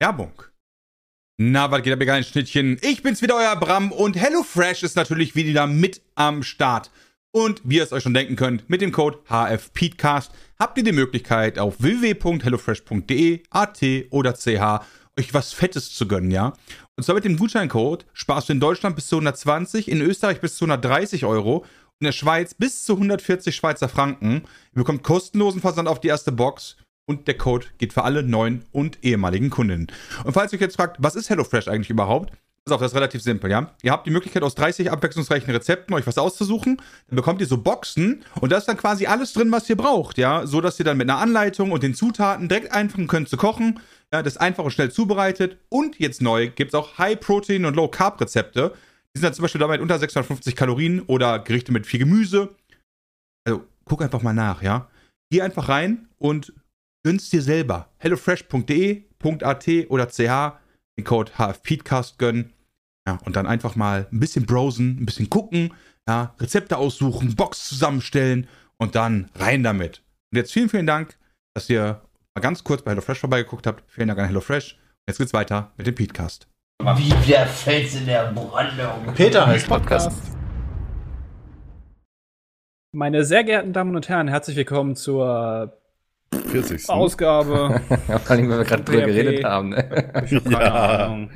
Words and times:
Werbung. 0.00 0.42
Na, 1.38 1.70
was 1.70 1.82
geht 1.82 1.92
ab, 1.92 2.00
ihr 2.00 2.06
geilen 2.06 2.24
Schnittchen? 2.24 2.78
Ich 2.82 3.02
bin's 3.02 3.20
wieder, 3.20 3.36
euer 3.36 3.56
Bram 3.56 3.90
und 3.90 4.16
HelloFresh 4.16 4.84
ist 4.84 4.96
natürlich 4.96 5.34
wieder 5.34 5.66
mit 5.66 6.02
am 6.14 6.42
Start. 6.42 6.90
Und 7.32 7.60
wie 7.64 7.76
ihr 7.76 7.82
es 7.82 7.92
euch 7.92 8.04
schon 8.04 8.14
denken 8.14 8.36
könnt, 8.36 8.70
mit 8.70 8.80
dem 8.80 8.92
Code 8.92 9.18
HFPeedcast 9.28 10.30
habt 10.58 10.78
ihr 10.78 10.84
die 10.84 10.92
Möglichkeit 10.92 11.58
auf 11.58 11.80
www.hellofresh.de, 11.80 13.42
AT 13.50 13.80
oder 14.10 14.34
CH 14.34 14.84
euch 15.18 15.34
was 15.34 15.52
Fettes 15.52 15.92
zu 15.92 16.06
gönnen, 16.06 16.30
ja? 16.30 16.52
Und 16.96 17.02
zwar 17.04 17.16
mit 17.16 17.24
dem 17.24 17.36
Gutscheincode 17.36 18.06
sparst 18.12 18.48
du 18.48 18.52
in 18.52 18.60
Deutschland 18.60 18.94
bis 18.94 19.08
zu 19.08 19.16
120, 19.16 19.88
in 19.88 20.00
Österreich 20.00 20.40
bis 20.40 20.56
zu 20.56 20.64
130 20.64 21.24
Euro 21.24 21.64
in 22.00 22.04
der 22.04 22.12
Schweiz 22.12 22.54
bis 22.54 22.84
zu 22.84 22.94
140 22.94 23.54
Schweizer 23.54 23.88
Franken. 23.88 24.42
Ihr 24.72 24.74
bekommt 24.74 25.02
kostenlosen 25.02 25.60
Versand 25.60 25.88
auf 25.88 26.00
die 26.00 26.08
erste 26.08 26.30
Box 26.30 26.76
und 27.08 27.26
der 27.26 27.36
Code 27.38 27.66
geht 27.78 27.92
für 27.92 28.04
alle 28.04 28.22
neuen 28.22 28.64
und 28.70 28.98
ehemaligen 29.02 29.50
Kundinnen. 29.50 29.88
Und 30.24 30.34
falls 30.34 30.52
ihr 30.52 30.58
euch 30.58 30.62
jetzt 30.62 30.76
fragt, 30.76 30.98
was 31.00 31.16
ist 31.16 31.30
HelloFresh 31.30 31.66
eigentlich 31.66 31.90
überhaupt? 31.90 32.32
Pass 32.64 32.74
auf, 32.74 32.80
das 32.82 32.92
ist 32.92 32.96
relativ 32.96 33.22
simpel, 33.22 33.50
ja. 33.50 33.72
Ihr 33.82 33.92
habt 33.92 34.06
die 34.06 34.10
Möglichkeit, 34.10 34.42
aus 34.42 34.54
30 34.54 34.92
abwechslungsreichen 34.92 35.50
Rezepten 35.50 35.94
euch 35.94 36.06
was 36.06 36.18
auszusuchen. 36.18 36.76
Dann 37.08 37.16
bekommt 37.16 37.40
ihr 37.40 37.46
so 37.46 37.56
Boxen 37.56 38.22
und 38.42 38.52
da 38.52 38.58
ist 38.58 38.66
dann 38.66 38.76
quasi 38.76 39.06
alles 39.06 39.32
drin, 39.32 39.50
was 39.50 39.70
ihr 39.70 39.76
braucht, 39.76 40.18
ja. 40.18 40.46
So, 40.46 40.60
dass 40.60 40.78
ihr 40.78 40.84
dann 40.84 40.98
mit 40.98 41.08
einer 41.08 41.18
Anleitung 41.18 41.72
und 41.72 41.82
den 41.82 41.94
Zutaten 41.94 42.46
direkt 42.46 42.72
anfangen 42.72 43.06
könnt 43.06 43.30
zu 43.30 43.38
kochen. 43.38 43.80
Ja, 44.12 44.22
das 44.22 44.36
einfach 44.36 44.64
und 44.64 44.70
schnell 44.70 44.90
zubereitet. 44.90 45.56
Und 45.70 45.98
jetzt 45.98 46.20
neu 46.20 46.48
gibt 46.48 46.74
es 46.74 46.74
auch 46.74 46.98
High-Protein- 46.98 47.64
und 47.64 47.74
Low-Carb-Rezepte. 47.74 48.74
Die 49.14 49.18
sind 49.18 49.24
dann 49.24 49.34
zum 49.34 49.42
Beispiel 49.42 49.60
damit 49.60 49.80
unter 49.80 49.98
650 49.98 50.54
Kalorien 50.54 51.00
oder 51.00 51.38
Gerichte 51.38 51.72
mit 51.72 51.86
viel 51.86 52.00
Gemüse. 52.00 52.54
Also, 53.46 53.64
guck 53.86 54.02
einfach 54.02 54.20
mal 54.20 54.34
nach, 54.34 54.62
ja. 54.62 54.88
Geh 55.30 55.40
einfach 55.40 55.70
rein 55.70 56.08
und 56.18 56.52
gönn's 57.08 57.30
dir 57.30 57.40
selber. 57.40 57.88
hellofresh.de.at 57.96 59.68
oder 59.88 60.06
ch 60.10 60.18
den 60.98 61.04
Code 61.04 61.32
HFPeedcast 61.38 62.18
gönnen. 62.18 62.52
Ja, 63.08 63.18
und 63.24 63.34
dann 63.34 63.46
einfach 63.46 63.76
mal 63.76 64.06
ein 64.12 64.20
bisschen 64.20 64.44
browsen, 64.44 64.98
ein 65.00 65.06
bisschen 65.06 65.30
gucken, 65.30 65.72
ja, 66.06 66.34
Rezepte 66.38 66.76
aussuchen, 66.76 67.34
Box 67.34 67.66
zusammenstellen 67.66 68.46
und 68.76 68.94
dann 68.94 69.30
rein 69.36 69.62
damit. 69.62 70.02
Und 70.30 70.36
jetzt 70.36 70.52
vielen, 70.52 70.68
vielen 70.68 70.86
Dank, 70.86 71.16
dass 71.54 71.70
ihr 71.70 72.02
mal 72.34 72.42
ganz 72.42 72.62
kurz 72.62 72.82
bei 72.82 72.90
HelloFresh 72.90 73.20
vorbeigeguckt 73.20 73.66
habt. 73.66 73.90
Vielen 73.90 74.08
Dank 74.08 74.20
an 74.20 74.26
HelloFresh. 74.26 74.78
Jetzt 75.08 75.16
geht's 75.16 75.32
weiter 75.32 75.72
mit 75.78 75.86
dem 75.86 75.94
Peatcast. 75.94 76.46
Wie 76.96 77.26
der 77.26 77.46
Fels 77.46 77.94
in 77.94 78.04
der 78.04 78.32
Brandung. 78.32 79.14
Peter 79.14 79.46
heißt 79.46 79.66
Podcast. 79.66 80.12
Meine 82.92 83.24
sehr 83.24 83.44
geehrten 83.44 83.72
Damen 83.72 83.96
und 83.96 84.10
Herren, 84.10 84.28
herzlich 84.28 84.56
willkommen 84.56 84.94
zur 84.94 85.78
40. 86.32 86.88
Ausgabe. 86.88 87.80
Vor 88.06 88.30
allem, 88.30 88.50
weil 88.50 88.58
wir 88.58 88.64
gerade 88.64 88.84
drüber 88.84 89.02
geredet 89.02 89.44
haben. 89.44 89.70
Ne? 89.70 90.12
Ich 90.26 90.34
hab 90.34 90.44
keine 90.44 90.50
Ja. 90.64 91.04
Ahnung. 91.06 91.30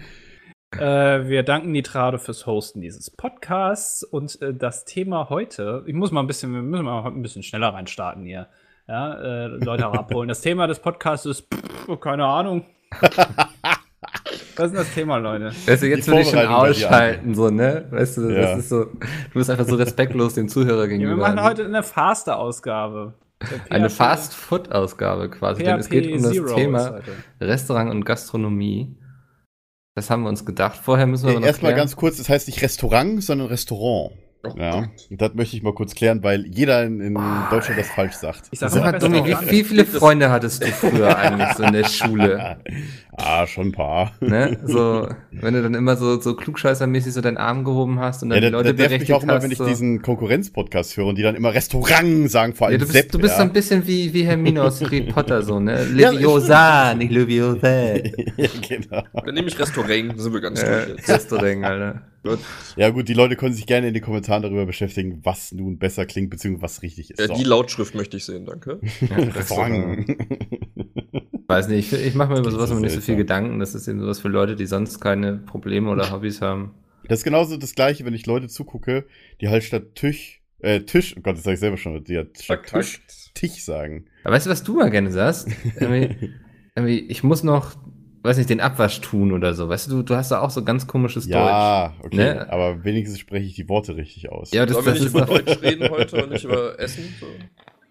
Äh, 0.79 1.29
wir 1.29 1.43
danken 1.43 1.71
Nitrado 1.73 2.17
fürs 2.19 2.47
Hosten 2.47 2.81
dieses 2.81 3.11
Podcasts 3.11 4.03
und 4.05 4.41
äh, 4.41 4.55
das 4.55 4.87
Thema 4.87 5.29
heute, 5.29 5.83
ich 5.87 5.93
muss 5.95 6.13
mal 6.13 6.21
ein 6.21 6.27
bisschen, 6.27 6.53
wir 6.55 6.63
müssen 6.63 6.85
mal 6.87 7.03
heute 7.05 7.17
ein 7.17 7.23
bisschen 7.23 7.43
schneller 7.43 7.75
reinstarten 7.75 8.25
hier. 8.25 8.49
Ja, 8.89 9.15
äh, 9.15 9.47
Leute 9.49 9.87
auch 9.87 9.95
abholen. 9.95 10.29
Das 10.29 10.41
Thema 10.41 10.67
des 10.67 10.79
Podcasts 10.81 11.27
ist, 11.27 11.47
pff, 11.55 12.01
keine 12.01 12.25
Ahnung. 12.25 12.65
Was 14.57 14.67
ist 14.67 14.71
denn 14.73 14.75
das 14.75 14.95
Thema, 14.95 15.17
Leute? 15.19 15.53
Weißt 15.67 15.83
du, 15.83 15.89
jetzt 15.89 16.07
würde 16.09 16.23
ich 16.23 16.31
schon 16.31 16.47
ausschalten, 16.47 17.35
so, 17.35 17.49
ne? 17.51 17.87
Weißt 17.91 18.17
du, 18.19 18.31
Ja. 18.31 18.41
das 18.43 18.59
ist 18.61 18.69
so, 18.71 18.85
du 18.87 18.99
bist 19.35 19.51
einfach 19.51 19.67
so 19.67 19.77
respektlos 19.77 20.35
dem 20.35 20.49
Zuhörer 20.49 20.83
Ja, 20.83 20.87
gegenüber. 20.87 21.13
wir 21.13 21.17
machen 21.35 21.43
heute 21.43 21.65
eine 21.65 21.83
faste 21.83 22.37
Ausgabe. 22.37 23.15
Eine 23.71 23.91
Fast-Food-Ausgabe 23.91 25.31
quasi, 25.31 25.63
denn 25.63 25.79
es 25.79 25.89
geht 25.89 26.07
um 26.13 26.23
das 26.23 26.33
PHP 26.33 26.35
Zero 26.35 26.55
Thema. 26.55 27.01
Restaurant 27.41 27.91
und 27.91 28.05
Gastronomie. 28.05 28.97
Das 29.95 30.11
haben 30.11 30.23
wir 30.23 30.31
uns 30.31 30.47
gedacht. 30.47 30.79
Vorher 30.83 31.07
müssen 31.07 31.25
wir 31.25 31.33
aber 31.33 31.41
noch 31.41 31.47
Erstmal 31.47 31.75
ganz 31.75 31.97
kurz, 31.97 32.17
das 32.17 32.29
heißt 32.29 32.47
nicht 32.47 32.63
Restaurant, 32.63 33.23
sondern 33.23 33.49
Restaurant. 33.49 34.13
Ja, 34.57 34.89
das 35.11 35.35
möchte 35.35 35.57
ich 35.57 35.63
mal 35.63 35.73
kurz 35.75 35.95
klären, 35.95 36.23
weil 36.25 36.45
jeder 36.47 36.83
in, 36.85 37.01
in 37.01 37.15
Deutschland 37.51 37.79
das 37.79 37.89
falsch 37.91 38.15
sagt. 38.15 38.49
Ich 38.51 38.59
sag 38.59 38.75
mal, 38.75 38.93
mal, 38.93 38.99
Dummi, 38.99 39.25
wie, 39.25 39.51
wie 39.51 39.65
viele 39.65 39.85
Freunde 39.85 40.31
hattest 40.31 40.63
du 40.63 40.67
früher 40.69 41.17
eigentlich 41.17 41.53
so 41.57 41.63
in 41.63 41.73
der 41.73 41.85
Schule? 41.89 42.59
Ah, 43.17 43.47
schon 43.47 43.69
ein 43.69 43.73
paar. 43.73 44.13
Ne? 44.21 44.59
So, 44.65 45.09
wenn 45.31 45.55
du 45.55 45.63
dann 45.63 45.75
immer 45.75 45.97
so, 45.97 46.21
so 46.21 46.35
klugscheißermäßig 46.35 47.13
so 47.13 47.21
deinen 47.21 47.37
Arm 47.37 47.63
gehoben 47.63 48.01
hast 48.01 48.23
und 48.23 48.31
dann 48.31 48.43
Ja, 48.43 48.49
die 48.49 48.53
Leute 48.53 48.75
der 48.75 48.89
nervt 48.89 49.01
mich 49.03 49.13
auch 49.13 49.21
berechtigt 49.21 49.23
immer, 49.25 49.35
hast. 49.35 49.43
wenn 49.45 49.51
ich 49.53 49.59
so. 49.59 49.67
diesen 49.67 50.03
Konkurrenz-Podcast 50.03 50.97
höre 50.97 51.07
und 51.07 51.19
die 51.19 51.23
dann 51.23 51.37
immer 51.37 51.55
Restaurant 51.55 52.31
sagen, 52.31 52.55
vor 52.55 52.67
allem 52.67 52.81
Ja, 52.81 52.85
du 52.85 52.91
Sepp. 52.91 53.03
bist, 53.05 53.15
du 53.15 53.19
bist 53.21 53.35
so 53.37 53.43
ja. 53.43 53.47
ein 53.47 53.53
bisschen 53.53 53.87
wie, 53.87 54.13
wie 54.13 54.25
Hermine 54.25 54.63
aus 54.63 54.81
Harry 54.85 55.03
Potter, 55.03 55.43
so, 55.43 55.61
ne? 55.61 55.85
Leviosa, 55.85 56.95
nicht 56.95 57.13
Leviosa. 57.13 57.69
ja, 58.37 58.49
genau. 58.69 59.03
Dann 59.25 59.35
nehme 59.35 59.49
ich 59.49 59.59
Restaurant, 59.59 60.21
sind 60.21 60.33
wir 60.33 60.41
ganz 60.41 60.63
Äh, 60.63 60.67
durch 60.87 60.89
jetzt. 60.99 61.09
Restaurant, 61.09 61.65
Alter. 61.65 62.03
Ja 62.77 62.91
gut, 62.91 63.09
die 63.09 63.15
Leute 63.15 63.37
können 63.37 63.55
sich 63.55 63.67
gerne 63.67 63.89
in 63.89 63.95
den 63.95 64.03
Kommentaren 64.03 64.43
darüber 64.43 64.65
beschäftigen, 64.67 65.21
was 65.25 65.53
nun 65.53 65.79
besser 65.79 66.07
klingt, 66.07 66.31
beziehungsweise 66.31 66.63
was 66.63 66.83
richtig 66.83 67.11
ist. 67.11 67.21
Ja, 67.21 67.27
So. 67.27 67.35
die 67.35 67.45
Lautschrift 67.45 67.95
möchte 67.95 68.17
ich 68.17 68.25
sehen, 68.25 68.47
danke. 68.47 68.81
Restaurant. 69.11 70.07
Weiß 71.49 71.69
nicht, 71.69 71.93
ich, 71.93 72.07
ich 72.07 72.15
mache 72.15 72.33
mir 72.33 72.39
über 72.39 72.51
sowas 72.51 72.71
immer 72.71 72.81
nicht 72.81 72.95
so 72.95 73.01
viel. 73.01 73.17
Gedanken. 73.17 73.59
Das 73.59 73.75
ist 73.75 73.89
eben 73.89 74.01
sowas 74.01 74.21
für 74.21 74.29
Leute, 74.29 74.57
die 74.57 74.67
sonst 74.67 75.01
keine 75.01 75.35
Probleme 75.39 75.91
oder 75.91 76.11
Hobbys 76.11 76.41
haben. 76.41 76.75
Das 77.09 77.19
ist 77.19 77.25
genauso 77.25 77.57
das 77.57 77.75
gleiche, 77.75 78.05
wenn 78.05 78.15
ich 78.15 78.27
Leute 78.27 78.49
zugucke, 78.49 79.05
die 79.41 79.49
halt 79.49 79.65
statt 79.65 79.95
Tisch, 79.97 80.41
äh, 80.61 80.81
Tisch, 80.81 81.15
oh 81.19 81.21
Gott, 81.21 81.37
das 81.37 81.43
sag 81.43 81.55
ich 81.55 81.61
selber 81.61 81.77
schon, 81.77 82.03
die 82.05 82.17
hat 82.17 82.29
statt 82.41 82.67
Tisch, 82.67 83.03
Tisch 83.35 83.65
sagen. 83.65 84.07
Aber 84.25 84.35
weißt 84.35 84.47
du, 84.47 84.51
was 84.51 84.63
du 84.63 84.77
mal 84.77 84.91
gerne 84.91 85.11
sagst? 85.11 85.49
irgendwie, 85.81 86.31
irgendwie, 86.77 87.01
ich 87.01 87.25
muss 87.25 87.43
noch, 87.43 87.75
weiß 88.23 88.37
nicht, 88.37 88.51
den 88.51 88.61
Abwasch 88.61 89.01
tun 89.01 89.33
oder 89.33 89.55
so. 89.55 89.69
Weißt 89.69 89.91
du, 89.91 90.03
du, 90.03 90.15
hast 90.17 90.31
da 90.31 90.41
auch 90.41 90.51
so 90.51 90.63
ganz 90.65 90.87
komisches 90.87 91.27
Ja, 91.27 91.93
okay, 92.03 92.17
Ne? 92.17 92.53
aber 92.53 92.85
wenigstens 92.85 93.19
spreche 93.19 93.47
ich 93.47 93.55
die 93.55 93.69
Worte 93.69 93.97
richtig 93.97 94.31
aus. 94.31 94.51
Deutsch. 94.51 94.57
Ja, 94.59 94.67
das, 94.67 94.75
Sollen 94.75 94.87
wir 94.87 94.93
das 94.93 95.01
nicht 95.01 95.09
ist 95.09 95.15
über 95.15 95.27
Deutsch 95.27 95.63
reden 95.63 95.91
heute 95.91 96.25
und 96.25 96.31
nicht 96.31 96.45
über 96.45 96.79
Essen? 96.79 97.15
So. 97.21 97.27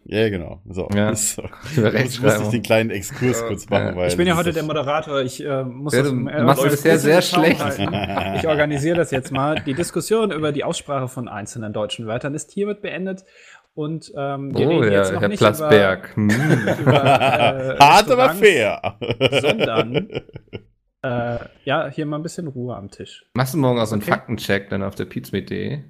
Ja, 0.06 0.30
genau. 0.30 0.62
So. 0.68 0.90
Ja. 0.96 1.14
so. 1.16 1.44
Jetzt 1.76 2.22
muss 2.22 2.40
ich 2.42 2.48
den 2.48 2.64
kleinen 2.64 2.90
Exkurs 2.90 3.40
Ja. 3.42 3.48
kurz 3.48 3.70
machen, 3.70 3.88
Ja. 3.90 3.96
weil. 3.96 4.08
Ich 4.10 4.18
bin 4.18 4.28
ja 4.28 4.36
heute 4.36 4.52
der 4.52 4.64
Moderator. 4.64 5.22
Ich 5.22 5.44
äh, 5.46 5.64
muss 5.64 5.94
Ja, 5.94 6.02
das 6.02 6.12
äh, 6.12 6.14
machst 6.16 6.64
das 6.66 6.82
sehr 7.04 7.22
Zaun 7.22 7.44
schlecht. 7.44 7.64
halten. 7.64 8.36
Ich 8.38 8.48
organisiere 8.48 8.98
das 8.98 9.12
jetzt 9.12 9.32
mal. 9.32 9.56
Die 9.66 9.74
Diskussion 9.74 10.32
über 10.32 10.52
die 10.52 10.64
Aussprache 10.64 11.08
von 11.08 11.28
einzelnen 11.28 11.72
deutschen 11.72 12.08
Wörtern 12.08 12.34
ist 12.34 12.52
hiermit 12.52 12.82
beendet. 12.82 13.26
Und 13.74 14.12
ähm, 14.18 14.56
wir 14.58 14.68
Oh, 14.68 14.80
reden 14.80 14.92
jetzt 14.92 15.08
ja, 15.10 15.14
noch 15.16 15.22
Herr 15.22 15.30
nicht 15.30 15.40
Plasberg. 15.40 16.16
Hm. 16.16 16.30
über, 16.80 16.82
über 16.82 17.76
äh, 17.76 17.78
Hart, 17.80 18.12
aber 18.12 18.30
fair. 18.34 18.98
Sondern 19.42 20.10
äh, 21.06 21.40
ja, 21.64 21.88
hier 21.88 22.06
mal 22.06 22.18
ein 22.18 22.24
bisschen 22.24 22.48
Ruhe 22.48 22.76
am 22.76 22.92
Tisch. 22.92 23.26
Machst 23.34 23.54
du 23.54 23.58
morgen 23.58 23.80
auch 23.80 23.86
so 23.86 23.96
einen 23.96 24.02
Okay. 24.02 24.12
Faktencheck 24.12 24.70
dann 24.70 24.84
auf 24.84 24.96
der 24.96 25.06
pizmeet.de? 25.06 25.84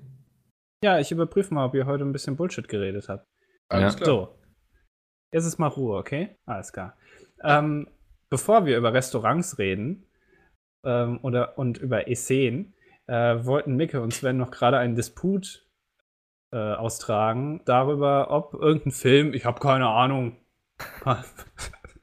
Ja, 0.83 0.99
ich 0.99 1.11
überprüfe 1.11 1.53
mal, 1.53 1.65
ob 1.65 1.73
ihr 1.75 1.85
heute 1.85 2.03
ein 2.03 2.11
bisschen 2.11 2.35
Bullshit 2.35 2.67
geredet 2.67 3.07
habt. 3.09 3.25
Alles 3.69 3.93
Ja. 3.93 3.97
klar. 3.97 4.05
So. 4.05 4.37
Jetzt 5.33 5.45
ist 5.45 5.59
mal 5.59 5.67
Ruhe, 5.67 5.97
okay? 5.97 6.35
Alles 6.45 6.73
klar. 6.73 6.97
Ähm, 7.43 7.87
bevor 8.29 8.65
wir 8.65 8.77
über 8.77 8.93
Restaurants 8.93 9.57
reden 9.57 10.05
ähm, 10.85 11.19
oder, 11.23 11.57
und 11.57 11.77
über 11.77 12.07
Esseen, 12.09 12.73
äh, 13.07 13.43
wollten 13.45 13.75
Micke 13.75 14.01
und 14.01 14.13
Sven 14.13 14.37
noch 14.37 14.51
gerade 14.51 14.77
einen 14.77 14.95
Disput 14.95 15.65
äh, 16.51 16.57
austragen 16.57 17.61
darüber, 17.65 18.29
ob 18.31 18.53
irgendein 18.53 18.91
Film, 18.91 19.33
ich 19.33 19.45
habe 19.45 19.59
keine 19.59 19.87
Ahnung. 19.87 20.37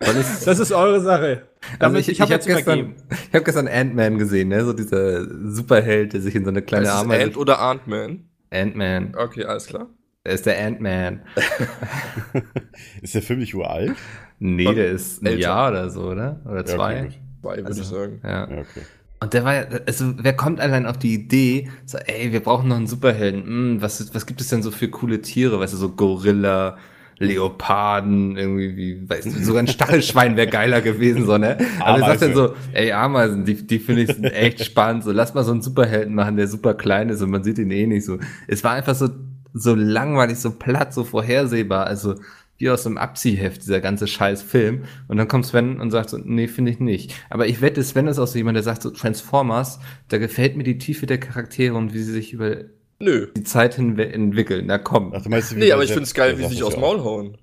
Ich, 0.01 0.45
Das 0.45 0.61
ist 0.61 0.71
eure 0.71 1.01
Sache. 1.01 1.49
also 1.63 1.77
Damit, 1.81 2.03
ich, 2.03 2.09
ich, 2.11 2.21
hab 2.21 2.27
habe 2.29 2.35
jetzt 2.35 2.47
gestern, 2.47 2.95
ich 3.11 3.35
hab 3.35 3.45
gestern 3.45 3.67
Ant-Man 3.67 4.17
gesehen, 4.17 4.47
ne? 4.49 4.65
So 4.65 4.73
dieser 4.73 5.25
Superheld, 5.51 6.13
der 6.13 6.21
sich 6.21 6.37
in 6.37 6.45
so 6.45 6.51
eine 6.51 6.63
kleine 6.63 6.93
Ameise... 6.93 7.25
Ant 7.25 7.37
oder 7.37 7.59
Ant-Man? 7.61 8.29
Ant-Man. 8.51 9.17
Okay, 9.17 9.45
alles 9.45 9.67
klar. 9.67 9.89
Er 10.23 10.35
ist 10.35 10.47
der 10.47 10.65
Ant-Man. 10.65 11.23
ist 13.03 13.15
der 13.17 13.23
Film 13.23 13.41
nicht 13.41 13.57
uralt? 13.57 13.97
Nee, 14.39 14.69
Und 14.69 14.77
der 14.77 14.91
ist 14.93 15.21
ein 15.23 15.27
älter. 15.27 15.41
Jahr 15.41 15.71
oder 15.73 15.91
so, 15.91 16.03
oder? 16.11 16.41
Oder 16.45 16.59
Ja, 16.59 16.65
zwei. 16.65 16.95
okay, 17.01 17.03
gut. 17.09 17.15
Zwei, 17.43 17.57
würde 17.57 17.67
Also- 17.67 17.81
ich 17.83 17.89
sagen. 17.89 18.21
ja. 18.23 18.31
Ja, 18.31 18.45
okay. 18.59 18.83
Und 19.21 19.35
der 19.35 19.45
war 19.45 19.55
ja, 19.55 19.67
also 19.87 20.15
wer 20.17 20.33
kommt 20.33 20.61
allein 20.61 20.87
auf 20.87 20.97
die 20.97 21.15
Idee, 21.15 21.69
so, 21.87 21.99
ey, 21.99 22.33
wir 22.33 22.41
brauchen 22.41 22.69
noch 22.69 22.77
einen 22.77 22.87
Superhelden. 22.87 23.43
Hm, 23.43 23.83
was, 23.83 24.15
was 24.15 24.27
gibt 24.27 24.41
es 24.41 24.49
denn 24.49 24.63
so 24.63 24.71
für 24.71 24.89
coole 24.89 25.21
Tiere? 25.21 25.59
Weißt 25.59 25.73
du, 25.73 25.77
so 25.77 25.91
Gorilla, 25.91 26.77
Leoparden, 27.19 28.37
irgendwie, 28.37 28.77
wie, 28.77 29.11
weißt 29.11 29.27
du, 29.27 29.31
sogar 29.43 29.63
ein 29.63 29.67
Stachelschwein 29.67 30.37
wäre 30.37 30.47
geiler 30.47 30.81
gewesen, 30.81 31.27
so, 31.27 31.37
ne? 31.37 31.59
Aber 31.81 31.99
er 31.99 32.07
sagt 32.07 32.23
dann 32.23 32.35
so, 32.35 32.55
ey, 32.73 32.93
Ameisen, 32.93 33.45
die, 33.45 33.67
die 33.67 33.81
finde 33.81 34.03
ich 34.03 34.23
echt 34.23 34.65
spannend, 34.65 35.03
so, 35.03 35.11
lass 35.11 35.35
mal 35.35 35.43
so 35.43 35.51
einen 35.51 35.63
Superhelden 35.63 36.15
machen, 36.15 36.37
der 36.37 36.47
super 36.47 36.75
klein 36.75 37.09
ist 37.09 37.21
und 37.21 37.31
man 37.31 37.43
sieht 37.43 37.59
ihn 37.59 37.73
eh 37.73 37.87
nicht 37.87 38.05
so. 38.05 38.19
Es 38.47 38.63
war 38.63 38.73
einfach 38.73 38.95
so, 38.95 39.09
so 39.53 39.75
langweilig, 39.75 40.39
so 40.39 40.53
platt, 40.53 40.95
so 40.95 41.03
vorhersehbar, 41.03 41.87
also, 41.87 42.15
wie 42.59 42.69
aus 42.71 42.87
einem 42.87 42.99
Abziehheft, 42.99 43.63
dieser 43.63 43.81
ganze 43.81 44.07
scheiß 44.07 44.43
Film. 44.43 44.85
Und 45.07 45.17
dann 45.17 45.29
kommt 45.29 45.47
Sven 45.47 45.81
und 45.81 45.91
sagt 45.91 46.11
so, 46.11 46.19
nee, 46.19 46.49
finde 46.49 46.73
ich 46.73 46.81
nicht. 46.81 47.15
Aber 47.31 47.47
ich 47.47 47.61
wette, 47.61 47.83
Sven 47.83 48.07
ist 48.09 48.19
auch 48.19 48.27
so 48.27 48.37
jemand, 48.37 48.57
der 48.57 48.63
sagt 48.65 48.83
so, 48.83 48.91
Transformers, 48.91 49.79
da 50.09 50.19
gefällt 50.19 50.57
mir 50.57 50.65
die 50.65 50.79
Tiefe 50.79 51.07
der 51.07 51.19
Charaktere 51.19 51.75
und 51.77 51.95
wie 51.95 52.03
sie 52.03 52.13
sich 52.13 52.33
über 52.33 52.57
Nö. 53.01 53.29
die 53.37 53.45
Zeit 53.45 53.77
hinwe 53.77 54.13
entwickeln. 54.13 54.65
Na 54.67 54.79
komm, 54.79 55.13
Ach, 55.15 55.23
du 55.23 55.29
meinst, 55.29 55.55
wie 55.55 55.61
Nee, 55.61 55.73
aber 55.73 55.85
ich 55.85 55.91
finde 55.91 56.05
es 56.05 56.15
geil, 56.15 56.37
wie 56.39 56.43
sie 56.45 56.49
sich 56.55 56.63
aus 56.65 56.75
dem. 56.75 56.81
Maul 56.81 57.01
hauen. 57.05 57.39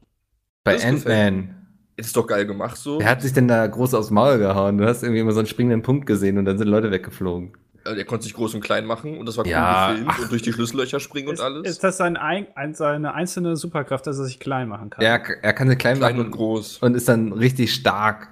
bei 0.65 0.83
Ant-Man. 0.83 1.55
ist 1.95 2.17
doch 2.17 2.27
geil 2.27 2.45
gemacht 2.45 2.75
so. 2.75 2.99
Wer 2.99 3.09
hat 3.09 3.21
sich 3.21 3.31
denn 3.31 3.47
da 3.47 3.65
groß 3.65 3.93
aufs 3.93 4.11
Maul 4.11 4.37
gehauen? 4.37 4.77
Du 4.77 4.85
hast 4.85 5.01
irgendwie 5.01 5.21
immer 5.21 5.31
so 5.31 5.39
einen 5.39 5.47
springenden 5.47 5.81
Punkt 5.81 6.05
gesehen 6.07 6.37
und 6.37 6.43
dann 6.43 6.57
sind 6.57 6.67
Leute 6.67 6.91
weggeflogen. 6.91 7.53
Äh, 7.85 7.95
Der 7.95 8.05
konnte 8.05 8.23
sich 8.23 8.33
groß 8.33 8.53
und 8.55 8.61
klein 8.61 8.85
machen 8.85 9.17
und 9.17 9.25
das 9.27 9.37
war 9.37 9.45
cool 9.45 9.51
Ja, 9.51 9.89
gefilmt 9.91 10.09
ach. 10.11 10.19
und 10.19 10.31
durch 10.31 10.41
die 10.41 10.51
Schlüssellöcher 10.53 10.99
springen 10.99 11.27
und 11.29 11.35
ist, 11.35 11.41
alles. 11.41 11.67
ist 11.67 11.83
das 11.83 11.97
sein, 11.97 12.17
ein, 12.17 12.47
ein, 12.55 12.73
seine 12.73 13.13
einzelne 13.13 13.55
Superkraft, 13.55 14.05
dass 14.07 14.17
er 14.17 14.25
sich 14.25 14.39
klein 14.39 14.67
machen 14.67 14.89
kann? 14.89 15.03
Er, 15.03 15.21
er 15.41 15.53
kann 15.53 15.69
sie 15.69 15.75
klein, 15.75 15.97
klein 15.97 16.15
machen 16.17 16.25
und 16.25 16.31
groß. 16.31 16.79
und 16.79 16.95
ist 16.95 17.07
dann 17.07 17.31
richtig 17.31 17.73
stark. 17.73 18.29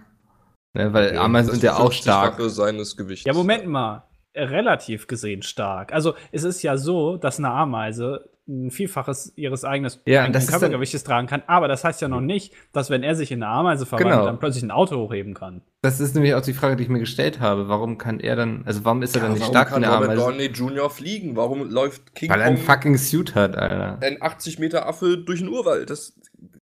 Ne, 0.75 0.91
weil 0.91 1.09
Okay. 1.09 1.17
Ameisen 1.17 1.51
sind 1.51 1.63
ja 1.63 1.75
auch 1.77 1.91
50-fache 1.91 2.01
stark. 2.01 2.41
seines 2.49 2.97
Gewichts. 2.97 3.25
Ja, 3.25 3.33
Moment 3.33 3.67
mal. 3.67 4.03
Relativ 4.35 5.07
gesehen 5.07 5.41
stark. 5.43 5.93
Also 5.93 6.15
es 6.31 6.43
ist 6.43 6.61
ja 6.63 6.77
so, 6.77 7.17
dass 7.17 7.37
eine 7.39 7.49
Ameise 7.51 8.29
ein 8.45 8.71
Vielfaches 8.71 9.31
ihres 9.37 9.63
eigenen 9.63 9.89
Ja, 10.05 10.27
Körpergewichtes 10.29 11.05
tragen 11.05 11.27
kann. 11.27 11.43
Aber 11.47 11.69
das 11.69 11.85
heißt 11.85 12.01
ja 12.01 12.09
noch 12.09 12.19
nicht, 12.19 12.53
dass 12.73 12.89
wenn 12.89 13.01
er 13.01 13.15
sich 13.15 13.31
in 13.31 13.41
eine 13.41 13.49
Ameise 13.51 13.85
verwandelt, 13.85 14.15
Genau. 14.15 14.25
dann 14.25 14.37
plötzlich 14.39 14.63
ein 14.63 14.71
Auto 14.71 14.97
hochheben 14.97 15.33
kann. 15.33 15.61
Das 15.81 16.01
ist 16.01 16.13
nämlich 16.13 16.33
auch 16.35 16.41
die 16.41 16.51
Frage, 16.53 16.75
die 16.75 16.83
ich 16.83 16.89
mir 16.89 16.99
gestellt 16.99 17.39
habe. 17.39 17.69
Warum 17.69 17.97
kann 17.97 18.19
er 18.19 18.35
dann, 18.35 18.63
also 18.65 18.83
warum 18.83 19.01
ist 19.01 19.15
er 19.15 19.21
Ja, 19.21 19.27
dann 19.27 19.33
nicht 19.33 19.41
warum 19.43 19.53
stark 19.53 19.69
kann 19.69 19.81
wie 19.81 19.85
eine 19.85 19.95
Robert 19.95 20.09
Ameise? 20.09 20.21
Downey 20.31 20.45
Jr. 20.47 20.89
fliegen? 20.89 21.35
Warum 21.37 21.69
läuft 21.69 22.15
King 22.15 22.29
Weil 22.31 22.41
er 22.41 22.47
einen 22.47 22.57
fucking 22.57 22.97
Suit 22.97 23.33
hat, 23.35 23.55
Alter. 23.55 23.99
ein 24.01 24.21
80 24.21 24.59
Meter 24.59 24.87
Affe 24.87 25.17
durch 25.19 25.39
den 25.39 25.47
Urwald? 25.47 25.89
Das 25.89 26.19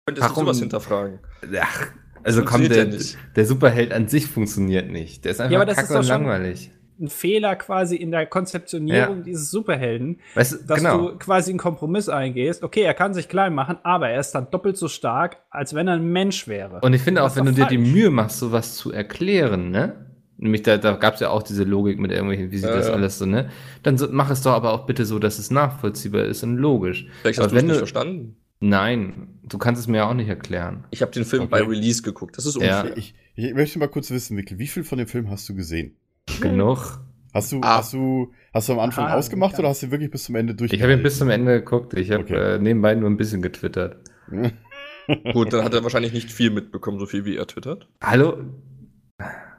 könnte 0.05 0.19
sich 0.21 0.29
Warum? 0.29 0.43
sowas 0.45 0.59
hinterfragen. 0.59 1.19
Ach, 1.57 1.87
also 2.23 2.41
komm, 2.41 2.63
Funktioniert 2.63 2.75
der, 2.75 2.83
ja 2.85 2.91
nicht. 2.99 3.17
der 3.37 3.45
Superheld 3.45 3.93
an 3.93 4.09
sich 4.09 4.27
funktioniert 4.27 4.91
nicht. 4.91 5.23
Der 5.23 5.31
ist 5.31 5.39
einfach 5.39 5.55
aber 5.55 5.65
das 5.65 5.77
kacke 5.77 5.93
und 5.97 6.03
schon- 6.03 6.23
langweilig. 6.23 6.71
Ein 7.01 7.07
Fehler 7.09 7.55
quasi 7.55 7.95
in 7.95 8.11
der 8.11 8.27
Konzeptionierung 8.27 9.17
Ja. 9.17 9.23
dieses 9.23 9.49
Superhelden, 9.49 10.19
Weißt 10.35 10.69
dass 10.69 10.77
genau. 10.77 11.09
du 11.09 11.17
quasi 11.17 11.49
einen 11.51 11.57
Kompromiss 11.59 12.07
eingehst. 12.09 12.63
Okay, 12.63 12.81
er 12.83 12.93
kann 12.93 13.13
sich 13.15 13.27
klein 13.27 13.55
machen, 13.55 13.77
aber 13.83 14.09
er 14.09 14.19
ist 14.19 14.31
dann 14.33 14.51
doppelt 14.51 14.77
so 14.77 14.87
stark, 14.87 15.37
als 15.49 15.73
wenn 15.73 15.87
er 15.87 15.95
ein 15.95 16.11
Mensch 16.11 16.47
wäre. 16.47 16.79
Und 16.81 16.93
ich 16.93 17.01
finde 17.01 17.23
auch, 17.23 17.35
wenn 17.35 17.45
du 17.45 17.51
doch 17.51 17.57
dir 17.57 17.65
die 17.67 17.77
falsch. 17.77 17.91
Mühe 17.91 18.09
machst, 18.11 18.37
sowas 18.39 18.75
zu 18.75 18.91
erklären, 18.91 19.71
ne? 19.71 20.05
Nämlich 20.37 20.63
da, 20.63 20.77
da 20.77 20.93
gab 20.93 21.15
es 21.15 21.19
ja 21.19 21.29
auch 21.29 21.43
diese 21.43 21.63
Logik 21.63 21.99
mit 21.99 22.11
irgendwelchen, 22.11 22.51
wie 22.51 22.57
sieht 22.57 22.69
Ja, 22.69 22.75
das 22.75 22.87
ja. 22.87 22.93
alles 22.93 23.17
so, 23.19 23.25
ne? 23.25 23.49
Dann 23.83 23.97
so, 23.97 24.07
mach 24.11 24.29
es 24.31 24.41
doch 24.41 24.53
aber 24.53 24.71
auch 24.73 24.85
bitte 24.85 25.05
so, 25.05 25.19
dass 25.19 25.37
es 25.39 25.51
nachvollziehbar 25.51 26.23
ist 26.25 26.43
und 26.43 26.57
logisch. 26.57 27.07
Vielleicht 27.21 27.39
Aber 27.39 27.45
hast 27.45 27.51
du 27.53 27.57
es 27.57 27.63
nicht 27.63 27.77
verstanden. 27.77 28.35
Nein, 28.59 29.39
du 29.43 29.57
kannst 29.57 29.81
es 29.81 29.87
mir 29.87 29.97
ja 29.97 30.09
auch 30.09 30.13
nicht 30.13 30.29
erklären. 30.29 30.83
Ich 30.91 31.01
habe 31.01 31.11
den 31.11 31.25
Film 31.25 31.43
Okay. 31.43 31.49
bei 31.51 31.61
Release 31.63 32.03
geguckt. 32.03 32.37
Das 32.37 32.45
ist 32.45 32.61
Ja. 32.61 32.81
unfair. 32.81 32.97
Ich, 32.97 33.15
ich 33.35 33.53
möchte 33.55 33.79
mal 33.79 33.87
kurz 33.87 34.11
wissen, 34.11 34.35
Mikkel, 34.35 34.59
wie 34.59 34.67
viel 34.67 34.83
von 34.83 34.99
dem 34.99 35.07
Film 35.07 35.29
hast 35.31 35.49
du 35.49 35.55
gesehen? 35.55 35.95
Genug. 36.41 36.99
Hast 37.33 37.51
du, 37.51 37.61
Ah. 37.63 37.77
hast 37.77 37.93
du, 37.93 38.33
hast 38.53 38.67
du 38.67 38.73
am 38.73 38.79
Anfang 38.79 39.05
Ah, 39.07 39.15
ausgemacht 39.15 39.57
oder 39.57 39.69
hast 39.69 39.83
du 39.83 39.91
wirklich 39.91 40.11
bis 40.11 40.25
zum 40.25 40.35
Ende 40.35 40.53
durch? 40.53 40.73
Ich 40.73 40.81
habe 40.81 40.93
ihn 40.93 41.01
bis 41.03 41.17
zum 41.17 41.29
Ende 41.29 41.59
geguckt. 41.59 41.93
Ich 41.93 42.11
habe 42.11 42.23
Okay. 42.23 42.55
äh, 42.55 42.59
nebenbei 42.59 42.93
nur 42.95 43.09
ein 43.09 43.17
bisschen 43.17 43.41
getwittert. 43.41 43.97
Gut, 45.33 45.53
dann 45.53 45.63
hat 45.63 45.73
er 45.73 45.83
wahrscheinlich 45.83 46.13
nicht 46.13 46.31
viel 46.31 46.51
mitbekommen, 46.51 46.99
so 46.99 47.05
viel 47.05 47.25
wie 47.25 47.37
er 47.37 47.47
twittert. 47.47 47.87
Hallo? 48.03 48.37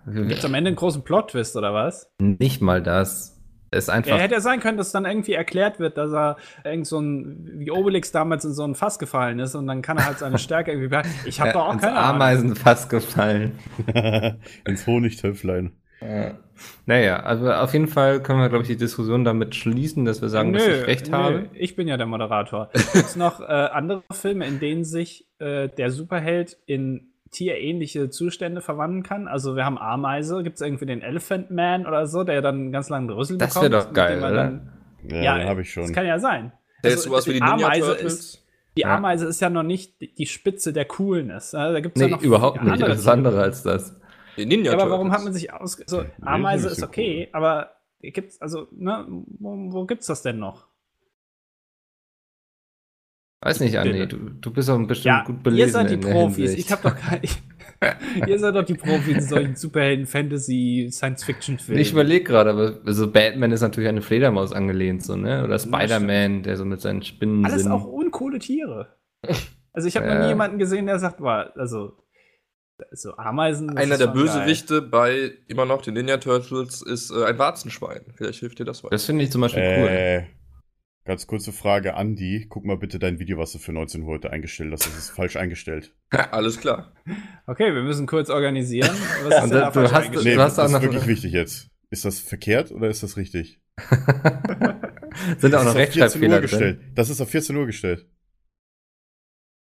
Gibt 0.06 0.44
am 0.44 0.55
Ende 0.55 0.69
einen 0.69 0.76
großen 0.76 1.03
Plot-Twist, 1.05 1.56
oder 1.56 1.73
was? 1.73 2.11
Nicht 2.20 2.61
mal 2.61 2.82
das. 2.82 3.41
Es 3.70 3.85
ist 3.85 3.88
Ja, 3.88 3.94
einfach. 3.94 4.19
hätte 4.19 4.35
ja 4.35 4.41
sein 4.41 4.61
können, 4.61 4.76
dass 4.76 4.93
dann 4.93 5.06
irgendwie 5.06 5.32
erklärt 5.32 5.79
wird, 5.79 5.97
dass 5.97 6.12
er 6.12 6.37
irgend 6.64 6.87
so 6.87 7.00
ein, 7.00 7.49
wie 7.55 7.70
Obelix 7.70 8.12
damals 8.12 8.44
in 8.44 8.53
so 8.53 8.64
ein 8.64 8.75
Fass 8.75 8.99
gefallen 8.99 9.38
ist 9.38 9.55
und 9.55 9.67
dann 9.67 9.81
kann 9.81 9.97
er 9.97 10.05
halt 10.06 10.19
seine 10.19 10.37
Stärke 10.38 10.73
irgendwie 10.73 10.88
behalten. 10.88 11.09
Ich 11.25 11.41
habe 11.41 11.50
äh, 11.50 11.53
doch 11.55 11.69
auch 11.69 11.73
ins 11.73 11.82
keine 11.82 11.97
Ahnung. 11.97 12.17
Ameisenfass 12.17 12.88
gefallen. 12.91 13.53
Ins 14.67 14.87
Honigtöpflein. 14.87 15.73
Naja, 16.87 17.20
also 17.20 17.50
auf 17.50 17.72
jeden 17.72 17.88
Fall 17.88 18.22
können 18.22 18.38
wir, 18.40 18.49
glaube 18.49 18.62
ich, 18.62 18.69
die 18.69 18.76
Diskussion 18.76 19.25
damit 19.25 19.54
schließen, 19.54 20.04
dass 20.04 20.22
wir 20.22 20.28
sagen, 20.28 20.52
dass 20.52 20.66
ich 20.66 20.87
recht 20.87 21.06
nö, 21.08 21.12
habe. 21.16 21.46
Ich 21.54 21.75
bin 21.76 21.88
ja 21.88 21.96
der 21.96 22.06
Moderator. 22.06 22.69
Gibt 22.93 22.94
es 23.06 23.16
noch 23.16 23.40
äh, 23.40 23.44
andere 23.44 24.02
Filme, 24.12 24.46
in 24.46 24.60
denen 24.60 24.84
sich 24.84 25.26
äh, 25.38 25.69
der 25.69 25.90
Superheld 25.90 26.56
in 26.66 27.08
tierähnliche 27.31 28.10
Zustände 28.10 28.60
verwandeln 28.60 29.02
kann? 29.02 29.26
Also 29.26 29.56
wir 29.56 29.64
haben 29.64 29.78
Ameise, 29.78 30.43
gibt 30.43 30.56
es 30.56 30.60
irgendwie 30.60 30.87
den 30.87 31.02
Elephant 31.02 31.50
Man 31.50 31.87
oder 31.87 32.06
so, 32.06 32.22
der 32.25 32.43
dann 32.43 32.54
einen 32.56 32.72
ganz 32.72 32.88
langen 32.90 33.10
Rüssel 33.10 33.38
Das 33.38 33.54
bekommt? 33.54 33.72
wäre 33.72 33.82
doch 33.84 33.93
geil, 33.93 34.19
oder? 34.19 34.31
dann- 34.34 34.72
Ja, 35.08 35.38
Ja, 35.38 35.49
habe 35.49 35.62
ich 35.62 35.72
schon. 35.72 35.84
Das 35.84 35.93
kann 35.93 36.06
ja 36.06 36.19
sein. 36.19 36.52
Der 36.84 36.90
Also, 36.93 36.99
ist 36.99 37.04
sowas 37.04 37.26
wie 37.26 37.32
die 37.32 37.40
die 37.40 37.44
Ninja 37.50 37.66
Ameise 37.66 37.93
ist- 37.94 38.38
Die 38.76 38.82
Ja. 38.82 38.96
Ameise 38.96 39.26
ist 39.26 39.40
ja 39.40 39.50
noch 39.50 39.62
nicht 39.64 40.00
die- 40.19 40.26
Spitze 40.26 40.72
der 40.72 40.84
Coolness. 40.87 41.52
ne? 41.52 41.72
Da 41.72 41.81
gibt's 41.81 42.00
ja 42.00 42.06
Nee, 42.06 42.12
noch 42.12 42.22
überhaupt 42.22 42.62
nicht. 42.62 42.72
andere 42.72 42.90
Alles 42.93 43.06
andere 43.08 43.43
als 43.43 43.62
das. 43.62 43.99
Ninja 44.37 44.73
Ja, 44.73 44.79
aber 44.79 44.90
warum 44.90 45.12
hat 45.12 45.23
man 45.25 45.32
sich 45.32 45.52
aus. 45.52 45.79
So, 45.87 46.02
Nee, 46.02 46.08
Ameise 46.23 46.69
ist 46.69 46.82
okay, 46.82 47.29
aber 47.32 47.73
gibt's, 48.00 48.40
also, 48.40 48.67
ne, 48.73 49.05
wo, 49.08 49.73
wo 49.73 49.87
gibt's 49.87 50.06
das 50.06 50.23
denn 50.23 50.38
noch? 50.38 50.67
Weiß 53.44 53.58
nicht, 53.58 53.76
Andi, 53.76 54.06
du, 54.06 54.17
du 54.19 54.50
bist 54.52 54.70
auch 54.70 54.79
bestimmt 54.87 55.05
Ja, 55.17 55.25
gut 55.25 55.43
belesen. 55.43 55.67
ihr 55.67 55.73
seid 55.73 55.90
die 55.90 55.94
in 55.94 56.00
der 56.02 56.12
Profis. 56.12 56.37
Hinsicht. 56.50 56.67
Ich 56.67 56.73
hab 56.73 56.82
doch 56.82 56.94
gar 56.94 57.19
nicht. 57.20 57.43
ihr 58.29 58.38
seid 58.38 58.55
doch 58.55 58.64
die 58.64 58.75
Profis 58.75 59.17
in 59.17 59.20
solchen 59.23 59.56
Superhelden, 59.56 60.06
Fantasy, 60.06 60.88
Science-Fiction-Filmen. 60.93 61.82
Ich 61.82 61.90
überlege 61.90 62.23
gerade, 62.23 62.50
aber 62.50 62.78
also 62.87 63.11
Batman 63.11 63.50
ist 63.50 63.62
natürlich 63.62 63.88
an 63.88 63.96
eine 63.96 64.02
Fledermaus 64.02 64.52
angelehnt, 64.52 65.02
so, 65.02 65.17
ne? 65.17 65.43
Oder 65.43 65.58
Spider-Man, 65.58 66.44
der 66.44 66.56
so 66.56 66.64
mit 66.64 66.81
seinen 66.81 67.02
Spinnen 67.02 67.44
Alles 67.44 67.67
auch 67.67 67.85
uncoole 67.85 68.38
Tiere. 68.38 68.96
Also, 69.75 69.88
ich 69.88 69.96
habe 69.96 70.05
noch 70.06 70.12
Ja. 70.17 70.20
nie 70.20 70.28
jemanden 70.28 70.58
gesehen, 70.58 70.85
der 70.85 70.99
sagt, 70.99 71.23
war, 71.23 71.56
also, 71.56 72.01
so 72.90 73.17
Ameisen. 73.17 73.69
das 73.69 73.76
Einer 73.76 73.94
ist 73.94 74.00
der 74.00 74.06
schon 74.08 74.14
geil. 74.14 74.25
Bösewichte 74.25 74.82
bei 74.82 75.32
immer 75.49 75.64
noch 75.64 75.82
den 75.82 75.94
Ninja 75.94 76.17
Turtles 76.19 76.82
ist 76.82 77.11
äh, 77.11 77.25
ein 77.25 77.38
Warzenschwein. 77.38 78.02
Vielleicht 78.17 78.40
hilft 78.40 78.58
dir 78.58 78.64
das 78.64 78.82
weiter. 78.82 78.90
Das 78.90 79.05
finde 79.05 79.25
ich 79.25 79.31
zum 79.31 79.40
Beispiel 79.40 79.62
cool. 79.62 79.88
Äh, 79.88 80.25
ganz 81.05 81.26
kurze 81.26 81.52
Frage, 81.52 81.94
Andi. 81.94 82.46
Guck 82.49 82.64
mal 82.64 82.76
bitte 82.76 82.99
dein 82.99 83.19
Video, 83.19 83.38
was 83.38 83.52
du 83.52 83.58
für 83.58 83.73
19 83.73 84.02
Uhr 84.02 84.08
heute 84.08 84.31
eingestellt 84.31 84.73
hast. 84.73 84.87
Das 84.87 84.96
ist 84.99 85.11
falsch 85.11 85.37
eingestellt. 85.37 85.94
Alles 86.11 86.58
klar. 86.61 86.93
Okay, 87.46 87.75
wir 87.75 87.82
müssen 87.82 88.06
kurz 88.06 88.31
organisieren. 88.31 88.90
Was 89.25 89.35
ist 89.35 89.40
denn 89.43 89.50
da 89.50 89.67
du 89.67 89.73
falsch 89.73 89.93
hast- 89.93 90.05
eingestellt? 90.06 90.37
Nee, 90.37 90.43
hast 90.43 90.58
das 90.58 90.64
auch 90.64 90.67
ist 90.67 90.73
noch- 90.73 90.82
wirklich 90.82 91.06
wichtig 91.06 91.32
jetzt. 91.32 91.69
Ist 91.90 92.05
das 92.05 92.19
verkehrt 92.20 92.70
oder 92.73 92.88
ist 92.88 93.02
das 93.02 93.17
richtig? 93.17 93.61
Sind 95.38 95.55
auch 95.55 95.64
das 95.64 95.75
noch 95.75 95.75
ist 95.75 95.75
auf 95.75 95.75
14 95.75 95.75
Uhr 95.75 95.76
Rechtschreibfehler 95.76 96.28
drin. 96.37 96.43
gestellt. 96.43 96.81
Das 96.94 97.11
ist 97.11 97.20
auf 97.20 97.28
14 97.28 97.56
Uhr 97.56 97.67
gestellt. 97.67 98.06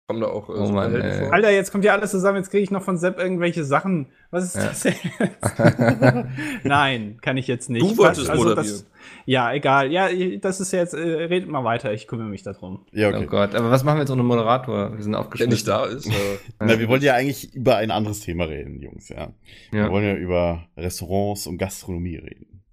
Kommen 0.10 0.22
da 0.22 0.28
auch 0.28 0.48
äh, 0.48 0.54
Oh 0.54 0.70
Mann? 0.72 0.96
Alter, 0.96 1.52
jetzt 1.52 1.70
kommt 1.74 1.84
ja 1.84 1.92
alles 1.92 2.12
zusammen. 2.12 2.38
Jetzt 2.38 2.50
kriege 2.50 2.64
ich 2.64 2.72
noch 2.72 2.82
von 2.82 2.98
Sepp 2.98 3.20
irgendwelche 3.20 3.66
Sachen. 3.66 4.08
Was 4.32 4.46
ist 4.46 4.56
Ja. 4.56 4.68
das 4.68 4.84
jetzt? 4.86 5.04
Nein, 6.64 7.18
kann 7.22 7.36
ich 7.36 7.48
jetzt 7.48 7.70
nicht. 7.70 7.82
Du 7.84 7.98
wolltest 7.98 8.34
moderieren. 8.34 8.56
das, 8.56 8.86
Ja, 9.26 9.52
egal. 9.52 9.92
Ja, 9.92 10.08
das 10.40 10.62
ist 10.62 10.72
jetzt, 10.72 10.94
äh, 10.94 10.98
redet 11.00 11.50
mal 11.50 11.66
weiter. 11.66 11.92
Ich 11.92 12.08
kümmere 12.08 12.30
mich 12.30 12.42
darum. 12.42 12.86
Ja, 12.94 13.10
Oh 13.10 13.16
okay. 13.18 13.26
Gott, 13.26 13.54
aber 13.54 13.70
was 13.70 13.84
machen 13.84 13.98
wir 13.98 14.04
jetzt 14.04 14.10
ohne 14.12 14.24
Moderator? 14.24 14.96
Wir 14.96 15.04
sind 15.04 15.12
Der 15.12 15.20
aufgeschmissen. 15.20 15.52
nicht 15.52 15.68
da 15.68 15.84
ist. 15.88 16.08
Äh, 16.08 16.12
Na, 16.62 16.80
wir 16.80 16.88
wollen 16.88 17.02
ja 17.02 17.14
eigentlich 17.16 17.54
über 17.54 17.76
ein 17.76 17.92
anderes 17.92 18.22
Thema 18.22 18.46
reden, 18.46 18.80
Jungs, 18.82 19.10
ja. 19.10 19.34
Wir 19.72 19.82
Ja. 19.82 19.92
wollen 19.92 20.06
ja 20.06 20.14
über 20.16 20.70
Restaurants 20.78 21.48
und 21.48 21.58
Gastronomie 21.58 22.16
reden. 22.16 22.64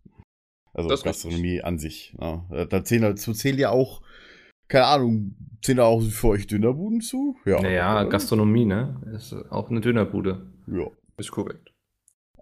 Also 0.73 0.89
Das 0.89 1.01
ist 1.01 1.05
Gastronomie 1.05 1.63
an 1.63 1.79
sich. 1.81 2.15
Ja. 2.21 2.45
Da 2.71 2.85
zählen 2.85 3.03
dazu 3.03 3.33
zählen 3.33 3.59
ja 3.59 3.71
auch, 3.71 4.03
keine 4.75 4.87
Ahnung, 4.87 5.37
zählen 5.63 5.79
da 5.79 5.85
auch 5.85 6.03
für 6.03 6.29
euch 6.29 6.49
Dönerbuden 6.49 7.01
zu? 7.01 7.37
Ja. 7.45 7.63
Naja? 7.63 8.03
Gastronomie, 8.05 8.65
ne? 8.65 9.01
Ist 9.15 9.33
auch 9.51 9.71
eine 9.71 9.81
Dönerbude. 9.81 10.51
Ja. 10.67 10.89
ist 11.17 11.31
korrekt. 11.31 11.73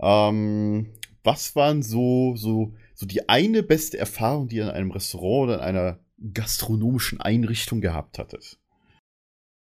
Ähm, 0.00 0.86
was 1.22 1.54
waren 1.56 1.82
so, 1.82 2.34
so, 2.36 2.72
so 2.94 3.04
die 3.04 3.28
eine 3.28 3.62
beste 3.62 3.98
Erfahrung, 3.98 4.48
die 4.48 4.56
ihr 4.56 4.62
in 4.64 4.70
einem 4.70 4.90
Restaurant 4.92 5.44
oder 5.44 5.56
in 5.56 5.60
einer 5.60 5.98
gastronomischen 6.32 7.20
Einrichtung 7.20 7.82
gehabt 7.82 8.18
hattet? 8.18 8.58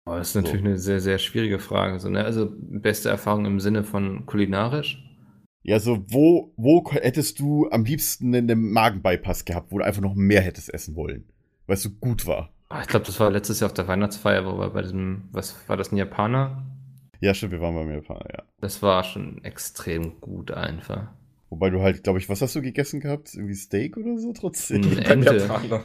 Oh, 0.05 0.11
das 0.11 0.29
ist 0.29 0.35
natürlich 0.35 0.63
eine 0.63 0.77
sehr, 0.77 0.99
sehr 0.99 1.17
schwierige 1.17 1.57
Frage. 1.57 1.99
So, 1.99 2.09
ne? 2.09 2.23
Also 2.23 2.47
beste 2.55 3.09
Erfahrung 3.09 3.45
im 3.45 3.59
Sinne 3.59 3.83
von 3.83 4.27
kulinarisch? 4.27 5.03
Ja, 5.63 5.79
so, 5.79 6.05
wo, 6.09 6.53
wo 6.57 6.83
hättest 6.91 7.39
du 7.39 7.71
am 7.71 7.85
liebsten 7.85 8.35
einen 8.35 8.71
Magenbypass 8.71 9.45
gehabt, 9.45 9.71
wo 9.71 9.79
du 9.79 9.83
einfach 9.83 10.01
noch 10.01 10.13
mehr 10.13 10.41
hättest 10.41 10.71
essen 10.71 10.95
wollen? 10.95 11.27
Weil 11.67 11.75
es 11.75 11.83
so 11.83 11.89
gut 11.89 12.25
war. 12.25 12.49
Oh, 12.69 12.77
ich 12.81 12.87
glaube, 12.87 13.05
das 13.05 13.19
war 13.19 13.29
letztes 13.29 13.59
Jahr 13.59 13.69
auf 13.69 13.73
der 13.73 13.87
Weihnachtsfeier, 13.87 14.45
wo 14.45 14.57
wir 14.57 14.69
bei 14.69 14.81
diesem, 14.81 15.29
was 15.31 15.67
war 15.67 15.77
das, 15.77 15.91
ein 15.91 15.97
Japaner? 15.97 16.63
Ja, 17.19 17.33
stimmt, 17.33 17.51
wir 17.51 17.61
waren 17.61 17.75
beim 17.75 17.91
Japaner, 17.91 18.25
ja. 18.31 18.43
Das 18.61 18.81
war 18.81 19.03
schon 19.03 19.43
extrem 19.43 20.19
gut 20.21 20.51
einfach. 20.51 21.07
Wobei 21.49 21.69
du 21.69 21.81
halt, 21.81 22.03
glaube 22.03 22.19
ich, 22.19 22.29
was 22.29 22.41
hast 22.41 22.55
du 22.55 22.61
gegessen 22.61 23.01
gehabt? 23.01 23.33
Irgendwie 23.33 23.55
Steak 23.55 23.97
oder 23.97 24.17
so 24.17 24.31
trotzdem? 24.31 24.83
Ein 24.83 24.97
Ente. 24.99 25.37
Japaner. 25.37 25.83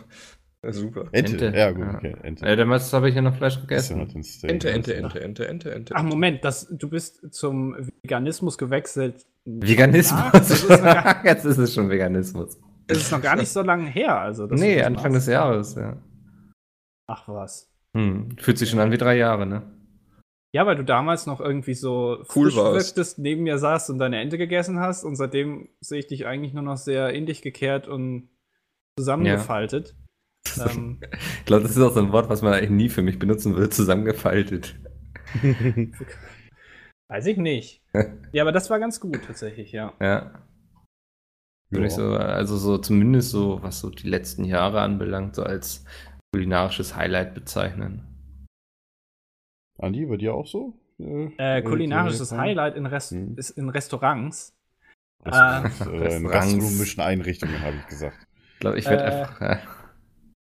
Ja, 0.63 0.73
super. 0.73 1.09
Ente. 1.13 1.33
Ente, 1.47 1.59
Ja, 1.59 1.71
gut, 1.73 1.85
ja. 1.85 1.95
okay. 1.95 2.17
Ente. 2.23 2.47
Äh, 2.47 2.57
damals 2.57 2.93
habe 2.93 3.09
ich 3.09 3.15
ja 3.15 3.23
noch 3.23 3.37
Fleisch 3.37 3.57
ja 3.57 3.61
gegessen. 3.63 4.01
Ente, 4.01 4.71
Ente, 4.71 4.95
Ente, 4.95 5.21
Ente, 5.21 5.49
Ente, 5.49 5.75
Ente. 5.75 5.95
Ach, 5.97 6.03
Moment, 6.03 6.45
das, 6.45 6.69
du 6.71 6.89
bist 6.89 7.35
zum 7.35 7.77
Veganismus 8.03 8.59
gewechselt. 8.59 9.27
Veganismus. 9.45 10.21
Ja, 10.21 10.31
das 10.33 10.51
ist 10.51 10.69
Jetzt 11.25 11.45
ist 11.45 11.59
es 11.59 11.75
schon 11.75 11.89
Veganismus. 11.91 12.59
Das 12.87 12.99
ist 12.99 13.13
noch 13.13 13.23
gar 13.23 13.37
nicht 13.37 13.49
so 13.49 13.63
lange 13.63 13.89
her. 13.89 14.21
Also, 14.21 14.47
nee, 14.47 14.83
Anfang 14.83 15.13
machst. 15.13 15.27
des 15.27 15.33
Jahres, 15.33 15.75
ja. 15.75 15.97
Ach 17.09 17.29
was. 17.29 17.73
Hm. 17.97 18.37
Fühlt 18.39 18.59
sich 18.59 18.69
schon 18.71 18.81
an 18.81 18.91
wie 18.93 18.99
drei 18.99 19.17
Jahre, 19.17 19.47
ne? 19.47 19.63
Ja, 20.55 20.65
weil 20.67 20.77
du 20.77 20.85
damals 20.85 21.27
noch 21.27 21.41
irgendwie 21.41 21.75
so 21.75 22.25
Cool 22.35 22.55
wirktest, 22.55 23.19
neben 23.19 23.43
mir 23.43 23.59
saßt 23.59 23.91
und 23.91 23.99
deine 23.99 24.21
Ente 24.21 24.39
gegessen 24.39 24.81
hast 24.81 25.05
und 25.05 25.17
seitdem 25.17 25.69
sehe 25.81 25.99
ich 25.99 26.07
dich 26.07 26.27
eigentlich 26.27 26.55
nur 26.55 26.63
noch 26.63 26.79
sehr 26.79 27.11
in 27.11 27.27
dich 27.27 27.43
gekehrt 27.43 27.89
und 27.89 28.31
zusammengefaltet. 28.99 29.95
Ähm, 30.59 31.01
Ich 31.41 31.45
glaube, 31.45 31.63
das 31.65 31.73
ist 31.73 31.83
auch 31.83 31.93
so 31.93 32.01
ein 32.01 32.13
Wort, 32.13 32.29
was 32.31 32.43
man 32.43 32.55
eigentlich 32.55 32.71
nie 32.71 32.89
für 32.89 33.03
mich 33.03 33.19
benutzen 33.19 33.55
würde, 33.55 33.69
zusammengefaltet. 33.71 34.77
Weiß 37.09 37.27
ich 37.27 37.37
nicht. 37.37 37.83
ja, 38.33 38.43
aber 38.43 38.53
das 38.53 38.71
war 38.71 38.81
ganz 38.81 38.99
gut 39.01 39.21
tatsächlich, 39.27 39.73
ja. 39.73 39.93
Ja. 40.01 40.46
Würde 41.71 41.87
ich 41.87 41.95
so, 41.95 42.13
also 42.17 42.57
so 42.57 42.79
zumindest 42.79 43.31
so, 43.31 43.63
was 43.63 43.81
so 43.81 43.91
die 43.91 44.09
letzten 44.09 44.45
Jahre 44.45 44.81
anbelangt, 44.81 45.35
so 45.35 45.43
als 45.43 45.85
kulinarisches 46.33 46.95
Highlight 46.97 47.35
bezeichnen. 47.35 48.03
Andi, 49.79 50.07
bei 50.07 50.17
dir 50.17 50.35
auch 50.35 50.47
so? 50.47 50.79
Äh, 50.99 51.63
kulinarisches 51.63 52.33
äh, 52.33 52.37
Highlight 52.37 52.77
in, 52.77 52.87
Rest 52.87 53.13
Mhm. 53.13 53.37
ist 53.37 53.51
in 53.51 53.69
Restaurants. 53.69 54.57
Restaurants, 55.25 55.81
äh, 55.87 56.17
in 56.17 56.29
gastronomischen 56.29 57.03
Einrichtungen, 57.03 57.61
habe 57.61 57.77
ich 57.77 57.87
gesagt. 57.87 58.17
Ich 58.55 58.61
glaube, 58.61 58.79
ich 58.79 58.87
werde 58.87 59.05
Äh, 59.05 59.07
einfach. 59.07 59.41
Ja. 59.41 59.61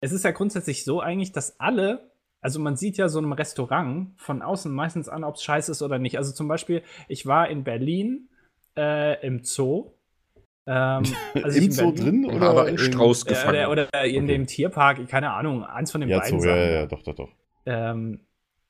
Es 0.00 0.12
ist 0.12 0.24
ja 0.24 0.32
grundsätzlich 0.32 0.84
so 0.84 1.00
eigentlich, 1.00 1.32
dass 1.32 1.58
alle, 1.58 2.10
also 2.42 2.60
man 2.60 2.76
sieht 2.76 2.98
ja 2.98 3.08
so 3.08 3.18
einem 3.18 3.32
Restaurant 3.32 4.10
von 4.20 4.42
außen 4.42 4.70
meistens 4.70 5.08
an, 5.08 5.24
ob 5.24 5.36
es 5.36 5.42
scheiße 5.42 5.70
ist 5.72 5.80
oder 5.80 5.98
nicht. 5.98 6.18
Also 6.18 6.32
zum 6.32 6.48
Beispiel, 6.48 6.82
ich 7.08 7.24
war 7.24 7.48
in 7.48 7.64
Berlin 7.64 8.28
äh, 8.76 9.26
im 9.26 9.44
Zoo. 9.44 9.93
Ähm, 10.66 11.02
als 11.42 11.56
ich 11.56 11.66
Im 11.66 11.70
Zoo 11.72 11.92
drin 11.92 12.24
oder? 12.26 12.50
aber 12.50 12.62
ein 12.64 12.68
in- 12.74 12.78
Strauß 12.78 13.26
Äh, 13.26 13.28
gefangen. 13.30 13.66
oder, 13.66 13.88
oder 13.88 14.04
in 14.04 14.24
Okay. 14.24 14.32
dem 14.32 14.46
Tierpark, 14.46 15.08
keine 15.08 15.32
Ahnung, 15.32 15.64
eins 15.64 15.92
von 15.92 16.00
den 16.00 16.10
Ja, 16.10 16.20
beiden. 16.20 16.40
Zoo, 16.40 16.46
ja, 16.46 16.54
Sachen. 16.54 16.62
ja, 16.70 16.70
ja, 16.80 16.86
doch, 16.86 17.02
doch, 17.02 17.14
doch. 17.14 17.28
Ähm, 17.66 18.20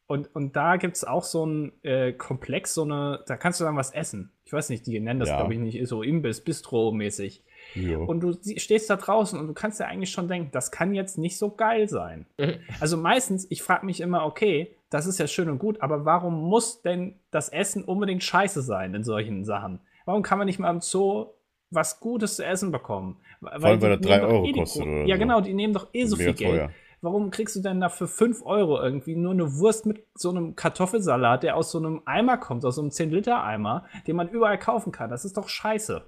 und, 0.06 0.34
und 0.34 0.54
da 0.54 0.76
gibt 0.76 0.96
es 0.96 1.04
auch 1.04 1.24
so 1.24 1.44
einen 1.44 1.72
äh, 1.82 2.12
Komplex, 2.12 2.74
so 2.74 2.82
eine, 2.82 3.20
da 3.26 3.36
kannst 3.36 3.60
du 3.60 3.64
dann 3.64 3.76
was 3.76 3.90
essen. 3.92 4.32
Ich 4.44 4.52
weiß 4.52 4.68
nicht, 4.68 4.86
die 4.86 5.00
nennen 5.00 5.18
das, 5.18 5.30
Ja. 5.30 5.36
glaube 5.38 5.54
ich, 5.54 5.60
nicht 5.60 5.86
so 5.88 6.02
Imbiss, 6.02 6.44
Bistro-mäßig. 6.44 7.42
Ja. 7.74 7.96
Und 7.98 8.20
du 8.20 8.36
stehst 8.58 8.90
da 8.90 8.96
draußen 8.96 9.40
und 9.40 9.46
du 9.48 9.54
kannst 9.54 9.80
ja 9.80 9.86
eigentlich 9.86 10.10
schon 10.10 10.28
denken, 10.28 10.50
das 10.52 10.70
kann 10.70 10.94
jetzt 10.94 11.16
nicht 11.16 11.38
so 11.38 11.50
geil 11.50 11.88
sein. 11.88 12.26
Also 12.80 12.96
meistens, 12.98 13.46
ich 13.50 13.62
frage 13.62 13.86
mich 13.86 14.00
immer, 14.02 14.26
okay, 14.26 14.76
das 14.90 15.06
ist 15.06 15.18
ja 15.18 15.26
schön 15.26 15.48
und 15.48 15.58
gut, 15.58 15.80
aber 15.80 16.04
warum 16.04 16.34
muss 16.42 16.82
denn 16.82 17.18
das 17.30 17.48
Essen 17.48 17.82
unbedingt 17.82 18.22
scheiße 18.22 18.60
sein 18.62 18.94
in 18.94 19.04
solchen 19.04 19.44
Sachen? 19.44 19.80
Warum 20.04 20.22
kann 20.22 20.36
man 20.38 20.46
nicht 20.46 20.58
mal 20.58 20.70
im 20.70 20.80
Zoo 20.82 21.28
was 21.70 22.00
Gutes 22.00 22.36
zu 22.36 22.44
essen 22.44 22.70
bekommen? 22.72 23.20
Weil, 23.40 23.52
allem, 23.52 23.82
weil 23.82 23.96
das 23.98 24.00
nehmen 24.00 24.20
doch 24.20 24.28
Euro 24.28 24.44
eh 24.46 24.52
kostet 24.52 24.82
oder 24.82 25.06
Ja, 25.06 25.16
so. 25.16 25.20
genau, 25.20 25.40
die 25.40 25.54
nehmen 25.54 25.74
doch 25.74 25.88
eh 25.92 26.04
so 26.06 26.16
Mega 26.16 26.32
viel 26.32 26.46
Geld. 26.46 26.60
teuer. 26.60 26.70
Warum 27.00 27.30
kriegst 27.30 27.54
du 27.54 27.60
denn 27.60 27.80
da 27.80 27.90
für 27.90 28.06
5 28.08 28.42
Euro 28.46 28.80
irgendwie 28.80 29.14
nur 29.14 29.32
eine 29.32 29.56
Wurst 29.58 29.84
mit 29.84 30.06
so 30.14 30.30
einem 30.30 30.56
Kartoffelsalat, 30.56 31.42
der 31.42 31.54
aus 31.56 31.70
so 31.70 31.78
einem 31.78 32.00
Eimer 32.06 32.38
kommt, 32.38 32.64
aus 32.64 32.76
so 32.76 32.80
einem 32.80 32.90
10-Liter-Eimer, 32.90 33.84
den 34.06 34.16
man 34.16 34.28
überall 34.30 34.58
kaufen 34.58 34.90
kann? 34.90 35.10
Das 35.10 35.26
ist 35.26 35.36
doch 35.36 35.48
scheiße. 35.48 36.02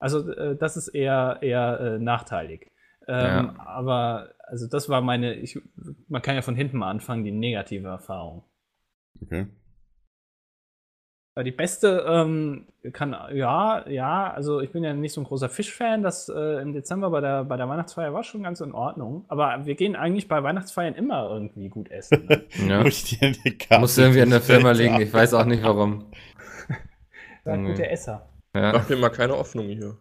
Also, 0.00 0.28
äh, 0.32 0.56
das 0.56 0.76
ist 0.76 0.88
eher, 0.88 1.38
eher 1.42 1.78
äh, 1.80 1.98
nachteilig. 2.00 2.72
Ähm, 3.06 3.50
Aber, 3.60 4.30
also, 4.40 4.66
das 4.68 4.88
war 4.88 5.00
meine, 5.00 5.34
ich, 5.34 5.60
man 6.08 6.22
kann 6.22 6.34
ja 6.34 6.42
von 6.42 6.56
hinten 6.56 6.78
mal 6.78 6.90
anfangen, 6.90 7.22
die 7.22 7.30
negative 7.30 7.86
Erfahrung. 7.86 8.42
Okay. 9.22 9.46
Die 11.42 11.50
beste 11.50 12.04
ähm, 12.08 12.66
kann, 12.92 13.14
ja, 13.34 13.86
ja, 13.88 14.32
also 14.32 14.60
ich 14.60 14.70
bin 14.72 14.82
ja 14.82 14.94
nicht 14.94 15.12
so 15.12 15.20
ein 15.20 15.24
großer 15.24 15.50
Fischfan. 15.50 16.02
Das 16.02 16.30
äh, 16.30 16.62
im 16.62 16.72
Dezember 16.72 17.10
bei 17.10 17.20
der, 17.20 17.44
bei 17.44 17.58
der 17.58 17.68
Weihnachtsfeier 17.68 18.14
war 18.14 18.24
schon 18.24 18.42
ganz 18.42 18.60
in 18.62 18.72
Ordnung. 18.72 19.26
Aber 19.28 19.66
wir 19.66 19.74
gehen 19.74 19.96
eigentlich 19.96 20.28
bei 20.28 20.42
Weihnachtsfeiern 20.42 20.94
immer 20.94 21.28
irgendwie 21.30 21.68
gut 21.68 21.90
essen. 21.90 22.26
Ne? 22.26 22.44
Ja. 22.68 22.82
Muss 22.82 23.02
ich 23.02 23.18
dir 23.18 23.26
eine 23.26 23.56
Karte 23.56 23.80
Muss 23.80 23.98
irgendwie 23.98 24.20
in 24.20 24.30
der 24.30 24.40
Firma 24.40 24.70
liegen. 24.70 24.98
Ich 25.00 25.12
weiß 25.12 25.34
auch 25.34 25.44
nicht 25.44 25.62
warum. 25.62 26.06
Seid 27.44 27.60
Mhm. 27.60 27.66
gute 27.66 27.88
Esser. 27.90 28.28
Ja. 28.54 28.72
Mach 28.72 28.88
mir 28.88 28.96
mal 28.96 29.10
keine 29.10 29.34
Hoffnung 29.36 29.66
hier. 29.66 29.96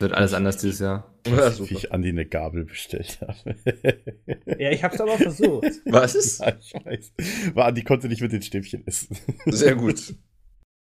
Wird 0.00 0.12
alles 0.12 0.34
anders 0.34 0.56
dieses 0.56 0.80
Jahr. 0.80 1.13
Ja, 1.26 1.58
wie 1.58 1.74
ich 1.74 1.92
Andi 1.92 2.10
eine 2.10 2.26
Gabel 2.26 2.64
bestellt 2.64 3.18
habe. 3.20 3.56
Ja, 4.58 4.70
ich 4.70 4.84
hab's 4.84 5.00
aber 5.00 5.16
versucht. 5.18 5.66
Was? 5.86 6.38
Ja, 6.38 6.52
ich 6.60 6.72
weiß. 6.84 7.12
War 7.54 7.66
Andi 7.66 7.82
konnte 7.82 8.08
nicht 8.08 8.20
mit 8.20 8.32
den 8.32 8.42
Stäbchen 8.42 8.86
essen. 8.86 9.16
Sehr 9.46 9.74
gut. 9.74 10.14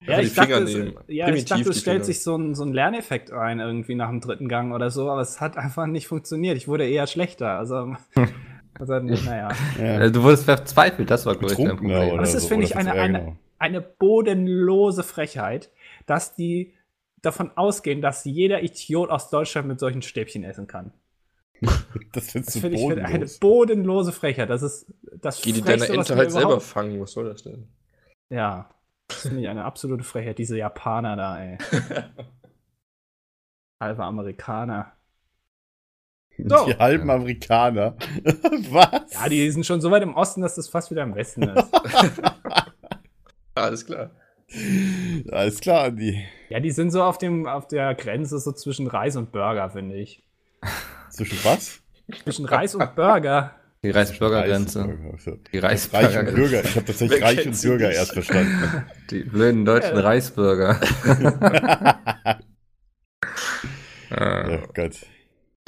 Ja, 0.07 0.19
die 0.19 0.29
ich 0.29 0.35
dachte, 0.35 0.55
es, 0.55 0.95
ja, 1.09 1.29
ich 1.29 1.45
dachte, 1.45 1.69
es 1.69 1.81
stellt 1.81 1.97
Finger. 1.97 2.05
sich 2.07 2.23
so 2.23 2.35
ein, 2.35 2.55
so 2.55 2.65
ein 2.65 2.73
Lerneffekt 2.73 3.33
ein, 3.33 3.61
irgendwie 3.61 3.95
nach 3.95 4.09
dem 4.09 4.21
dritten 4.23 4.49
Gang 4.49 4.73
oder 4.73 4.91
so, 4.91 5.11
aber 5.11 5.21
es 5.21 5.43
hat 5.43 5.59
einfach 5.59 5.87
nicht 5.87 6.07
funktioniert. 6.07 6.57
Ich 6.57 6.69
wurde 6.69 6.89
eher 6.89 7.07
schlechter. 7.07 7.59
Also, 7.59 7.95
also 8.79 8.99
naja. 8.99 9.51
Ja. 9.79 10.01
Äh, 10.01 10.11
Du 10.11 10.23
wurdest 10.23 10.47
verzweifelt, 10.47 11.11
das 11.11 11.27
war, 11.27 11.37
glaube 11.37 11.53
ich, 11.53 11.59
dein 11.59 11.77
Problem. 11.77 12.13
oder 12.13 12.23
Das 12.23 12.33
ist, 12.33 12.45
so, 12.45 12.49
finde 12.49 12.65
ich, 12.65 12.77
eine, 12.77 12.93
eine, 12.93 13.19
genau. 13.19 13.37
eine 13.59 13.83
bodenlose 13.83 15.03
Frechheit, 15.03 15.71
dass 16.07 16.35
die 16.35 16.73
davon 17.23 17.51
ausgehen, 17.57 18.01
dass 18.01 18.25
jeder 18.25 18.63
Idiot 18.63 19.11
aus 19.11 19.31
Deutschland 19.31 19.69
mit 19.69 19.81
solchen 19.81 20.03
Stäbchen 20.03 20.45
essen 20.45 20.67
kann. 20.67 20.93
Das 22.13 22.31
findest 22.31 22.55
Das 22.55 22.55
du 22.55 22.61
finde 22.61 22.77
ich 22.77 22.85
eine 22.85 23.03
bodenlos. 23.03 23.39
bodenlose 23.39 24.13
Frechheit. 24.13 24.51
Das 24.51 24.63
ist 24.63 24.87
das 25.21 25.43
Geh 25.43 25.53
die 25.53 25.63
deine 25.63 25.87
halt 25.87 26.33
selber 26.33 26.61
fangen. 26.61 27.01
Was 27.01 27.13
soll 27.13 27.29
das 27.29 27.43
denn? 27.43 27.69
Ja, 28.31 28.71
das 29.09 29.23
finde 29.23 29.43
ich 29.43 29.49
eine 29.49 29.65
absolute 29.65 30.05
Frechheit. 30.05 30.39
Diese 30.39 30.57
Japaner 30.57 31.17
da, 31.17 31.43
ey. 31.45 31.59
Halber 33.81 34.05
Amerikaner. 34.05 34.93
So. 36.39 36.67
Die 36.67 36.77
halben 36.77 37.11
Amerikaner. 37.11 37.97
Was? 38.71 39.13
Ja, 39.13 39.29
die 39.29 39.51
sind 39.51 39.67
schon 39.67 39.81
so 39.81 39.91
weit 39.91 40.03
im 40.03 40.15
Osten, 40.15 40.41
dass 40.41 40.55
das 40.55 40.69
fast 40.69 40.91
wieder 40.91 41.03
im 41.03 41.15
Westen 41.15 41.43
ist. 41.43 41.69
Alles 43.55 43.85
klar. 43.85 44.11
Alles 45.31 45.61
klar, 45.61 45.85
Andi. 45.85 46.25
ja, 46.49 46.59
die 46.61 46.71
sind 46.73 46.91
so 46.91 47.03
auf, 47.03 47.19
dem, 47.19 47.47
auf 47.47 47.69
der 47.69 47.95
Grenze 47.95 48.39
so 48.41 48.53
zwischen 48.53 48.87
Reis 48.89 49.17
und 49.17 49.31
Burger, 49.33 49.71
finde 49.71 49.97
ich. 49.97 50.23
Zwischen 51.11 51.39
was? 51.45 51.81
Zwischen 52.25 52.45
Reis 52.47 52.75
und 52.75 52.95
Burger. 52.97 53.55
Die 53.83 53.91
Reisbürgergrenze. 53.91 54.99
Die 55.53 55.59
Reich 55.59 55.85
und 55.87 55.95
Reisbürgergrenze. 55.95 56.35
Bürger. 56.35 56.65
Ich 56.65 56.77
habe 56.77 56.85
tatsächlich 56.87 57.21
Wer 57.21 57.27
Reich 57.29 57.47
und 57.47 57.63
Bürger 57.63 57.91
erst 57.93 58.13
verstanden. 58.13 58.85
Die 59.11 59.23
blöden 59.25 59.65
deutschen 59.65 59.97
Ja. 59.97 60.03
Reisbürger. 60.03 60.81
Äh, 64.11 64.59
oh 64.59 64.67
Gott. 64.75 64.97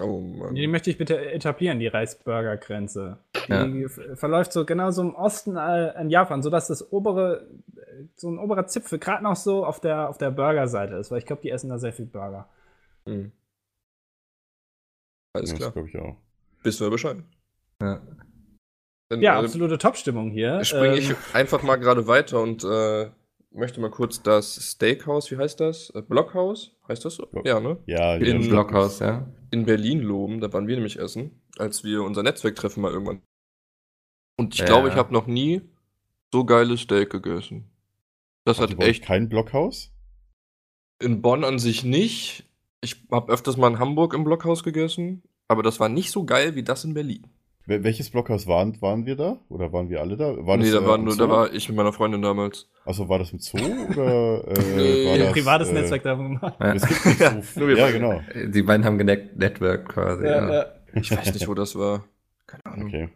Oh 0.03 0.19
Mann. 0.21 0.55
Die 0.55 0.67
möchte 0.67 0.91
ich 0.91 0.99
bitte 0.99 1.31
etablieren, 1.31 1.79
die 1.79 1.87
Reis-Burger-Grenze. 1.87 3.19
Die 3.49 3.53
Ja. 3.53 3.89
verläuft 4.17 4.53
so 4.53 4.65
genau 4.65 4.91
so 4.91 5.03
im 5.03 5.15
Osten 5.15 5.57
äh, 5.57 5.99
in 6.01 6.11
Japan, 6.11 6.43
sodass 6.43 6.67
das 6.69 6.93
obere, 6.93 7.47
äh, 7.77 7.81
so 8.17 8.31
ein 8.31 8.39
oberer 8.39 8.67
Zipfel 8.67 8.99
gerade 8.99 9.23
noch 9.25 9.37
so 9.37 9.65
auf 9.67 9.81
der, 9.81 10.09
auf 10.09 10.19
der 10.19 10.31
Burger-Seite 10.31 10.95
ist, 10.97 11.11
weil 11.11 11.19
ich 11.19 11.27
glaube, 11.27 11.43
die 11.43 11.51
essen 11.51 11.71
da 11.71 11.79
sehr 11.79 11.93
viel 11.93 12.07
Burger. 12.07 12.49
Hm. 13.07 13.33
Alles 15.35 15.51
Das 15.51 15.59
klar. 15.59 15.73
glaube 15.73 15.89
ich 15.89 15.99
auch. 15.99 16.17
Wissen 16.63 16.87
wir 16.87 16.91
Bescheid. 16.91 17.17
ja. 17.83 18.01
Dann 19.09 19.21
Ja, 19.21 19.41
äh, 19.41 19.45
absolute 19.45 19.77
Top-Stimmung 19.79 20.31
hier. 20.31 20.65
springe 20.65 20.97
ich 20.97 21.11
Ähm, 21.11 21.17
einfach 21.35 21.63
mal 21.63 21.77
gerade 21.77 22.07
weiter 22.07 22.41
und 22.41 22.65
äh, 22.65 23.11
möchte 23.51 23.81
mal 23.81 23.91
kurz 23.91 24.23
das 24.23 24.55
Steakhouse, 24.55 25.31
wie 25.31 25.37
heißt 25.37 25.61
das? 25.61 25.91
Äh, 25.91 26.01
Blockhaus? 26.03 26.77
Heißt 26.89 27.05
das 27.05 27.17
so? 27.17 27.27
Block- 27.27 27.45
Ja, 27.47 27.61
ne? 27.61 27.77
Ja, 27.87 28.17
In 28.17 28.25
ja, 28.25 28.35
Im 28.37 28.49
Blockhaus, 28.49 29.01
ja. 29.01 29.27
In 29.51 29.67
Berlin 29.67 30.01
loben, 30.01 30.41
da 30.41 30.51
waren 30.55 30.67
wir 30.67 30.77
nämlich 30.77 30.99
essen, 30.99 31.43
als 31.59 31.85
wir 31.85 32.03
unser 32.05 32.23
Netzwerktreffen 32.23 32.81
mal 32.83 32.91
irgendwann. 32.93 33.21
Und 34.39 34.55
ich 34.55 34.61
Ja. 34.61 34.67
glaube, 34.67 34.89
ich 34.89 34.95
habe 34.95 35.13
noch 35.13 35.27
nie 35.27 35.61
so 36.33 36.47
geiles 36.47 36.81
Steak 36.81 37.11
gegessen. 37.11 37.71
Das 38.45 38.59
hat 38.61 38.79
echt 38.81 39.05
kein 39.05 39.29
Blockhaus? 39.29 39.91
in 41.01 41.21
Bonn 41.21 41.43
an 41.45 41.59
sich 41.59 41.83
nicht. 41.85 42.45
Ich 42.81 42.97
habe 43.11 43.33
öfters 43.33 43.57
mal 43.57 43.69
in 43.73 43.79
Hamburg 43.81 44.15
im 44.15 44.23
Blockhaus 44.23 44.63
gegessen, 44.63 45.23
aber 45.49 45.63
das 45.65 45.81
war 45.81 45.89
nicht 45.89 46.13
so 46.13 46.25
geil 46.25 46.55
wie 46.55 46.63
das 46.63 46.85
in 46.85 46.95
Berlin. 46.95 47.27
Wel- 47.67 47.83
Welches 47.83 48.11
Blockhaus 48.11 48.47
waren, 48.47 48.81
waren 48.83 49.05
wir 49.07 49.17
da? 49.17 49.39
Oder 49.49 49.73
waren 49.73 49.89
wir 49.89 50.01
alle 50.01 50.17
da? 50.17 50.35
War 50.47 50.57
nee, 50.57 50.65
das, 50.65 50.73
da 50.75 50.81
äh, 50.81 50.87
war 50.87 50.95
am 50.95 51.05
nur, 51.05 51.13
Zoo? 51.15 51.19
da 51.19 51.29
war 51.29 51.53
ich 51.53 51.69
mit 51.69 51.77
meiner 51.77 51.93
Freundin 51.93 52.23
damals. 52.23 52.69
Achso, 52.85 53.09
war 53.09 53.19
das 53.19 53.33
im 53.33 53.39
Zoo? 53.41 53.57
Oder 53.59 54.47
äh, 54.49 54.77
Nee, 54.77 55.07
war 55.07 55.13
ein 55.15 55.21
das, 55.21 55.33
privates 55.33 55.69
äh, 55.69 55.73
Netzwerk 55.75 56.03
davon 56.05 56.35
gemacht. 56.35 56.55
ja. 56.61 56.73
Es 56.75 56.87
gibt 56.87 57.05
nicht 57.37 57.55
so 57.55 57.69
Ja, 57.69 57.91
genau. 57.91 58.21
Die 58.53 58.63
beiden 58.63 58.85
haben 58.85 58.99
genetworked 58.99 59.89
quasi. 59.89 60.25
Ja, 60.25 60.53
Ja, 60.53 60.67
Ich 60.95 61.11
weiß 61.11 61.35
nicht, 61.35 61.47
wo 61.49 61.55
das 61.55 61.75
war. 61.77 62.05
Keine 62.47 62.67
Ahnung. 62.67 62.89
Okay. 62.89 63.09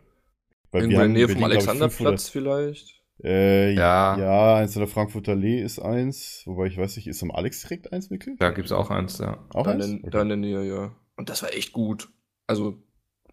Weil 0.73 0.83
Irgendwo 0.83 1.03
in 1.03 1.15
der 1.15 1.27
Nähe 1.27 1.29
vom 1.29 1.45
Alexanderplatz 1.45 2.29
vielleicht. 2.29 2.96
500 3.21 3.25
Äh, 3.25 3.73
Ja. 3.75 4.19
ja. 4.19 4.55
Eins 4.57 4.77
an 4.77 4.81
der 4.81 4.89
Frankfurter 4.89 5.33
Allee 5.33 5.61
ist 5.61 5.79
eins. 5.79 6.43
Wobei 6.47 6.67
ich 6.67 6.77
weiß 6.77 6.97
nicht, 6.97 7.07
ist 7.07 7.23
am 7.23 7.31
Alex 7.31 7.63
direkt 7.63 7.93
eins, 7.93 8.11
Mikkel? 8.11 8.37
Da 8.39 8.51
gibt 8.51 8.67
es 8.67 8.73
auch 8.73 8.91
eins, 8.91 9.19
ja. 9.19 9.45
Auch 9.55 9.65
Da 9.65 9.73
in, 9.73 9.81
eins? 9.83 9.87
der, 9.91 9.99
Okay. 10.01 10.11
da 10.11 10.23
in 10.23 10.29
der 10.29 10.37
Nähe, 10.37 10.65
ja. 10.69 10.97
Und 11.17 11.29
das 11.31 11.43
war 11.43 11.53
echt 11.55 11.73
gut. 11.73 12.09
Also 12.47 12.83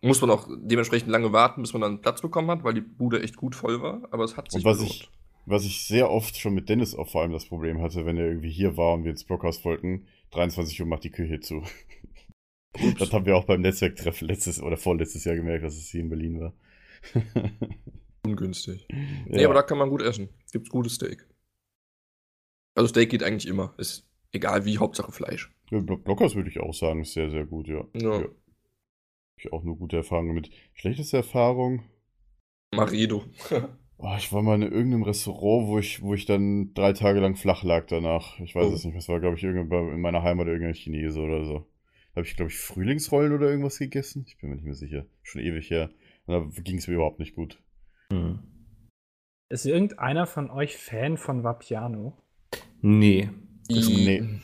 muss 0.02 0.20
man 0.22 0.30
auch 0.32 0.48
dementsprechend 0.62 1.10
lange 1.10 1.32
warten, 1.32 1.62
bis 1.62 1.74
man 1.74 1.82
dann 1.82 2.02
Platz 2.02 2.22
bekommen 2.22 2.50
hat, 2.52 2.64
weil 2.64 2.74
die 2.74 2.82
Bude 2.82 3.22
echt 3.24 3.38
gut 3.38 3.56
voll 3.56 3.82
war. 3.82 4.02
Aber 4.12 4.24
es 4.24 4.36
hat 4.38 4.52
sich 4.52 4.64
Und 4.66 4.70
was 4.72 4.78
gelohnt. 4.80 4.94
ich, 4.96 5.10
was 5.46 5.66
ich 5.66 5.86
sehr 5.86 6.10
oft 6.10 6.38
schon 6.38 6.54
mit 6.54 6.70
Dennis 6.70 6.96
auch 6.96 7.10
vor 7.10 7.22
allem 7.22 7.32
das 7.32 7.46
Problem 7.46 7.82
hatte, 7.82 8.06
wenn 8.06 8.18
er 8.18 8.28
irgendwie 8.28 8.52
hier 8.52 8.76
war 8.78 8.94
und 8.94 9.04
wir 9.04 9.12
ins 9.12 9.24
Blockhaus 9.26 9.64
wollten, 9.66 10.08
23 10.32 10.80
Uhr 10.82 10.88
macht 10.88 11.04
die 11.04 11.12
Küche 11.12 11.40
zu. 11.42 11.64
Das 12.98 13.14
haben 13.14 13.26
wir 13.28 13.38
auch 13.38 13.46
beim 13.46 13.62
Netzwerktreffen 13.62 14.28
letztes 14.28 14.62
oder 14.62 14.78
vorletztes 14.78 15.26
Jahr 15.26 15.36
gemerkt, 15.36 15.64
dass 15.64 15.76
es 15.78 15.90
hier 15.90 16.02
in 16.02 16.10
Berlin 16.10 16.40
war. 16.42 16.54
Ungünstig. 18.26 18.88
ja. 18.92 18.98
Nee, 19.28 19.46
aber 19.46 19.54
da 19.54 19.62
kann 19.64 19.78
man 19.78 19.90
gut 19.90 20.02
essen. 20.02 20.30
Gibt's 20.52 20.70
gutes 20.70 20.96
Steak. 20.96 21.28
Also 22.76 22.88
Steak 22.88 23.10
geht 23.10 23.24
eigentlich 23.24 23.48
immer. 23.48 23.74
Ist 23.78 24.08
egal 24.32 24.66
wie, 24.66 24.78
Hauptsache 24.78 25.12
Fleisch. 25.12 25.52
Ja, 25.72 25.80
Blo- 25.80 25.98
Blockhaus 25.98 26.36
würde 26.36 26.50
ich 26.50 26.60
auch 26.60 26.74
sagen, 26.74 27.02
ist 27.02 27.14
sehr, 27.14 27.30
sehr 27.30 27.46
gut, 27.46 27.68
ja. 27.68 27.86
Ja. 27.96 28.20
Hab 28.22 28.32
Ich 29.38 29.52
auch 29.54 29.64
nur 29.64 29.78
gute 29.78 29.98
Erfahrungen 29.98 30.34
mit. 30.34 30.50
Schlechteste 30.74 31.18
Erfahrung? 31.18 31.84
Maredo. 32.74 33.24
Oh, 34.00 34.16
ich 34.18 34.34
war 34.34 34.42
mal 34.42 34.56
in 34.56 34.64
irgendeinem 34.64 35.04
Restaurant, 35.04 35.68
wo 35.68 35.80
ich, 35.80 36.02
wo 36.02 36.14
ich 36.14 36.26
dann 36.26 36.74
drei 36.74 36.92
Tage 36.92 37.22
lang 37.22 37.38
flach 37.38 37.64
lag 37.64 37.86
danach. 37.86 38.38
Ich 38.42 38.54
weiß 38.54 38.66
Oh. 38.70 38.74
es 38.74 38.84
nicht. 38.84 38.98
Das 38.98 39.08
war, 39.08 39.22
glaube 39.22 39.38
ich, 39.38 39.44
irgendwann 39.44 39.94
in 39.94 40.02
meiner 40.02 40.24
Heimat 40.24 40.48
irgendein 40.48 40.74
Chinese 40.74 41.22
oder 41.22 41.46
so. 41.46 41.60
Da 42.12 42.18
habe 42.18 42.28
ich, 42.28 42.36
glaube 42.36 42.52
ich, 42.52 42.58
Frühlingsrollen 42.58 43.32
oder 43.32 43.50
irgendwas 43.50 43.78
gegessen. 43.80 44.26
Ich 44.28 44.38
bin 44.40 44.50
mir 44.50 44.56
nicht 44.58 44.66
mehr 44.66 44.74
sicher. 44.74 45.06
Schon 45.22 45.40
ewig 45.42 45.70
her. 45.70 45.90
Und 46.26 46.34
da 46.56 46.62
ging 46.64 46.80
es 46.80 46.88
mir 46.90 46.96
überhaupt 46.96 47.20
nicht 47.20 47.34
gut. 47.34 47.63
Hm. 48.14 48.40
Ist 49.50 49.66
irgendeiner 49.66 50.26
von 50.28 50.52
euch 50.52 50.78
Fan 50.78 51.18
von 51.18 51.44
Vapiano? 51.44 52.18
Nee. 52.82 53.30
Nee. 53.70 54.40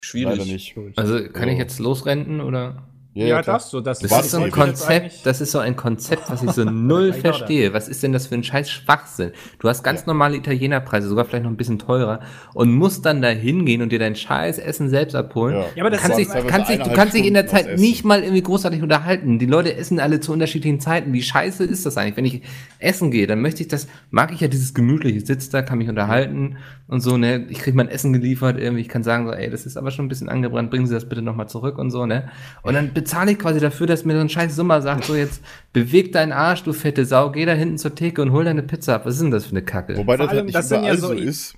Schwierig. 0.00 0.38
Leider 0.38 0.44
nicht. 0.44 0.76
Also 0.96 1.28
kann 1.28 1.48
ich 1.48 1.58
jetzt 1.58 1.78
losrenten 1.78 2.40
oder? 2.40 2.88
Ja, 3.14 3.40
klar. 3.42 3.54
darfst 3.56 3.72
du. 3.72 3.80
Das, 3.80 4.00
Das 4.00 4.24
ist 4.24 4.30
so 4.32 4.42
ein 4.42 4.50
Konzept, 4.50 5.24
das 5.24 5.40
ist 5.40 5.52
so 5.52 5.60
ein 5.60 5.76
Konzept, 5.76 6.28
was 6.30 6.42
ich 6.42 6.50
so 6.50 6.64
null 6.70 7.12
das. 7.12 7.20
verstehe. 7.20 7.72
Was 7.72 7.88
ist 7.88 8.02
denn 8.02 8.12
das 8.12 8.26
für 8.26 8.34
ein 8.34 8.42
scheiß 8.42 8.68
Schwachsinn? 8.70 9.30
Du 9.60 9.68
hast 9.68 9.84
ganz 9.84 10.00
Ja. 10.00 10.06
normale 10.08 10.36
Italienerpreise, 10.36 11.08
sogar 11.08 11.24
vielleicht 11.24 11.44
noch 11.44 11.50
ein 11.50 11.56
bisschen 11.56 11.78
teurer 11.78 12.20
und 12.54 12.72
musst 12.72 13.06
dann 13.06 13.22
da 13.22 13.28
hingehen 13.28 13.82
und 13.82 13.92
dir 13.92 13.98
dein 14.00 14.16
scheiß 14.16 14.58
Essen 14.58 14.88
selbst 14.88 15.14
abholen. 15.14 15.54
Ja, 15.76 15.82
aber 15.84 15.90
das 15.90 16.00
kannst 16.02 16.18
ist 16.18 16.34
dich, 16.34 16.46
kannst 16.48 16.70
dich, 16.70 16.78
du 16.82 16.90
kannst 16.92 17.14
dich 17.14 17.24
in 17.26 17.34
der 17.34 17.46
Zeit 17.46 17.78
nicht 17.78 18.04
mal 18.04 18.22
irgendwie 18.22 18.42
großartig 18.42 18.82
unterhalten. 18.82 19.38
Die 19.38 19.46
Leute 19.46 19.76
essen 19.76 20.00
alle 20.00 20.18
zu 20.20 20.32
unterschiedlichen 20.32 20.80
Zeiten. 20.80 21.12
Wie 21.12 21.22
scheiße 21.22 21.62
ist 21.64 21.86
das 21.86 21.96
eigentlich? 21.96 22.16
Wenn 22.16 22.24
ich 22.24 22.42
essen 22.80 23.10
gehe, 23.12 23.26
dann 23.28 23.40
möchte 23.40 23.62
ich 23.62 23.68
das, 23.68 23.86
mag 24.10 24.32
ich 24.32 24.40
ja 24.40 24.48
dieses 24.48 24.74
gemütliche, 24.74 25.18
ich 25.18 25.26
sitze 25.26 25.50
da, 25.52 25.62
kann 25.62 25.78
mich 25.78 25.88
unterhalten 25.88 26.56
und 26.88 27.00
so, 27.00 27.16
ne? 27.16 27.46
Ich 27.48 27.58
kriege 27.60 27.76
mein 27.76 27.88
Essen 27.88 28.12
geliefert, 28.12 28.58
irgendwie, 28.58 28.82
ich 28.82 28.88
kann 28.88 29.02
sagen 29.02 29.26
so, 29.26 29.32
ey, 29.32 29.48
das 29.50 29.64
ist 29.66 29.76
aber 29.76 29.90
schon 29.90 30.04
ein 30.04 30.08
bisschen 30.08 30.28
angebrannt, 30.28 30.70
bringen 30.70 30.86
Sie 30.86 30.94
das 30.94 31.08
bitte 31.08 31.22
nochmal 31.22 31.48
zurück 31.48 31.78
und 31.78 31.90
so, 31.90 32.04
ne? 32.06 32.28
Und 32.62 32.74
dann 32.74 32.92
bezahle 33.04 33.32
ich 33.32 33.38
quasi 33.38 33.60
dafür, 33.60 33.86
dass 33.86 34.04
mir 34.04 34.14
so 34.14 34.20
ein 34.20 34.28
scheiß 34.28 34.56
Summer 34.56 34.80
sagt, 34.82 35.04
so 35.04 35.14
jetzt 35.14 35.42
beweg 35.72 36.12
deinen 36.12 36.32
Arsch, 36.32 36.62
du 36.62 36.72
fette 36.72 37.04
Sau, 37.04 37.30
geh 37.30 37.44
da 37.44 37.52
hinten 37.52 37.78
zur 37.78 37.94
Theke 37.94 38.22
und 38.22 38.32
hol 38.32 38.44
deine 38.44 38.62
Pizza 38.62 38.94
ab. 38.96 39.06
Was 39.06 39.14
ist 39.16 39.22
denn 39.22 39.30
das 39.30 39.44
für 39.44 39.50
eine 39.52 39.62
Kacke? 39.62 39.96
Wobei 39.96 40.16
das 40.16 40.26
halt 40.28 40.36
allem, 40.38 40.46
nicht 40.46 40.56
das 40.56 40.68
sind 40.70 40.84
ja 40.84 40.94
überall 40.94 40.98
so 40.98 41.06
so, 41.08 41.12
ist, 41.14 41.54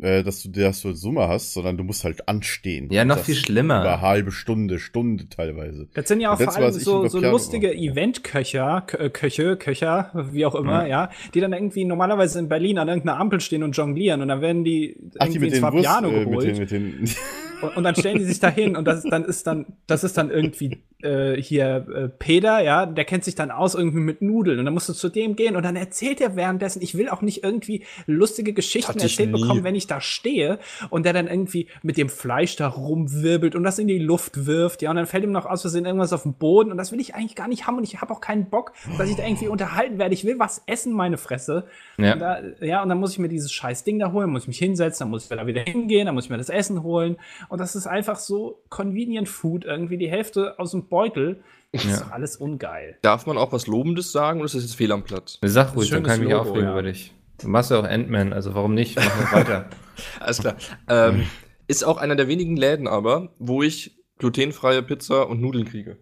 äh, 0.00 0.22
dass 0.22 0.42
du 0.42 0.50
dass 0.50 0.80
du 0.82 0.92
Summe 0.92 1.26
hast, 1.26 1.54
sondern 1.54 1.76
du 1.76 1.82
musst 1.84 2.04
halt 2.04 2.28
anstehen. 2.28 2.88
Ja, 2.92 3.04
noch 3.04 3.16
Das 3.16 3.26
viel 3.26 3.34
schlimmer. 3.34 3.80
Über 3.80 4.00
halbe 4.00 4.30
Stunde, 4.30 4.78
Stunde 4.78 5.28
teilweise. 5.28 5.88
Das 5.94 6.06
sind 6.06 6.20
ja 6.20 6.32
auch 6.32 6.38
Das 6.38 6.54
vor 6.54 6.62
allem 6.64 6.72
so, 6.72 7.08
so 7.08 7.18
lustige 7.20 7.74
Eventköcher, 7.74 8.84
Kö- 8.86 8.98
äh, 8.98 9.10
Köche, 9.10 9.56
Köcher, 9.56 10.10
wie 10.32 10.46
auch 10.46 10.54
immer, 10.54 10.86
ja, 10.86 11.10
die 11.34 11.40
dann 11.40 11.52
irgendwie 11.52 11.84
normalerweise 11.84 12.38
in 12.38 12.48
Berlin 12.48 12.78
an 12.78 12.86
irgendeiner 12.88 13.18
Ampel 13.18 13.40
stehen 13.40 13.62
und 13.64 13.76
jonglieren 13.76 14.22
und 14.22 14.28
dann 14.28 14.40
werden 14.40 14.62
die 14.64 14.96
Ach, 15.18 15.26
die 15.26 15.32
irgendwie 15.34 15.38
mit 15.40 15.48
ins 15.54 15.60
den 15.60 15.62
Wurst, 15.72 15.86
Fabiano 15.86 16.08
äh, 16.10 16.20
mit 16.20 16.28
geholt. 16.28 16.46
den, 16.46 16.58
mit 16.58 16.70
den, 16.70 17.10
Und, 17.62 17.76
und 17.76 17.84
dann 17.84 17.94
stellen 17.94 18.18
die 18.18 18.24
sich 18.24 18.40
da 18.40 18.48
hin 18.48 18.76
und 18.76 18.84
das 18.84 19.04
ist 19.04 19.10
dann 19.10 19.24
ist 19.24 19.46
dann 19.46 19.66
das 19.86 20.04
ist 20.04 20.16
dann 20.16 20.30
irgendwie 20.30 20.82
äh, 21.02 21.40
hier 21.40 21.86
äh, 21.94 22.08
Peter, 22.08 22.60
ja, 22.60 22.84
der 22.86 23.04
kennt 23.04 23.24
sich 23.24 23.34
dann 23.34 23.50
aus 23.50 23.74
irgendwie 23.74 24.00
mit 24.00 24.20
Nudeln 24.20 24.58
und 24.58 24.64
dann 24.64 24.74
musst 24.74 24.88
du 24.88 24.92
zu 24.92 25.08
dem 25.08 25.36
gehen 25.36 25.54
und 25.54 25.62
dann 25.62 25.76
erzählt 25.76 26.20
er 26.20 26.34
währenddessen, 26.34 26.82
ich 26.82 26.96
will 26.96 27.08
auch 27.08 27.22
nicht 27.22 27.44
irgendwie 27.44 27.84
lustige 28.06 28.52
Geschichten 28.52 28.98
erzählt 28.98 29.30
nie. 29.30 29.40
bekommen, 29.40 29.64
wenn 29.64 29.76
ich 29.76 29.86
da 29.86 30.00
stehe 30.00 30.58
und 30.90 31.04
der 31.06 31.12
dann 31.12 31.28
irgendwie 31.28 31.68
mit 31.82 31.96
dem 31.96 32.08
Fleisch 32.08 32.56
da 32.56 32.66
rumwirbelt 32.68 33.54
und 33.54 33.62
das 33.62 33.78
in 33.78 33.86
die 33.86 33.98
Luft 33.98 34.46
wirft, 34.46 34.82
ja, 34.82 34.90
und 34.90 34.96
dann 34.96 35.06
fällt 35.06 35.24
ihm 35.24 35.30
noch 35.30 35.46
aus 35.46 35.60
Versehen 35.60 35.84
irgendwas 35.84 36.12
auf 36.12 36.24
den 36.24 36.34
Boden 36.34 36.72
und 36.72 36.78
das 36.78 36.90
will 36.90 37.00
ich 37.00 37.14
eigentlich 37.14 37.36
gar 37.36 37.48
nicht 37.48 37.66
haben 37.66 37.76
und 37.76 37.84
ich 37.84 38.00
habe 38.00 38.12
auch 38.12 38.20
keinen 38.20 38.50
Bock, 38.50 38.72
dass 38.98 39.08
ich 39.08 39.16
da 39.16 39.24
irgendwie 39.24 39.48
unterhalten 39.48 39.98
werde. 39.98 40.14
Ich 40.14 40.24
will 40.24 40.38
was 40.38 40.62
essen, 40.66 40.92
meine 40.92 41.16
Fresse. 41.16 41.64
Ja. 41.96 42.14
Und 42.14 42.18
da, 42.18 42.40
ja, 42.60 42.82
und 42.82 42.88
dann 42.88 42.98
muss 42.98 43.12
ich 43.12 43.18
mir 43.18 43.28
dieses 43.28 43.52
scheiß 43.52 43.84
Ding 43.84 43.98
da 43.98 44.12
holen, 44.12 44.30
muss 44.30 44.42
ich 44.42 44.48
mich 44.48 44.58
hinsetzen, 44.58 45.04
dann 45.04 45.10
muss 45.10 45.24
ich 45.24 45.28
da 45.28 45.46
wieder 45.46 45.62
hingehen, 45.62 46.06
dann 46.06 46.14
muss 46.14 46.24
ich 46.24 46.30
mir 46.30 46.38
das 46.38 46.48
Essen 46.48 46.82
holen. 46.82 47.16
Und 47.48 47.58
das 47.60 47.74
ist 47.76 47.86
einfach 47.86 48.16
so 48.18 48.62
convenient 48.68 49.28
Food, 49.28 49.64
irgendwie 49.64 49.96
die 49.98 50.08
Hälfte 50.10 50.58
aus 50.58 50.72
dem 50.72 50.88
Beutel. 50.88 51.42
Das 51.72 51.84
ist 51.84 51.90
Ja. 51.90 52.00
doch 52.06 52.12
alles 52.12 52.36
ungeil. 52.36 52.96
Darf 53.02 53.26
man 53.26 53.36
auch 53.38 53.52
was 53.52 53.66
Lobendes 53.66 54.12
sagen 54.12 54.40
oder 54.40 54.46
ist 54.46 54.54
das 54.54 54.62
jetzt 54.62 54.76
fehl 54.76 54.92
am 54.92 55.02
Platz? 55.04 55.38
Sag 55.42 55.74
ruhig, 55.76 55.90
dann 55.90 56.02
kann 56.02 56.14
ich 56.20 56.26
mich 56.26 56.30
Logo, 56.32 56.42
aufregen 56.50 56.64
ja. 56.66 56.72
über 56.72 56.82
dich. 56.82 57.14
Du 57.40 57.48
machst 57.48 57.70
ja 57.70 57.78
auch 57.78 57.84
Ant-Man, 57.84 58.32
also 58.32 58.54
warum 58.54 58.74
nicht? 58.74 58.96
Mach 58.96 59.32
mal 59.32 59.40
weiter. 59.40 59.70
Alles 60.20 60.38
klar. 60.38 60.56
Ähm, 60.88 61.26
ist 61.66 61.84
auch 61.84 61.98
einer 61.98 62.16
der 62.16 62.26
wenigen 62.28 62.56
Läden 62.56 62.88
aber, 62.88 63.34
wo 63.38 63.62
ich 63.62 63.98
glutenfreie 64.18 64.82
Pizza 64.82 65.28
und 65.28 65.40
Nudeln 65.40 65.64
kriege. 65.66 65.98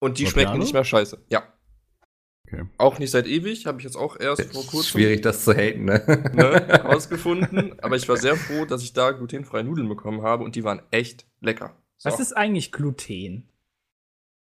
Und 0.00 0.18
die 0.18 0.26
Vapiano? 0.26 0.48
schmecken 0.48 0.58
nicht 0.60 0.72
mehr 0.72 0.84
scheiße. 0.84 1.24
Ja. 1.30 1.42
Okay. 2.60 2.68
Auch 2.78 2.98
nicht 2.98 3.10
seit 3.10 3.26
ewig, 3.26 3.66
habe 3.66 3.78
ich 3.78 3.84
jetzt 3.84 3.96
auch 3.96 4.18
erst 4.18 4.52
vor 4.52 4.64
kurzem 4.66 4.90
Schwierig, 4.90 5.22
das 5.22 5.44
zu 5.44 5.52
haten, 5.54 5.84
ne? 5.84 6.02
ne, 6.34 6.80
rausgefunden. 6.84 7.78
Aber 7.80 7.96
ich 7.96 8.08
war 8.08 8.16
sehr 8.16 8.36
froh, 8.36 8.64
dass 8.64 8.82
ich 8.82 8.92
da 8.92 9.10
glutenfreie 9.12 9.64
Nudeln 9.64 9.88
bekommen 9.88 10.22
habe 10.22 10.44
und 10.44 10.56
die 10.56 10.64
waren 10.64 10.82
echt 10.90 11.26
lecker. 11.40 11.76
So. 11.98 12.10
Was 12.10 12.20
ist 12.20 12.32
eigentlich 12.36 12.72
Gluten? 12.72 13.48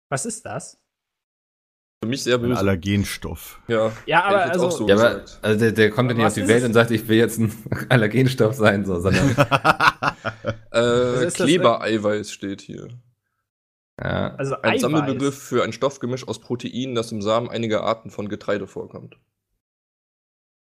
Was 0.09 0.25
ist 0.25 0.45
das? 0.45 0.77
für 2.03 2.09
mich 2.09 2.23
sehr 2.23 2.35
ein 2.37 2.41
böse? 2.41 2.57
Allergenstoff. 2.57 3.61
Ja, 3.67 3.91
Ja, 4.07 4.23
aber 4.23 4.41
also- 4.41 4.67
auch 4.67 4.71
so 4.71 4.87
Ja, 4.87 4.95
aber 4.95 5.23
also 5.43 5.59
der, 5.59 5.71
der 5.71 5.91
kommt 5.91 6.09
ja 6.09 6.17
nicht 6.17 6.25
auf 6.25 6.33
die 6.33 6.47
Welt 6.47 6.63
und 6.63 6.73
sagt, 6.73 6.89
ich 6.89 7.07
will 7.07 7.17
jetzt 7.17 7.37
ein 7.37 7.53
Allergenstoff 7.89 8.55
sein, 8.55 8.85
so, 8.85 8.99
sondern 8.99 9.35
Äh, 10.71 11.29
Klebereiweiß 11.29 12.31
steht 12.31 12.61
hier. 12.61 12.87
Ja. 14.03 14.35
Also 14.35 14.55
Ein 14.55 14.71
Eiweiß. 14.71 14.81
Sammelbegriff 14.81 15.37
für 15.37 15.63
ein 15.63 15.73
Stoffgemisch 15.73 16.27
aus 16.27 16.39
Proteinen, 16.39 16.95
das 16.95 17.11
im 17.11 17.21
Samen 17.21 17.49
einiger 17.49 17.83
Arten 17.83 18.09
von 18.09 18.29
Getreide 18.29 18.67
vorkommt. 18.67 19.17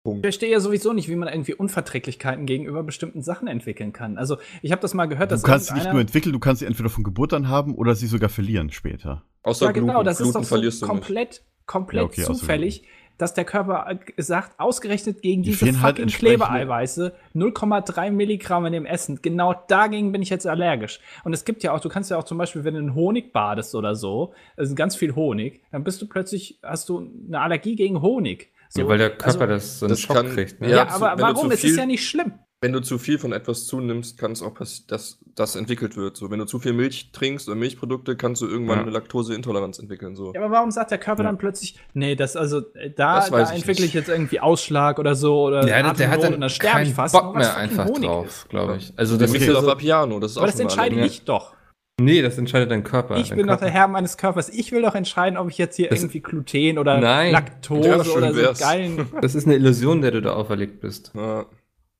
Ich 0.08 0.22
verstehe 0.22 0.52
ja 0.52 0.60
sowieso 0.60 0.94
nicht, 0.94 1.10
wie 1.10 1.16
man 1.16 1.28
irgendwie 1.28 1.56
Unverträglichkeiten 1.56 2.46
gegenüber 2.46 2.84
bestimmten 2.84 3.24
Sachen 3.24 3.48
entwickeln 3.48 3.92
kann. 3.92 4.20
Also, 4.20 4.38
ich 4.62 4.72
habe 4.72 4.80
das 4.80 4.94
mal 4.94 5.08
gehört, 5.08 5.32
Du 5.32 5.34
dass 5.34 5.42
kannst 5.44 5.68
sie 5.68 5.74
nicht 5.74 5.92
nur 5.92 6.00
entwickeln, 6.00 6.32
du 6.32 6.38
kannst 6.40 6.60
sie 6.60 6.68
entweder 6.68 6.90
von 6.90 7.04
Geburt 7.04 7.34
an 7.34 7.48
haben 7.50 7.74
oder 7.74 7.96
sie 7.96 8.06
sogar 8.06 8.30
verlieren 8.30 8.70
später. 8.70 9.24
Außer 9.42 9.66
Ja, 9.66 9.72
genau, 9.72 9.94
Gluten. 9.94 10.06
das 10.06 10.18
Gluten 10.18 10.30
ist 10.30 10.36
doch 10.36 10.44
verlierst 10.46 10.80
so 10.82 10.86
du 10.86 10.92
komplett, 10.92 11.44
komplett 11.66 12.02
Ja, 12.04 12.06
okay, 12.08 12.22
außer 12.26 12.34
zufällig, 12.36 12.84
dass 13.17 13.34
der 13.34 13.45
Körper 13.45 13.99
sagt, 14.17 14.60
ausgerechnet 14.60 15.21
gegen 15.21 15.43
Die 15.43 15.51
diese 15.51 15.82
halt 15.82 15.97
fucking 15.97 16.08
Klebeeiweiße 16.08 17.13
0,3 17.34 18.12
Milligramm 18.12 18.65
in 18.65 18.73
dem 18.73 18.86
Essen. 18.86 19.19
Genau 19.21 19.54
dagegen 19.67 20.12
bin 20.12 20.21
ich 20.21 20.30
jetzt 20.30 20.47
allergisch. 20.47 20.99
Und 21.23 21.34
es 21.34 21.45
gibt 21.45 21.63
ja 21.63 21.73
auch, 21.73 21.80
du 21.80 21.89
kannst 21.89 22.12
ja 22.12 22.17
auch 22.17 22.23
zum 22.23 22.38
Beispiel, 22.38 22.63
wenn 22.63 22.73
du 22.73 22.80
in 22.80 22.95
Honig 22.95 23.32
badest 23.34 23.75
oder 23.75 23.95
so, 23.95 24.34
also 24.58 24.75
ganz 24.75 24.95
viel 24.95 25.15
Honig, 25.15 25.62
dann 25.71 25.84
bist 25.84 26.01
du 26.01 26.08
plötzlich, 26.08 26.60
hast 26.63 26.89
du 26.89 27.10
eine 27.28 27.39
Allergie 27.41 27.75
gegen 27.75 28.01
Honig. 28.01 28.51
So, 28.69 28.82
ja, 28.82 28.88
weil 28.88 28.97
der 28.97 29.12
Körper 29.12 29.41
also, 29.41 29.45
das 29.47 29.80
so 29.80 29.86
einen 29.86 29.91
das 29.91 29.99
Schock 30.01 30.15
kann- 30.17 30.30
kriegt, 30.34 30.60
ne? 30.60 30.69
ja, 30.69 30.78
Ja, 30.78 30.89
aber 30.89 31.15
warum? 31.21 31.51
Es 31.51 31.63
ist 31.63 31.78
ja 31.78 31.86
nicht 31.86 32.08
schlimm. 32.08 32.34
Wenn 32.65 32.73
du 32.73 32.82
zu 32.82 32.97
viel 32.97 33.19
von 33.19 33.32
etwas 33.32 33.67
zunimmst, 33.67 34.17
kann 34.17 34.32
es 34.32 34.41
auch 34.41 34.54
passieren, 34.54 34.86
dass 34.88 35.19
das 35.36 35.56
entwickelt 35.56 35.95
wird. 35.97 36.17
So, 36.17 36.32
wenn 36.32 36.39
du 36.39 36.45
zu 36.45 36.60
viel 36.60 36.73
Milch 36.73 37.12
trinkst 37.12 37.47
oder 37.47 37.56
Milchprodukte, 37.56 38.15
kannst 38.15 38.41
du 38.41 38.47
irgendwann 38.47 38.78
Ja. 38.78 38.82
eine 38.84 38.91
Laktoseintoleranz 38.91 39.80
entwickeln. 39.80 40.15
So. 40.15 40.34
Ja, 40.34 40.41
aber 40.43 40.51
warum 40.51 40.71
sagt 40.71 40.91
der 40.91 40.97
Körper 40.97 41.23
Ja. 41.23 41.30
dann 41.30 41.38
plötzlich, 41.38 41.78
nee, 41.93 42.15
das 42.15 42.36
also 42.36 42.60
äh, 42.73 42.89
da, 42.95 43.15
Das 43.17 43.30
da 43.30 43.43
ich 43.43 43.49
entwickle 43.60 43.86
ich 43.86 43.93
jetzt 43.93 44.10
irgendwie 44.10 44.39
Ausschlag 44.39 44.97
oder 44.99 45.15
so 45.15 45.43
oder 45.43 45.60
Ja, 45.67 45.82
der, 45.84 45.93
der 45.93 46.10
hat 46.10 46.17
Atemnot 46.19 46.23
dann 46.23 46.34
und 46.36 46.41
dann 46.41 46.49
sterbe 46.49 46.82
ich 46.84 46.93
fast, 46.93 47.13
Bock 47.13 47.36
mehr 47.36 47.56
einfach 47.56 47.86
Honig 47.86 48.01
drauf, 48.10 48.45
glaube 48.49 48.78
ich. 48.78 48.93
Also 48.95 49.17
Der 49.17 49.28
das 49.28 49.32
mixt 49.34 49.47
ist 49.47 49.54
ja 49.54 49.58
auf 49.60 49.65
so, 49.65 49.71
Vapiano, 49.71 50.19
das 50.19 50.32
ist 50.32 50.38
Aber 50.38 50.47
das 50.47 50.60
entscheide 50.60 51.06
ich 51.06 51.23
doch. 51.23 51.54
Nee, 52.01 52.21
das 52.21 52.38
entscheidet 52.38 52.71
dein 52.71 52.84
Körper. 52.84 53.15
Ich 53.17 53.30
Dein 53.30 53.38
bin 53.38 53.47
doch 53.47 53.56
der 53.58 53.69
Herr 53.69 53.88
meines 53.88 54.17
Körpers. 54.17 54.49
Ich 54.49 54.73
will 54.73 54.82
doch 54.82 54.95
entscheiden, 54.95 55.38
ob 55.38 55.49
ich 55.49 55.58
jetzt 55.58 55.78
hier 55.78 55.88
Das- 55.88 55.99
irgendwie 56.01 56.19
Gluten 56.19 56.78
oder 56.78 56.99
Nein. 56.99 57.32
Laktose 57.32 58.12
oder 58.13 58.34
so 58.34 58.36
wär's. 58.38 58.60
geilen. 58.60 59.08
Das 59.21 59.34
ist 59.34 59.45
eine 59.45 59.56
Illusion, 59.56 60.01
der 60.01 60.12
du 60.12 60.21
da 60.21 60.34
auferlegt 60.34 60.82
bist. 60.82 61.12
Ja. 61.15 61.45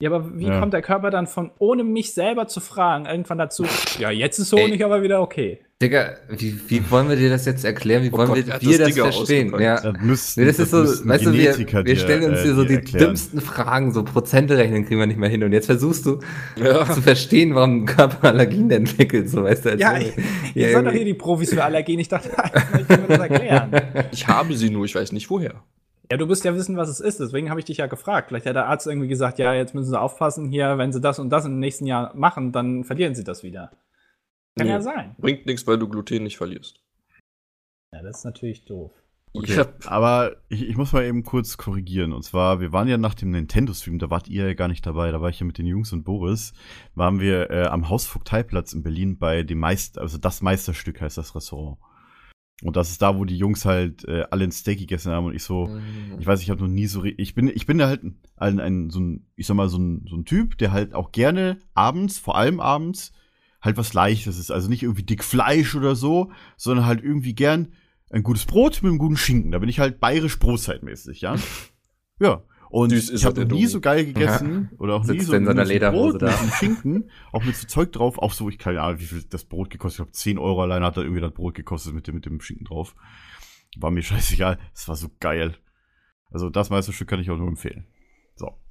Ja, 0.02 0.12
aber 0.12 0.38
wie 0.38 0.48
Ja. 0.48 0.60
kommt 0.60 0.74
der 0.74 0.82
Körper 0.82 1.10
dann 1.10 1.26
von, 1.26 1.52
ohne 1.58 1.84
mich 1.86 2.14
selber 2.14 2.48
zu 2.48 2.60
fragen, 2.60 3.06
irgendwann 3.06 3.38
dazu, 3.38 3.66
ja, 3.98 4.12
jetzt 4.12 4.40
ist 4.40 4.52
Honig 4.52 4.84
aber 4.84 5.02
wieder 5.02 5.22
okay. 5.22 5.62
Digga, 5.82 6.16
wie, 6.30 6.58
wie 6.70 6.90
wollen 6.92 7.10
wir 7.10 7.16
dir 7.18 7.30
das 7.30 7.46
jetzt 7.46 7.64
erklären? 7.66 8.04
Wie 8.04 8.10
Oh 8.12 8.18
wollen 8.18 8.28
Gott, 8.30 8.38
wir, 8.38 8.46
wir 8.62 8.78
das 8.78 8.96
das 8.96 9.16
verstehen? 9.16 9.54
Ja. 9.60 9.80
Das 9.82 9.94
müssten, 10.02 10.42
Nee, 10.42 10.48
das 10.48 10.60
ist 10.60 10.72
so, 10.72 10.78
müssten 10.80 11.08
weißt 11.10 11.26
du, 11.26 11.34
wir, 11.34 11.52
Genetiker 11.52 11.78
wir 11.86 11.94
dir, 11.96 12.00
stellen 12.00 12.24
uns 12.30 12.40
äh, 12.40 12.44
hier 12.44 12.56
so 12.56 12.62
dir 12.64 12.68
die 12.68 12.76
erklären. 12.76 13.06
dümmsten 13.08 13.42
Fragen, 13.42 13.92
so 13.94 14.04
Prozente 14.04 14.58
rechnen 14.58 14.86
kriegen 14.86 15.00
wir 15.02 15.06
nicht 15.08 15.20
mehr 15.20 15.28
hin. 15.30 15.44
Und 15.44 15.52
jetzt 15.52 15.66
versuchst 15.66 16.06
du 16.06 16.20
Ja. 16.58 16.86
zu 16.90 17.02
verstehen, 17.02 17.56
warum 17.56 17.84
ein 17.84 17.86
Körper 17.86 18.30
Allergien 18.30 18.72
entwickelt, 18.72 19.30
so 19.30 19.44
weißt 19.44 19.66
du. 19.66 19.70
Ja, 19.76 19.98
ich, 19.98 20.14
Ja, 20.56 20.68
ihr 20.68 20.72
seid 20.74 20.86
doch 20.88 20.92
hier 20.94 21.06
die 21.06 21.14
Profis 21.14 21.54
für 21.54 21.64
Allergien. 21.64 22.00
Ich 22.00 22.08
dachte, 22.08 22.30
ich 22.80 22.88
kann 22.88 23.02
mir 23.02 23.08
das 23.18 23.30
erklären. 23.30 23.72
Ich 24.14 24.28
habe 24.28 24.54
sie 24.56 24.70
nur, 24.70 24.86
ich 24.86 24.96
weiß 24.96 25.12
nicht 25.12 25.30
woher. 25.30 25.62
Ja, 26.12 26.18
du 26.18 26.26
musst 26.28 26.44
ja 26.46 26.54
wissen, 26.56 26.78
was 26.78 26.90
es 26.90 27.00
ist. 27.00 27.20
Deswegen 27.20 27.50
habe 27.50 27.60
ich 27.60 27.66
dich 27.66 27.78
ja 27.78 27.88
gefragt. 27.88 28.30
Vielleicht 28.30 28.46
hat 28.46 28.56
der 28.56 28.68
Arzt 28.68 28.86
irgendwie 28.88 29.08
gesagt, 29.08 29.40
ja, 29.40 29.54
jetzt 29.54 29.74
müssen 29.74 29.90
sie 29.90 30.00
aufpassen 30.00 30.50
hier, 30.50 30.78
wenn 30.78 30.92
sie 30.92 31.02
das 31.02 31.20
und 31.20 31.30
das 31.30 31.46
im 31.46 31.60
nächsten 31.60 31.86
Jahr 31.88 32.16
machen, 32.16 32.52
dann 32.52 32.84
verlieren 32.84 33.16
sie 33.16 33.24
das 33.24 33.44
wieder. 33.44 33.72
Kann 34.58 34.68
Nee. 34.68 34.74
ja 34.74 34.82
sein. 34.82 35.16
Bringt 35.18 35.46
nichts, 35.46 35.66
weil 35.68 35.78
du 35.80 35.88
Gluten 35.90 36.24
nicht 36.24 36.38
verlierst. 36.38 36.80
Ja, 37.94 38.02
das 38.04 38.20
ist 38.20 38.26
natürlich 38.26 38.66
doof. 38.66 38.92
Okay, 39.34 39.56
Ja. 39.58 39.66
aber 39.88 40.38
ich, 40.48 40.70
ich 40.70 40.78
muss 40.78 40.94
mal 40.94 41.04
eben 41.04 41.24
kurz 41.24 41.58
korrigieren. 41.58 42.14
Und 42.14 42.24
zwar, 42.24 42.62
wir 42.62 42.72
waren 42.72 42.88
ja 42.88 42.98
nach 42.98 43.16
dem 43.16 43.32
Nintendo-Stream, 43.32 44.00
da 44.00 44.10
wart 44.10 44.30
ihr 44.30 44.48
ja 44.48 44.54
gar 44.54 44.70
nicht 44.70 44.86
dabei, 44.86 45.12
da 45.12 45.20
war 45.22 45.30
ich 45.30 45.40
ja 45.42 45.46
mit 45.46 45.58
den 45.58 45.66
Jungs 45.66 45.92
und 45.92 46.04
Boris, 46.04 46.54
waren 46.94 47.20
wir 47.20 47.50
äh, 47.52 47.66
am 47.66 47.90
Hausvogteiplatz 47.90 48.72
in 48.72 48.82
Berlin 48.84 49.18
bei 49.18 49.44
dem 49.44 49.60
Meister, 49.60 50.00
also 50.02 50.18
das 50.18 50.42
Meisterstück 50.42 51.02
heißt 51.02 51.18
das 51.18 51.36
Restaurant. 51.36 51.78
Und 52.64 52.78
das 52.78 52.90
ist 52.90 53.02
da, 53.02 53.18
wo 53.18 53.26
die 53.26 53.38
Jungs 53.38 53.66
halt 53.66 54.08
äh, 54.08 54.24
alle 54.32 54.46
ein 54.46 54.52
Steak 54.52 54.80
gegessen 54.80 55.12
haben 55.12 55.26
und 55.26 55.36
ich 55.36 55.44
so, 55.44 55.78
ich 56.20 56.26
weiß, 56.26 56.42
ich 56.42 56.50
habe 56.50 56.62
noch 56.62 56.70
nie 56.70 56.88
so, 56.88 57.04
ich 57.04 57.36
bin, 57.36 57.50
ich 57.54 57.66
bin 57.66 57.78
da 57.78 57.88
halt 57.88 58.04
ein, 58.04 58.20
ein, 58.38 58.60
ein 58.60 58.90
so 58.90 59.02
ein, 59.02 59.28
ich 59.36 59.46
sag 59.46 59.56
mal, 59.56 59.68
so 59.68 59.78
ein, 59.78 60.06
so 60.10 60.16
ein 60.16 60.24
Typ, 60.24 60.58
der 60.58 60.72
halt 60.72 60.94
auch 60.94 61.12
gerne 61.12 61.60
abends, 61.74 62.18
vor 62.18 62.38
allem 62.38 62.62
abends, 62.62 63.12
halt 63.62 63.76
was 63.76 63.94
Leichtes 63.94 64.40
ist. 64.40 64.52
Also 64.52 64.70
nicht 64.70 64.84
irgendwie 64.84 65.04
dick 65.04 65.24
Fleisch 65.24 65.76
oder 65.76 65.96
so, 65.96 66.32
sondern 66.56 66.86
halt 66.86 67.04
irgendwie 67.04 67.36
gern 67.36 67.74
ein 68.10 68.24
gutes 68.24 68.46
Brot 68.46 68.82
mit 68.82 68.90
einem 68.90 69.00
guten 69.00 69.18
Schinken. 69.18 69.52
Da 69.52 69.60
bin 69.60 69.70
ich 69.70 69.80
halt 69.80 70.00
bayerisch 70.00 70.40
brotzeitmäßig, 70.40 71.22
ja. 71.22 71.36
Ja. 72.18 72.44
Und 72.70 72.90
Süß 72.90 73.12
ich 73.12 73.26
habe 73.26 73.46
nie 73.46 73.68
so 73.68 73.80
geil 73.80 74.06
gegessen 74.06 74.70
oder 74.78 74.96
auch 74.96 75.04
nie 75.04 75.14
Sitzt 75.14 75.28
so, 75.28 75.34
in 75.34 75.46
seiner 75.46 75.66
Lederhose 75.66 76.18
Brot, 76.18 76.22
da. 76.22 76.42
mit 76.42 76.54
Schinken, 76.56 77.10
auch 77.32 77.44
mit 77.44 77.56
so 77.56 77.68
Zeug 77.68 77.92
drauf, 77.92 78.18
auch 78.18 78.34
so, 78.34 78.50
ich 78.50 78.58
keine 78.58 78.82
Ahnung, 78.82 79.00
wie 79.00 79.06
viel 79.06 79.24
das 79.30 79.46
Brot 79.46 79.70
gekostet, 79.70 80.00
ich 80.00 80.04
glaube 80.06 80.12
10 80.12 80.38
Euro 80.40 80.62
allein 80.62 80.84
hat 80.84 80.98
da 80.98 81.02
irgendwie 81.02 81.22
das 81.22 81.32
Brot 81.32 81.56
gekostet 81.56 81.94
mit 81.94 82.08
dem, 82.08 82.16
mit 82.16 82.26
dem 82.26 82.42
Schinken 82.42 82.66
drauf. 82.66 82.96
War 83.78 83.92
mir 83.92 84.02
scheißegal, 84.04 84.60
es 84.74 84.88
war 84.88 84.96
so 84.96 85.10
geil. 85.20 85.56
Also 86.30 86.50
das 86.50 86.70
Meisterstück 86.70 87.08
kann 87.08 87.20
ich 87.20 87.32
auch 87.32 87.38
nur 87.38 87.48
empfehlen. 87.48 87.86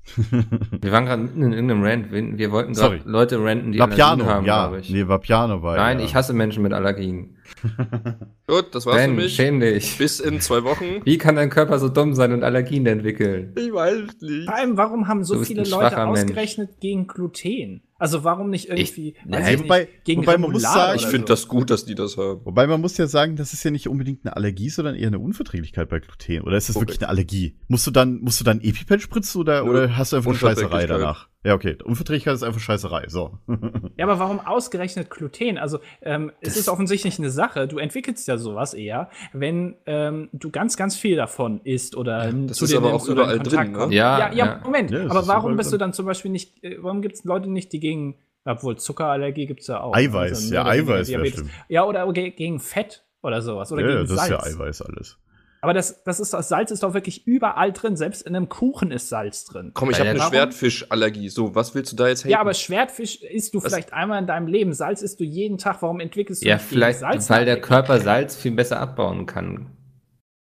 Wir 0.83 0.93
waren 0.93 1.07
gerade 1.07 1.23
mitten 1.23 1.43
in 1.43 1.53
irgendeinem 1.53 1.83
Rant. 1.83 2.13
Wir 2.13 2.39
wir 2.39 2.53
wollten 2.53 2.75
gerade 2.75 3.01
Leute 3.05 3.43
ranten, 3.43 3.73
die 3.73 3.79
Vapiano, 3.79 4.25
Allergien 4.25 4.27
haben, 4.27 4.47
ja. 4.47 4.67
glaube 4.67 4.81
ich. 4.81 4.91
Nee, 4.91 5.09
Vapiano 5.09 5.63
war 5.63 5.77
Nein, 5.77 5.99
ja. 5.99 6.05
ich 6.05 6.15
hasse 6.15 6.35
Menschen 6.35 6.63
mit 6.63 6.73
Allergien. 6.73 7.37
Gut, 8.47 8.75
das 8.75 8.87
war's 8.87 8.97
für 8.97 9.07
Ben, 9.07 9.17
mich. 9.17 9.35
schäm 9.35 9.61
dich. 9.61 9.99
Bis 9.99 10.21
in 10.21 10.41
zwei 10.41 10.63
Wochen. 10.65 11.01
Wie 11.05 11.19
kann 11.19 11.37
dein 11.37 11.51
Körper 11.51 11.79
so 11.79 11.89
dumm 11.89 12.15
sein 12.15 12.33
und 12.33 12.45
Allergien 12.45 12.87
entwickeln? 12.87 13.53
Ich 13.57 13.73
weiß 13.73 14.21
nicht. 14.21 14.45
Vor 14.45 14.55
allem, 14.55 14.77
warum 14.77 15.09
haben 15.09 15.25
so 15.25 15.43
viele 15.43 15.63
Leute 15.63 15.71
schwacher 15.71 16.07
Mensch. 16.07 16.21
ausgerechnet 16.23 16.81
gegen 16.81 17.07
Gluten? 17.07 17.83
Also 18.05 18.23
warum 18.23 18.51
nicht 18.51 18.69
irgendwie, 18.69 19.15
ich 19.27 19.61
wobei- 19.61 19.81
nicht, 19.81 20.05
gegen 20.05 20.21
wobei 20.21 20.37
man 20.37 20.51
muss 20.53 20.61
sagen, 20.61 20.97
Ich 20.97 21.07
finde 21.07 21.21
so. 21.27 21.33
das 21.33 21.49
gut, 21.49 21.71
dass 21.71 21.87
die 21.87 21.95
das 21.95 22.19
haben. 22.19 22.43
Wobei 22.45 22.67
man 22.67 22.83
muss 22.83 22.99
ja 22.99 23.07
sagen, 23.07 23.37
das 23.37 23.55
ist 23.55 23.65
ja 23.65 23.71
nicht 23.71 23.89
unbedingt 23.89 24.27
eine 24.27 24.37
Allergie, 24.37 24.69
sondern 24.69 24.95
eher 24.95 25.07
eine 25.07 25.19
Unverträglichkeit 25.19 25.89
bei 25.89 26.01
Gluten. 26.01 26.43
Oder 26.43 26.59
ist 26.59 26.69
das 26.69 26.77
Okay. 26.77 26.83
wirklich 26.83 27.01
eine 27.01 27.09
Allergie? 27.09 27.57
Musst 27.67 27.87
du 27.87 27.91
dann, 27.91 28.21
musst 28.21 28.39
du 28.41 28.45
dann 28.45 28.61
EpiPen 28.61 29.01
spritzen 29.01 29.41
oder, 29.41 29.65
Nö, 29.65 29.71
oder 29.71 29.97
hast 29.97 30.13
du 30.13 30.17
einfach 30.19 30.33
eine 30.33 30.39
Scheißerei 30.39 30.87
danach? 30.87 31.31
Ja, 31.45 31.55
okay. 31.55 31.77
Unverträglichkeit 31.85 32.35
ist 32.35 32.43
einfach 32.43 32.61
Scheißerei. 32.61 33.05
So. 33.09 33.39
Ja, 33.97 34.07
aber 34.07 34.19
warum 34.19 34.41
ausgerechnet 34.41 35.09
Gluten? 35.09 35.57
Also, 35.57 35.79
ähm, 36.03 36.33
es 36.41 36.57
ist 36.57 36.69
offensichtlich 36.69 37.19
eine 37.21 37.31
Sache. 37.31 37.69
Du 37.69 37.79
entwickelst 37.79 38.27
ja 38.27 38.39
sowas 38.39 38.75
eher, 38.75 39.09
wenn 39.33 39.77
ähm, 39.87 40.31
du 40.33 40.51
ganz, 40.51 40.77
ganz 40.77 40.97
viel 40.97 41.17
davon 41.17 41.61
isst 41.63 41.97
oder 41.97 42.33
das 42.33 42.57
zu 42.57 42.65
ist 42.65 42.73
dir 42.73 42.79
aber 42.79 42.93
auch 42.95 43.07
überall 43.07 43.37
Kontakt 43.39 43.77
drin, 43.77 43.89
ne? 43.91 43.95
Ja, 43.95 44.19
ja, 44.19 44.33
ja, 44.33 44.47
ja. 44.47 44.61
Moment. 44.65 44.91
Ja, 44.91 45.05
aber 45.09 45.29
warum 45.29 45.57
bist 45.57 45.73
du 45.73 45.77
dann 45.77 45.93
zum 45.93 46.07
Beispiel 46.07 46.31
nicht, 46.33 46.65
äh, 46.65 46.79
warum 46.81 47.03
gibt 47.03 47.15
es 47.15 47.25
Leute 47.25 47.49
nicht, 47.49 47.73
die 47.73 47.79
gegen, 47.79 48.17
obwohl 48.45 48.77
Zuckerallergie 48.77 49.47
gibt 49.47 49.61
es 49.61 49.69
ja 49.69 49.81
auch. 49.81 49.95
Eiweiß, 49.95 50.33
Also 50.33 50.55
ja, 50.55 50.67
Eiweiß 50.67 50.89
wär 51.09 51.19
Diabetes. 51.19 51.35
schlimm. 51.41 51.51
Ja, 51.69 51.85
oder 51.85 52.13
ge 52.13 52.31
gegen 52.31 52.59
Fett 52.59 53.05
oder 53.23 53.43
sowas. 53.43 53.71
Oder 53.71 53.83
ja, 53.83 53.89
gegen 53.89 54.01
das 54.01 54.11
Salz. 54.11 54.23
ist 54.23 54.31
ja 54.31 54.43
Eiweiß 54.43 54.83
alles. 54.83 55.19
Aber 55.65 55.73
das, 55.75 56.03
das, 56.05 56.21
ist, 56.21 56.33
das 56.33 56.49
Salz 56.49 56.71
ist 56.71 56.83
doch 56.83 56.95
wirklich 56.95 57.27
überall 57.27 57.73
drin. 57.73 57.97
Selbst 57.97 58.23
in 58.23 58.37
einem 58.37 58.49
Kuchen 58.49 58.91
ist 58.91 59.09
Salz 59.09 59.45
drin. 59.47 59.71
Komm, 59.75 59.91
ich 59.91 59.99
habe 59.99 60.11
eine 60.11 60.21
Schwertfischallergie. 60.21 61.29
So, 61.31 61.55
was 61.55 61.75
willst 61.75 61.91
du 61.93 61.97
da 61.97 62.07
jetzt 62.09 62.21
haten? 62.21 62.31
Ja, 62.31 62.41
aber 62.41 62.55
Schwertfisch 62.55 63.23
isst 63.23 63.55
du 63.55 63.59
Was- 63.59 63.73
vielleicht 63.73 63.93
einmal 63.93 64.21
in 64.21 64.27
deinem 64.27 64.47
Leben. 64.47 64.73
Salz 64.75 65.03
isst 65.03 65.19
du 65.21 65.25
jeden 65.25 65.59
Tag. 65.59 65.83
Warum 65.83 66.01
entwickelst 66.01 66.45
du 66.45 66.47
Ja, 66.49 66.57
nicht 66.57 66.67
vielleicht, 66.67 66.99
Salz? 67.01 67.31
weil 67.31 67.45
der 67.47 67.61
Körper 67.61 67.99
Salz 67.99 68.37
viel 68.37 68.53
besser 68.53 68.79
abbauen 68.79 69.27
kann. 69.27 69.71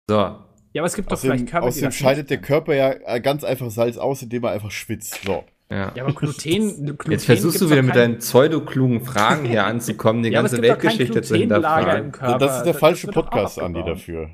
So. 0.08 0.16
Ja, 0.16 0.82
aber 0.82 0.86
es 0.86 0.94
gibt 0.94 1.08
doch 1.10 1.14
Außerdem, 1.16 1.38
vielleicht 1.38 1.50
Körper, 1.50 1.66
außerdem 1.66 1.92
scheidet 1.92 2.30
der. 2.30 2.38
Körper 2.40 2.74
ja 2.74 2.92
äh, 3.04 3.20
ganz 3.20 3.42
einfach 3.42 3.70
Salz 3.70 3.96
aus, 3.98 4.22
indem 4.22 4.44
er 4.44 4.52
einfach 4.52 4.70
schwitzt. 4.70 5.20
So. 5.24 5.44
Ja. 5.70 5.92
Ja, 5.94 6.04
aber 6.04 6.14
Gluten. 6.14 6.84
Gluten 6.96 7.10
Jetzt 7.10 7.26
versuchst 7.26 7.60
du 7.60 7.68
wieder 7.70 7.82
mit 7.82 7.94
deinen 7.96 8.18
pseudoklugen 8.18 9.02
Fragen 9.04 9.44
hier 9.44 9.64
anzukommen, 9.66 10.22
die 10.22 10.28
Ja, 10.32 10.40
ganze 10.40 10.62
Weltgeschichte 10.62 11.22
zu 11.22 11.36
hinterfragen. 11.36 12.12
Das 12.38 12.58
ist 12.58 12.62
der 12.64 12.74
falsche 12.74 13.08
Podcast, 13.08 13.60
Andi, 13.60 13.82
dafür. 13.84 14.30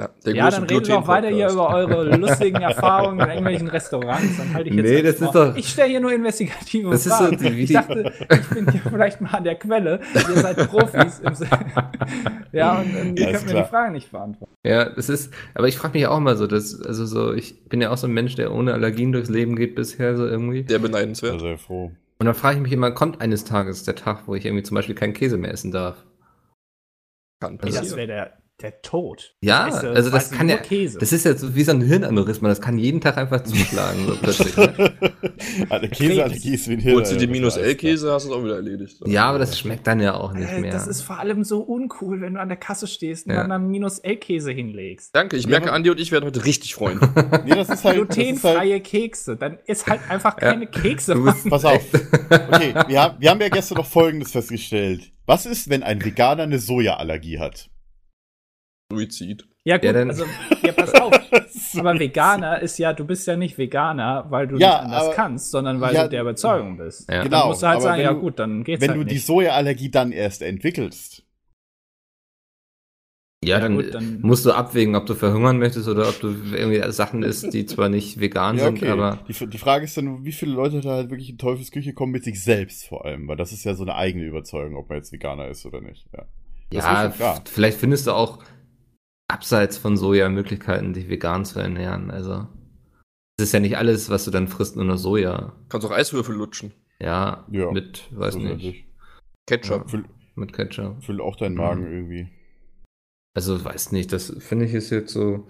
Ja, 0.00 0.08
der 0.24 0.34
Ja, 0.34 0.50
dann 0.50 0.64
redet 0.64 0.88
doch 0.88 1.06
weiter 1.06 1.28
hier 1.28 1.48
über 1.50 1.68
eure 1.68 2.16
lustigen 2.16 2.56
Erfahrungen 2.62 3.20
in 3.20 3.28
irgendwelchen 3.28 3.68
Restaurants. 3.68 4.36
Dann 4.38 4.54
halte 4.54 4.70
ich 4.70 4.74
jetzt 4.76 4.84
Nee, 4.90 5.02
das 5.02 5.20
ist 5.20 5.34
doch- 5.34 5.56
Ich 5.56 5.68
stelle 5.68 5.90
hier 5.90 6.00
nur 6.00 6.12
investigative 6.12 6.90
Das 6.90 7.06
ist 7.06 7.16
so 7.18 7.24
Fragen. 7.24 7.36
die- 7.38 7.56
wie 7.56 7.62
ich 7.64 7.72
dachte, 7.72 8.12
ich 8.30 8.48
bin 8.48 8.70
hier 8.70 8.80
vielleicht 8.88 9.20
mal 9.20 9.30
an 9.34 9.44
der 9.44 9.54
Quelle. 9.56 10.00
Ihr 10.14 10.40
seid 10.40 10.56
Profis. 10.68 11.20
Im 11.20 11.32
ja, 12.52 12.78
und, 12.78 12.96
und 12.96 13.18
ihr 13.18 13.26
Alles 13.28 13.38
könnt 13.38 13.46
mir 13.46 13.52
klar. 13.52 13.62
die 13.64 13.68
Fragen 13.70 13.92
nicht 13.92 14.10
beantworten. 14.10 14.52
Ja, 14.64 14.88
das 14.90 15.08
ist, 15.08 15.32
aber 15.54 15.68
ich 15.68 15.76
frage 15.76 15.96
mich 15.98 16.06
auch 16.06 16.20
mal 16.20 16.36
so, 16.36 16.46
dass, 16.46 16.80
also 16.80 17.04
so, 17.06 17.32
ich 17.34 17.64
bin 17.68 17.80
ja 17.80 17.90
auch 17.90 17.96
so 17.98 18.06
ein 18.06 18.12
Mensch, 18.14 18.34
der 18.34 18.52
ohne 18.52 18.72
Allergien 18.72 19.12
durchs 19.12 19.28
Leben 19.30 19.56
geht 19.56 19.74
bisher 19.74 20.16
so 20.16 20.26
irgendwie. 20.26 20.62
Der 20.64 20.78
beneidenswert. 20.78 21.40
Sehr 21.40 21.58
froh. 21.58 21.92
Und 22.18 22.26
dann 22.26 22.34
frage 22.34 22.56
ich 22.56 22.62
mich 22.62 22.72
immer, 22.72 22.92
kommt 22.92 23.20
eines 23.20 23.44
Tages 23.44 23.82
der 23.84 23.96
Tag, 23.96 24.22
wo 24.26 24.34
ich 24.34 24.46
irgendwie 24.46 24.62
zum 24.62 24.74
Beispiel 24.76 24.94
keinen 24.94 25.12
Käse 25.12 25.36
mehr 25.36 25.52
essen 25.52 25.72
darf? 25.72 26.04
Kann 27.40 27.54
Ey, 27.54 27.66
das 27.66 27.76
passieren. 27.78 27.96
wäre 27.96 28.06
der, 28.06 28.32
der 28.62 28.80
Tod. 28.82 29.34
Ja, 29.40 29.68
esse 29.68 29.90
also 29.90 30.10
das 30.10 30.30
kann 30.30 30.48
ja, 30.48 30.56
Käse. 30.56 30.98
das 30.98 31.12
ist 31.12 31.24
ja 31.24 31.34
so 31.36 31.54
wie 31.54 31.62
so 31.64 31.72
ein 31.72 31.80
Hirnaneurysma, 31.82 32.48
das 32.48 32.60
kann 32.60 32.78
jeden 32.78 33.00
Tag 33.00 33.16
einfach 33.18 33.42
zuschlagen, 33.44 34.06
so 34.06 34.16
plötzlich. 34.16 34.56
Ne? 34.56 34.92
Eine 35.70 35.88
Käseallergie 35.88 36.54
ist 36.54 36.68
wie 36.68 36.74
ein 36.74 36.84
Holst 36.84 37.12
du 37.12 37.16
die 37.16 37.22
Hirn- 37.26 37.30
minus 37.32 37.54
alles 37.54 37.76
klar. 37.76 37.90
L-Käse, 37.90 38.12
hast 38.12 38.26
du 38.26 38.30
es 38.30 38.36
auch 38.36 38.44
wieder 38.44 38.56
erledigt. 38.56 38.96
Ja, 39.06 39.24
aber 39.26 39.38
das 39.38 39.58
schmeckt 39.58 39.86
dann 39.86 40.00
ja 40.00 40.14
auch 40.14 40.32
nicht 40.32 40.50
Äh, 40.50 40.60
mehr. 40.60 40.72
Das 40.72 40.86
ist 40.86 41.02
vor 41.02 41.18
allem 41.18 41.44
so 41.44 41.60
uncool, 41.60 42.20
wenn 42.20 42.34
du 42.34 42.40
an 42.40 42.48
der 42.48 42.56
Kasse 42.58 42.86
stehst 42.86 43.26
und 43.26 43.32
Ja. 43.34 43.42
dann 43.42 43.52
einen 43.52 43.68
Minus-L-Käse 43.70 44.52
hinlegst. 44.52 45.14
Danke, 45.14 45.36
ich 45.36 45.44
Ja, 45.44 45.50
merke, 45.50 45.72
Andi 45.72 45.90
und 45.90 46.00
ich 46.00 46.12
werden 46.12 46.24
heute 46.24 46.44
richtig 46.44 46.74
freuen. 46.74 47.00
Nee, 47.44 47.54
das 47.54 47.68
ist 47.68 47.84
halt. 47.84 47.98
Das 47.98 48.08
ist 48.08 48.14
Glutenfreie 48.14 48.72
halt 48.74 48.84
Kekse. 48.84 49.36
Dann 49.36 49.58
ist 49.66 49.86
halt 49.86 50.00
einfach 50.08 50.36
keine 50.36 50.66
Kekse. 50.66 51.14
Du 51.14 51.24
bist- 51.24 51.48
pass 51.48 51.64
auf. 51.64 51.82
Okay, 51.92 52.74
wir 52.86 53.02
haben, 53.02 53.16
wir 53.20 53.30
haben 53.30 53.40
ja 53.40 53.48
gestern 53.48 53.78
noch 53.78 53.86
Folgendes 53.86 54.32
festgestellt. 54.32 55.10
Was 55.26 55.46
ist, 55.46 55.68
wenn 55.70 55.82
ein 55.82 56.04
Veganer 56.04 56.42
eine 56.44 56.58
Sojaallergie 56.58 57.38
hat? 57.38 57.68
Suizid. 58.96 59.46
Ja, 59.64 59.76
gut, 59.76 59.84
Ja, 59.84 59.92
dann- 59.92 60.10
also, 60.10 60.24
ja, 60.62 60.72
pass 60.72 60.92
auf. 60.94 61.12
Aber 61.78 61.98
Veganer 61.98 62.60
ist 62.60 62.78
ja, 62.78 62.92
du 62.92 63.04
bist 63.06 63.26
ja 63.26 63.36
nicht 63.36 63.56
Veganer, 63.58 64.26
weil 64.28 64.46
du 64.48 64.56
Ja, 64.58 64.68
nicht 64.68 64.78
anders 64.84 65.02
aber- 65.04 65.14
kannst, 65.14 65.50
sondern 65.50 65.80
weil 65.80 65.94
Ja, 65.94 66.02
du 66.04 66.10
der 66.10 66.20
Überzeugung 66.22 66.76
bist. 66.76 67.08
Ja. 67.08 67.16
Dann 67.22 67.24
Genau, 67.30 67.48
musst 67.48 67.62
du 67.62 67.66
halt 67.68 67.76
aber 67.76 67.82
sagen, 67.84 67.98
wenn 67.98 68.04
ja 68.04 68.12
du- 68.12 68.20
gut, 68.20 68.38
dann 68.38 68.64
geht's 68.64 68.80
Wenn 68.82 68.90
halt 68.90 69.00
du 69.00 69.04
die 69.04 69.14
nicht. 69.14 69.26
Sojaallergie 69.26 69.90
dann 69.90 70.12
erst 70.12 70.42
entwickelst. 70.42 71.24
ja, 73.44 73.58
dann, 73.58 73.74
gut, 73.76 73.92
dann- 73.94 74.20
musst 74.22 74.44
du 74.46 74.52
abwägen, 74.52 74.94
ob 74.94 75.06
du 75.06 75.14
verhungern 75.14 75.58
möchtest 75.58 75.88
oder 75.88 76.08
ob 76.08 76.20
du 76.20 76.28
irgendwie 76.54 76.92
Sachen 76.92 77.22
isst, 77.24 77.52
die 77.52 77.66
zwar 77.66 77.88
nicht 77.88 78.20
vegan 78.20 78.56
Ja, 78.58 78.66
sind, 78.66 78.76
okay. 78.78 78.90
aber 78.90 79.18
Die, 79.28 79.46
die 79.48 79.58
Frage 79.58 79.84
ist 79.84 79.96
dann, 79.96 80.24
wie 80.24 80.30
viele 80.32 80.52
Leute 80.52 80.80
da 80.80 80.90
halt 80.90 81.10
wirklich 81.10 81.30
in 81.30 81.38
Teufelsküche 81.38 81.92
kommen 81.92 82.12
mit 82.12 82.22
sich 82.24 82.42
selbst 82.42 82.86
vor 82.86 83.04
allem, 83.04 83.26
weil 83.26 83.36
das 83.36 83.50
ist 83.52 83.64
ja 83.64 83.74
so 83.74 83.82
eine 83.82 83.96
eigene 83.96 84.24
Überzeugung, 84.26 84.76
ob 84.76 84.88
man 84.88 84.98
jetzt 84.98 85.12
Veganer 85.12 85.48
ist 85.48 85.66
oder 85.66 85.80
nicht. 85.80 86.06
Ja. 86.12 86.26
Ja, 86.72 87.12
vielleicht 87.44 87.78
findest 87.78 88.06
du 88.06 88.12
auch 88.12 88.38
abseits 89.32 89.78
von 89.78 89.96
Soja 89.96 90.28
Möglichkeiten, 90.28 90.92
dich 90.92 91.08
vegan 91.08 91.44
zu 91.44 91.58
ernähren. 91.58 92.10
Also 92.10 92.46
es 93.38 93.44
ist 93.46 93.52
ja 93.52 93.60
nicht 93.60 93.76
alles, 93.78 94.10
was 94.10 94.24
du 94.24 94.30
dann 94.30 94.48
frisst, 94.48 94.76
nur 94.76 94.84
noch 94.84 94.98
Soja. 94.98 95.52
Kannst 95.68 95.86
auch 95.86 95.90
Eiswürfel 95.90 96.34
lutschen. 96.36 96.72
Ja, 97.00 97.46
Ja, 97.50 97.70
mit, 97.72 98.08
weiß 98.16 98.36
nicht. 98.36 98.84
Ketchup. 99.48 99.90
Füll, 99.90 100.04
mit 100.36 100.52
Ketchup. 100.52 101.02
füll 101.02 101.20
auch 101.20 101.36
deinen 101.36 101.54
Mhm. 101.54 101.58
Magen 101.60 101.92
irgendwie. 101.92 102.28
Also 103.34 103.64
weiß 103.64 103.92
nicht, 103.92 104.12
das 104.12 104.34
finde 104.40 104.66
ich 104.66 104.74
ist 104.74 104.90
jetzt 104.90 105.12
so. 105.12 105.46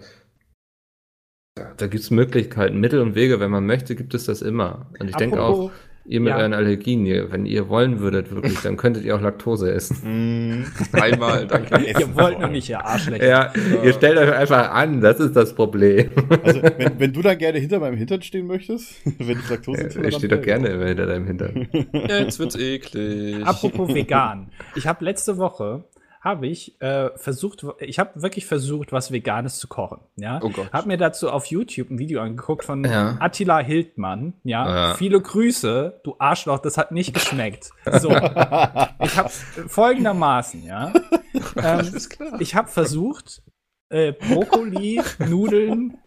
Da, 1.55 1.73
da 1.75 1.87
gibt 1.87 2.03
es 2.03 2.09
Möglichkeiten, 2.09 2.79
Mittel 2.79 3.01
und 3.01 3.13
Wege, 3.13 3.39
wenn 3.39 3.51
man 3.51 3.65
möchte, 3.65 3.95
gibt 3.95 4.13
es 4.15 4.25
das 4.25 4.41
immer. 4.41 4.89
Und 4.99 5.09
ich 5.09 5.15
denke 5.17 5.41
auch, 5.43 5.71
ihr 6.05 6.19
mit 6.19 6.29
ja. 6.29 6.37
euren 6.37 6.53
Allergien, 6.53 7.05
ihr, 7.05 7.31
wenn 7.31 7.45
ihr 7.45 7.69
wollen 7.69 7.99
würdet, 7.99 8.33
wirklich, 8.33 8.59
dann 8.61 8.77
könntet 8.77 9.05
ihr 9.05 9.15
auch 9.15 9.21
Laktose 9.21 9.71
essen. 9.71 9.97
Mhm. 10.13 10.65
Einmal, 10.91 11.47
danke. 11.47 11.83
Ihr 11.85 12.15
wollt 12.15 12.39
nur 12.39 12.49
nicht, 12.49 12.69
ihr 12.69 12.83
Arschlöcher. 12.85 13.25
Ja, 13.25 13.53
ihr 13.83 13.93
stellt 13.93 14.17
euch 14.17 14.31
einfach 14.31 14.71
an, 14.71 15.01
das 15.01 15.19
ist 15.19 15.35
das 15.35 15.53
Problem. 15.55 16.09
Also, 16.43 16.61
wenn, 16.61 16.99
wenn 16.99 17.13
du 17.13 17.21
dann 17.21 17.37
gerne 17.37 17.59
hinter 17.59 17.79
meinem 17.79 17.97
Hintern 17.97 18.21
stehen 18.21 18.47
möchtest, 18.47 19.01
wenn 19.19 19.39
ich 19.39 19.49
Laktose 19.49 19.89
Ich 20.05 20.15
stehe 20.15 20.35
doch 20.35 20.41
gerne 20.41 20.67
immer 20.69 20.85
hinter 20.85 21.05
deinem 21.05 21.25
Hintern. 21.25 21.67
Jetzt 21.93 22.39
wird's 22.39 22.55
eklig. 22.55 23.45
Apropos 23.45 23.93
vegan. 23.93 24.49
Ich 24.75 24.87
habe 24.87 25.03
letzte 25.05 25.37
Woche 25.37 25.83
habe 26.23 26.47
ich 26.47 26.79
äh, 26.81 27.09
versucht, 27.17 27.65
ich 27.79 27.99
habe 27.99 28.21
wirklich 28.21 28.45
versucht, 28.45 28.93
was 28.93 29.11
Veganes 29.11 29.59
zu 29.59 29.67
kochen. 29.67 29.99
Ja, 30.15 30.39
Oh 30.41 30.49
Gott. 30.49 30.71
habe 30.71 30.87
mir 30.87 30.97
dazu 30.97 31.29
auf 31.29 31.47
YouTube 31.47 31.89
ein 31.89 31.99
Video 31.99 32.21
angeguckt 32.21 32.63
von 32.63 32.83
Ja. 32.85 33.17
Attila 33.19 33.59
Hildmann. 33.59 34.33
Ja, 34.43 34.87
Ja. 34.89 34.93
viele 34.95 35.19
Grüße, 35.21 35.99
du 36.05 36.15
Arschloch, 36.19 36.59
das 36.59 36.77
hat 36.77 36.91
nicht 36.93 37.13
geschmeckt. 37.13 37.71
So, 37.99 38.09
ich 38.11 39.17
habe 39.17 39.29
folgendermaßen, 39.67 40.63
ja, 40.63 40.93
ähm, 41.61 41.91
ich 42.39 42.55
habe 42.55 42.67
versucht, 42.69 43.41
äh, 43.89 44.13
Brokkoli, 44.13 45.01
Nudeln 45.19 45.97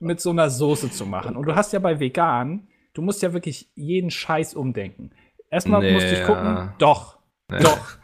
mit 0.00 0.20
so 0.20 0.30
einer 0.30 0.50
Soße 0.50 0.90
zu 0.90 1.06
machen. 1.06 1.36
Und 1.36 1.46
du 1.46 1.54
hast 1.54 1.72
ja 1.72 1.78
bei 1.78 2.00
vegan, 2.00 2.66
du 2.94 3.02
musst 3.02 3.22
ja 3.22 3.32
wirklich 3.32 3.70
jeden 3.76 4.10
Scheiß 4.10 4.54
umdenken. 4.54 5.10
Erstmal 5.48 5.80
Nee, 5.82 5.92
musste 5.92 6.14
ich 6.14 6.24
gucken, 6.24 6.44
ja. 6.44 6.74
doch, 6.78 7.18
Nee. 7.50 7.58
doch, 7.62 7.98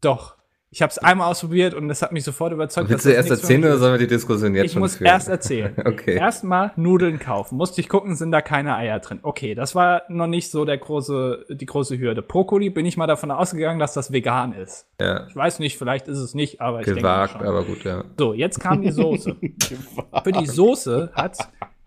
doch. 0.00 0.35
Ich 0.76 0.82
habe 0.82 0.90
es 0.90 0.98
einmal 0.98 1.30
ausprobiert 1.30 1.72
und 1.72 1.88
das 1.88 2.02
hat 2.02 2.12
mich 2.12 2.22
sofort 2.22 2.52
überzeugt. 2.52 2.90
Willst 2.90 3.06
du 3.06 3.10
erst 3.10 3.30
erzählen 3.30 3.64
oder 3.64 3.78
sollen 3.78 3.94
wir 3.94 3.98
die 3.98 4.06
Diskussion 4.08 4.54
jetzt 4.54 4.66
Ich 4.66 4.72
schon 4.72 4.80
muss 4.82 4.96
führen? 4.96 5.06
erst 5.06 5.26
erzählen. 5.26 5.74
Okay. 5.86 6.16
Erstmal 6.16 6.72
Nudeln 6.76 7.18
kaufen. 7.18 7.56
Musste 7.56 7.80
ich 7.80 7.88
gucken, 7.88 8.14
sind 8.14 8.30
da 8.30 8.42
keine 8.42 8.76
Eier 8.76 8.98
drin. 9.00 9.20
Okay, 9.22 9.54
das 9.54 9.74
war 9.74 10.02
noch 10.10 10.26
nicht 10.26 10.50
so 10.50 10.66
der 10.66 10.76
große, 10.76 11.46
die 11.48 11.64
große 11.64 11.98
Hürde. 11.98 12.20
Brokkoli 12.20 12.68
bin 12.68 12.84
ich 12.84 12.98
mal 12.98 13.06
davon 13.06 13.30
ausgegangen, 13.30 13.78
dass 13.78 13.94
das 13.94 14.12
vegan 14.12 14.52
ist. 14.52 14.86
Ja, 15.00 15.26
Ich 15.28 15.34
weiß 15.34 15.60
nicht, 15.60 15.78
vielleicht 15.78 16.08
ist 16.08 16.18
es 16.18 16.34
nicht, 16.34 16.60
aber 16.60 16.80
ich 16.80 16.86
gewagt, 16.86 17.32
denke 17.36 17.46
schon. 17.46 17.54
aber 17.56 17.64
gut, 17.64 17.84
ja. 17.84 18.04
So, 18.18 18.34
jetzt 18.34 18.60
kam 18.60 18.82
die 18.82 18.90
Soße. 18.90 19.34
Für 20.24 20.32
die 20.32 20.44
Soße 20.46 21.12
hat 21.14 21.38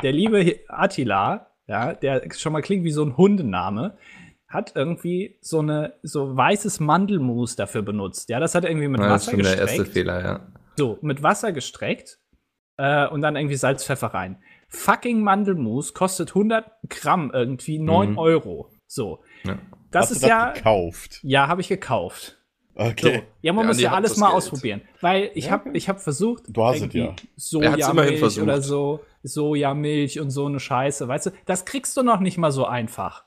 der 0.01 0.13
liebe 0.13 0.61
Attila, 0.67 1.45
ja, 1.67 1.93
der 1.93 2.23
schon 2.35 2.53
mal 2.53 2.63
klingt 2.63 2.83
wie 2.83 2.91
so 2.91 3.03
ein 3.03 3.15
Hundename, 3.17 3.93
hat 4.49 4.73
irgendwie 4.75 5.37
so 5.41 5.59
eine 5.59 5.93
so 6.03 6.35
weißes 6.35 6.79
Mandelmus 6.79 7.55
dafür 7.55 7.81
benutzt. 7.83 8.29
Ja, 8.29 8.39
das 8.39 8.55
hat 8.55 8.63
er 8.65 8.71
irgendwie 8.71 8.87
mit 8.89 8.99
Ja, 8.99 9.09
das 9.09 9.21
ist 9.21 9.27
Wasser 9.27 9.31
schon 9.37 9.43
der 9.43 9.51
gestreckt. 9.55 9.79
erste 9.79 9.93
Fehler, 9.93 10.21
ja. 10.23 10.47
So, 10.75 10.97
mit 11.01 11.23
Wasser 11.23 11.51
gestreckt 11.51 12.19
äh, 12.77 13.07
und 13.07 13.21
dann 13.21 13.35
irgendwie 13.35 13.55
Salz, 13.55 13.85
Pfeffer 13.85 14.07
rein. 14.07 14.41
fucking 14.69 15.21
Mandelmus 15.21 15.93
kostet 15.93 16.29
100 16.29 16.65
Gramm 16.89 17.31
irgendwie 17.33 17.79
9 17.79 18.11
Mhm. 18.11 18.17
Euro. 18.17 18.71
So. 18.87 19.23
Ja. 19.43 19.57
Das 19.91 20.09
Hast 20.09 20.21
du 20.21 20.25
ist 20.25 20.29
ja, 20.29 20.51
gekauft. 20.53 21.19
ja, 21.23 21.47
habe 21.47 21.61
ich 21.61 21.67
gekauft. 21.67 22.35
So. 22.75 22.83
Okay. 22.85 23.23
Ja, 23.41 23.51
man 23.53 23.63
Ja, 23.63 23.67
muss 23.67 23.81
ja 23.81 23.91
alles 23.93 24.11
das 24.11 24.19
mal 24.19 24.27
Geld. 24.27 24.37
ausprobieren. 24.37 24.81
Weil 25.01 25.31
ich 25.33 25.51
habe 25.51 25.71
ich 25.77 25.89
hab 25.89 25.99
versucht, 25.99 26.43
Du 26.47 26.63
hast 26.63 26.81
es 26.81 26.93
ja. 26.93 27.05
Er 27.07 27.15
Sojamilch 27.35 28.39
oder 28.41 28.61
so, 28.61 29.01
Sojamilch 29.23 30.19
und 30.19 30.29
so 30.29 30.45
eine 30.45 30.59
Scheiße. 30.59 31.07
Weißt 31.07 31.25
du, 31.27 31.31
das 31.45 31.65
kriegst 31.65 31.97
du 31.97 32.03
noch 32.03 32.19
nicht 32.19 32.37
mal 32.37 32.51
so 32.51 32.65
einfach. 32.65 33.25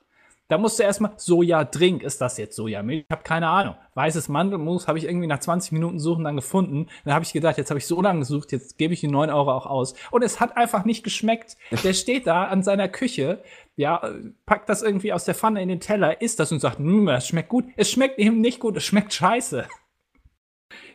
Da 0.53 0.59
musst 0.59 0.79
du 0.79 0.83
erstmal 0.83 1.13
Sojadrink, 1.17 2.03
ist 2.03 2.21
das 2.21 2.37
jetzt 2.37 2.57
Sojamilch? 2.57 3.05
Ich 3.09 3.11
habe 3.11 3.23
keine 3.23 3.49
Ahnung. 3.49 3.75
Weißes 3.95 4.29
Mandelmus 4.29 4.87
habe 4.87 4.99
ich 4.99 5.07
irgendwie 5.07 5.27
nach 5.27 5.39
20 5.39 5.73
Minuten 5.73 5.99
Suchen 5.99 6.25
dann 6.25 6.37
gefunden. 6.37 6.89
Dann 7.07 7.15
habe 7.15 7.25
ich 7.25 7.33
gedacht, 7.33 7.57
jetzt 7.57 7.71
habe 7.71 7.79
ich 7.79 7.87
so 7.87 8.03
lange 8.03 8.19
gesucht, 8.19 8.53
jetzt 8.53 8.77
gebe 8.77 8.93
ich 8.93 9.01
die 9.01 9.09
9 9.09 9.31
Euro 9.31 9.51
auch 9.51 9.65
aus. 9.65 9.95
Und 10.11 10.23
es 10.23 10.41
hat 10.41 10.59
einfach 10.59 10.85
nicht 10.85 11.05
geschmeckt. 11.05 11.57
Der 11.85 11.95
steht 11.95 12.27
da 12.27 12.45
an 12.45 12.63
seiner 12.63 12.89
Küche, 12.89 13.43
ja, 13.77 14.03
packt 14.45 14.69
das 14.69 14.83
irgendwie 14.83 15.15
aus 15.15 15.25
der 15.25 15.35
Pfanne 15.35 15.63
in 15.63 15.71
den 15.71 15.81
Teller, 15.81 16.21
isst 16.21 16.39
das 16.39 16.53
und 16.53 16.61
sagt, 16.61 16.79
"Mm, 16.81 17.07
das 17.07 17.27
schmeckt 17.29 17.49
gut. 17.49 17.65
Es 17.79 17.91
schmeckt 17.91 18.19
eben 18.19 18.43
nicht 18.43 18.61
gut, 18.61 18.77
es 18.77 18.85
schmeckt 18.85 19.15
scheiße. 19.15 19.67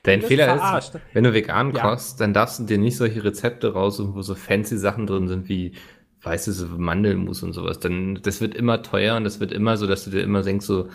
Dein 0.04 0.22
Fehler 0.22 0.46
verarscht. 0.58 0.94
ist, 0.94 1.02
wenn 1.14 1.24
du 1.24 1.34
vegan 1.34 1.74
Ja. 1.74 1.82
kochst, 1.82 2.22
dann 2.22 2.32
darfst 2.34 2.60
du 2.60 2.64
dir 2.66 2.78
nicht 2.78 2.96
solche 2.98 3.24
Rezepte 3.24 3.74
raussuchen, 3.74 4.14
wo 4.14 4.22
so 4.22 4.36
fancy 4.36 4.78
Sachen 4.78 5.08
drin 5.08 5.28
sind 5.28 5.50
wie 5.50 5.74
weißes 6.28 6.68
Mandelmus 6.78 7.44
und 7.44 7.54
sowas. 7.54 7.80
Dann, 7.80 8.20
das 8.22 8.42
wird 8.42 8.56
immer 8.56 8.84
teuer 8.84 9.16
und 9.18 9.24
das 9.24 9.40
wird 9.40 9.52
immer 9.52 9.78
so, 9.78 9.88
dass 9.88 10.04
du 10.04 10.12
dir 10.12 10.22
immer 10.22 10.44
denkst, 10.44 10.66
so, 10.66 10.90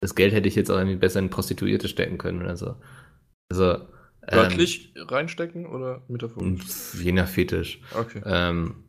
das 0.00 0.14
Geld 0.14 0.32
hätte 0.32 0.48
ich 0.48 0.54
jetzt 0.54 0.70
auch 0.70 0.76
irgendwie 0.76 0.96
besser 0.96 1.20
in 1.20 1.30
Prostituierte 1.30 1.88
stecken 1.88 2.18
können 2.18 2.42
oder 2.42 2.56
so. 2.56 2.76
Also, 3.50 3.74
ähm, 4.26 4.38
Wörtlich 4.38 4.94
reinstecken 4.96 5.66
oder 5.66 6.02
metaphorisch? 6.08 6.94
je 6.94 7.12
nach 7.12 7.28
Fetisch. 7.28 7.80
Okay. 7.94 8.22
Ähm, 8.24 8.84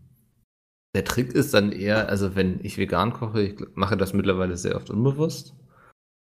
der 0.95 1.03
Trick 1.03 1.33
ist 1.33 1.53
dann 1.53 1.71
eher, 1.71 2.07
also 2.07 2.35
wenn 2.35 2.59
ich 2.63 2.77
vegan 2.77 3.11
koche, 3.11 3.41
ich 3.41 3.55
mache 3.75 3.97
das 3.97 4.13
mittlerweile 4.13 4.55
sehr 4.55 4.77
oft 4.77 4.89
unbewusst, 4.89 5.53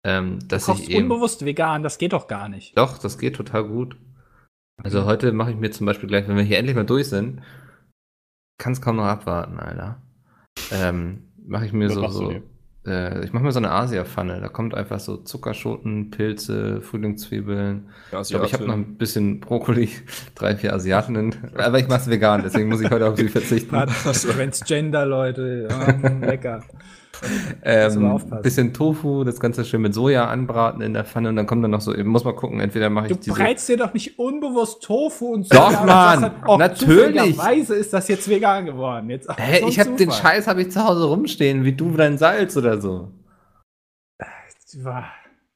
ähm, 0.06 0.40
dass 0.48 0.66
Du 0.66 0.74
kochst 0.74 0.84
ich 0.84 0.92
eben 0.92 1.04
unbewusst 1.12 1.44
vegan, 1.44 1.82
das 1.82 1.98
geht 1.98 2.14
doch 2.14 2.28
gar 2.28 2.50
nicht. 2.50 2.78
Doch, 2.78 3.00
das 3.00 3.18
geht 3.18 3.36
total 3.36 3.66
gut. 3.66 3.98
Also 4.82 5.06
heute 5.06 5.34
mache 5.34 5.52
ich 5.52 5.58
mir 5.58 5.72
zum 5.72 5.86
Beispiel 5.86 6.08
gleich, 6.08 6.28
wenn 6.28 6.38
wir 6.38 6.44
hier 6.44 6.58
endlich 6.58 6.76
mal 6.76 6.86
durch 6.86 7.10
sind, 7.10 7.42
kann 8.60 8.74
es 8.74 8.82
kaum 8.82 8.98
noch 8.98 9.06
abwarten, 9.06 9.60
Alter. 9.60 9.98
Ähm, 10.72 11.24
mache 11.48 11.66
ich 11.66 11.74
mir 11.74 11.90
so, 11.90 12.08
so 12.10 12.34
äh, 12.86 13.24
ich 13.24 13.34
mache 13.34 13.44
mir 13.44 13.52
so 13.52 13.60
eine 13.60 13.72
Asia-Pfanne. 13.72 14.40
Da 14.42 14.48
kommt 14.50 14.76
einfach 14.76 15.00
so 15.00 15.18
Zuckerschoten, 15.18 16.12
Pilze, 16.12 16.82
Frühlingszwiebeln. 16.82 17.90
Ja, 18.12 18.22
Ich 18.22 18.30
glaube, 18.30 18.46
ich 18.46 18.54
habe 18.54 18.66
noch 18.66 18.76
ein 18.76 18.98
bisschen 18.98 19.40
Brokkoli, 19.40 19.90
drei, 20.36 20.56
vier 20.56 20.74
Asiatinnen. 20.74 21.36
Aber 21.56 21.80
ich 21.80 21.88
mache 21.88 22.02
es 22.02 22.10
vegan, 22.10 22.42
deswegen 22.44 22.70
muss 22.70 22.82
ich 22.82 22.90
heute 22.90 23.08
auf 23.08 23.18
sie 23.18 23.30
verzichten. 23.30 23.76
Transgender, 23.86 25.06
Leute. 25.06 25.68
Ähm, 25.72 26.22
lecker. 26.22 26.64
Ähm, 27.64 28.22
bisschen 28.42 28.74
Tofu, 28.74 29.24
das 29.24 29.40
Ganze 29.40 29.66
schön 29.66 29.82
mit 29.82 29.94
Soja 29.94 30.26
anbraten 30.28 30.82
in 30.82 30.94
der 30.94 31.04
Pfanne 31.06 31.30
und 31.30 31.36
dann 31.36 31.46
kommt 31.48 31.64
dann 31.64 31.72
noch 31.72 31.82
so, 31.82 31.92
muss 32.04 32.24
man 32.24 32.36
gucken, 32.36 32.60
entweder 32.60 32.90
mache 32.90 33.08
ich 33.08 33.14
Du 33.14 33.20
diese 33.20 33.36
breizt 33.36 33.68
dir 33.68 33.78
doch 33.78 33.94
nicht 33.94 34.18
unbewusst 34.20 34.84
Tofu 34.84 35.34
und 35.34 35.54
Doch, 35.54 35.72
Soja, 35.72 35.86
Mann, 35.86 36.22
das 36.22 36.32
hat- 36.32 36.36
oh, 36.48 36.58
natürlich. 36.58 36.80
zufälligerweise 37.16 37.76
ist 37.76 37.94
das 37.94 38.08
jetzt 38.08 38.30
vegan 38.30 38.66
geworden. 38.66 39.10
Jetzt, 39.10 39.30
Hä, 39.38 39.60
so 39.62 39.68
ich 39.68 39.80
habe 39.80 39.92
den. 39.92 40.12
Scheiß 40.12 40.48
habe 40.48 40.62
ich 40.62 40.72
zu 40.72 40.84
Hause 40.84 41.06
rumstehen, 41.06 41.66
wie 41.66 41.74
du 41.74 41.92
dein 41.92 42.18
Salz 42.18 42.56
oder 42.56 42.80
so. 42.80 43.10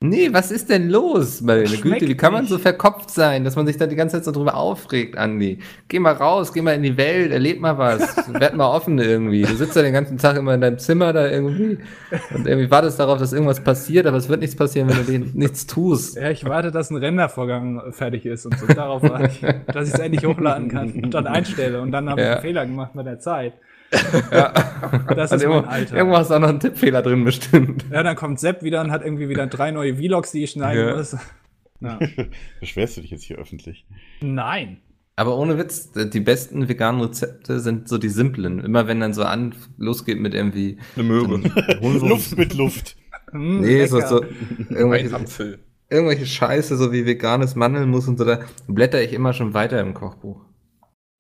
Nee, 0.06 0.34
was 0.34 0.52
ist 0.52 0.70
denn 0.70 0.90
los, 0.90 1.40
meine 1.40 1.66
Schmeckt 1.66 2.00
Güte? 2.00 2.08
Wie 2.10 2.18
kann 2.18 2.34
man 2.34 2.42
nicht. 2.42 2.50
so 2.50 2.58
verkopft 2.58 3.10
sein, 3.10 3.46
dass 3.46 3.56
man 3.56 3.66
sich 3.66 3.78
da 3.78 3.88
die 3.88 3.96
ganze 3.96 4.18
Zeit 4.18 4.26
so 4.26 4.32
drüber 4.34 4.56
aufregt, 4.56 5.18
Andi? 5.18 5.60
Geh 5.88 6.00
mal 6.00 6.12
raus, 6.12 6.52
geh 6.52 6.62
mal 6.62 6.74
in 6.74 6.84
die 6.84 6.98
Welt, 6.98 7.32
erleb 7.32 7.62
mal 7.62 7.78
was, 7.78 8.02
werd 8.34 8.54
mal 8.58 8.68
offen 8.68 9.00
irgendwie. 9.00 9.44
Du 9.44 9.56
sitzt 9.56 9.78
ja 9.78 9.82
den 9.82 9.94
ganzen 9.94 10.18
Tag 10.18 10.36
immer 10.36 10.54
in 10.56 10.60
deinem 10.62 10.78
Zimmer 10.78 11.14
da 11.14 11.30
irgendwie 11.30 11.78
und 12.34 12.46
irgendwie 12.46 12.70
wartest 12.70 13.00
darauf, 13.00 13.18
dass 13.18 13.32
irgendwas 13.32 13.62
passiert, 13.64 14.06
aber 14.06 14.18
es 14.18 14.28
wird 14.28 14.42
nichts 14.42 14.58
passieren, 14.58 14.90
wenn 14.90 15.06
du 15.06 15.38
nichts 15.40 15.68
tust. 15.68 16.18
Ja, 16.18 16.30
ich 16.32 16.44
warte, 16.44 16.72
dass 16.72 16.90
ein 16.90 16.98
Rendervorgang 16.98 17.94
fertig 17.94 18.26
ist 18.26 18.46
und 18.46 18.60
so. 18.60 18.66
Darauf 18.68 19.04
warte 19.04 19.28
ich, 19.28 19.40
dass 19.74 19.88
ich 19.88 19.94
es 19.94 20.00
endlich 20.02 20.26
hochladen 20.26 20.68
kann 20.68 20.92
und 20.92 21.14
dann 21.14 21.28
einstelle. 21.28 21.80
Und 21.82 21.92
dann 21.94 22.10
habe 22.10 22.20
ich 22.20 22.28
Ja. 22.28 22.34
einen 22.34 22.42
Fehler 22.42 22.66
gemacht 22.66 22.92
bei 22.94 23.04
der 23.04 23.20
Zeit. 23.20 23.54
Ja. 24.32 24.54
Das 25.16 25.32
ist 25.32 25.42
irgendwo, 25.44 25.62
mein 25.62 25.70
Alter. 25.70 25.96
irgendwo 25.98 26.18
hast 26.18 26.30
du 26.30 26.36
auch 26.36 26.40
noch 26.40 26.50
einen 26.50 26.60
Tippfehler 26.60 27.02
drin 27.02 27.24
bestimmt. 27.24 27.86
Ja, 27.92 28.04
dann 28.04 28.16
kommt 28.16 28.40
Sepp 28.40 28.64
wieder 28.64 28.82
und 28.82 28.92
hat 28.92 29.04
irgendwie 29.04 29.30
wieder 29.30 29.48
drei 29.48 29.72
neue 29.72 29.96
Vlogs, 29.96 30.32
die 30.32 30.44
ich 30.44 30.52
schneiden 30.52 30.88
Ja. 30.88 30.96
muss. 30.96 31.16
Ja. 31.80 32.00
Beschwerst 32.60 32.98
du 32.98 33.02
dich 33.02 33.12
jetzt 33.12 33.24
hier 33.24 33.38
öffentlich? 33.38 33.86
Nein. 34.22 34.78
Aber 35.16 35.38
ohne 35.38 35.58
Witz, 35.60 35.92
die 35.92 36.20
besten 36.22 36.68
veganen 36.70 37.02
Rezepte 37.02 37.60
sind 37.60 37.88
so 37.88 37.98
die 38.00 38.10
simplen. 38.10 38.60
Immer 38.60 38.88
wenn 38.88 39.00
dann 39.00 39.14
so 39.14 39.24
an 39.24 39.54
losgeht 39.78 40.20
mit 40.20 40.34
irgendwie 40.34 40.78
Eine 40.96 41.04
Möhre. 41.04 41.38
Luft 41.82 42.36
mit 42.38 42.54
Luft. 42.56 42.96
Hm, 43.32 43.62
Nee, 43.62 43.86
so, 43.86 43.98
lecker. 43.98 44.08
so 44.10 44.24
irgendwelche, 44.70 45.14
Apfel. 45.16 45.60
irgendwelche 45.90 46.26
Scheiße, 46.26 46.78
so 46.78 46.92
wie 46.92 47.06
veganes 47.06 47.56
Mandelmus 47.56 48.08
und 48.08 48.18
so, 48.18 48.26
da 48.26 48.40
blätter 48.68 49.02
ich 49.04 49.14
immer 49.14 49.34
schon 49.34 49.54
weiter 49.54 49.80
im 49.82 49.94
Kochbuch. 49.94 50.42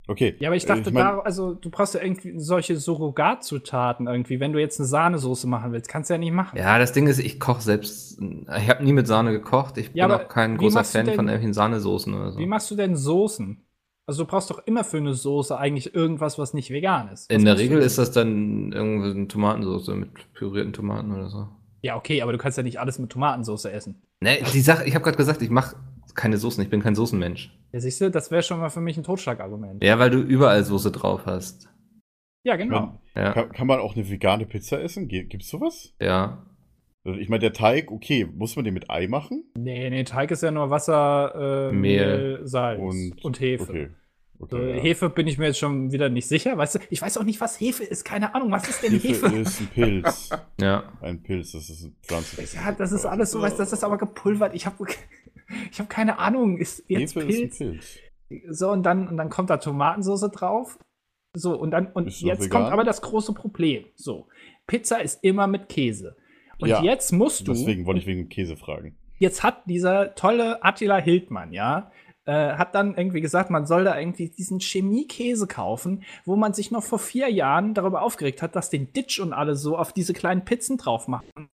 Okay. 0.08 0.36
Ja, 0.39 0.50
aber 0.50 0.56
ich 0.58 0.66
Äh, 0.66 0.68
dachte, 0.68 0.92
mein- 0.92 1.04
da, 1.04 1.20
also 1.20 1.54
du 1.54 1.70
brauchst 1.70 1.94
ja 1.94 2.02
irgendwie 2.02 2.38
solche 2.38 2.76
Surrogatzutaten 2.78 4.08
irgendwie. 4.08 4.39
Wenn 4.39 4.52
du 4.54 4.60
jetzt 4.60 4.80
eine 4.80 4.88
Sahnesoße 4.88 5.48
machen 5.48 5.72
willst, 5.72 5.88
kannst 5.89 6.10
du 6.10 6.16
ja 6.16 6.18
nicht 6.18 6.34
machen. 6.34 6.58
Ja, 6.58 6.78
das 6.78 6.92
Ding 6.92 7.08
ist, 7.08 7.20
ich 7.20 7.39
koche 7.39 7.62
selbst, 7.62 8.20
ich 8.20 8.70
habe 8.70 8.84
nie 8.84 8.94
mit 8.94 9.08
Sahne 9.08 9.32
gekocht. 9.32 9.78
Ich 9.78 9.92
Ja, 9.94 10.08
bin 10.08 10.16
auch 10.18 10.28
kein 10.28 10.58
großer 10.58 10.84
Fan 10.84 11.06
denn- 11.06 11.16
von 11.16 11.26
irgendwelchen 11.28 11.54
Sahnesoßen 11.54 12.13
oder 12.13 12.32
so. 12.32 12.39
Wie 12.39 12.46
machst 12.46 12.70
du 12.72 12.76
denn 12.76 12.96
Soßen? 12.96 13.63
Also 14.06 14.26
du 14.26 14.30
brauchst 14.30 14.50
doch 14.50 14.62
immer 14.66 14.84
für 14.84 14.98
eine 14.98 15.13
Soße 15.13 15.58
eigentlich 15.58 15.96
irgendwas, 15.96 16.38
was 16.38 16.54
nicht 16.54 16.70
vegan 16.72 17.08
ist. 17.08 17.30
Was 17.30 17.38
In 17.38 17.46
der 17.46 17.58
Regel 17.58 17.80
ist 17.80 17.98
das 17.98 18.12
dann 18.12 18.74
irgendwie 18.74 19.12
eine 19.12 19.28
Tomatensauce 19.30 19.88
mit 19.96 20.10
pürierten 20.34 20.74
Tomaten 20.74 21.13
oder 21.13 21.30
so. 21.30 21.48
Ja, 21.82 21.96
okay, 21.96 22.22
aber 22.22 22.34
du 22.34 22.38
kannst 22.38 22.58
ja 22.58 22.63
nicht 22.63 22.80
alles 22.82 23.00
mit 23.00 23.10
Tomatensauce 23.12 23.66
essen. 23.66 24.02
Ne, 24.20 24.39
die 24.54 24.60
Sache, 24.60 24.84
ich 24.86 24.96
habe 24.96 25.04
gerade 25.06 25.16
gesagt, 25.18 25.42
ich 25.42 25.50
mache 25.50 25.78
keine 26.16 26.38
Soßen, 26.38 26.62
ich 26.62 26.70
bin 26.70 26.82
kein 26.82 26.96
Soßenmensch. 26.96 27.58
Ja, 27.74 27.80
siehst 27.80 28.00
du, 28.02 28.12
das 28.12 28.30
wäre 28.32 28.44
schon 28.44 28.60
mal 28.60 28.70
für 28.70 28.82
mich 28.82 28.98
ein 28.98 29.04
Totschlagargument. 29.04 29.84
Ja, 29.84 29.98
weil 30.00 30.10
du 30.12 30.20
überall 30.20 30.64
Soße 30.64 30.92
drauf 30.92 31.26
hast. 31.26 31.70
Ja, 32.46 32.56
genau. 32.56 33.00
Ja, 33.16 33.32
Kann, 33.34 33.52
kann 33.52 33.68
man 33.68 33.80
auch 33.80 33.96
eine 33.96 34.10
vegane 34.10 34.46
Pizza 34.46 34.82
essen? 34.82 35.08
Ge- 35.08 35.24
Gibt's 35.26 35.50
sowas? 35.50 35.94
ja. 36.00 36.46
Also 37.06 37.20
ich 37.20 37.28
meine, 37.28 37.42
der 37.42 37.52
Teig, 37.52 37.92
okay, 37.92 38.26
muss 38.34 38.56
man 38.56 38.64
den 38.64 38.74
mit 38.74 38.90
Ei 38.90 39.08
machen? 39.10 39.44
Nee, 39.58 39.90
nee, 39.90 40.06
Teig 40.06 40.32
ist 40.32 40.42
ja 40.42 40.52
nur 40.52 40.70
Wasser, 40.70 41.70
äh, 41.70 41.76
Mehl. 41.76 42.18
Mehl, 42.38 42.40
Salz 42.48 42.80
Und, 42.80 43.26
und, 43.26 43.40
Hefe. 43.42 43.64
Okay. 43.70 43.90
So, 44.40 44.46
okay 44.58 44.76
ja. 44.78 44.82
Hefe 44.82 45.10
bin 45.10 45.28
ich 45.28 45.38
mir 45.38 45.48
jetzt 45.48 45.60
schon 45.60 45.92
wieder 45.92 46.08
nicht 46.08 46.30
sicher. 46.30 46.58
Weißt 46.58 46.76
du, 46.76 46.80
ich 46.90 47.02
weiß 47.02 47.18
auch 47.18 47.24
nicht, 47.26 47.42
was 47.42 47.60
Hefe 47.60 47.84
ist. 47.84 48.06
Keine 48.06 48.34
Ahnung, 48.34 48.52
was 48.52 48.70
ist 48.70 48.84
denn 48.84 48.94
Hefe 48.94 49.28
Hefe? 49.28 49.36
ist 49.36 49.60
ein 49.60 49.68
Pilz. 49.68 50.30
Ja. 50.62 50.84
Ein 51.02 51.22
Pilz, 51.22 51.52
das 51.52 51.70
ist 51.70 51.84
eine 51.84 51.94
Pflanze. 52.04 52.42
Ja, 52.56 52.72
das 52.72 52.94
ist 52.94 53.06
alles 53.06 53.32
so, 53.32 53.42
weißt 53.42 53.60
du, 53.60 53.64
das 53.64 53.74
ist 53.74 53.84
aber 53.84 53.98
gepulvert. 53.98 54.56
Ich 54.56 54.66
habe 54.66 54.78
ich 55.72 55.80
hab 55.80 55.89
keine 55.89 56.20
Ahnung. 56.20 56.58
Ist 56.58 56.84
jetzt 56.88 57.16
Hefe 57.16 57.26
Pilz? 57.28 57.52
ist 57.52 57.58
Pilz. 57.58 58.00
So, 58.50 58.72
und 58.72 58.84
dann, 58.84 59.08
und 59.08 59.18
dann 59.18 59.30
kommt 59.30 59.50
da 59.50 59.58
Tomatensauce 59.58 60.30
drauf. 60.32 60.78
So, 61.36 61.58
und 61.58 61.72
dann, 61.72 61.88
und 61.88 62.22
jetzt 62.22 62.50
kommt 62.50 62.72
aber 62.72 62.84
das 62.84 63.02
große 63.02 63.34
Problem. 63.34 63.86
So, 63.96 64.28
Pizza 64.68 65.02
ist 65.02 65.24
immer 65.24 65.48
mit 65.48 65.70
Käse. 65.70 66.16
Und 66.60 66.70
Ja, 66.70 66.82
jetzt 66.84 67.12
musst 67.12 67.48
du. 67.48 67.54
Deswegen 67.54 67.86
wollte 67.86 68.00
ich 68.00 68.06
wegen 68.06 68.22
dem 68.22 68.30
Käse 68.30 68.56
fragen. 68.56 68.96
jetzt 69.18 69.44
hat 69.44 69.63
dieser 69.66 70.16
tolle 70.16 70.63
Attila 70.63 70.98
Hildmann, 70.98 71.54
ja, 71.54 71.92
äh, 72.26 72.54
hat 72.54 72.76
dann 72.76 72.96
irgendwie 72.96 73.22
gesagt, 73.22 73.50
man 73.50 73.66
soll 73.66 73.84
da 73.84 74.00
irgendwie 74.00 74.30
diesen 74.30 74.60
Chemiekäse 74.60 75.48
kaufen, 75.48 76.04
wo 76.26 76.36
man 76.36 76.54
sich 76.54 76.72
noch 76.72 76.84
vor 76.84 77.00
vier 77.00 77.30
Jahren 77.30 77.74
darüber 77.74 78.02
aufgeregt 78.02 78.42
hat, 78.42 78.56
dass 78.56 78.70
den 78.70 78.94
Ditch 78.94 79.20
und 79.20 79.34
alle 79.34 79.56
so 79.56 79.78
auf 79.78 79.92
diese 79.92 80.13
kleinen 80.13 80.46
Pizzen 80.46 80.78
drauf 80.78 81.08
machen. 81.08 81.50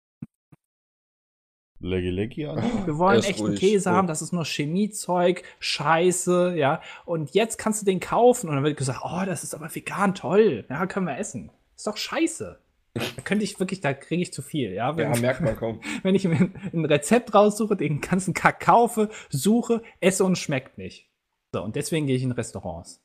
Leggy 1.81 2.09
Leggy 2.09 2.45
an. 2.45 2.61
Wir 2.85 2.97
wollen 2.97 3.23
echten 3.23 3.47
ruhig. 3.47 3.59
Käse 3.59 3.91
haben, 3.91 4.07
das 4.07 4.21
ist 4.21 4.33
nur 4.33 4.45
Chemiezeug, 4.45 5.43
Scheiße, 5.59 6.55
ja. 6.57 6.81
Und 7.05 7.33
jetzt 7.33 7.57
kannst 7.57 7.81
du 7.81 7.85
den 7.85 7.99
kaufen 7.99 8.49
und 8.49 8.55
dann 8.55 8.63
wird 8.63 8.77
gesagt, 8.77 8.99
oh, 9.03 9.21
das 9.25 9.43
ist 9.43 9.53
aber 9.55 9.73
vegan, 9.73 10.13
toll, 10.15 10.65
ja, 10.69 10.85
können 10.87 11.05
wir 11.07 11.17
essen. 11.17 11.51
Ist 11.75 11.87
doch 11.87 11.97
scheiße. 11.97 12.59
Da 12.95 13.21
könnte 13.23 13.45
ich 13.45 13.59
wirklich, 13.59 13.79
da 13.81 13.93
kriege 13.93 14.21
ich 14.21 14.33
zu 14.33 14.41
viel, 14.41 14.73
ja. 14.73 14.97
Wenn, 14.97 15.13
Ja, 15.13 15.19
merkt 15.19 15.41
man 15.41 15.55
kaum. 15.57 15.79
wenn 16.03 16.15
ich 16.15 16.25
mir 16.27 16.49
ein 16.73 16.85
Rezept 16.85 17.33
raussuche, 17.33 17.77
den 17.77 18.01
ganzen 18.01 18.33
Kack 18.33 18.59
kaufe, 18.59 19.09
suche, 19.29 19.81
esse 20.01 20.25
und 20.25 20.37
schmeckt 20.37 20.77
nicht. 20.77 21.07
So, 21.53 21.63
und 21.63 21.75
deswegen 21.75 22.07
gehe 22.07 22.15
ich 22.15 22.23
in 22.23 22.31
Restaurants. 22.31 23.01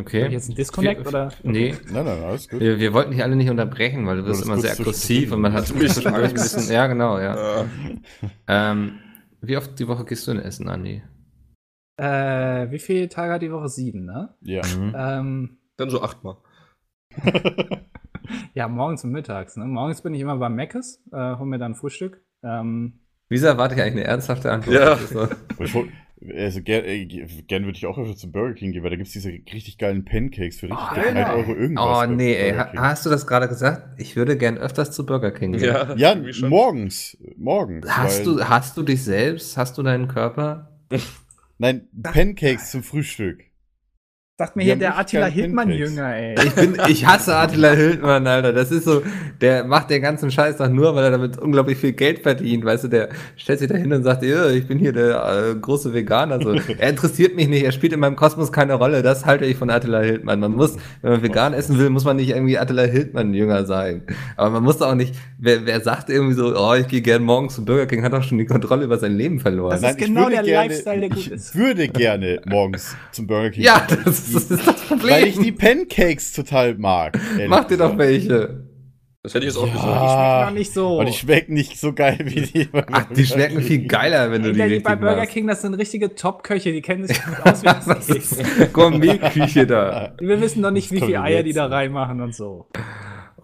Okay. 0.00 0.22
Hab 0.22 0.28
ich 0.28 0.34
jetzt 0.34 0.48
einen 0.48 0.56
Disconnect 0.56 1.00
Wir- 1.02 1.08
oder? 1.08 1.32
Nee. 1.44 1.74
Nein, 1.90 2.04
nein, 2.04 2.22
alles 2.24 2.48
gut. 2.48 2.60
Wir, 2.60 2.78
wir 2.80 2.92
wollten 2.92 3.12
dich 3.12 3.22
alle 3.22 3.36
nicht 3.36 3.48
unterbrechen, 3.50 4.06
weil 4.06 4.18
du 4.18 4.24
wirst 4.26 4.44
immer 4.44 4.58
sehr 4.58 4.72
aggressiv 4.72 5.32
und 5.32 5.40
man 5.40 5.52
hat 5.52 5.66
zwischendurch 5.68 6.28
ein 6.28 6.32
bisschen. 6.34 6.72
Ja, 6.72 6.86
genau, 6.88 7.18
ja. 7.18 7.62
Äh, 7.62 7.66
Ähm, 8.48 8.98
wie 9.40 9.56
oft 9.56 9.78
die 9.78 9.86
Woche 9.88 10.04
gehst 10.04 10.26
du 10.26 10.32
in 10.32 10.40
Essen, 10.40 10.68
Andi? 10.68 11.02
Äh, 11.96 12.70
wie 12.72 12.80
viele 12.80 13.08
Tage 13.08 13.34
hat 13.34 13.42
die 13.42 13.52
Woche? 13.52 13.68
Sieben, 13.68 14.04
ne? 14.04 14.34
Ja. 14.40 14.62
Mhm. 14.76 14.94
Ähm, 14.96 15.58
dann 15.76 15.90
so 15.90 16.02
achtmal. 16.02 16.36
ja, 18.54 18.66
morgens 18.68 19.04
und 19.04 19.12
mittags, 19.12 19.56
ne? 19.56 19.64
Morgens 19.64 20.02
bin 20.02 20.14
ich 20.14 20.20
immer 20.20 20.36
beim 20.36 20.54
Meckes, 20.54 21.02
äh, 21.12 21.36
hol 21.36 21.46
mir 21.46 21.58
dann 21.58 21.74
Frühstück. 21.76 22.24
Ähm, 22.42 23.00
Wieso 23.28 23.46
erwarte 23.46 23.74
ich 23.76 23.80
eigentlich 23.80 24.04
eine 24.04 24.04
ernsthafte 24.04 24.50
Antwort? 24.50 24.74
Ja. 24.76 25.34
Ich, 25.58 25.74
also 26.36 26.62
ger 26.62 26.86
äh, 26.86 27.04
ge- 27.06 27.26
gerne 27.46 27.66
würde 27.66 27.76
ich 27.76 27.86
auch 27.86 27.98
öfter 27.98 28.16
zum 28.16 28.32
Burger 28.32 28.54
King 28.54 28.72
gehen, 28.72 28.82
weil 28.82 28.90
da 28.90 28.96
gibt 28.96 29.08
es 29.08 29.12
diese 29.12 29.28
richtig 29.30 29.78
geilen 29.78 30.04
Pancakes 30.04 30.60
für 30.60 30.68
richtig 30.68 30.86
Oh, 30.90 30.94
für 30.94 31.00
genau. 31.02 31.20
1 31.20 31.30
Euro 31.30 31.54
irgendwas. 31.54 32.08
Oh 32.08 32.10
nee, 32.10 32.34
ey, 32.34 32.52
hast 32.54 33.04
du 33.06 33.10
das 33.10 33.26
gerade 33.26 33.48
gesagt? 33.48 34.00
Ich 34.00 34.16
würde 34.16 34.36
gern 34.38 34.56
öfters 34.58 34.90
zu 34.92 35.04
Burger 35.04 35.30
King 35.32 35.52
gehen. 35.52 35.64
Ja, 35.64 35.94
Ja, 35.96 36.16
morgens. 36.48 37.16
Morgens. 37.36 37.86
Hast 37.88 38.24
du, 38.26 38.42
hast 38.44 38.76
du 38.76 38.82
dich 38.82 39.02
selbst? 39.02 39.56
Hast 39.56 39.76
du 39.78 39.82
deinen 39.82 40.08
Körper? 40.08 40.78
Nein, 41.58 41.88
Pancakes 42.02 42.70
zum 42.70 42.82
Frühstück. 42.82 43.44
Sagt 44.36 44.56
mir 44.56 44.64
hier 44.64 44.74
der 44.74 44.98
Attila 44.98 45.26
Hildmann-Jünger, 45.26 46.12
ey. 46.12 46.34
Ich 46.44 46.54
bin, 46.54 46.76
ich 46.88 47.06
hasse 47.06 47.36
Attila 47.36 47.70
Hildmann, 47.70 48.26
Alter. 48.26 48.52
Das 48.52 48.72
ist 48.72 48.82
so, 48.82 49.00
der 49.40 49.62
macht 49.62 49.90
den 49.90 50.02
ganzen 50.02 50.28
Scheiß 50.28 50.56
doch 50.56 50.68
nur, 50.68 50.96
weil 50.96 51.04
er 51.04 51.12
damit 51.12 51.38
unglaublich 51.38 51.78
viel 51.78 51.92
Geld 51.92 52.18
verdient. 52.24 52.64
Weißt 52.64 52.82
du, 52.82 52.88
der 52.88 53.10
stellt 53.36 53.60
sich 53.60 53.68
da 53.68 53.76
hin 53.76 53.92
und 53.92 54.02
sagt, 54.02 54.24
ich 54.24 54.66
bin 54.66 54.80
hier 54.80 54.92
der 54.92 55.52
äh, 55.52 55.54
große 55.54 55.94
Veganer. 55.94 56.40
So. 56.42 56.52
Er 56.78 56.90
interessiert 56.90 57.36
mich 57.36 57.46
nicht, 57.46 57.62
er 57.62 57.70
spielt 57.70 57.92
in 57.92 58.00
meinem 58.00 58.16
Kosmos 58.16 58.50
keine 58.50 58.74
Rolle. 58.74 59.02
Das 59.04 59.24
halte 59.24 59.44
ich 59.44 59.56
von 59.56 59.70
Attila 59.70 60.00
Hildmann. 60.00 60.40
Man 60.40 60.50
muss, 60.50 60.78
wenn 61.02 61.12
man 61.12 61.22
vegan 61.22 61.54
essen 61.54 61.78
will, 61.78 61.90
muss 61.90 62.04
man 62.04 62.16
nicht 62.16 62.30
irgendwie 62.30 62.58
Attila 62.58 62.82
Hildmann-Jünger 62.82 63.66
sein. 63.66 64.02
Aber 64.36 64.50
man 64.50 64.64
muss 64.64 64.82
auch 64.82 64.96
nicht, 64.96 65.14
wer, 65.38 65.64
wer 65.64 65.80
sagt 65.80 66.10
irgendwie 66.10 66.34
so, 66.34 66.58
oh, 66.58 66.74
ich 66.74 66.88
gehe 66.88 67.02
gern 67.02 67.22
morgens 67.22 67.54
zum 67.54 67.66
Burger 67.66 67.86
King, 67.86 68.02
hat 68.02 68.12
doch 68.12 68.24
schon 68.24 68.38
die 68.38 68.46
Kontrolle 68.46 68.82
über 68.82 68.98
sein 68.98 69.16
Leben 69.16 69.38
verloren. 69.38 69.80
Das 69.80 69.92
ist 69.92 69.98
genau 69.98 70.28
der 70.28 70.42
Lifestyle, 70.42 70.98
der 70.98 71.08
gut 71.08 71.18
ich 71.18 71.30
ist. 71.30 71.54
würde 71.54 71.86
gerne 71.86 72.40
morgens 72.46 72.96
zum 73.12 73.28
Burger 73.28 73.50
King 73.50 73.62
ja, 73.62 73.78
gehen, 73.86 73.98
das, 74.04 74.23
das 74.32 74.50
ist 74.50 74.66
das 74.66 74.80
Problem. 74.82 75.10
weil 75.10 75.26
ich 75.26 75.38
die 75.38 75.52
Pancakes 75.52 76.32
total 76.32 76.74
mag. 76.76 77.18
Mach 77.48 77.64
dir 77.64 77.76
doch 77.76 77.96
welche. 77.98 78.64
Das 79.22 79.32
hätte 79.32 79.46
ich 79.46 79.54
jetzt 79.54 79.58
auch 79.62 79.66
Ja. 79.66 79.72
gesagt. 79.72 80.02
Die 80.02 80.08
schmecken 80.10 80.44
noch 80.44 80.50
nicht 80.58 80.72
so. 80.74 80.98
Und 80.98 81.06
die 81.08 81.12
schmecken 81.14 81.54
nicht 81.54 81.80
so 81.80 81.92
geil 81.94 82.18
wie 82.24 82.42
die. 82.42 82.68
Ach, 82.92 83.06
die 83.10 83.24
schmecken 83.24 83.62
viel 83.62 83.86
geiler, 83.86 84.30
wenn 84.30 84.42
du 84.42 84.50
die 84.52 84.56
die 84.56 84.62
richtig 84.62 84.84
bei 84.84 84.96
Burger 84.96 85.16
machst. 85.16 85.30
King, 85.32 85.46
das 85.46 85.62
sind 85.62 85.72
richtige 85.74 86.14
Top-Köche, 86.14 86.72
die 86.72 86.82
kennen 86.82 87.06
sich 87.06 87.22
gut 87.24 87.40
aus, 87.46 87.62
wie 87.62 87.66
das 87.66 88.08
ist. 88.10 88.72
Gourmetküche 88.74 89.66
da. 89.66 90.12
Wir 90.20 90.40
wissen 90.42 90.60
noch 90.60 90.70
nicht, 90.72 90.88
Das 90.88 90.92
wie 90.92 90.98
kommt 90.98 91.10
viel 91.10 91.18
Eier 91.20 91.42
die 91.42 91.54
da 91.54 91.66
reinmachen 91.66 92.20
und 92.20 92.34
so. 92.34 92.66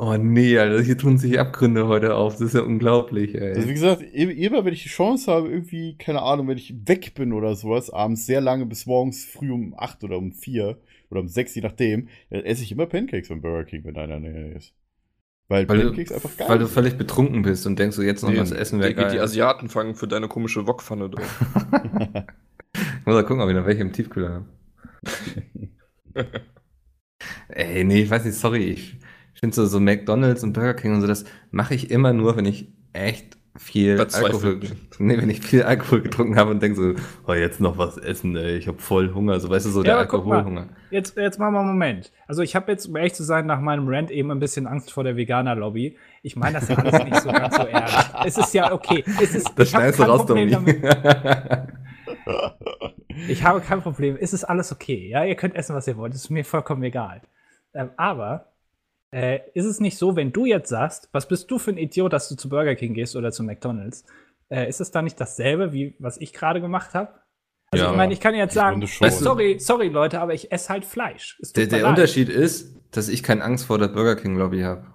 Oh 0.01 0.17
nee, 0.17 0.59
Alter, 0.59 0.83
hier 0.83 0.99
tun 0.99 1.17
sich 1.19 1.39
Abgründe 1.39 1.87
heute 1.87 2.15
auf. 2.17 2.33
Das 2.35 2.41
ist 2.43 2.55
ja 2.55 2.63
unglaublich, 2.63 3.35
Also 3.53 3.69
wie 3.69 3.73
ey. 3.73 3.75
gesagt, 3.75 4.03
i- 4.03 4.45
immer 4.45 4.65
wenn 4.65 4.73
ich 4.75 4.83
die 4.85 4.89
Chance 4.89 5.31
habe, 5.33 5.49
irgendwie, 5.51 5.97
keine 5.99 6.23
Ahnung, 6.23 6.47
wenn 6.49 6.59
ich 6.59 6.73
weg 6.87 7.15
bin 7.15 7.33
oder 7.33 7.55
sowas, 7.57 7.91
abends 7.91 8.27
sehr 8.27 8.41
lange 8.41 8.65
bis 8.67 8.87
morgens 8.87 9.25
früh 9.25 9.51
um 9.51 9.75
8 9.77 10.05
oder 10.05 10.19
um 10.19 10.33
4 10.33 10.79
oder 11.11 11.21
um 11.21 11.29
6, 11.29 11.55
je 11.57 11.63
nachdem, 11.63 12.09
dann 12.31 12.45
esse 12.45 12.63
ich 12.63 12.71
immer 12.73 12.87
Pancakes 12.87 13.29
beim 13.29 13.41
Burger 13.43 13.65
King, 13.65 13.85
wenn 13.85 13.97
einer 13.97 14.17
in 14.17 14.23
der 14.23 14.33
Nähe 14.33 14.55
ist. 14.55 14.75
Weil, 15.49 15.67
Weil 15.67 15.79
Pancakes 15.79 16.13
du, 16.13 16.13
einfach 16.13 16.37
geil 16.37 16.49
weil 16.51 16.59
du 16.59 16.67
völlig 16.69 16.99
betrunken 16.99 17.41
bist 17.43 17.67
und 17.67 17.79
denkst, 17.79 17.97
so 17.97 18.03
jetzt 18.03 18.23
noch 18.23 18.29
Nee, 18.29 18.37
was 18.37 18.51
essen 18.53 18.81
wäre 18.81 18.95
die. 18.95 19.21
Asiaten 19.21 19.69
fangen 19.71 19.95
für 19.95 20.07
deine 20.09 20.29
komische 20.29 20.67
Wokpfanne 20.67 21.09
da. 21.09 21.35
Ich 21.83 21.87
muss 23.07 23.15
mal 23.15 23.25
gucken, 23.25 23.43
ob 23.43 23.49
ich 23.51 23.57
noch 23.57 23.67
welche 23.67 23.83
im 23.83 23.93
Tiefkühler 23.93 24.31
habe. 24.31 24.47
Ey, 27.49 27.85
nee, 27.85 28.03
ich 28.03 28.11
weiß 28.11 28.25
nicht, 28.25 28.37
sorry. 28.39 28.65
Ich 28.73 28.97
finde 29.41 29.57
so, 29.57 29.67
so 29.67 29.81
McDonalds 29.81 30.43
und 30.45 30.53
Burger 30.53 30.75
King 30.75 30.95
und 30.95 31.01
so, 31.01 31.07
das 31.07 31.25
mache 31.51 31.75
ich 31.75 31.91
immer 31.91 32.13
nur, 32.13 32.37
wenn 32.37 32.45
ich 32.47 32.69
echt 32.93 33.37
viel 33.57 34.01
Alkohol, 34.01 34.61
nee, 34.99 35.19
wenn 35.19 35.29
ich 35.29 35.41
viel 35.41 35.65
Alkohol 35.65 36.03
getrunken 36.03 36.37
habe 36.37 36.51
und 36.51 36.63
denke 36.63 36.77
so, 36.77 37.03
oh, 37.27 37.35
jetzt 37.35 37.61
noch 37.61 37.79
was 37.79 37.99
essen, 37.99 38.37
ey, 38.37 38.57
ich 38.57 38.69
habe 38.69 38.79
voll 38.79 39.13
Hunger, 39.13 39.41
so 39.41 39.51
weißt 39.51 39.67
du, 39.67 39.71
so 39.71 39.83
der 39.83 40.07
guck 40.07 40.25
mal, 40.25 40.39
Alkoholhunger. 40.39 40.69
Jetzt, 40.91 41.17
jetzt 41.17 41.39
machen 41.39 41.55
wir 41.55 41.61
einen 41.61 41.69
Moment. 41.71 42.13
Also 42.29 42.43
ich 42.43 42.55
habe 42.55 42.71
jetzt, 42.71 42.87
um 42.87 42.97
ehrlich 42.97 43.15
zu 43.15 43.25
sein, 43.25 43.47
nach 43.47 43.61
meinem 43.61 43.89
Rant 43.89 44.11
eben 44.11 44.31
ein 44.31 44.39
bisschen 44.39 44.67
Angst 44.67 44.93
vor 44.93 45.05
der 45.05 45.17
Veganer-Lobby. 45.17 45.97
Ich 46.23 46.37
meine 46.37 46.61
das 46.61 46.69
ja 46.69 46.77
alles 46.77 47.05
nicht 47.05 47.21
so 47.21 47.31
ganz 47.31 47.57
so 47.57 47.63
ernst. 47.63 48.11
Es 48.25 48.39
ist 48.39 48.55
ja 48.55 48.73
okay. 48.73 49.05
Es 49.21 49.35
ist, 49.35 49.51
Das 49.57 49.67
ich 49.67 49.71
schneidest 49.71 49.99
du 49.99 50.03
raus, 50.05 50.27
Problem 50.27 50.51
Domi. 50.51 50.81
damit. 50.81 51.79
Ich 53.29 53.45
habe 53.45 53.61
kein 53.61 53.83
Problem. 53.83 54.17
Es 54.19 54.33
ist 54.33 54.45
alles 54.45 54.73
okay. 54.73 55.09
Ja, 55.09 55.25
ihr 55.25 55.35
könnt 55.35 55.55
essen, 55.55 55.75
was 55.75 55.87
ihr 55.87 55.97
wollt. 55.97 56.15
Es 56.15 56.23
ist 56.23 56.31
mir 56.31 56.45
vollkommen 56.45 56.83
egal. 56.83 57.23
Ähm, 57.75 57.91
aber 57.97 58.50
äh, 59.13 59.41
ist 59.55 59.65
es 59.67 59.81
nicht 59.81 59.99
so, 59.99 60.17
wenn 60.17 60.33
du 60.33 60.47
jetzt 60.47 60.69
sagst, 60.69 61.09
was 61.13 61.27
bist 61.29 61.51
du 61.51 61.59
für 61.59 61.71
ein 61.71 61.79
Idiot, 61.79 62.13
dass 62.13 62.29
du 62.29 62.37
zu 62.37 62.49
Burger 62.49 62.75
King 62.75 62.95
gehst 62.95 63.17
oder 63.17 63.33
zu 63.33 63.43
McDonalds? 63.43 64.05
Äh, 64.49 64.69
ist 64.69 64.81
es 64.81 64.91
dann 64.91 65.05
nicht 65.05 65.21
dasselbe, 65.21 65.73
wie 65.73 65.95
was 65.99 66.19
ich 66.21 66.33
gerade 66.33 66.61
gemacht 66.61 66.95
habe? 66.95 67.21
Also 67.73 67.85
Ja, 67.85 67.91
ich 67.93 67.97
meine, 67.97 68.13
ich 68.13 68.21
kann 68.21 68.35
jetzt 68.35 68.55
sagen, 68.55 68.81
du- 68.81 68.87
sorry, 68.87 69.59
sorry 69.61 69.89
Leute, 69.89 70.21
aber 70.21 70.35
ich 70.35 70.51
esse 70.51 70.69
halt 70.71 70.85
Fleisch. 70.85 71.41
Der, 71.55 71.67
der. 71.67 71.87
Unterschied 71.87 72.29
ist, 72.29 72.77
dass 72.91 73.09
ich 73.09 73.23
keine 73.23 73.45
Angst 73.45 73.67
vor 73.67 73.79
der 73.79 73.89
Burger 73.89 74.17
King 74.17 74.37
Lobby 74.37 74.61
habe. 74.63 74.87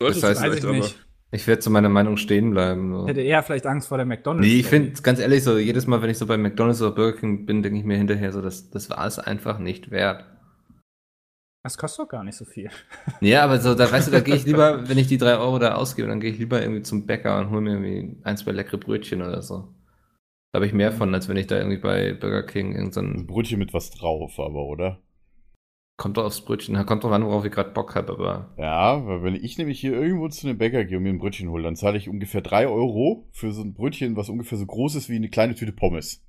Das 0.00 0.22
heißt, 0.22 0.42
Weiß 0.42 0.56
ich 0.56 0.64
nicht. 0.64 1.04
Ich 1.30 1.46
werde 1.46 1.60
zu 1.60 1.70
meiner 1.70 1.90
Meinung 1.90 2.16
stehen 2.16 2.50
bleiben. 2.52 2.90
So. 2.92 3.02
Ich 3.02 3.08
hätte 3.10 3.20
eher 3.20 3.42
vielleicht 3.42 3.66
Angst 3.66 3.88
vor 3.88 3.98
der 3.98 4.06
McDonalds. 4.06 4.48
Nee, 4.48 4.60
ich 4.60 4.66
finde, 4.66 5.00
ganz 5.02 5.20
ehrlich, 5.20 5.44
so 5.44 5.58
jedes 5.58 5.86
Mal, 5.86 6.00
wenn 6.00 6.08
ich 6.08 6.16
so 6.16 6.26
bei 6.26 6.38
McDonalds 6.38 6.80
oder 6.80 6.92
Burger 6.92 7.18
King 7.18 7.44
bin, 7.44 7.62
denke 7.62 7.78
ich 7.78 7.84
mir 7.84 7.98
hinterher 7.98 8.32
so, 8.32 8.40
das, 8.40 8.70
das 8.70 8.88
war 8.88 9.06
es 9.06 9.18
einfach 9.18 9.58
nicht 9.58 9.90
wert. 9.90 10.24
Das 11.68 11.76
kostet 11.76 12.00
doch 12.06 12.08
gar 12.08 12.24
nicht 12.24 12.36
so 12.36 12.46
viel. 12.46 12.70
Ja, 13.20 13.44
aber 13.44 13.60
so, 13.60 13.74
da 13.74 13.90
weißt 13.92 14.08
du, 14.08 14.12
da 14.12 14.20
gehe 14.20 14.34
ich 14.36 14.46
lieber, 14.46 14.88
wenn 14.88 14.96
ich 14.96 15.06
die 15.06 15.18
drei 15.18 15.36
Euro 15.36 15.58
da 15.58 15.74
ausgebe, 15.74 16.08
dann 16.08 16.18
gehe 16.18 16.30
ich 16.30 16.38
lieber 16.38 16.62
irgendwie 16.62 16.80
zum 16.82 17.04
Bäcker 17.06 17.38
und 17.38 17.50
hole 17.50 17.60
mir 17.60 17.72
irgendwie 17.72 18.16
ein, 18.24 18.38
zwei 18.38 18.52
leckere 18.52 18.78
Brötchen 18.78 19.20
oder 19.20 19.42
so. 19.42 19.74
Da 20.52 20.58
habe 20.58 20.66
ich 20.66 20.72
mehr 20.72 20.92
von, 20.92 21.14
als 21.14 21.28
wenn 21.28 21.36
ich 21.36 21.46
da 21.46 21.58
irgendwie 21.58 21.78
bei 21.78 22.14
Burger 22.14 22.44
King 22.44 22.74
irgend 22.74 22.94
so 22.94 23.00
Ein 23.14 23.26
ein, 23.26 23.26
Brötchen 23.26 23.58
mit 23.58 23.74
was 23.74 23.90
drauf, 23.90 24.38
aber, 24.40 24.64
oder? 24.64 25.02
kommt 25.98 26.16
doch 26.16 26.24
aufs 26.24 26.40
Brötchen, 26.40 26.74
kommt 26.86 27.04
drauf 27.04 27.12
an, 27.12 27.26
worauf 27.26 27.44
ich 27.44 27.52
gerade 27.52 27.72
Bock 27.72 27.94
habe, 27.94 28.12
aber 28.14 28.48
Ja, 28.58 29.06
weil 29.06 29.22
wenn 29.22 29.34
ich 29.34 29.56
nämlich 29.56 29.80
hier 29.80 29.92
irgendwo 29.94 30.28
zu 30.28 30.46
einem 30.46 30.58
Bäcker 30.58 30.84
gehe 30.84 30.98
und 30.98 31.02
mir 31.04 31.08
ein 31.10 31.18
Brötchen 31.18 31.48
hole, 31.48 31.62
dann 31.62 31.76
zahle 31.76 31.96
ich 31.96 32.08
ungefähr 32.10 32.42
3 32.42 32.66
Euro 32.68 33.26
für 33.32 33.52
so 33.52 33.62
ein 33.62 33.72
Brötchen, 33.72 34.16
was 34.16 34.28
ungefähr 34.28 34.58
so 34.58 34.66
groß 34.66 34.96
ist 34.96 35.08
wie 35.08 35.16
eine 35.16 35.30
kleine 35.30 35.54
Tüte 35.54 35.72
Pommes. 35.72 36.22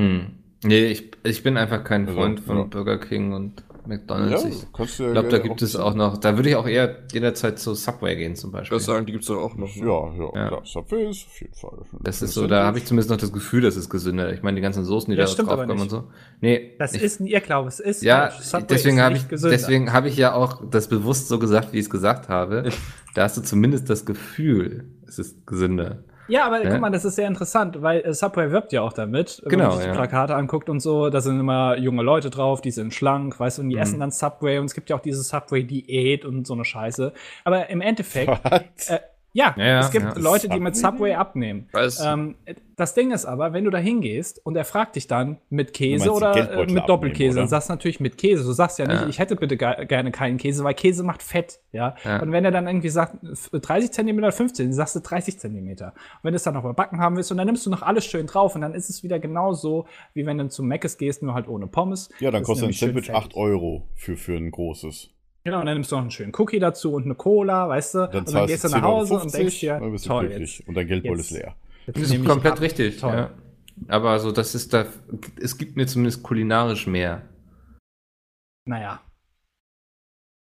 hm. 0.00 0.41
Nee, 0.64 0.86
ich, 0.86 1.10
ich 1.24 1.42
bin 1.42 1.56
einfach 1.56 1.82
kein 1.84 2.06
Also, 2.06 2.18
Freund 2.18 2.40
von 2.40 2.56
ja. 2.58 2.62
Burger 2.64 2.98
King 2.98 3.32
und 3.32 3.64
McDonalds. 3.84 4.44
ich 4.44 4.72
kannst 4.72 5.00
du 5.00 5.02
ja 5.04 5.10
glaube, 5.12 5.28
da 5.28 5.38
gibt 5.38 5.56
auch 5.56 5.62
es 5.62 5.74
auch 5.74 5.94
noch, 5.94 6.16
da 6.18 6.36
würde 6.36 6.50
ich 6.50 6.54
auch 6.54 6.68
eher 6.68 6.98
jederzeit 7.12 7.58
zu 7.58 7.74
Subway 7.74 8.14
gehen 8.14 8.36
zum 8.36 8.50
Ich 8.50 8.52
Beispiel. 8.52 8.76
würde 8.76 8.84
sagen, 8.84 9.06
die 9.06 9.12
gibt's 9.12 9.26
doch 9.26 9.38
auch 9.42 9.56
noch. 9.56 9.74
ne? 9.74 9.82
Ja, 9.84 10.12
ja, 10.16 10.30
Ja. 10.42 10.48
klar. 10.48 10.60
Subway 10.64 11.10
ist 11.10 11.26
auf 11.26 11.40
jeden 11.40 11.54
Fall. 11.54 11.78
Das 12.00 12.22
ist 12.22 12.34
so, 12.34 12.46
da 12.46 12.64
habe 12.64 12.78
ich 12.78 12.84
zumindest 12.84 13.10
noch 13.10 13.16
das 13.16 13.32
Gefühl, 13.32 13.62
das 13.62 13.76
ist 13.76 13.90
gesünder. 13.90 14.32
Ich 14.32 14.42
meine, 14.44 14.54
die 14.54 14.60
ganzen 14.62 14.84
Soßen, 14.84 15.10
die 15.10 15.16
Ja, 15.18 15.24
da 15.24 15.30
stimmt 15.30 15.48
drauf 15.48 15.54
aber 15.54 15.66
kommen 15.66 15.80
und 15.80 15.86
nicht. 15.86 15.90
so. 15.90 16.04
Nee, 16.40 16.74
Das 16.78 16.94
ich, 16.94 17.02
ist 17.02 17.18
ein 17.18 17.26
Irrglaube. 17.26 17.66
Es 17.68 17.80
ist 17.80 18.04
ja. 18.04 18.30
Subway 18.30 18.66
deswegen 18.70 18.98
ist 18.98 19.02
habe 19.02 19.14
nicht 19.14 19.22
ich, 19.24 19.28
gesünder. 19.30 19.56
deswegen 19.56 19.92
habe 19.92 20.08
ich 20.08 20.16
ja 20.16 20.32
auch 20.34 20.62
das 20.70 20.86
bewusst 20.86 21.26
so 21.26 21.40
gesagt, 21.40 21.72
wie 21.72 21.78
ich 21.78 21.86
es 21.86 21.90
gesagt 21.90 22.28
habe. 22.28 22.70
da 23.14 23.24
hast 23.24 23.36
du 23.36 23.40
zumindest 23.42 23.90
das 23.90 24.04
Gefühl, 24.06 24.84
es 25.08 25.18
ist 25.18 25.44
gesünder. 25.44 26.04
Ja, 26.26 26.46
aber 26.46 26.62
Ja. 26.62 26.70
guck 26.70 26.80
mal, 26.80 26.90
das 26.90 27.04
ist 27.04 27.16
sehr 27.16 27.26
interessant, 27.26 27.82
weil 27.82 28.00
äh, 28.00 28.14
Subway 28.14 28.50
wirbt 28.50 28.72
ja 28.72 28.80
auch 28.82 28.92
damit. 28.92 29.40
Wenn 29.44 29.50
Genau, 29.50 29.64
man 29.68 29.72
sich 29.72 29.82
die 29.82 29.88
ja. 29.88 29.94
Plakate 29.94 30.34
anguckt 30.34 30.68
und 30.70 30.80
so, 30.80 31.10
da 31.10 31.20
sind 31.20 31.38
immer 31.40 31.76
junge 31.76 32.02
Leute 32.02 32.30
drauf, 32.30 32.60
die 32.60 32.70
sind 32.70 32.94
schlank, 32.94 33.38
weißt 33.40 33.58
du, 33.58 33.62
und 33.62 33.68
die 33.70 33.76
Mhm. 33.76 33.82
essen 33.82 34.00
dann 34.00 34.10
Subway 34.12 34.58
und 34.58 34.66
es 34.66 34.74
gibt 34.74 34.88
ja 34.88 34.96
auch 34.96 35.00
diese 35.00 35.22
Subway-Diät 35.22 36.24
und 36.24 36.46
so 36.46 36.54
eine 36.54 36.64
Scheiße. 36.64 37.12
Aber 37.44 37.68
im 37.70 37.80
Endeffekt, 37.80 38.40
äh, 38.88 39.00
ja, 39.32 39.54
Ja, 39.56 39.80
es 39.80 39.90
gibt 39.90 40.04
ja. 40.04 40.14
Leute, 40.18 40.48
die 40.48 40.60
mit 40.60 40.76
Subway? 40.76 41.14
Abnehmen. 41.14 41.68
Ähm, 42.04 42.34
das 42.76 42.94
Ding 42.94 43.12
ist 43.12 43.24
aber, 43.26 43.52
wenn 43.52 43.64
du 43.64 43.70
da 43.70 43.78
hingehst 43.78 44.44
und 44.44 44.56
er 44.56 44.64
fragt 44.64 44.96
dich 44.96 45.06
dann 45.06 45.38
mit 45.50 45.72
Käse 45.72 46.10
oder 46.10 46.34
äh, 46.34 46.66
mit 46.66 46.88
Doppelkäse, 46.88 47.30
abnehmen, 47.30 47.36
dann 47.36 47.48
sagst 47.48 47.68
du 47.68 47.72
natürlich 47.74 48.00
mit 48.00 48.18
Käse. 48.18 48.44
Du 48.44 48.52
sagst 48.52 48.78
ja 48.78 48.86
nicht, 48.86 49.00
Ja. 49.02 49.08
ich 49.08 49.18
hätte 49.18 49.36
bitte 49.36 49.56
ge 49.56 49.86
gerne 49.86 50.10
keinen 50.10 50.38
Käse, 50.38 50.64
weil 50.64 50.74
Käse 50.74 51.02
macht 51.04 51.22
Fett, 51.22 51.60
ja? 51.72 51.94
Ja. 52.04 52.20
Und 52.22 52.32
wenn 52.32 52.44
er 52.44 52.50
dann 52.50 52.66
irgendwie 52.66 52.88
sagt, 52.88 53.22
f- 53.24 53.50
30 53.52 53.92
Zentimeter 53.92 54.26
oder 54.28 54.32
15, 54.36 54.66
dann 54.66 54.72
sagst 54.72 54.96
du 54.96 55.00
30 55.00 55.38
Zentimeter. 55.38 55.88
Und 55.88 56.24
wenn 56.24 56.32
du 56.32 56.36
es 56.36 56.42
dann 56.42 56.54
noch 56.54 56.64
überbacken 56.64 56.98
haben 56.98 57.16
willst, 57.16 57.30
und 57.30 57.36
dann 57.38 57.46
nimmst 57.46 57.64
du 57.66 57.70
noch 57.70 57.82
alles 57.82 58.04
schön 58.06 58.26
drauf 58.26 58.54
und 58.54 58.62
dann 58.62 58.74
ist 58.74 58.88
es 58.90 59.02
wieder 59.02 59.18
genauso, 59.18 59.86
wie 60.14 60.24
wenn 60.26 60.38
du 60.38 60.48
zum 60.48 60.66
Meckes 60.66 60.98
gehst, 60.98 61.22
nur 61.22 61.34
halt 61.34 61.46
ohne 61.48 61.66
Pommes. 61.66 62.08
Ja, 62.20 62.30
dann 62.30 62.42
kostet 62.42 62.68
ein 62.68 62.72
Sandwich 62.72 63.06
fettig. 63.06 63.14
8 63.16 63.34
Euro 63.36 63.88
für, 63.94 64.16
für 64.16 64.36
ein 64.36 64.50
großes. 64.50 65.10
Genau, 65.44 65.60
und 65.60 65.66
dann 65.66 65.74
nimmst 65.74 65.90
du 65.90 65.96
noch 65.96 66.02
einen 66.02 66.10
schönen 66.12 66.32
Cookie 66.36 66.60
dazu 66.60 66.92
und 66.94 67.04
eine 67.04 67.14
Cola, 67.16 67.68
weißt 67.68 67.94
du? 67.94 67.98
Dann 68.08 68.24
und 68.24 68.32
dann 68.34 68.46
gehst 68.46 68.64
du 68.64 68.68
nach 68.68 68.78
10,50 68.78 68.82
Hause 68.82 69.14
und 69.14 69.34
denkst 69.34 69.60
dir, 69.60 69.78
dann 69.80 69.92
bist 69.92 70.04
du 70.04 70.08
toll, 70.08 70.30
jetzt, 70.30 70.68
Und 70.68 70.74
dein 70.76 70.86
Geldbeutel 70.86 71.20
ist 71.20 71.30
leer. 71.30 71.56
jetzt 71.86 71.96
Das 72.00 72.10
ist 72.10 72.24
komplett 72.24 72.52
ab. 72.54 72.60
richtig. 72.60 72.98
Toll. 72.98 73.14
Ja. 73.14 73.30
Aber 73.88 74.10
also, 74.10 74.30
das 74.30 74.54
ist 74.54 74.72
da, 74.72 74.86
es 75.40 75.58
gibt 75.58 75.76
mir 75.76 75.86
zumindest 75.86 76.22
kulinarisch 76.22 76.86
mehr. 76.86 77.22
Naja. 78.66 79.00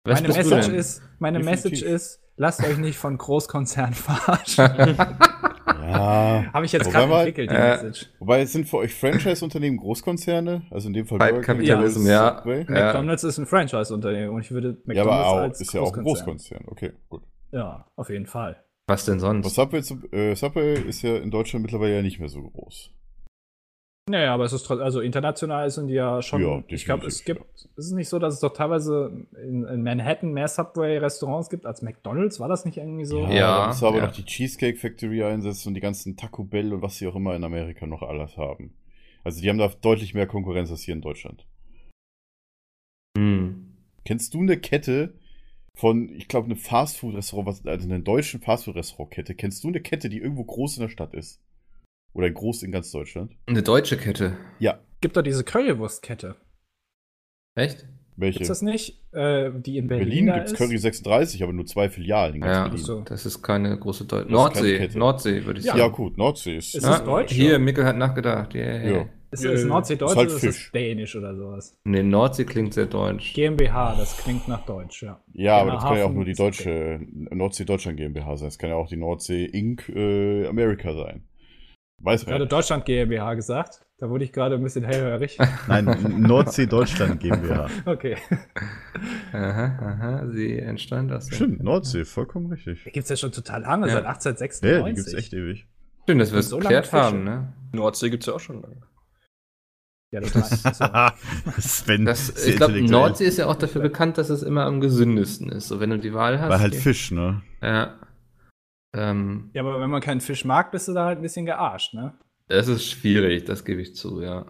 Was 0.05 0.21
meine 0.23 0.35
Message 0.35 0.69
ist, 0.69 1.03
meine 1.19 1.39
Definitiv. 1.39 1.71
Message 1.71 1.83
ist, 1.83 2.21
lasst 2.37 2.63
euch 2.63 2.77
nicht 2.77 2.99
von 2.99 3.19
Großkonzernen 3.19 3.95
verarschen. 3.95 4.97
Ja. 5.91 6.45
Habe 6.53 6.67
ich 6.67 6.73
jetzt 6.73 6.91
gerade 6.91 7.13
entwickelt, 7.13 7.51
die 7.51 7.55
äh, 7.55 7.69
Message. 7.71 8.07
Wobei 8.19 8.43
es 8.43 8.53
sind 8.53 8.69
für 8.69 8.79
euch 8.79 8.95
Franchise-Unternehmen 8.95 9.77
Großkonzerne, 9.77 10.63
also 10.71 10.89
in 10.89 10.95
dem 10.95 11.07
Fall 11.07 11.19
King, 11.19 11.43
Kapitalismus, 11.43 12.07
ja. 12.07 12.43
Ja. 12.47 12.65
McDonalds 12.69 13.25
ist 13.25 13.39
ein 13.39 13.47
Franchise-Unternehmen 13.47 14.31
und 14.31 14.41
ich 14.41 14.51
würde 14.51 14.79
McDonalds 14.85 14.97
Ja, 14.97 15.03
aber 15.03 15.27
auch, 15.27 15.37
als 15.37 15.61
ist 15.61 15.73
ja 15.73 15.81
auch 15.81 15.97
ein 15.97 16.03
Großkonzern. 16.03 16.65
Okay, 16.67 16.93
gut. 17.09 17.23
Ja, 17.53 17.87
auf 17.97 18.11
jeden 18.11 18.27
Fall. 18.27 18.57
Was 18.87 19.05
denn 19.05 19.23
Aber 19.23 19.43
sonst? 19.43 19.55
Subway, 19.55 19.79
äh, 20.13 20.35
Subway 20.35 20.75
ist 20.75 21.03
ja 21.03 21.17
in 21.17 21.31
Deutschland 21.31 21.63
mittlerweile 21.63 21.97
ja 21.97 22.03
nicht 22.03 22.21
mehr 22.21 22.29
so 22.29 22.43
groß. 22.43 22.91
Naja, 24.11 24.35
aber 24.35 24.45
es 24.45 24.53
ist 24.53 24.65
trotzdem, 24.65 24.85
also 24.85 25.01
international 25.01 25.71
sind 25.71 25.87
die 25.87 25.95
ja 25.95 26.21
schon. 26.21 26.43
Ja, 26.43 26.63
ich 26.69 26.85
glaube, 26.85 27.07
es 27.07 27.25
gibt, 27.25 27.41
ist 27.55 27.71
es 27.87 27.93
nicht 27.93 28.11
so, 28.11 28.19
dass 28.19 28.35
es 28.35 28.41
doch 28.41 28.53
teilweise 28.53 29.27
in, 29.43 29.65
in 29.65 29.83
Manhattan 29.83 30.33
mehr 30.33 30.47
Subway-Restaurants 30.47 31.49
gibt 31.49 31.65
als 31.65 31.81
McDonalds? 31.81 32.39
War 32.39 32.49
das 32.49 32.67
nicht 32.67 32.77
irgendwie 32.77 33.07
so? 33.07 33.21
Ja, 33.23 33.31
Ja, 33.33 33.75
da 33.81 33.87
aber 33.87 33.97
ja. 33.99 34.07
noch 34.07 34.13
die 34.13 34.25
Cheesecake 34.27 34.77
Factory 34.77 35.25
einsetzen 35.25 35.69
und 35.69 35.75
die 35.75 35.81
ganzen 35.81 36.19
Taco 36.19 36.45
Bell 36.45 36.75
und 36.75 36.83
was 36.83 36.99
sie 36.99 37.07
auch 37.07 37.17
immer 37.17 37.35
in 37.35 37.45
Amerika 37.45 37.87
noch 37.87 38.03
alles 38.03 38.37
haben. 38.37 38.75
Also 39.25 39.41
die 39.41 39.49
haben 39.49 39.57
da 39.57 39.69
deutlich 39.69 40.13
mehr 40.13 40.27
Konkurrenz 40.27 40.71
als 40.71 40.83
hier 40.83 40.95
in 40.95 41.01
Deutschland. 41.01 41.47
Hm. 43.17 43.73
Kennst 44.05 44.35
du 44.35 44.41
eine 44.41 44.59
Kette 44.59 45.15
von, 45.75 46.11
ich 46.11 46.29
glaube, 46.29 46.45
eine 46.45 46.57
Fastfood-Restaurant, 46.57 47.47
was- 47.49 47.67
also 47.67 47.89
eine 47.89 48.01
deutschen 48.01 48.43
Fastfood-Restaurant-Kette? 48.43 49.35
Kennst 49.35 49.65
du 49.65 49.69
eine 49.69 49.81
Kette, 49.81 50.11
die 50.11 50.19
irgendwo 50.19 50.45
groß 50.45 50.77
in 50.77 50.83
der 50.83 50.89
Stadt 50.91 51.15
ist? 51.15 51.41
Oder 52.15 52.31
groß 52.31 52.63
in 52.63 52.73
ganz 52.73 52.91
Deutschland? 52.91 53.33
Eine 53.47 53.63
deutsche 53.63 53.97
Kette. 53.97 54.37
Ja. 54.59 54.79
Gibt 55.01 55.17
doch 55.17 55.23
diese 55.23 55.45
Currywurstkette. 55.45 56.37
Echt? 57.57 57.87
Welche? 58.17 58.41
Ist 58.43 58.49
das 58.49 58.63
nicht? 58.63 59.03
Äh, 59.13 59.51
die 59.57 59.77
in 59.77 59.85
in 59.85 59.89
Berlin, 59.89 60.09
Berlin 60.09 60.27
gibt 60.35 60.47
es 60.47 60.53
ist? 60.53 60.59
Curry 60.59 60.79
36, 60.79 61.43
aber 61.43 61.53
nur 61.53 61.67
zwei 61.67 61.91
Filialen 61.91 62.37
in 62.37 62.41
ganz 62.43 62.55
Ja, 62.57 62.63
Berlin. 62.69 62.85
so. 62.85 63.01
das 63.01 63.27
ist 63.27 63.43
keine 63.43 63.77
große 63.77 64.05
deutsche. 64.05 64.31
Das 64.31 64.47
ist 64.47 64.55
keine 64.55 64.79
Nordsee. 64.89 64.99
Nordsee, 64.99 65.45
würde 65.45 65.61
ich 65.61 65.67
Ja, 65.67 65.77
sagen. 65.77 65.93
gut, 65.93 66.17
Nordsee 66.17 66.57
ist. 66.57 66.77
Ist 66.77 66.85
Ja, 66.85 66.91
das 66.91 67.05
deutsch? 67.05 67.33
Hier, 67.33 67.59
Mikkel 67.59 67.85
hat 67.85 67.97
nachgedacht. 67.97 68.55
Yeah. 68.55 68.89
Ja. 68.99 69.07
Ist 69.33 69.45
das 69.45 69.65
Nordsee 69.65 69.97
deutsch 69.97 70.13
Ist 70.13 70.17
halt 70.17 70.29
oder 70.29 70.37
ist 70.37 70.45
das 70.45 70.57
Fisch. 70.57 70.71
dänisch 70.73 71.17
oder 71.17 71.35
sowas? 71.35 71.77
Nee, 71.83 72.05
Nordsee 72.05 72.45
klingt 72.45 72.73
sehr 72.73 72.87
deutsch. 72.87 73.35
GmbH, 73.35 73.97
das 73.99 74.17
klingt 74.19 74.47
nach 74.47 74.65
deutsch, 74.65 75.03
ja. 75.03 75.21
Ja, 75.33 75.57
aber 75.59 75.73
das 75.73 75.83
kann 75.83 75.99
ja 75.99 76.05
auch 76.05 76.13
nur 76.13 76.25
die 76.25 76.31
ist 76.31 76.39
deutsche 76.41 77.01
Nordsee 77.11 77.65
Deutschland 77.65 77.97
GmbH 77.97 78.37
sein. 78.37 78.47
Es 78.47 78.59
kann 78.59 78.71
ja 78.71 78.77
auch 78.77 78.87
die 78.89 78.97
Nordsee 78.97 79.45
Inc. 79.47 79.89
Äh, 79.89 80.47
America 80.47 80.95
sein. 80.95 81.25
Weiß 82.05 82.27
Gerade 82.27 82.45
ja. 82.45 82.49
Deutschland 82.49 82.85
GmbH 82.85 83.35
gesagt. 83.35 83.81
Da 83.99 84.11
wurde 84.11 84.25
ich 84.25 84.33
gerade 84.33 84.57
ein 84.57 84.63
bisschen 84.63 84.85
hellhörig. 84.85 85.39
Nein, 85.69 85.87
Nordsee 86.21 86.67
Deutschland 86.67 87.21
GmbH. 87.21 87.69
Okay. 87.87 88.17
Aha, 89.33 89.79
aha, 89.81 90.27
sie 90.31 90.59
entstand 90.59 91.13
aus. 91.13 91.29
Stimmt, 91.33 91.63
Nordsee, 91.63 92.05
vollkommen 92.05 92.51
richtig. 92.53 92.85
Die 92.85 92.91
gibt 92.91 93.05
es 93.05 93.11
ja 93.11 93.17
schon 93.17 93.33
total 93.33 93.63
lange, 93.63 93.87
Ja. 93.89 93.95
seit 93.95 94.05
Ja, 94.05 94.11
1896. 94.11 94.85
die 94.85 94.95
gibt's 94.95 95.15
echt 95.15 95.33
ewig. 95.33 95.67
Schön, 96.07 96.19
dass 96.19 96.33
wir 96.33 96.41
es 96.41 96.49
So 96.51 96.59
lange 96.59 96.77
geklärt 96.83 96.93
haben, 96.93 97.25
ne? 97.25 97.53
Nordsee 97.73 98.11
gibt's 98.11 98.27
ja 98.27 98.35
auch 98.35 98.41
schon 98.41 98.61
lange. 98.61 98.83
Ja, 100.13 100.21
total. 100.21 101.13
Sven, 101.59 102.05
Das, 102.05 102.47
ich 102.47 102.57
glaube. 102.57 102.81
Nordsee 102.83 103.25
ist 103.25 103.39
ja 103.39 103.47
auch 103.47 103.57
dafür 103.57 103.83
bekannt, 103.83 104.19
dass 104.19 104.29
es 104.31 104.43
immer 104.43 104.65
am 104.65 104.81
gesündesten 104.81 105.49
ist. 105.49 105.69
So, 105.69 105.81
wenn 105.81 105.91
du 105.91 105.99
die 105.99 106.13
Wahl 106.15 106.41
hast. 106.41 106.51
War 106.51 106.61
halt 106.61 106.75
Fisch, 106.77 107.11
ne? 107.11 107.43
Ja. 107.63 107.95
Ähm, 108.95 109.51
ja, 109.55 109.63
aber 109.63 109.81
wenn 109.81 109.91
man 109.91 110.01
keinen 110.01 110.21
Fisch 110.21 110.45
mag, 110.45 110.71
bist 110.71 110.89
du 110.89 110.93
da 110.95 111.05
halt 111.07 111.19
ein 111.19 111.23
bisschen 111.23 111.47
gearscht, 111.47 111.95
ne? 111.95 112.15
das 112.49 112.69
ist 112.69 112.87
schwierig, 112.89 113.45
das 113.45 113.65
gebe 113.65 113.81
ich 113.83 113.95
zu, 113.97 114.21
ja. 114.23 114.47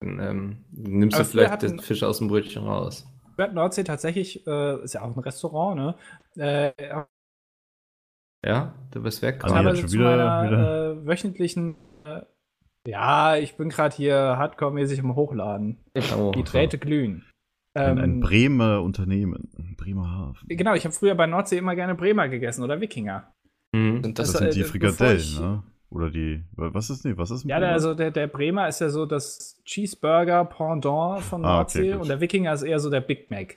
Dann, 0.00 0.18
ähm, 0.20 0.64
nimmst 0.72 1.16
Aber 1.16 1.24
du 1.24 1.30
vielleicht 1.30 1.50
hatten- 1.52 1.66
den 1.68 1.80
Fisch 1.80 2.02
aus 2.02 2.18
dem 2.18 2.28
Brötchen 2.28 2.64
raus. 2.64 3.06
Bad 3.36 3.54
Nordsee 3.54 3.84
tatsächlich, 3.84 4.46
äh, 4.46 4.82
ist 4.82 4.94
ja 4.94 5.02
auch 5.02 5.14
ein 5.16 5.20
Restaurant, 5.22 5.76
ne? 5.76 5.96
Äh, 6.36 7.04
Ja, 8.44 8.74
du 8.92 9.02
bist 9.02 9.22
weg. 9.22 9.42
Also, 9.42 9.54
ja, 9.56 9.62
teilweise 9.62 9.80
schon 9.80 9.88
zu 9.88 9.98
wieder- 9.98 10.16
meiner 10.16 10.92
Äh, 10.92 11.06
wöchentlichen. 11.06 11.76
Äh, 12.04 12.22
ja, 12.86 13.36
ich 13.36 13.56
bin 13.56 13.68
gerade 13.70 13.94
hier 13.96 14.16
hardcore-mäßig 14.38 14.98
im 15.00 15.16
Hochladen. 15.16 15.84
Oh, 16.16 16.30
Die 16.32 16.44
Drähte 16.44 16.78
glühen. 16.78 17.24
Ein, 17.76 17.98
ein 17.98 18.04
Ähm, 18.14 18.20
Bremer 18.20 18.82
Unternehmen. 18.82 19.48
Ein 19.58 19.76
Bremer 19.76 20.10
Hafen. 20.10 20.48
genau, 20.48 20.74
ich 20.74 20.84
habe 20.84 20.94
früher 20.94 21.14
bei 21.14 21.26
Nordsee 21.26 21.58
immer 21.58 21.74
gerne 21.74 21.94
Bremer 21.94 22.28
gegessen 22.28 22.62
oder 22.64 22.80
Wikinger. 22.80 23.32
Mhm. 23.72 24.14
Das 24.14 24.32
das, 24.32 24.38
sind 24.40 24.54
die 24.54 24.60
äh, 24.60 24.62
bevor 24.62 24.70
Frikadellen, 24.72 25.18
ich- 25.18 25.40
ne? 25.40 25.62
Oder 25.88 26.10
die. 26.10 26.42
Was 26.56 26.90
ist, 26.90 27.04
nee, 27.04 27.12
was 27.16 27.30
ist 27.30 27.44
Ja, 27.44 27.60
der, 27.60 27.66
Bremer? 27.66 27.72
also 27.72 27.94
der, 27.94 28.10
der 28.10 28.26
Bremer 28.26 28.66
ist 28.68 28.80
ja 28.80 28.88
so 28.88 29.06
das 29.06 29.62
Cheeseburger-Pendant 29.64 31.22
von 31.22 31.44
Ah, 31.44 31.60
okay, 31.60 31.78
Nordsee 31.80 31.92
gut. 31.92 32.00
und 32.02 32.08
der 32.08 32.20
Wikinger 32.20 32.52
ist 32.54 32.62
eher 32.62 32.80
so 32.80 32.90
der 32.90 33.00
Big 33.02 33.30
Mac. 33.30 33.56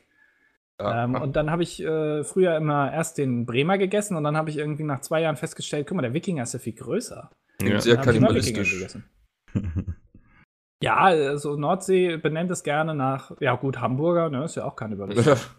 ja, 0.79 1.05
Ähm, 1.05 1.15
und 1.15 1.35
dann 1.35 1.49
habe 1.49 1.63
ich 1.63 1.81
äh, 1.83 2.23
früher 2.23 2.55
immer 2.55 2.93
erst 2.93 3.17
den 3.17 3.45
Bremer 3.47 3.77
gegessen 3.79 4.15
und 4.15 4.23
dann 4.23 4.37
habe 4.37 4.49
ich 4.51 4.57
irgendwie 4.57 4.83
nach 4.83 5.01
zwei 5.01 5.21
Jahren 5.21 5.37
festgestellt, 5.37 5.87
guck 5.87 5.95
mal, 5.95 6.03
der 6.03 6.13
Wikinger 6.13 6.43
ist 6.43 6.53
ja 6.53 6.59
viel 6.59 6.73
größer. 6.73 7.31
Ja. 7.63 7.81
sehr 7.81 7.97
kannibalistisch. 7.97 8.85
Ja, 10.81 10.97
also 10.97 11.57
Nordsee 11.57 12.17
benennt 12.17 12.51
es 12.51 12.63
gerne 12.63 12.95
nach, 12.95 13.31
ja 13.41 13.55
gut, 13.55 13.79
Hamburger, 13.79 14.29
ne, 14.29 14.45
ist 14.45 14.55
ja 14.55 14.63
auch 14.65 14.75
kannibalistisch. 14.75 15.49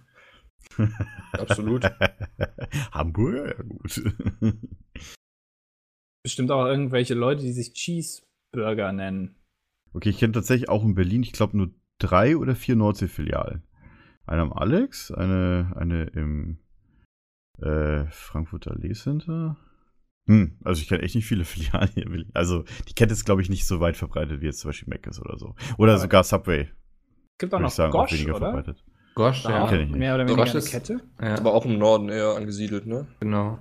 Absolut. 1.33 1.85
Hamburger, 2.93 3.49
ja 3.49 3.63
gut. 3.63 4.03
Bestimmt 6.23 6.51
auch 6.51 6.65
irgendwelche 6.67 7.15
Leute, 7.15 7.43
die 7.43 7.53
sich 7.53 7.75
Cheeseburger 7.75 8.93
nennen. 8.93 9.37
okay, 9.93 10.11
ich 10.11 10.19
kenne 10.19 10.33
tatsächlich 10.33 10.69
auch 10.69 10.85
in 10.85 10.95
Berlin, 10.95 11.23
ich 11.23 11.33
glaube, 11.33 11.57
nur 11.57 11.71
drei 11.99 12.37
oder 12.37 12.55
vier 12.55 12.77
Nordsee-Filialen. 12.77 13.63
Eine 14.27 14.43
am 14.43 14.53
Alex, 14.53 15.11
eine, 15.11 15.73
eine 15.77 16.05
im 16.05 16.59
äh, 17.59 18.07
Frankfurter 18.11 18.75
Lee 18.77 18.93
Center. 18.93 19.57
Hm, 20.31 20.57
also 20.65 20.81
ich 20.81 20.89
kenne 20.89 21.03
echt 21.03 21.15
nicht 21.17 21.27
viele 21.27 21.45
Filialen 21.45 21.91
hier. 21.95 22.07
Also 22.35 22.65
die 22.89 22.95
Kette 22.95 23.13
ist, 23.13 23.25
glaube 23.25 23.43
ich, 23.43 23.51
nicht 23.51 23.67
so 23.67 23.81
weit 23.81 23.97
verbreitet 23.97 24.41
wie 24.41 24.47
jetzt 24.47 24.61
zum 24.61 24.69
Beispiel 24.69 24.89
Mc's 24.89 25.21
oder 25.21 25.37
so. 25.39 25.55
Oder 25.79 25.93
Aber- 25.93 26.01
sogar 26.01 26.25
Subway, 26.25 26.69
Gibt 27.39 27.55
auch 27.55 27.59
noch 27.61 27.71
sagen, 27.71 27.91
Gosh, 27.93 28.11
auch 28.11 28.15
weniger 28.15 28.37
oder? 28.37 28.53
verbreitet. 28.53 28.85
Gosh, 29.15 29.45
ja. 29.45 29.67
kenn 29.67 29.81
ich 29.81 29.89
nicht. 29.89 29.99
mehr 29.99 30.15
oder 30.15 30.25
weniger 30.25 30.43
Gosh 30.43 30.51
eine 30.51 30.59
ist- 30.59 30.71
Kette. 30.71 31.01
ja. 31.21 31.35
Aber 31.39 31.53
auch 31.55 31.65
im 31.67 31.79
Norden 31.79 32.09
eher 32.11 32.37
angesiedelt, 32.37 32.87
ne? 32.87 33.07
Genau. 33.19 33.59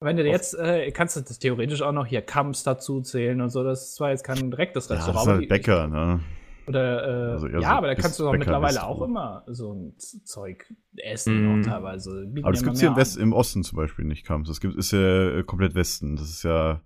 Wenn 0.00 0.16
du 0.16 0.24
jetzt, 0.24 0.54
äh, 0.58 0.90
kannst 0.92 1.16
du 1.16 1.20
das 1.22 1.38
theoretisch 1.38 1.80
auch 1.82 1.92
noch 1.92 2.06
hier 2.06 2.22
Kamps 2.22 2.62
dazu 2.64 3.00
zählen 3.00 3.40
und 3.40 3.50
so, 3.50 3.64
das 3.64 3.84
ist 3.84 3.94
zwar 3.96 4.10
jetzt 4.10 4.22
kein 4.24 4.50
direktes 4.50 4.88
Ja, 4.88 4.96
das 4.96 5.06
Restaurant. 5.08 5.26
ist 5.26 5.28
aber 5.28 5.38
halt 5.38 5.48
Bäcker, 5.48 5.88
ne? 5.88 6.20
Oder, 6.68 7.28
äh, 7.28 7.30
Also 7.32 7.48
ja, 7.48 7.60
so 7.60 7.66
aber 7.66 7.86
da 7.88 7.94
kannst 7.94 8.18
du 8.20 8.24
doch 8.24 8.32
mittlerweile 8.32 8.84
auch 8.84 9.02
immer 9.02 9.44
so 9.46 9.72
ein 9.72 9.98
Zeug 9.98 10.72
essen, 10.96 11.42
Mm. 11.58 11.60
auch 11.60 11.64
teilweise. 11.66 12.26
Bieten 12.26 12.44
Aber 12.44 12.52
das 12.52 12.62
gibt's 12.62 12.80
immer 12.80 12.80
hier 12.80 12.88
im, 12.88 12.94
mehr 12.94 13.00
West, 13.00 13.16
an. 13.16 13.22
im 13.22 13.32
Osten 13.32 13.62
zum 13.64 13.76
Beispiel 13.76 14.04
nicht, 14.04 14.24
Kamps. 14.26 14.48
Das 14.48 14.60
gibt, 14.60 14.74
ist 14.76 14.92
ja 14.92 15.38
äh, 15.38 15.42
komplett 15.44 15.74
Westen. 15.74 16.16
Das 16.16 16.28
ist 16.30 16.42
ja 16.42 16.82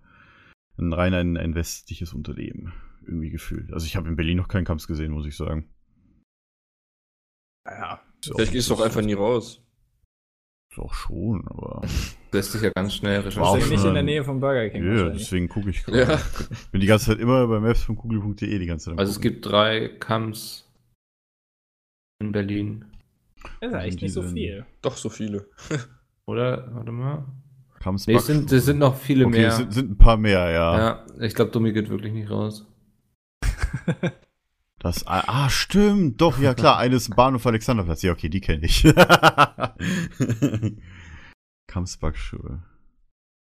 ein 0.78 0.93
rein 0.93 1.14
ein, 1.14 1.37
ein 1.37 1.55
westliches 1.55 2.14
Unternehmen, 2.14 2.72
irgendwie 3.07 3.30
gefühlt. 3.30 3.72
Also 3.72 3.87
ich 3.87 3.97
habe 3.97 4.09
in 4.09 4.16
Berlin 4.16 4.37
noch 4.39 4.49
keinen 4.49 4.64
Kamps 4.64 4.87
gesehen, 4.87 5.12
muss 5.12 5.26
ich 5.26 5.37
sagen. 5.37 5.68
Ja, 7.66 8.01
Vielleicht 8.24 8.53
gehst 8.53 8.70
du 8.70 8.74
auch 8.74 8.80
einfach 8.80 9.03
nie 9.03 9.12
raus. 9.14 9.62
Auch 10.79 10.95
schon, 10.95 11.47
aber. 11.49 11.83
Lässt 12.33 12.53
sich 12.53 12.62
ja 12.62 12.70
ganz 12.70 12.95
schnell 12.95 13.20
auch 13.20 13.25
deswegen 13.25 13.45
recherchieren. 13.45 13.70
nicht 13.77 13.85
in 13.89 13.95
der 13.95 14.03
Nähe 14.03 14.25
vom 14.25 14.41
Burger 14.41 14.70
King. 14.70 14.97
Ja, 14.97 15.09
deswegen 15.11 15.49
gucke 15.49 15.68
ich 15.70 15.87
Ja. 15.87 16.05
gerade. 16.05 16.23
Bin 16.70 16.81
die 16.81 16.87
ganze 16.87 17.07
Zeit 17.07 17.18
immer 17.18 17.47
bei 17.47 17.61
maps.google.de 17.61 18.59
die 18.59 18.66
ganze 18.66 18.91
Zeit. 18.91 18.99
Also 18.99 19.11
es 19.11 19.16
gucken. 19.16 19.31
gibt 19.33 19.47
drei 19.47 19.89
Camps 20.01 20.66
in 22.20 22.33
Berlin. 22.33 22.87
Das 23.61 23.68
ist 23.70 23.75
ja 23.75 23.83
echt 23.83 24.03
nicht 24.03 24.12
so 24.12 24.23
viel. 24.23 24.64
Doch, 24.81 24.97
so 24.97 25.09
viele. 25.11 25.47
Oder? 26.27 26.68
Warte 26.75 26.93
mal. 26.93 27.27
Kamps 27.81 28.07
Nee, 28.07 28.14
es 28.14 28.27
sind, 28.27 28.51
es 28.53 28.64
sind 28.64 28.79
noch 28.79 28.97
viele 28.97 29.27
okay, 29.27 29.39
mehr. 29.41 29.49
es 29.49 29.57
sind, 29.57 29.73
sind 29.75 29.91
ein 29.91 29.99
paar 29.99 30.16
mehr, 30.16 30.51
ja. 30.51 30.79
ja, 30.79 31.07
ich 31.20 31.35
glaube, 31.35 31.51
Dummi 31.51 31.73
geht 31.73 31.91
wirklich 31.91 32.12
nicht 32.12 32.31
raus. 32.31 32.64
Das, 34.83 35.07
ah, 35.07 35.22
ah, 35.28 35.49
stimmt, 35.49 36.20
doch, 36.20 36.41
ja 36.41 36.55
klar, 36.55 36.76
eine 36.76 36.97
ist 36.97 37.14
Bahnhof 37.14 37.47
Alexanderplatz. 37.47 38.03
Ja, 38.03 38.11
okay, 38.11 38.28
die 38.28 38.41
kenne 38.41 38.66
ich. 38.66 38.83
Kamps 41.68 41.97
Backschuhe. 41.99 42.64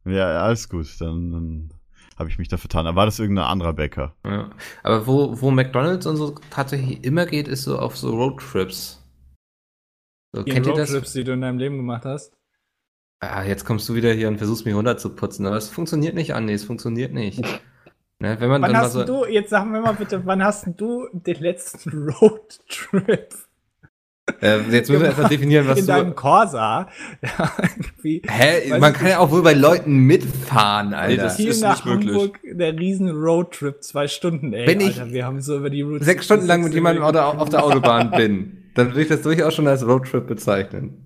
Ja, 0.04 0.44
alles 0.44 0.68
gut, 0.68 0.86
dann, 1.00 1.32
dann 1.32 1.70
habe 2.18 2.28
ich 2.28 2.36
mich 2.36 2.48
da 2.48 2.58
vertan. 2.58 2.86
Aber 2.86 2.96
war 2.96 3.06
das 3.06 3.20
irgendein 3.20 3.46
anderer 3.46 3.72
Bäcker? 3.72 4.14
Ja. 4.22 4.50
Aber 4.82 5.06
wo, 5.06 5.40
wo 5.40 5.50
McDonalds 5.50 6.04
und 6.04 6.16
so 6.18 6.34
tatsächlich 6.50 7.02
immer 7.04 7.24
geht, 7.24 7.48
ist 7.48 7.62
so 7.62 7.78
auf 7.78 7.96
so 7.96 8.10
Roadtrips. 8.10 9.02
So, 10.34 10.42
Die 10.42 10.50
kennt 10.52 10.66
ihr 10.66 10.74
das? 10.74 10.90
Roadtrips, 10.90 11.14
die 11.14 11.24
du 11.24 11.32
in 11.32 11.40
deinem 11.40 11.56
Leben 11.56 11.78
gemacht 11.78 12.04
hast. 12.04 12.36
Ah, 13.20 13.44
jetzt 13.44 13.64
kommst 13.64 13.88
du 13.88 13.94
wieder 13.94 14.12
hier 14.12 14.28
und 14.28 14.36
versuchst 14.36 14.66
mir 14.66 14.72
100 14.72 15.00
zu 15.00 15.14
putzen, 15.14 15.46
aber 15.46 15.56
es 15.56 15.70
funktioniert 15.70 16.14
nicht, 16.14 16.34
Andi, 16.34 16.52
es 16.52 16.64
funktioniert 16.64 17.14
nicht. 17.14 17.40
Ne, 18.24 18.40
wenn 18.40 18.48
man 18.48 18.62
Wann 18.62 18.72
dann 18.72 18.80
mal 18.80 18.86
hast 18.86 18.92
so, 18.94 19.04
du, 19.04 19.26
jetzt 19.26 19.50
sag 19.50 19.66
mir 19.66 19.80
mal 19.82 19.92
bitte, 19.92 20.24
wann 20.24 20.42
hast 20.42 20.66
du 20.78 21.08
den 21.12 21.36
letzten 21.40 22.08
Roadtrip 22.20 23.34
äh, 24.40 24.60
jetzt 24.70 24.88
müssen 24.88 25.02
wir 25.02 25.08
erstmal 25.08 25.28
definieren, 25.28 25.68
was 25.68 25.78
in 25.80 25.86
deinem 25.86 26.08
du. 26.08 26.14
Corsa? 26.14 26.88
Ja, 27.20 27.52
irgendwie. 27.62 28.22
Hä? 28.26 28.78
Man 28.78 28.94
kann 28.94 29.08
ja 29.08 29.18
auch 29.18 29.30
wohl 29.30 29.42
bei 29.42 29.52
Leuten 29.52 29.98
mitfahren, 29.98 30.94
Alter. 30.94 31.24
das- 31.24 31.36
Kiel 31.36 31.48
ist 31.48 31.60
nach 31.60 31.84
nicht 31.84 31.94
möglich. 31.94 32.08
Hamburg, 32.16 32.40
der 32.42 32.72
riesen 32.78 33.10
Roadtrip, 33.10 33.82
zwei 33.82 34.08
Stunden, 34.08 34.54
ey. 34.54 34.66
Wenn 34.66 34.80
ich 34.80 34.98
Alter, 34.98 35.12
wir 35.12 35.26
haben 35.26 35.42
so 35.42 35.58
über 35.58 35.68
die 35.68 35.82
Route 35.82 36.02
Sechs 36.04 36.24
Stunden 36.24 36.46
lang 36.46 36.62
mit 36.62 36.72
66 36.72 36.74
jemandem 36.74 37.04
auf 37.04 37.12
der, 37.12 37.26
auf 37.42 37.48
der 37.50 37.64
Autobahn 37.64 38.10
bin, 38.12 38.70
dann 38.74 38.86
würde 38.88 39.02
ich 39.02 39.08
das 39.08 39.20
durchaus 39.20 39.52
schon 39.54 39.68
als 39.68 39.86
Roadtrip 39.86 40.26
bezeichnen. 40.26 41.02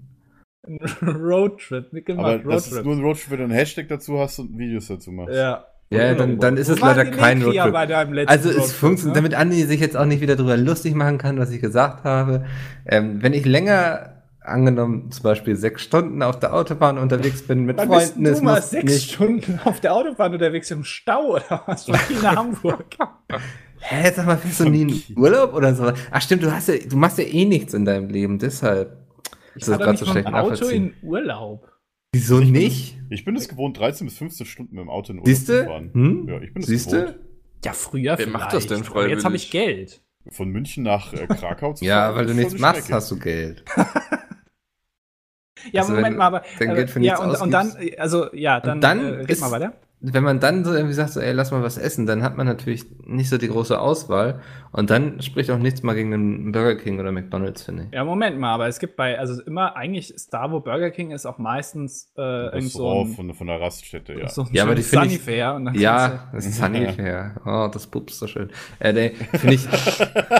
Roadtrip, 1.02 1.92
mitgemacht, 1.92 2.24
Aber 2.44 2.52
das 2.54 2.66
ist 2.68 2.72
Roadtrip. 2.72 2.84
nur 2.86 2.94
ein 2.94 3.02
Roadtrip, 3.02 3.30
wenn 3.32 3.38
du 3.38 3.44
einen 3.44 3.52
Hashtag 3.52 3.88
dazu 3.88 4.20
hast 4.20 4.38
und 4.38 4.56
Videos 4.56 4.86
dazu 4.86 5.10
machst. 5.10 5.34
ja. 5.34 5.64
Ja, 5.90 6.14
dann, 6.14 6.38
dann 6.38 6.56
ist 6.58 6.68
es 6.68 6.80
leider 6.80 7.06
kein 7.06 7.42
Roadtrip. 7.42 7.72
bei 7.72 7.86
deinem 7.86 8.12
letzten 8.12 8.30
Also 8.30 8.50
es 8.50 8.72
funktioniert, 8.72 9.16
ne? 9.16 9.22
damit 9.22 9.34
Andi 9.34 9.64
sich 9.64 9.80
jetzt 9.80 9.96
auch 9.96 10.04
nicht 10.04 10.20
wieder 10.20 10.36
drüber 10.36 10.56
lustig 10.58 10.94
machen 10.94 11.16
kann, 11.16 11.38
was 11.38 11.50
ich 11.50 11.62
gesagt 11.62 12.04
habe. 12.04 12.44
Ähm, 12.84 13.22
wenn 13.22 13.32
ich 13.32 13.46
länger 13.46 14.18
angenommen 14.42 15.10
zum 15.10 15.22
Beispiel 15.22 15.56
sechs 15.56 15.82
Stunden 15.82 16.22
auf 16.22 16.38
der 16.38 16.54
Autobahn 16.54 16.98
unterwegs 16.98 17.42
bin 17.42 17.64
mit 17.64 17.78
Wann 17.78 17.88
bist 17.88 18.12
Freunden, 18.12 18.24
du 18.24 18.30
es 18.30 18.42
mal 18.42 18.62
sechs 18.62 18.84
nicht. 18.84 19.12
Stunden 19.12 19.60
auf 19.64 19.80
der 19.80 19.94
Autobahn 19.94 20.32
unterwegs 20.32 20.70
im 20.70 20.84
Stau 20.84 21.36
oder 21.36 21.62
was? 21.66 21.84
Von 21.84 21.96
nach 22.22 22.36
Hamburg. 22.36 22.86
Hä, 23.80 24.12
sag 24.14 24.26
mal, 24.26 24.36
fährst 24.36 24.60
du 24.60 24.68
nie 24.68 24.82
in 24.82 25.18
Urlaub 25.18 25.54
oder 25.54 25.74
so? 25.74 25.92
Ach 26.10 26.20
stimmt, 26.20 26.42
du 26.42 26.52
hast 26.52 26.68
ja, 26.68 26.74
du 26.76 26.96
machst 26.96 27.18
ja 27.18 27.24
eh 27.24 27.44
nichts 27.44 27.74
in 27.74 27.84
deinem 27.84 28.08
Leben, 28.08 28.38
deshalb. 28.38 28.96
Ich 29.54 29.62
ist 29.62 29.68
das 29.68 29.78
grad 29.78 29.90
nicht 29.92 30.00
so 30.00 30.06
schlecht 30.06 30.28
Auto 30.28 30.66
in 30.66 30.94
Urlaub. 31.02 31.68
Wieso 32.14 32.40
nicht? 32.40 32.98
Ich 33.10 33.24
bin 33.24 33.36
es 33.36 33.48
gewohnt, 33.48 33.78
13 33.78 34.06
bis 34.06 34.16
15 34.18 34.46
Stunden 34.46 34.74
mit 34.76 34.82
dem 34.82 34.88
Auto 34.88 35.12
in 35.12 35.18
Urlaub 35.18 35.28
Siehst 35.28 35.46
zu 35.46 35.52
du? 35.60 35.64
fahren. 35.64 35.90
Hm? 35.92 36.28
Ja, 36.28 36.40
ich 36.40 36.52
bin 36.54 36.62
es 36.62 36.68
Siehst 36.68 36.90
gewohnt. 36.90 37.18
Ja, 37.64 37.72
früher 37.72 38.16
Wer 38.18 38.26
macht 38.28 38.52
das 38.52 38.66
denn 38.66 38.78
vielleicht, 38.78 38.90
aber 38.92 39.08
Jetzt 39.08 39.24
habe 39.24 39.38
freiwillig? 39.38 39.44
ich 39.44 39.50
Geld. 39.50 40.02
Von 40.30 40.48
München 40.50 40.84
nach 40.84 41.12
äh, 41.12 41.26
Krakau 41.26 41.72
zu 41.74 41.84
Ja, 41.84 42.06
fahren, 42.06 42.16
weil 42.16 42.26
du 42.26 42.34
nichts 42.34 42.58
machst, 42.58 42.80
Strecke. 42.82 42.94
hast 42.94 43.10
du 43.10 43.18
Geld. 43.18 43.64
Ja, 45.72 45.80
Also 45.82 45.92
Moment 45.92 46.12
wenn- 46.12 46.18
mal, 46.18 46.26
aber. 46.26 46.42
dein 46.60 46.70
äh, 46.70 46.74
Geld 46.76 46.90
für 46.90 47.00
ja, 47.02 47.14
nichts 47.18 47.40
und, 47.40 47.42
und 47.46 47.50
dann, 47.50 47.74
äh, 47.80 47.96
also, 47.96 48.32
ja, 48.32 48.60
dann, 48.60 48.80
dann 48.80 49.00
äh, 49.04 49.08
red 49.22 49.30
ist- 49.30 49.40
mal 49.40 49.50
weiter. 49.50 49.72
Wenn 50.00 50.22
man 50.22 50.38
dann 50.38 50.64
so 50.64 50.72
irgendwie 50.72 50.94
sagt, 50.94 51.10
so, 51.10 51.20
ey, 51.20 51.32
lass 51.32 51.50
mal 51.50 51.60
was 51.62 51.76
essen, 51.76 52.06
dann 52.06 52.22
hat 52.22 52.36
man 52.36 52.46
natürlich 52.46 52.84
nicht 53.04 53.28
so 53.28 53.36
die 53.36 53.48
große 53.48 53.80
Auswahl. 53.80 54.40
Und 54.70 54.90
dann 54.90 55.20
spricht 55.22 55.50
auch 55.50 55.58
nichts 55.58 55.82
mal 55.82 55.94
gegen 55.94 56.14
einen 56.14 56.52
Burger 56.52 56.76
King 56.76 57.00
oder 57.00 57.10
McDonalds, 57.10 57.64
finde 57.64 57.84
ich. 57.84 57.94
Ja, 57.94 58.04
Moment 58.04 58.38
mal, 58.38 58.52
aber 58.54 58.68
es 58.68 58.78
gibt 58.78 58.94
bei, 58.94 59.18
also 59.18 59.42
immer, 59.42 59.74
eigentlich 59.74 60.14
ist 60.14 60.32
da, 60.32 60.52
wo 60.52 60.60
Burger 60.60 60.90
King 60.92 61.10
ist, 61.10 61.26
auch 61.26 61.38
meistens 61.38 62.12
äh, 62.16 62.20
irgend 62.22 62.70
so 62.70 63.00
ein, 63.00 63.08
von, 63.08 63.34
von 63.34 63.46
der 63.48 63.60
Raststätte, 63.60 64.12
ja. 64.14 64.28
so 64.28 64.42
ein 64.42 64.48
Ja, 64.52 64.62
aber 64.64 64.76
die 64.76 64.82
finde 64.82 65.06
ich- 65.06 65.24
kannst 65.26 65.76
Ja, 65.80 66.28
das 66.32 66.46
ist 66.46 66.58
Sunnyfair. 66.58 67.34
Oh, 67.44 67.68
das 67.72 67.86
pupst 67.88 68.18
so 68.20 68.26
schön. 68.28 68.50
Äh, 68.78 68.92
nee, 68.92 69.10
finde 69.32 69.54
ich. 69.54 69.66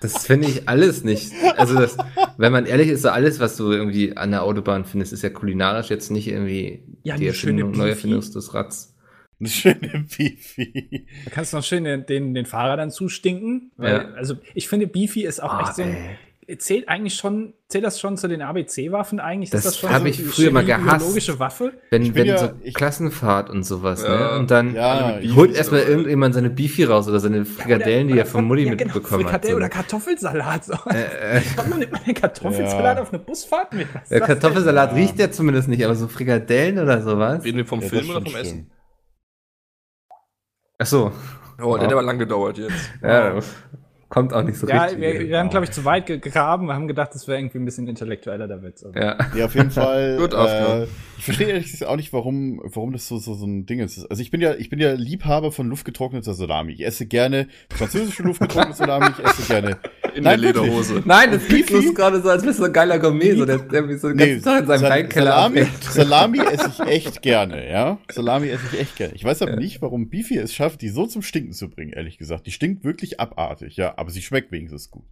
das 0.00 0.26
finde 0.26 0.48
ich 0.48 0.68
alles 0.68 1.04
nicht. 1.04 1.32
Also, 1.56 1.74
das, 1.74 1.96
wenn 2.36 2.52
man 2.52 2.66
ehrlich 2.66 2.88
ist, 2.88 3.02
so 3.02 3.08
alles, 3.10 3.40
was 3.40 3.56
du 3.56 3.72
irgendwie 3.72 4.16
an 4.16 4.30
der 4.30 4.42
Autobahn 4.42 4.84
findest, 4.84 5.12
ist 5.12 5.22
ja 5.22 5.30
kulinarisch 5.30 5.90
jetzt 5.90 6.10
nicht 6.10 6.28
irgendwie 6.28 6.84
Ja, 7.02 7.16
die 7.16 7.24
eine 7.26 7.34
schöne 7.34 7.60
Erfindung, 7.62 7.72
Beefy. 7.72 7.82
Neuerfindung 7.82 8.20
des 8.20 8.54
Rads. 8.54 8.94
Eine 9.40 9.48
schöne 9.48 10.04
Bifi. 10.16 11.06
Da 11.24 11.30
kannst 11.30 11.52
du 11.52 11.58
noch 11.58 11.64
schön 11.64 11.84
den, 11.84 12.04
den, 12.06 12.34
den 12.34 12.44
Fahrer 12.46 12.76
dann 12.76 12.90
zustinken. 12.90 13.70
Weil, 13.76 13.92
Ja. 13.92 14.10
Also 14.14 14.36
ich 14.54 14.68
finde, 14.68 14.86
Beefy 14.88 15.24
ist 15.24 15.40
auch 15.42 15.52
Ah, 15.52 15.60
echt 15.62 15.76
so 15.76 15.82
ein. 15.82 15.96
Zählt 16.56 16.88
eigentlich 16.88 17.12
schon, 17.14 17.52
zählt 17.68 17.84
das 17.84 18.00
schon 18.00 18.16
zu 18.16 18.26
den 18.26 18.40
ABC-Waffen 18.40 19.20
eigentlich? 19.20 19.50
Das 19.50 19.76
schon 19.76 19.90
hab 19.90 20.00
so 20.00 20.06
ich 20.08 20.24
früher 20.24 20.50
mal 20.50 20.64
gehasst. 20.64 21.00
biologische 21.00 21.38
Waffe? 21.38 21.74
Wenn, 21.90 22.14
wenn 22.14 22.26
ja- 22.26 22.38
so 22.38 22.50
ich- 22.62 22.72
Klassenfahrt 22.72 23.50
und 23.50 23.64
sowas, 23.64 24.02
Ja. 24.02 24.32
ne? 24.32 24.38
Und 24.38 24.50
dann 24.50 24.74
Ja, 24.74 25.18
holt 25.36 25.54
erstmal 25.54 25.82
irgendjemand 25.82 26.34
seine 26.34 26.48
Beefy 26.48 26.84
raus 26.84 27.06
oder 27.06 27.20
seine 27.20 27.44
Frikadellen, 27.44 28.08
die 28.08 28.18
er 28.18 28.24
von 28.24 28.46
Mutti 28.46 28.62
ja, 28.62 28.74
genau, 28.74 28.94
mitbekommen 28.94 29.24
hat. 29.24 29.30
Frikadelle 29.30 29.52
So. 29.52 29.56
oder 29.58 29.68
Kartoffelsalat. 29.68 30.64
So. 30.64 30.72
Äh, 30.88 31.36
äh, 31.38 31.42
Warum 31.56 31.78
nimmt 31.80 31.92
man 31.92 32.04
den 32.04 32.14
Kartoffelsalat 32.14 32.96
Ja. 32.96 33.02
auf 33.02 33.12
eine 33.12 33.18
Busfahrt 33.22 33.74
mit? 33.74 33.88
Der 34.10 34.18
das? 34.20 34.26
Kartoffelsalat 34.28 34.92
Ja. 34.92 34.96
riecht 34.96 35.18
ja 35.18 35.30
zumindest 35.30 35.68
nicht, 35.68 35.84
aber 35.84 35.96
so 35.96 36.08
Frikadellen 36.08 36.78
oder 36.78 37.02
sowas. 37.02 37.44
Reden 37.44 37.58
wir 37.58 37.66
vom 37.66 37.80
Ja, 37.80 37.88
das 37.90 37.98
Film 37.98 38.10
oder 38.10 38.20
vom 38.22 38.30
schlimm. 38.30 38.40
Essen? 38.42 38.70
Ach 40.78 40.86
so. 40.86 41.12
Oh, 41.60 41.76
der 41.76 41.86
hat 41.86 41.92
aber 41.92 42.02
lang 42.02 42.18
gedauert 42.18 42.56
jetzt. 42.56 42.72
Ja, 43.02 43.38
kommt 44.08 44.32
auch 44.32 44.42
nicht 44.42 44.58
so 44.58 44.66
Ja, 44.66 44.84
richtig. 44.84 45.00
wir, 45.00 45.28
wir 45.28 45.38
haben, 45.38 45.50
glaube 45.50 45.64
ich, 45.66 45.70
zu 45.72 45.84
weit 45.84 46.06
gegraben. 46.06 46.66
Wir 46.66 46.74
haben 46.74 46.88
gedacht, 46.88 47.14
das 47.14 47.28
wäre 47.28 47.38
irgendwie 47.38 47.58
ein 47.58 47.64
bisschen 47.64 47.86
intellektueller, 47.88 48.48
der 48.48 48.62
Witz. 48.62 48.84
ja. 48.94 49.16
Ja, 49.36 49.44
auf 49.44 49.54
jeden 49.54 49.70
Fall. 49.72 50.16
Gut 50.18 50.32
äh, 50.32 50.36
aufgehört. 50.36 50.88
ich 51.18 51.24
verstehe 51.24 51.48
ehrlich 51.48 51.70
gesagt 51.70 51.90
auch 51.90 51.96
nicht, 51.96 52.12
warum, 52.12 52.60
warum 52.64 52.92
das 52.92 53.06
so, 53.06 53.18
so, 53.18 53.34
so 53.34 53.46
ein 53.46 53.66
Ding 53.66 53.80
ist. 53.80 54.04
Also 54.10 54.22
ich 54.22 54.30
bin 54.30 54.40
ja, 54.40 54.54
ich 54.54 54.70
bin 54.70 54.78
ja 54.78 54.92
Liebhaber 54.92 55.52
von 55.52 55.68
luftgetrockneter 55.68 56.32
Salami. 56.34 56.72
Ich 56.72 56.84
esse 56.86 57.06
gerne 57.06 57.48
französische 57.70 58.22
luftgetrocknete 58.22 58.76
Salami, 58.78 59.06
ich 59.18 59.24
esse 59.24 59.42
gerne. 59.46 59.76
In 60.14 60.24
Nein, 60.24 60.40
der 60.40 60.54
wirklich. 60.54 60.64
Lederhose. 60.64 61.02
Nein, 61.04 61.30
das 61.30 61.44
klingt 61.46 61.66
Beefy? 61.66 61.82
bloß 61.82 61.94
gerade 61.94 62.20
so, 62.22 62.28
als 62.30 62.44
wärst 62.44 62.58
du 62.58 62.64
ein 62.64 62.72
geiler 62.72 62.98
Gourmet, 62.98 63.34
so 63.36 63.44
der, 63.44 63.58
der 63.58 63.88
wie 63.88 63.96
so 63.98 64.08
den 64.08 64.16
Nee, 64.16 64.26
ganzen 64.34 64.44
Tag 64.44 64.60
in 64.62 64.66
seinem 64.66 64.78
Sal- 64.80 64.90
Weinkeller 64.90 65.30
Salami, 65.32 65.60
abhängt. 65.60 65.84
Salami 65.84 66.38
esse 66.40 66.70
ich 66.70 66.80
echt 66.88 67.22
gerne, 67.22 67.70
ja. 67.70 67.98
Salami 68.10 68.48
esse 68.48 68.62
ich 68.72 68.80
echt 68.80 68.96
gerne. 68.96 69.14
Ich 69.14 69.24
weiß 69.24 69.42
aber 69.42 69.56
nicht, 69.56 69.80
warum 69.82 70.08
Beefy 70.10 70.38
es 70.38 70.54
schafft, 70.54 70.80
die 70.82 70.88
so 70.88 71.06
zum 71.06 71.22
Stinken 71.22 71.52
zu 71.52 71.68
bringen, 71.70 71.92
ehrlich 71.92 72.18
gesagt. 72.18 72.46
Die 72.46 72.52
stinkt 72.52 72.84
wirklich 72.84 73.20
abartig, 73.20 73.76
ja, 73.76 73.94
aber 73.96 74.10
sie 74.10 74.22
schmeckt 74.22 74.50
wenigstens 74.52 74.90
gut. 74.90 75.04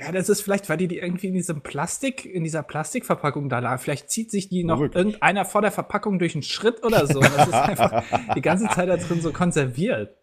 Ja, 0.00 0.12
das 0.12 0.30
ist 0.30 0.40
vielleicht, 0.40 0.70
weil 0.70 0.78
die, 0.78 0.88
die 0.88 0.96
irgendwie 0.96 1.26
in 1.26 1.34
diesem 1.34 1.60
Plastik, 1.60 2.24
in 2.24 2.42
dieser 2.42 2.62
Plastikverpackung 2.62 3.50
da 3.50 3.58
lag. 3.58 3.82
Vielleicht 3.82 4.08
zieht 4.08 4.30
sich 4.30 4.48
die 4.48 4.64
noch 4.64 4.80
Wirklich? 4.80 4.96
irgendeiner 5.04 5.44
vor 5.44 5.60
der 5.60 5.72
Verpackung 5.72 6.18
durch 6.18 6.34
einen 6.34 6.42
Schritt 6.42 6.82
oder 6.82 7.06
so. 7.06 7.18
Und 7.18 7.30
das 7.36 7.48
ist 7.48 7.52
einfach 7.54 8.02
die 8.34 8.40
ganze 8.40 8.66
Zeit 8.68 8.88
da 8.88 8.96
drin 8.96 9.20
so 9.20 9.30
konserviert. 9.30 10.16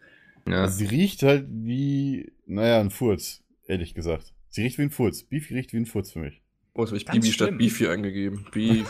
Ja. 0.48 0.62
Also 0.64 0.78
sie 0.80 0.86
riecht 0.86 1.22
halt 1.22 1.46
wie, 1.52 2.32
naja, 2.48 2.80
ein 2.80 2.90
Furz, 2.90 3.44
ehrlich 3.68 3.94
gesagt. 3.94 4.34
Sie 4.50 4.62
riecht 4.64 4.78
wie 4.78 4.84
ein 4.84 4.90
Furz. 4.90 5.24
Beefy 5.24 5.54
riecht 5.56 5.74
wie 5.74 5.78
ein 5.78 5.86
Furz 5.86 6.12
für 6.12 6.20
mich. 6.20 6.42
Oh, 6.74 6.82
jetzt 6.82 6.90
habe 6.90 6.98
ich 6.98 7.06
Ganz 7.06 7.20
Bibi 7.20 7.32
statt 7.32 7.48
schlimm. 7.50 7.58
Beefy 7.58 7.88
eingegeben. 7.88 8.46
Beefy. 8.52 8.86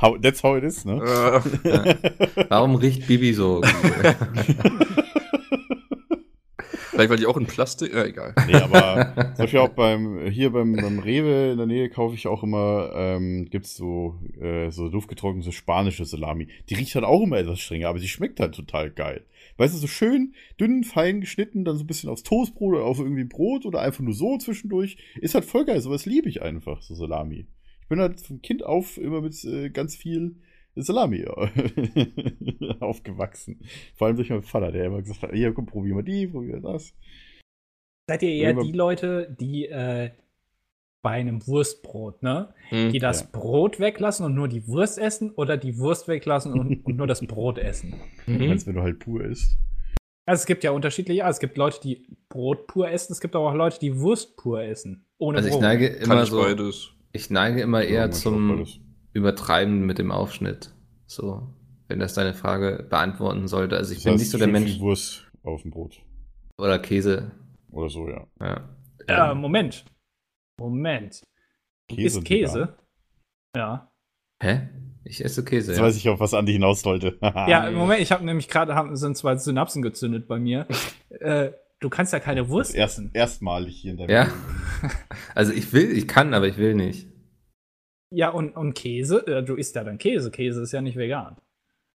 how, 0.00 0.20
that's 0.20 0.42
how 0.42 0.56
it 0.56 0.64
is, 0.64 0.84
ne? 0.84 1.00
Warum 2.48 2.74
riecht 2.76 3.06
Bibi 3.06 3.32
so? 3.32 3.62
vielleicht 7.00 7.10
weil 7.10 7.16
die 7.18 7.26
auch 7.26 7.36
in 7.36 7.46
Plastik. 7.46 7.94
Äh, 7.94 8.08
egal. 8.08 8.34
Nee, 8.46 8.56
aber 8.56 9.12
zum 9.34 9.44
Beispiel 9.44 9.60
auch 9.60 9.70
beim, 9.70 10.26
hier 10.26 10.50
beim, 10.50 10.74
beim 10.74 10.98
Rewe 10.98 11.52
in 11.52 11.56
der 11.56 11.66
Nähe 11.66 11.88
kaufe 11.88 12.14
ich 12.14 12.26
auch 12.26 12.42
immer, 12.42 12.90
ähm, 12.94 13.48
gibt's 13.50 13.76
so, 13.76 14.18
äh, 14.40 14.70
so 14.70 14.86
luftgetrocknete 14.86 15.52
spanische 15.52 16.04
Salami. 16.04 16.48
Die 16.68 16.74
riecht 16.74 16.94
halt 16.94 17.04
auch 17.04 17.22
immer 17.22 17.38
etwas 17.38 17.60
strenger, 17.60 17.88
aber 17.88 17.98
sie 17.98 18.08
schmeckt 18.08 18.40
halt 18.40 18.54
total 18.54 18.90
geil. 18.90 19.24
Weißt 19.60 19.74
du, 19.74 19.78
so 19.78 19.88
schön 19.88 20.34
dünn, 20.58 20.84
fein 20.84 21.20
geschnitten, 21.20 21.66
dann 21.66 21.76
so 21.76 21.84
ein 21.84 21.86
bisschen 21.86 22.08
aufs 22.08 22.22
Toastbrot 22.22 22.76
oder 22.76 22.84
auf 22.86 22.98
irgendwie 22.98 23.24
Brot 23.24 23.66
oder 23.66 23.82
einfach 23.82 24.02
nur 24.02 24.14
so 24.14 24.38
zwischendurch. 24.38 24.96
Ist 25.20 25.34
halt 25.34 25.44
voll 25.44 25.66
geil, 25.66 25.82
sowas 25.82 26.06
liebe 26.06 26.30
ich 26.30 26.40
einfach, 26.40 26.80
so 26.80 26.94
Salami. 26.94 27.46
Ich 27.82 27.88
bin 27.88 28.00
halt 28.00 28.22
von 28.22 28.40
Kind 28.40 28.64
auf 28.64 28.96
immer 28.96 29.20
mit 29.20 29.44
äh, 29.44 29.68
ganz 29.68 29.96
viel 29.96 30.36
Salami 30.76 31.26
aufgewachsen. 32.80 33.60
Vor 33.96 34.06
allem 34.06 34.16
durch 34.16 34.30
meinen 34.30 34.44
Vater, 34.44 34.72
der 34.72 34.86
immer 34.86 35.02
gesagt 35.02 35.24
hat, 35.24 35.32
hier, 35.34 35.52
komm, 35.52 35.66
probier 35.66 35.94
mal 35.94 36.04
die, 36.04 36.26
probier 36.26 36.58
mal 36.58 36.72
das. 36.72 36.94
Seid 38.08 38.22
ihr 38.22 38.30
eher 38.30 38.54
die 38.54 38.72
Leute, 38.72 39.36
die 39.38 39.66
äh, 39.66 40.10
bei 41.02 41.10
einem 41.12 41.46
Wurstbrot, 41.46 42.22
ne? 42.22 42.52
Hm. 42.68 42.92
Die 42.92 42.98
das 42.98 43.20
Ja. 43.22 43.26
Brot 43.32 43.80
weglassen 43.80 44.26
und 44.26 44.34
nur 44.34 44.48
die 44.48 44.66
Wurst 44.68 44.98
essen 44.98 45.30
oder 45.30 45.56
die 45.56 45.78
Wurst 45.78 46.08
weglassen 46.08 46.52
und, 46.52 46.84
und 46.84 46.96
nur 46.96 47.06
das 47.06 47.20
Brot 47.26 47.58
essen? 47.58 47.94
Mhm. 48.26 48.50
Als 48.50 48.66
wenn 48.66 48.74
du 48.74 48.82
halt 48.82 48.98
pur 48.98 49.24
isst. 49.24 49.56
Also 50.26 50.40
es 50.42 50.46
gibt 50.46 50.62
ja 50.62 50.70
unterschiedliche, 50.70 51.22
es 51.24 51.38
gibt 51.40 51.56
Leute, 51.56 51.80
die 51.82 52.06
Brot 52.28 52.66
pur 52.66 52.88
essen, 52.90 53.12
es 53.12 53.20
gibt 53.20 53.34
aber 53.34 53.48
auch 53.50 53.54
Leute, 53.54 53.78
die 53.80 53.98
Wurst 53.98 54.36
pur 54.36 54.62
essen. 54.62 55.06
Ohne 55.18 55.38
Also 55.38 55.48
ich 55.48 55.54
Brot. 55.54 55.62
neige 55.62 55.92
Kann 55.94 56.02
immer 56.12 56.22
ich 56.22 56.28
so, 56.30 56.40
beides. 56.42 56.90
ich 57.12 57.30
neige 57.30 57.60
immer 57.62 57.82
Ja, 57.82 57.88
eher 57.88 58.06
auch 58.06 58.10
zum. 58.10 58.66
Übertreiben 59.12 59.86
mit 59.86 59.98
dem 59.98 60.12
Aufschnitt. 60.12 60.70
So, 61.06 61.48
wenn 61.88 61.98
das 61.98 62.14
deine 62.14 62.32
Frage 62.32 62.86
beantworten 62.88 63.48
sollte. 63.48 63.76
Also 63.76 63.90
ich 63.90 63.98
Das 63.98 64.04
bin 64.04 64.12
heißt, 64.12 64.20
nicht 64.22 64.30
so 64.30 64.38
der 64.38 64.46
Mensch. 64.46 64.78
Wurst 64.78 65.26
auf 65.42 65.62
dem 65.62 65.72
Brot. 65.72 66.00
Oder 66.58 66.78
Käse. 66.78 67.32
Oder 67.72 67.88
so, 67.88 68.08
ja. 68.08 68.24
Ja. 68.40 68.68
Äh, 69.08 69.32
Ähm, 69.32 69.38
Moment. 69.38 69.84
Moment. 70.60 71.22
Du 71.88 71.96
Käse 71.96 72.06
isst 72.06 72.16
und 72.18 72.24
Käse? 72.24 72.76
Ja. 73.56 73.90
hä? 74.42 74.68
Ich 75.04 75.24
esse 75.24 75.42
Käse. 75.44 75.72
Jetzt 75.72 75.78
Ja. 75.78 75.84
weiß 75.86 75.96
ich, 75.96 76.08
auf 76.10 76.20
was 76.20 76.34
Andi 76.34 76.52
hinaus 76.52 76.84
wollte. 76.84 77.18
Ja, 77.22 77.66
im 77.66 77.74
Moment, 77.74 78.00
ich 78.02 78.12
habe 78.12 78.24
nämlich 78.24 78.48
gerade, 78.48 78.74
haben- 78.74 78.94
sind 78.96 79.16
zwei 79.16 79.34
Synapsen 79.36 79.80
gezündet 79.82 80.28
bei 80.28 80.38
mir. 80.38 80.66
äh, 81.20 81.52
du 81.80 81.88
kannst 81.88 82.12
ja 82.12 82.20
keine 82.20 82.48
Wurst 82.50 82.74
Erst, 82.74 82.98
essen. 82.98 83.10
erstmalig 83.14 83.76
hier 83.80 83.92
in 83.92 83.96
deinem 83.96 84.10
Ja. 84.10 84.28
Also 85.34 85.52
ich 85.52 85.72
will, 85.72 85.90
ich 85.96 86.06
kann, 86.06 86.34
aber 86.34 86.46
ich 86.46 86.58
will 86.58 86.74
nicht. 86.74 87.08
Ja, 88.12 88.28
und, 88.28 88.56
und 88.56 88.74
Käse? 88.74 89.26
Äh, 89.26 89.42
du 89.42 89.54
isst 89.54 89.74
ja 89.74 89.84
dann 89.84 89.96
Käse. 89.98 90.30
Käse 90.30 90.62
ist 90.62 90.72
ja 90.72 90.82
nicht 90.82 90.96
vegan. 90.96 91.36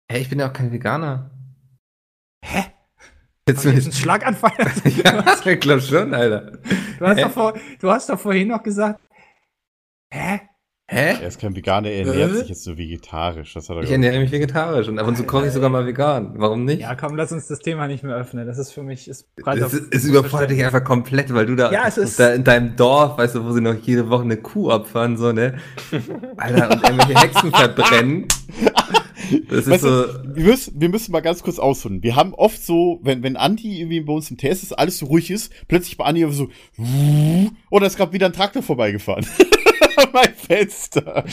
Hä, 0.09 0.20
ich 0.20 0.30
bin 0.30 0.39
ja 0.39 0.47
auch 0.49 0.53
kein 0.53 0.72
Veganer. 0.72 1.32
Hä? 2.45 2.64
Jetzt 3.47 3.66
jetzt 3.66 3.84
einen 3.86 3.91
Schlaganfall? 3.91 4.51
ja, 5.03 5.36
ich 5.51 5.59
glaube 5.59 5.82
schon, 5.82 6.14
Alter. 6.14 6.53
Du 7.04 7.10
hast, 7.10 7.22
doch 7.22 7.32
vor, 7.32 7.54
du 7.80 7.91
hast 7.91 8.10
doch 8.10 8.20
vorhin 8.20 8.47
noch 8.47 8.64
gesagt, 8.64 8.99
hä? 10.12 10.39
Hä? 10.86 11.14
Er 11.22 11.28
ist 11.28 11.39
kein 11.39 11.56
Veganer, 11.56 11.89
er 11.89 12.06
ernährt 12.06 12.32
Äh? 12.32 12.36
sich 12.36 12.49
jetzt 12.49 12.68
nur 12.68 12.78
vegetarisch. 12.78 13.54
Das 13.54 13.70
hat 13.70 13.78
er 13.78 13.84
Ich 13.84 13.91
ernähre 13.91 14.20
mich 14.20 14.32
vegetarisch 14.32 14.88
und 14.89 14.99
ab 14.99 15.08
und 15.08 15.16
zu 15.18 15.24
koche 15.24 15.47
ich 15.47 15.54
sogar 15.54 15.70
mal 15.70 15.86
vegan. 15.86 16.34
Warum 16.38 16.66
nicht? 16.66 16.82
Ja, 16.82 16.93
komm, 16.95 17.16
lass 17.16 17.32
uns 17.32 17.47
das 17.47 17.60
Thema 17.60 17.88
nicht 17.88 18.04
mehr 18.04 18.16
öffnen. 18.16 18.45
Das 18.45 18.58
ist 18.58 18.72
für 18.72 18.84
mich, 18.84 19.08
ist 19.08 19.34
breit 19.38 19.60
es, 19.60 19.74
es 19.74 20.04
überfordert 20.06 20.51
dich 20.51 20.64
einfach 20.64 20.84
komplett, 20.84 21.34
weil 21.34 21.45
du 21.45 21.56
da, 21.56 21.72
Ja, 21.72 21.84
es 21.88 21.97
ist- 21.97 22.20
da 22.20 22.34
in 22.34 22.43
deinem 22.43 22.76
Dorf, 22.76 23.18
weißt 23.18 23.36
du, 23.36 23.43
wo 23.45 23.51
sie 23.54 23.62
noch 23.62 23.76
jede 23.76 24.10
Woche 24.10 24.24
eine 24.24 24.38
Kuh 24.38 24.72
opfern, 24.72 25.18
so, 25.18 25.32
ne? 25.32 25.58
Alter, 26.38 26.72
und 26.72 26.84
irgendwelche 26.84 27.20
Hexen 27.22 27.51
verbrennen. 27.51 28.28
Das 29.41 29.59
ist 29.59 29.69
Weißt 29.69 29.84
so, 29.84 29.89
du, 29.89 30.36
wir, 30.36 30.45
müssen, 30.45 30.79
wir 30.79 30.89
müssen 30.89 31.11
mal 31.11 31.21
ganz 31.21 31.43
kurz 31.43 31.59
ausholen. 31.59 32.03
Wir 32.03 32.15
haben 32.15 32.34
oft 32.34 32.63
so, 32.63 32.99
wenn, 33.03 33.23
wenn 33.23 33.38
Andi 33.38 33.79
irgendwie 33.79 34.01
bei 34.01 34.13
uns 34.13 34.29
im 34.31 34.38
Test 34.38 34.63
ist, 34.63 34.73
alles 34.73 34.97
so 34.97 35.07
ruhig 35.07 35.31
ist, 35.31 35.51
plötzlich 35.67 35.97
bei 35.97 36.05
Andi 36.05 36.25
so, 36.31 36.49
oder 37.69 37.88
ist 37.88 37.97
gerade 37.97 38.13
wieder 38.13 38.27
ein 38.27 38.34
Traktor 38.34 38.63
vorbeigefahren. 38.63 39.25
mein 40.13 40.34
Fenster. 40.36 41.23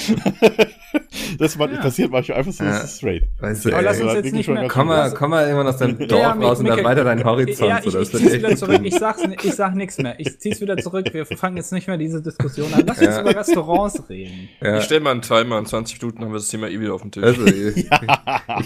das 1.38 1.54
Ja. 1.56 1.66
passiert 1.66 2.10
manchmal 2.10 2.38
einfach 2.38 2.52
so 2.52 2.64
Ja. 2.64 2.86
straight. 2.86 3.24
Weißt 3.40 3.64
du, 3.64 3.72
Aber 3.72 3.82
lass 3.82 4.00
uns 4.00 4.12
Ja, 4.12 4.18
jetzt 4.20 4.32
nicht 4.32 4.44
schon 4.46 4.54
mehr. 4.54 4.68
komm 4.68 4.88
mal, 4.88 5.12
komm 5.12 5.30
mal 5.30 5.44
irgendwann 5.44 5.66
aus 5.68 5.76
deinem 5.78 6.00
Ja, 6.00 6.06
Dorf 6.06 6.34
Mick- 6.36 6.44
raus 6.48 6.58
und 6.58 6.64
Micke- 6.66 6.78
erweiter 6.78 7.04
deinen 7.04 7.24
Horizont. 7.24 7.68
Ja, 7.68 7.80
ich, 7.84 7.94
ich 7.94 8.10
zieh's 8.10 8.32
wieder 8.34 8.56
zurück. 8.56 8.80
Ich 8.84 8.94
sag's, 8.94 9.22
ich 9.42 9.52
sag 9.54 9.74
nichts 9.74 9.98
mehr. 9.98 10.14
Ich 10.18 10.38
zieh's 10.40 10.60
wieder 10.60 10.76
zurück. 10.76 11.06
Wir 11.12 11.26
fangen 11.38 11.56
jetzt 11.56 11.72
nicht 11.72 11.86
mehr 11.88 11.96
diese 11.96 12.22
Diskussion 12.22 12.72
an. 12.74 12.84
Lass 12.86 12.98
uns 12.98 13.06
Ja. 13.06 13.20
über 13.20 13.36
Restaurants 13.36 14.02
reden. 14.08 14.48
Ja. 14.60 14.78
Ich 14.78 14.84
stelle 14.84 15.00
mal 15.00 15.12
einen 15.12 15.22
Timer, 15.22 15.58
in 15.58 15.66
20 15.66 16.00
Minuten 16.00 16.20
haben 16.22 16.30
wir 16.32 16.38
das 16.38 16.48
Thema 16.48 16.68
eh 16.68 16.80
wieder 16.80 16.94
auf 16.94 17.02
dem 17.02 17.10
Tisch. 17.10 17.24
Also, 17.24 17.44
ich, 17.46 17.86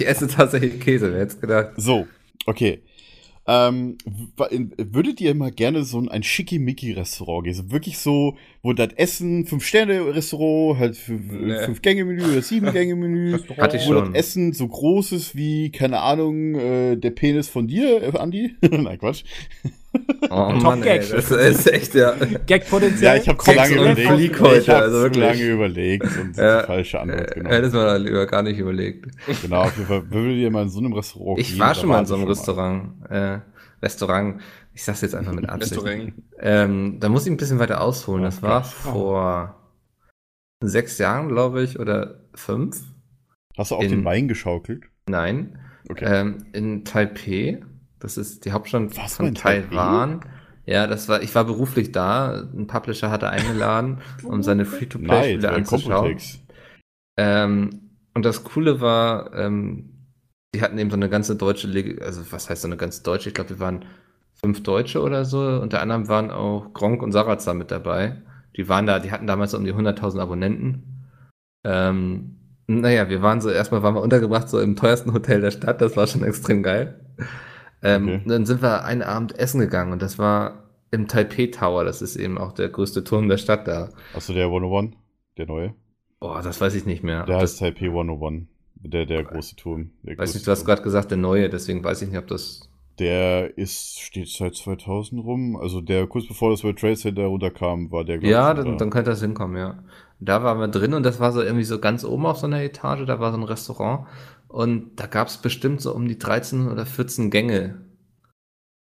ich 0.01 0.07
esse 0.07 0.27
tatsächlich 0.29 0.81
Käse, 0.81 1.13
wer 1.13 1.21
hätte 1.21 1.37
gedacht. 1.39 1.69
So, 1.77 2.07
okay. 2.47 2.83
Ähm, 3.47 3.99
in- 4.51 4.73
würdet 4.79 5.21
ihr 5.21 5.35
mal 5.35 5.51
gerne 5.51 5.85
so 5.85 5.99
ein, 5.99 6.09
ein 6.09 6.23
Schickimicki-Restaurant 6.23 7.45
gehen? 7.45 7.55
So 7.55 7.71
wirklich 7.71 7.99
so, 7.99 8.37
wo 8.63 8.73
das 8.73 8.89
Essen, 8.97 9.45
Fünf-Sterne-Restaurant, 9.47 10.79
halt 10.79 10.99
Nee. 11.09 11.65
fünf 11.65 11.83
Gänge-Menü 11.83 12.25
oder 12.25 12.41
sieben 12.43 12.73
Gänge-Menü. 12.73 13.39
Hatte 13.59 13.77
ich 13.77 13.87
Wo 13.87 13.95
das. 13.95 14.11
Essen 14.15 14.53
so 14.55 14.67
groß 14.67 15.13
ist 15.13 15.37
wie, 15.37 15.71
keine 15.71 16.01
Ahnung, 16.01 16.55
äh, 16.55 16.97
der 16.97 17.11
Penis 17.11 17.49
von 17.49 17.67
dir, 17.69 18.03
äh, 18.03 18.19
Andi? 18.19 18.55
Nein, 18.63 18.99
Quatsch. 18.99 19.25
Oh 20.31 20.51
Top 20.53 20.63
Mann, 20.63 20.83
ey, 20.83 20.99
Gag. 20.99 21.11
das 21.11 21.31
ist 21.31 21.67
echt, 21.73 21.95
ja. 21.95 22.15
Gag-Potenzial. 22.47 23.17
Ja, 23.17 23.23
ich 23.23 23.29
habe 23.29 23.39
zu 23.39 23.53
lange 23.53 23.75
überlegt. 23.75 24.09
Flieg 24.11 24.41
heute, 24.41 24.59
ich 24.61 24.69
habe 24.69 24.83
also 24.83 25.09
zu 25.09 25.21
lange 25.21 25.43
überlegt 25.49 26.05
und 26.19 26.37
Ja, 26.37 26.61
die 26.63 26.67
falsche 26.67 27.01
Antwort 27.01 27.31
Äh, 27.31 27.35
genommen. 27.35 27.55
hättest 27.55 27.75
man 27.75 28.03
lieber 28.03 28.27
gar 28.27 28.43
nicht 28.43 28.59
überlegt. 28.59 29.07
Genau, 29.43 29.63
auf 29.63 29.77
jeden 29.77 29.87
Fall 29.89 30.11
würdet 30.11 30.37
ihr 30.39 30.51
mal 30.51 30.63
in 30.63 30.69
so 30.71 30.81
einem 30.81 30.93
Restaurant 30.93 31.39
Ich 31.39 31.51
gehen, 31.51 31.61
war 31.61 31.75
schon 31.75 31.89
mal 31.89 32.01
in 32.01 32.07
so 32.07 32.15
einem. 32.17 32.25
Restaurant. 32.25 32.93
Äh, 33.11 33.39
Restaurant. 33.83 34.41
Ich 34.73 34.83
sag's 34.83 35.03
jetzt 35.03 35.15
einfach 35.15 35.33
mit 35.33 35.49
Absicht. 35.49 35.77
Restaurant. 35.77 36.13
Ähm, 36.41 36.97
da 37.01 37.09
muss 37.09 37.27
ich 37.27 37.33
ein 37.33 37.37
bisschen 37.37 37.59
weiter 37.61 37.81
ausholen. 37.81 38.25
Das 38.25 38.43
war 38.43 38.63
Gott. 38.63 38.71
vor 38.71 39.61
sechs 40.63 40.99
Jahren, 40.99 41.29
glaube 41.29 41.63
ich, 41.63 41.79
oder 41.79 42.21
fünf. 42.35 42.81
Hast 43.57 43.71
du 43.71 43.77
auch 43.77 43.83
in- 43.83 43.91
den 43.91 44.05
Wein 44.05 44.27
geschaukelt? 44.27 44.85
Nein. 45.09 45.59
Okay. 45.89 46.07
Ähm, 46.09 46.47
in 46.53 46.85
Taipei. 46.85 47.61
Das 48.05 48.19
ist 48.19 48.45
die 48.45 48.53
Hauptstadt 48.53 48.95
Was, 48.99 49.17
von 49.17 49.35
Taipei? 49.35 49.67
Taiwan. 49.67 50.21
Ja, 50.67 50.87
das 50.87 51.09
war, 51.09 51.23
ich 51.23 51.35
war 51.35 51.45
beruflich 51.45 51.91
da. 51.91 52.47
Ein 52.55 52.67
Publisher 52.67 53.11
hatte 53.11 53.31
eingeladen, 53.31 54.03
um 54.25 54.43
seine 54.43 54.67
Free-to-Play-Spiele 54.67 55.51
anzuschauen. 55.51 56.19
Ähm, 57.17 57.71
und 58.13 58.27
das 58.27 58.45
Coole 58.45 58.83
war, 58.83 59.33
ähm, 59.35 60.11
die 60.55 60.61
hatten 60.61 60.77
eben 60.77 60.91
so 60.91 60.97
eine 60.97 61.09
ganze 61.09 61.37
deutsche, 61.37 61.67
Leg 61.67 62.03
also 62.03 62.21
was 62.31 62.51
heißt 62.51 62.61
so 62.61 62.69
eine 62.69 62.77
ganz 62.77 63.03
deutsche? 63.03 63.31
Ich 63.31 63.35
glaube, 63.35 63.51
wir 63.51 63.61
waren 63.61 63.87
fünf 64.35 64.63
Deutsche 64.63 65.01
oder 65.01 65.25
so. 65.25 65.41
Unter 65.41 65.81
anderem 65.81 66.07
waren 66.07 66.31
auch 66.31 66.75
Gronk 66.75 67.03
und 67.03 67.13
Sarazar 67.13 67.55
mit 67.55 67.71
dabei. 67.71 68.21
Die 68.55 68.69
waren 68.69 68.85
da, 68.85 68.99
die 68.99 69.13
hatten 69.13 69.27
damals 69.27 69.53
so 69.53 69.57
um 69.57 69.65
die 69.65 69.73
100.000 69.73 70.21
Abonnenten. 70.21 71.09
Ähm, 71.65 72.37
naja, 72.67 73.09
wir 73.09 73.23
waren 73.23 73.41
so, 73.41 73.49
erstmal 73.49 73.83
waren 73.83 73.95
wir 73.95 74.03
untergebracht 74.03 74.51
so 74.51 74.61
im 74.61 74.77
teuersten 74.77 75.15
Hotel 75.15 75.41
der 75.41 75.53
Stadt. 75.53 75.81
Das 75.81 75.97
war 75.97 76.07
schon 76.07 76.23
extrem 76.23 76.63
geil. 76.63 77.01
Ähm, 77.85 78.09
Okay. 78.09 78.21
Dann 78.27 78.47
sind 78.47 78.63
wir 78.63 78.85
einen 78.85 79.03
Abend 79.03 79.39
essen 79.39 79.61
gegangen 79.61 79.93
und 79.93 80.03
das 80.03 80.19
war 80.19 80.65
im 80.91 81.07
Taipei 81.09 81.47
Tower. 81.47 81.85
Das 81.85 82.03
ist 82.03 82.17
eben 82.17 82.39
auch 82.39 82.53
der 82.53 82.69
größte 82.69 83.05
Turm 83.05 83.29
der 83.29 83.39
Stadt 83.39 83.69
da. 83.69 83.91
Achso, 84.15 84.33
der 84.33 84.47
101, 84.47 84.95
der 85.39 85.47
neue. 85.47 85.75
Boah, 86.21 86.43
das 86.43 86.61
weiß 86.61 86.75
ich 86.75 86.87
nicht 86.87 87.03
mehr. 87.03 87.25
Der 87.25 87.37
heißt 87.37 87.55
das, 87.55 87.59
Taipei 87.61 87.87
101. 87.87 88.47
Der, 88.77 89.07
der 89.07 89.25
große 89.25 89.57
Turm. 89.57 89.91
Der 90.03 90.19
weiß 90.19 90.35
nicht, 90.35 90.47
du 90.47 90.51
hast 90.51 90.65
gerade 90.67 90.83
gesagt, 90.83 91.11
der 91.11 91.17
neue, 91.19 91.49
deswegen 91.49 91.83
weiß 91.83 92.03
ich 92.03 92.09
nicht, 92.11 92.19
ob 92.19 92.27
das. 92.27 92.69
Der 92.99 93.57
ist, 93.59 93.99
steht 94.01 94.29
seit 94.29 94.55
2000 94.55 95.25
rum. 95.25 95.57
Also 95.57 95.81
der, 95.81 96.07
kurz 96.07 96.29
bevor 96.29 96.51
das 96.51 96.63
World 96.63 96.79
Trade 96.79 96.97
Center 96.97 97.25
runterkam, 97.25 97.91
war 97.91 98.05
der, 98.05 98.23
Ja, 98.23 98.53
dann, 98.55 98.73
da. 98.73 98.77
dann 98.77 98.91
könnte 98.91 99.11
das 99.11 99.21
hinkommen, 99.23 99.57
ja. 99.57 99.79
Da 100.21 100.45
waren 100.45 100.59
wir 100.61 100.69
drin 100.69 100.95
und 100.95 101.03
das 101.03 101.19
war 101.19 101.33
so 101.33 101.43
irgendwie 101.43 101.65
so 101.65 101.81
ganz 101.81 102.05
oben 102.05 102.25
auf 102.27 102.37
so 102.37 102.47
einer 102.47 102.63
Etage, 102.63 103.05
da 103.07 103.19
war 103.21 103.33
so 103.33 103.39
ein 103.39 103.43
Restaurant 103.43 104.07
und 104.55 104.95
da 105.01 105.07
gab 105.07 105.27
es 105.27 105.39
bestimmt 105.39 105.81
so 105.81 105.93
um 105.93 106.07
die 106.07 106.17
13 106.17 106.69
oder 106.69 106.87
14 106.87 107.29
Gänge. 107.31 107.81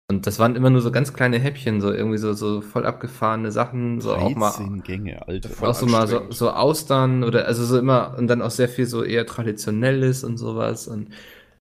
Und 0.07 0.27
das 0.27 0.37
waren 0.37 0.55
immer 0.55 0.69
nur 0.69 0.81
so 0.81 0.91
ganz 0.91 1.11
kleine 1.13 1.39
Häppchen, 1.39 1.81
so 1.81 1.91
irgendwie 1.91 2.19
so, 2.19 2.33
so 2.33 2.61
voll 2.61 2.85
abgefahrene 2.85 3.51
Sachen, 3.51 3.99
so 3.99 4.13
auch 4.15 4.35
mal 4.35 4.51
13 4.51 4.83
Gänge, 4.83 5.27
Alter. 5.27 5.49
Voll 5.49 5.69
auch 5.69 5.73
so 5.73 5.87
mal 5.87 6.05
so, 6.07 6.29
so 6.29 6.51
Austern 6.51 7.23
oder 7.23 7.47
also 7.47 7.65
so 7.65 7.79
immer 7.79 8.15
und 8.15 8.27
dann 8.27 8.43
auch 8.43 8.51
sehr 8.51 8.69
viel 8.69 8.85
so 8.85 9.03
eher 9.03 9.25
traditionelles 9.25 10.23
und 10.23 10.37
sowas 10.37 10.87
und 10.87 11.09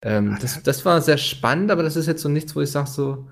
ähm, 0.04 0.38
das, 0.40 0.62
das 0.62 0.86
war 0.86 1.02
sehr 1.02 1.18
spannend, 1.18 1.72
aber 1.72 1.82
das 1.82 1.96
ist 1.96 2.06
jetzt 2.06 2.22
so 2.22 2.30
nichts, 2.30 2.56
wo 2.56 2.62
ich 2.62 2.72
sage 2.72 2.90
so, 2.90 3.28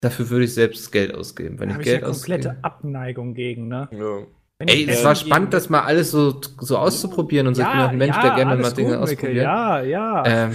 dafür 0.00 0.30
würde 0.30 0.46
ich 0.46 0.54
selbst 0.54 0.90
Geld 0.90 1.14
ausgeben. 1.14 1.60
Wenn 1.60 1.68
Da 1.68 1.74
ich 1.74 1.74
habe 1.74 1.82
ich 1.84 1.92
ja 1.92 1.98
Geld 1.98 2.04
komplette 2.04 2.50
ausgebe. 2.52 2.64
Abneigung 2.64 3.34
gegen, 3.34 3.68
ne? 3.68 3.88
Ja. 3.92 4.26
Wenn 4.60 4.68
Ey, 4.68 4.88
es 4.88 5.04
war 5.04 5.14
spannend, 5.14 5.54
das 5.54 5.68
mal 5.70 5.82
alles 5.82 6.10
so, 6.10 6.40
so 6.60 6.78
auszuprobieren 6.78 7.46
und 7.46 7.54
so. 7.54 7.62
ich 7.62 7.68
bin 7.68 7.78
auch 7.78 7.90
ein 7.90 7.96
Mensch, 7.98 8.16
der 8.20 8.34
gerne 8.34 8.56
mal 8.56 8.72
Dinge 8.72 8.94
gut, 8.94 8.98
ausprobiert. 8.98 9.44
Ja, 9.44 9.82
ja. 9.82 10.24
Ähm, 10.26 10.52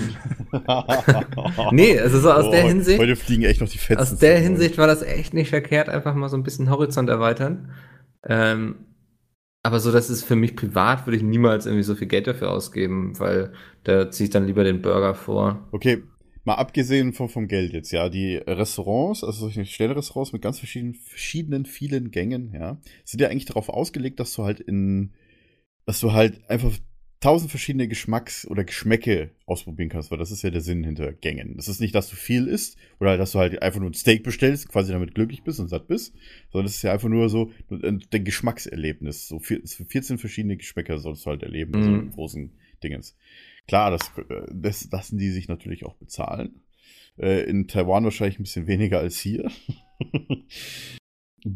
nee, 1.72 1.98
also 1.98 2.20
so 2.20 2.32
aus 2.32 2.46
Oh, 2.46 2.52
der 2.52 2.64
Hinsicht, 2.64 3.00
Heute 3.00 3.16
fliegen 3.16 3.44
echt 3.44 3.62
noch 3.62 3.70
die 3.70 3.78
Fetzen. 3.78 4.02
aus 4.02 4.18
der. 4.18 4.40
Hinsicht 4.40 4.78
war 4.78 4.88
das 4.88 5.04
echt 5.04 5.34
nicht 5.34 5.50
verkehrt, 5.50 5.88
einfach 5.88 6.16
mal 6.16 6.28
so 6.28 6.36
ein 6.36 6.44
bisschen 6.44 6.70
Horizont 6.70 7.10
erweitern. 7.10 7.72
Ähm, 8.28 8.76
aber 9.66 9.80
so, 9.80 9.94
das 9.94 10.10
ist 10.10 10.26
für 10.26 10.36
mich 10.36 10.58
privat, 10.58 11.08
würde 11.08 11.16
ich 11.16 11.24
niemals 11.24 11.66
irgendwie 11.66 11.84
so 11.84 11.96
viel 11.96 12.08
Geld 12.08 12.28
dafür 12.28 12.52
ausgeben, 12.52 13.18
weil 13.20 13.54
da 13.86 14.12
ziehe 14.12 14.26
ich 14.26 14.32
dann 14.32 14.46
lieber 14.46 14.66
den 14.66 14.82
Burger 14.82 15.16
vor. 15.16 15.66
Okay, 15.72 16.04
mal 16.46 16.56
abgesehen 16.56 17.14
vom, 17.14 17.30
vom 17.30 17.48
Geld 17.48 17.74
jetzt, 17.74 17.92
ja, 17.92 18.10
die 18.10 18.36
Restaurants, 18.36 19.24
also 19.24 19.40
solche 19.42 19.66
Sterne-Restaurants 19.66 20.34
mit 20.34 20.42
ganz 20.42 20.60
verschiedenen, 20.60 20.96
verschiedenen, 20.96 21.66
vielen 21.66 22.12
Gängen, 22.12 22.52
ja, 22.54 22.80
sind 23.06 23.22
ja 23.22 23.30
eigentlich 23.30 23.46
darauf 23.46 23.70
ausgelegt, 23.70 24.20
dass 24.20 24.34
du 24.36 24.44
halt 24.44 24.60
in, 24.60 25.14
dass 25.86 26.00
du 26.00 26.12
halt 26.14 26.50
einfach 26.50 26.72
tausend 27.22 27.52
verschiedene 27.52 27.88
Geschmacks- 27.88 28.46
oder 28.46 28.66
Geschmäcke 28.66 29.32
ausprobieren 29.46 29.88
kannst, 29.88 30.12
weil 30.12 30.18
das 30.18 30.32
ist 30.32 30.42
ja 30.42 30.50
der 30.50 30.60
Sinn 30.60 30.84
hinter 30.84 31.14
Gängen. 31.14 31.56
Das 31.56 31.70
ist 31.70 31.80
nicht, 31.80 31.96
dass 31.96 32.10
du 32.10 32.18
viel 32.18 32.48
isst 32.48 32.76
oder 33.00 33.16
dass 33.18 33.32
du 33.32 33.40
halt 33.40 33.62
einfach 33.62 33.80
nur 33.80 33.92
ein 33.92 33.94
Steak 33.94 34.24
bestellst, 34.24 34.68
quasi 34.68 34.92
damit 34.92 35.16
glücklich 35.16 35.42
bist 35.44 35.62
und 35.62 35.70
satt 35.70 35.88
bist, 35.88 36.14
sondern 36.52 36.66
das 36.66 36.76
ist 36.76 36.82
ja 36.82 36.92
einfach 36.92 37.08
nur 37.08 37.30
so 37.30 37.52
ein 37.72 38.04
ein 38.14 38.24
Geschmackserlebnis. 38.26 39.30
So 39.30 39.40
vier- 39.40 39.62
so 39.64 39.86
14 39.86 40.18
verschiedene 40.18 40.58
Geschmäcker 40.58 40.98
sollst 41.00 41.26
du 41.26 41.30
halt 41.30 41.44
erleben, 41.44 41.76
in 41.76 41.82
so 41.82 41.92
einem 41.92 42.08
Mhm. 42.08 42.12
großen 42.12 42.52
Dingens. 42.84 43.16
Klar, 43.68 43.92
das, 43.92 44.12
äh, 44.30 44.46
das 44.54 44.90
lassen 44.92 45.18
die 45.18 45.30
sich 45.32 45.48
natürlich 45.48 45.86
auch 45.86 45.96
bezahlen. 45.96 46.62
Äh, 47.18 47.44
in 47.50 47.68
Taiwan 47.68 48.04
wahrscheinlich 48.04 48.40
ein 48.40 48.44
bisschen 48.44 48.68
weniger 48.68 49.00
als 49.00 49.18
hier. 49.20 49.50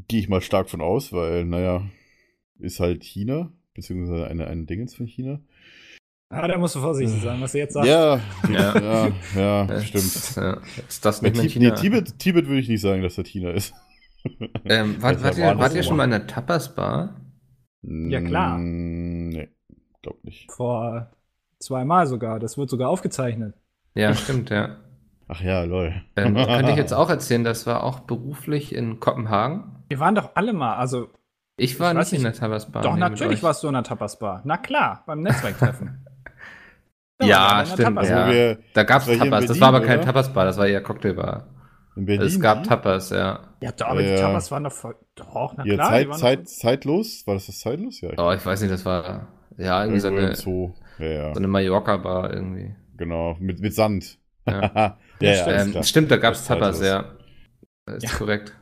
Gehe 0.08 0.20
ich 0.20 0.30
mal 0.30 0.41
stark 0.41 0.70
von 0.70 0.82
aus, 0.82 1.14
weil, 1.14 1.45
naja, 1.45 1.88
ist 2.60 2.80
halt 2.80 3.03
China, 3.03 3.51
beziehungsweise 3.74 4.28
eine, 4.28 4.47
ein 4.47 4.66
Dingens 4.66 4.95
von 4.95 5.05
China. 5.05 5.39
ah, 6.30 6.47
da 6.47 6.58
musst 6.58 6.76
du 6.76 6.80
vorsichtig 6.80 7.22
sein, 7.22 7.39
was 7.41 7.53
du 7.53 7.60
jetzt 7.60 7.74
sagst. 7.74 7.88
Ja, 7.89 8.20
Ja. 8.49 8.80
ja, 8.80 9.12
ja, 9.36 9.66
Äh, 9.70 9.82
stimmt. 9.82 10.36
Ja, 10.36 10.62
ist 10.88 11.05
das 11.05 11.22
nicht 11.22 11.36
mehr 11.36 11.47
Ti- 11.47 11.60
nee, 11.60 11.66
China? 11.66 11.76
Tibet, 11.76 12.20
Tibet 12.20 12.47
würde 12.47 12.60
ich 12.60 12.68
nicht 12.70 12.82
sagen, 12.82 13.01
dass 13.01 13.16
das 13.16 13.28
China 13.28 13.51
ist. 13.51 13.74
Ähm, 14.66 15.01
wart, 15.01 15.22
wart, 15.24 15.38
ihr, 15.38 15.58
wart 15.58 15.74
ihr 15.76 15.84
schon 15.84 15.95
mal 15.97 16.03
in 16.03 16.12
der 16.12 16.28
Tapas-Bar? 16.28 17.22
Ja, 17.84 18.20
klar. 18.22 18.58
Mm, 18.58 19.30
Nee, 19.30 19.49
glaub 20.01 20.22
nicht. 20.26 20.51
Vor 20.51 21.12
zweimal 21.60 22.08
sogar. 22.08 22.39
Das 22.39 22.58
wird 22.58 22.70
sogar 22.70 22.89
aufgezeichnet. 22.89 23.55
Ja, 23.95 24.14
stimmt, 24.14 24.49
ja. 24.49 24.78
Ach 25.28 25.41
ja, 25.41 25.64
lol. 25.64 25.93
Ähm, 26.16 26.36
könnte 26.36 26.72
ich 26.72 26.78
jetzt 26.78 26.93
auch 26.93 27.10
erzählen, 27.10 27.43
das 27.43 27.66
war 27.68 27.84
auch 27.84 28.01
beruflich 28.01 28.74
in 28.74 28.99
Kopenhagen. 28.99 29.84
Wir 29.89 29.99
waren 29.99 30.16
doch 30.16 30.32
alle 30.36 30.53
mal, 30.53 30.76
also 30.76 31.10
Ich 31.58 31.80
war 31.80 31.91
Ich 31.91 31.97
nicht 31.97 32.14
in 32.14 32.24
der 32.24 32.34
Tapas-Bar. 32.34 32.84
doch 32.84 32.93
nee, 32.93 32.99
natürlich 32.99 33.43
warst 33.43 33.64
du 33.64 33.68
in 33.68 33.74
der 33.74 33.84
Tapas-Bar. 33.84 34.41
Na 34.45 34.58
klar, 34.58 35.03
beim 35.05 35.22
Netzwerktreffen. 35.22 36.03
Ja, 37.20 37.66
stimmt, 37.66 37.99
ja. 38.03 38.30
wir 38.30 38.60
Da 38.76 38.84
gab 38.84 39.01
es 39.01 39.08
Das 39.08 39.18
Tapas. 39.18 39.39
Das 39.39 39.47
Berlin, 39.47 39.62
war 39.62 39.68
aber 39.70 39.82
keine? 39.82 40.01
Tapas-Bar, 40.03 40.45
das 40.45 40.58
war 40.58 40.68
eher 40.68 40.84
Cocktailbar. 40.84 41.47
in 41.95 42.05
Berlin. 42.05 42.28
Es 42.28 42.39
gab 42.39 42.62
die? 42.62 42.70
Tapas, 42.70 43.10
ja. 43.10 43.39
Ja, 43.60 43.72
doch, 43.72 43.88
aber 43.88 44.01
Ja. 44.01 44.16
die 44.16 44.22
Tapas 44.22 44.51
waren 44.51 44.66
doch 44.66 44.72
voll. 44.72 44.95
Doch, 45.16 45.55
na 45.58 45.64
Hier, 45.64 45.74
klar. 45.74 45.89
Zeit, 45.89 46.10
waren 46.10 46.20
Zeit, 46.20 46.47
zeitlos? 46.47 47.24
War 47.26 47.34
das 47.34 47.47
das 47.47 47.60
zeitlos? 47.60 48.01
Ja. 48.01 48.10
Oh, 48.18 48.32
ich 48.34 48.45
weiß 48.45 48.62
nicht, 48.62 48.72
das 48.72 48.86
war 48.86 49.28
ja 49.58 49.82
irgendwie 49.82 49.99
so 49.99 50.10
eine, 50.10 50.36
Zoo. 50.36 50.76
Ja, 51.00 51.06
ja. 51.06 51.34
so 51.34 51.39
eine 51.39 51.48
Mallorca-Bar 51.48 52.34
irgendwie. 52.34 52.76
Genau. 52.98 53.38
Mit, 53.39 53.60
mit 53.60 53.74
Sand. 53.74 54.18
Ja. 54.48 54.98
ja, 55.22 55.32
ja, 55.32 55.60
stimmt. 55.60 55.76
Ähm, 55.76 55.84
stimmt, 55.84 56.12
da 56.12 56.18
gab 56.18 56.34
es 56.34 56.39
Das 56.39 56.48
Tapas, 56.48 56.82
ja. 56.82 57.16
Das 57.86 58.04
ist 58.04 58.18
korrekt. 58.18 58.54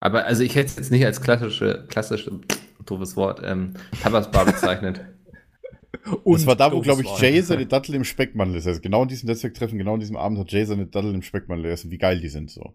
Aber 0.00 0.24
also 0.24 0.42
ich 0.42 0.54
hätte 0.54 0.66
es 0.66 0.76
jetzt 0.76 0.90
nicht 0.90 1.04
als 1.04 1.20
klassische, 1.20 1.86
klassische, 1.88 2.40
doofes 2.84 3.16
Wort, 3.16 3.40
ähm, 3.44 3.74
Tapas-Bar 4.02 4.46
bezeichnet. 4.46 5.00
Und 6.24 6.34
Das 6.34 6.46
war 6.46 6.56
da, 6.56 6.72
wo, 6.72 6.80
glaube 6.80 7.02
ich. 7.02 7.18
Jay 7.18 7.40
seine 7.40 7.66
Dattel 7.66 7.94
im 7.94 8.04
Speckmantel 8.04 8.56
ist. 8.56 8.66
Also 8.66 8.80
genau 8.80 9.02
in 9.02 9.08
diesem 9.08 9.28
Netzwerktreffen, 9.28 9.78
genau 9.78 9.94
an 9.94 10.00
diesem 10.00 10.16
Abend 10.16 10.38
hat 10.38 10.52
Jay 10.52 10.64
seine 10.64 10.86
Dattel 10.86 11.14
im 11.14 11.22
Speckmantel 11.22 11.64
gegessen. 11.64 11.90
Wie 11.90 11.98
geil 11.98 12.20
die 12.20 12.28
sind 12.28 12.50
so. 12.50 12.74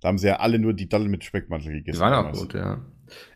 Da 0.00 0.08
haben 0.08 0.18
sie 0.18 0.28
ja 0.28 0.36
alle 0.36 0.58
nur 0.58 0.74
die 0.74 0.88
Dattel 0.88 1.08
mit 1.08 1.24
Speckmantel 1.24 1.72
gegessen. 1.72 1.96
Die 1.96 2.00
waren 2.00 2.14
auch 2.14 2.22
damals. 2.22 2.40
gut, 2.40 2.54
ja. 2.54 2.80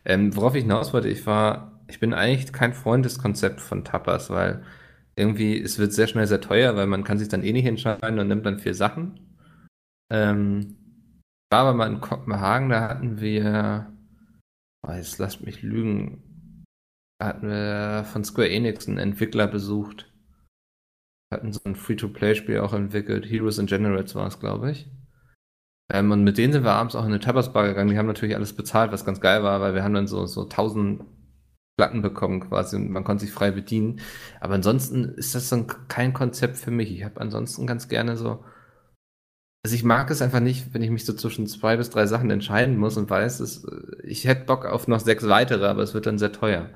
Ähm, 0.05 0.35
worauf 0.35 0.55
ich 0.55 0.63
hinaus 0.63 0.93
wollte, 0.93 1.09
ich 1.09 1.25
war, 1.25 1.72
ich 1.93 1.99
bin 1.99 2.15
eigentlich 2.15 2.51
kein 2.51 2.73
Freund 2.73 3.05
des 3.05 3.19
Konzepts 3.19 3.61
von 3.61 3.85
Tapas, 3.85 4.31
weil 4.31 4.63
irgendwie, 5.15 5.61
es 5.61 5.77
wird 5.77 5.93
sehr 5.93 6.07
schnell 6.07 6.25
sehr 6.25 6.41
teuer, 6.41 6.75
weil 6.75 6.87
man 6.87 7.03
kann 7.03 7.19
sich 7.19 7.27
dann 7.27 7.43
eh 7.43 7.53
nicht 7.53 7.67
entscheiden 7.67 8.17
und 8.17 8.27
nimmt 8.27 8.47
dann 8.47 8.57
vier 8.57 8.73
Sachen. 8.73 9.19
Ähm, 10.11 10.75
war 11.51 11.59
aber 11.59 11.75
mal 11.75 11.91
in 11.91 12.01
Kopenhagen, 12.01 12.69
da 12.69 12.89
hatten 12.89 13.21
wir, 13.21 13.93
oh, 14.81 14.91
jetzt 14.91 15.19
lasst 15.19 15.45
mich 15.45 15.61
lügen, 15.61 16.65
hatten 17.21 17.47
wir 17.47 18.05
von 18.05 18.23
Square 18.23 18.49
Enix 18.49 18.87
einen 18.87 18.97
Entwickler 18.97 19.45
besucht. 19.45 20.11
Hatten 21.31 21.53
so 21.53 21.61
ein 21.63 21.75
Free-to-Play-Spiel 21.75 22.59
auch 22.59 22.73
entwickelt. 22.73 23.27
Heroes 23.29 23.59
and 23.59 23.69
Generals 23.69 24.15
war 24.15 24.25
es, 24.25 24.39
glaube 24.39 24.71
ich. 24.71 24.89
Ähm, 25.91 26.09
und 26.09 26.23
mit 26.23 26.39
denen 26.39 26.53
sind 26.53 26.63
wir 26.63 26.71
abends 26.71 26.95
auch 26.95 27.03
in 27.03 27.11
eine 27.11 27.19
Tapas-Bar 27.19 27.67
gegangen. 27.67 27.91
Die 27.91 27.99
haben 27.99 28.07
natürlich 28.07 28.35
alles 28.35 28.53
bezahlt, 28.53 28.91
was 28.91 29.05
ganz 29.05 29.21
geil 29.21 29.43
war, 29.43 29.61
weil 29.61 29.75
wir 29.75 29.83
haben 29.83 29.93
dann 29.93 30.07
so, 30.07 30.25
so 30.25 30.45
1000 30.45 31.05
Platten 31.77 32.01
bekommen 32.01 32.39
quasi 32.39 32.75
und 32.75 32.89
man 32.91 33.03
konnte 33.03 33.25
sich 33.25 33.33
frei 33.33 33.51
bedienen. 33.51 33.99
Aber 34.39 34.53
ansonsten 34.55 35.05
ist 35.05 35.33
das 35.33 35.49
dann 35.49 35.67
kein 35.87 36.13
Konzept 36.13 36.57
für 36.57 36.71
mich. 36.71 36.91
Ich 36.91 37.03
habe 37.03 37.19
ansonsten 37.19 37.65
ganz 37.65 37.87
gerne 37.87 38.15
so. 38.15 38.43
Also 39.65 39.75
ich 39.75 39.83
mag 39.83 40.11
es 40.11 40.21
einfach 40.21 40.41
nicht, 40.41 40.73
wenn 40.73 40.83
ich 40.83 40.89
mich 40.91 41.05
so 41.05 41.13
zwischen 41.13 41.47
zwei 41.47 41.77
bis 41.77 41.89
drei 41.89 42.05
Sachen 42.05 42.29
entscheiden 42.29 42.77
muss 42.77 42.97
und 42.97 43.09
weiß, 43.09 43.39
dass, 43.39 43.65
ich 44.03 44.25
hätte 44.25 44.45
Bock 44.45 44.65
auf 44.65 44.87
noch 44.87 44.99
sechs 44.99 45.27
weitere, 45.27 45.65
aber 45.65 45.81
es 45.81 45.93
wird 45.93 46.05
dann 46.05 46.17
sehr 46.19 46.33
teuer. 46.33 46.69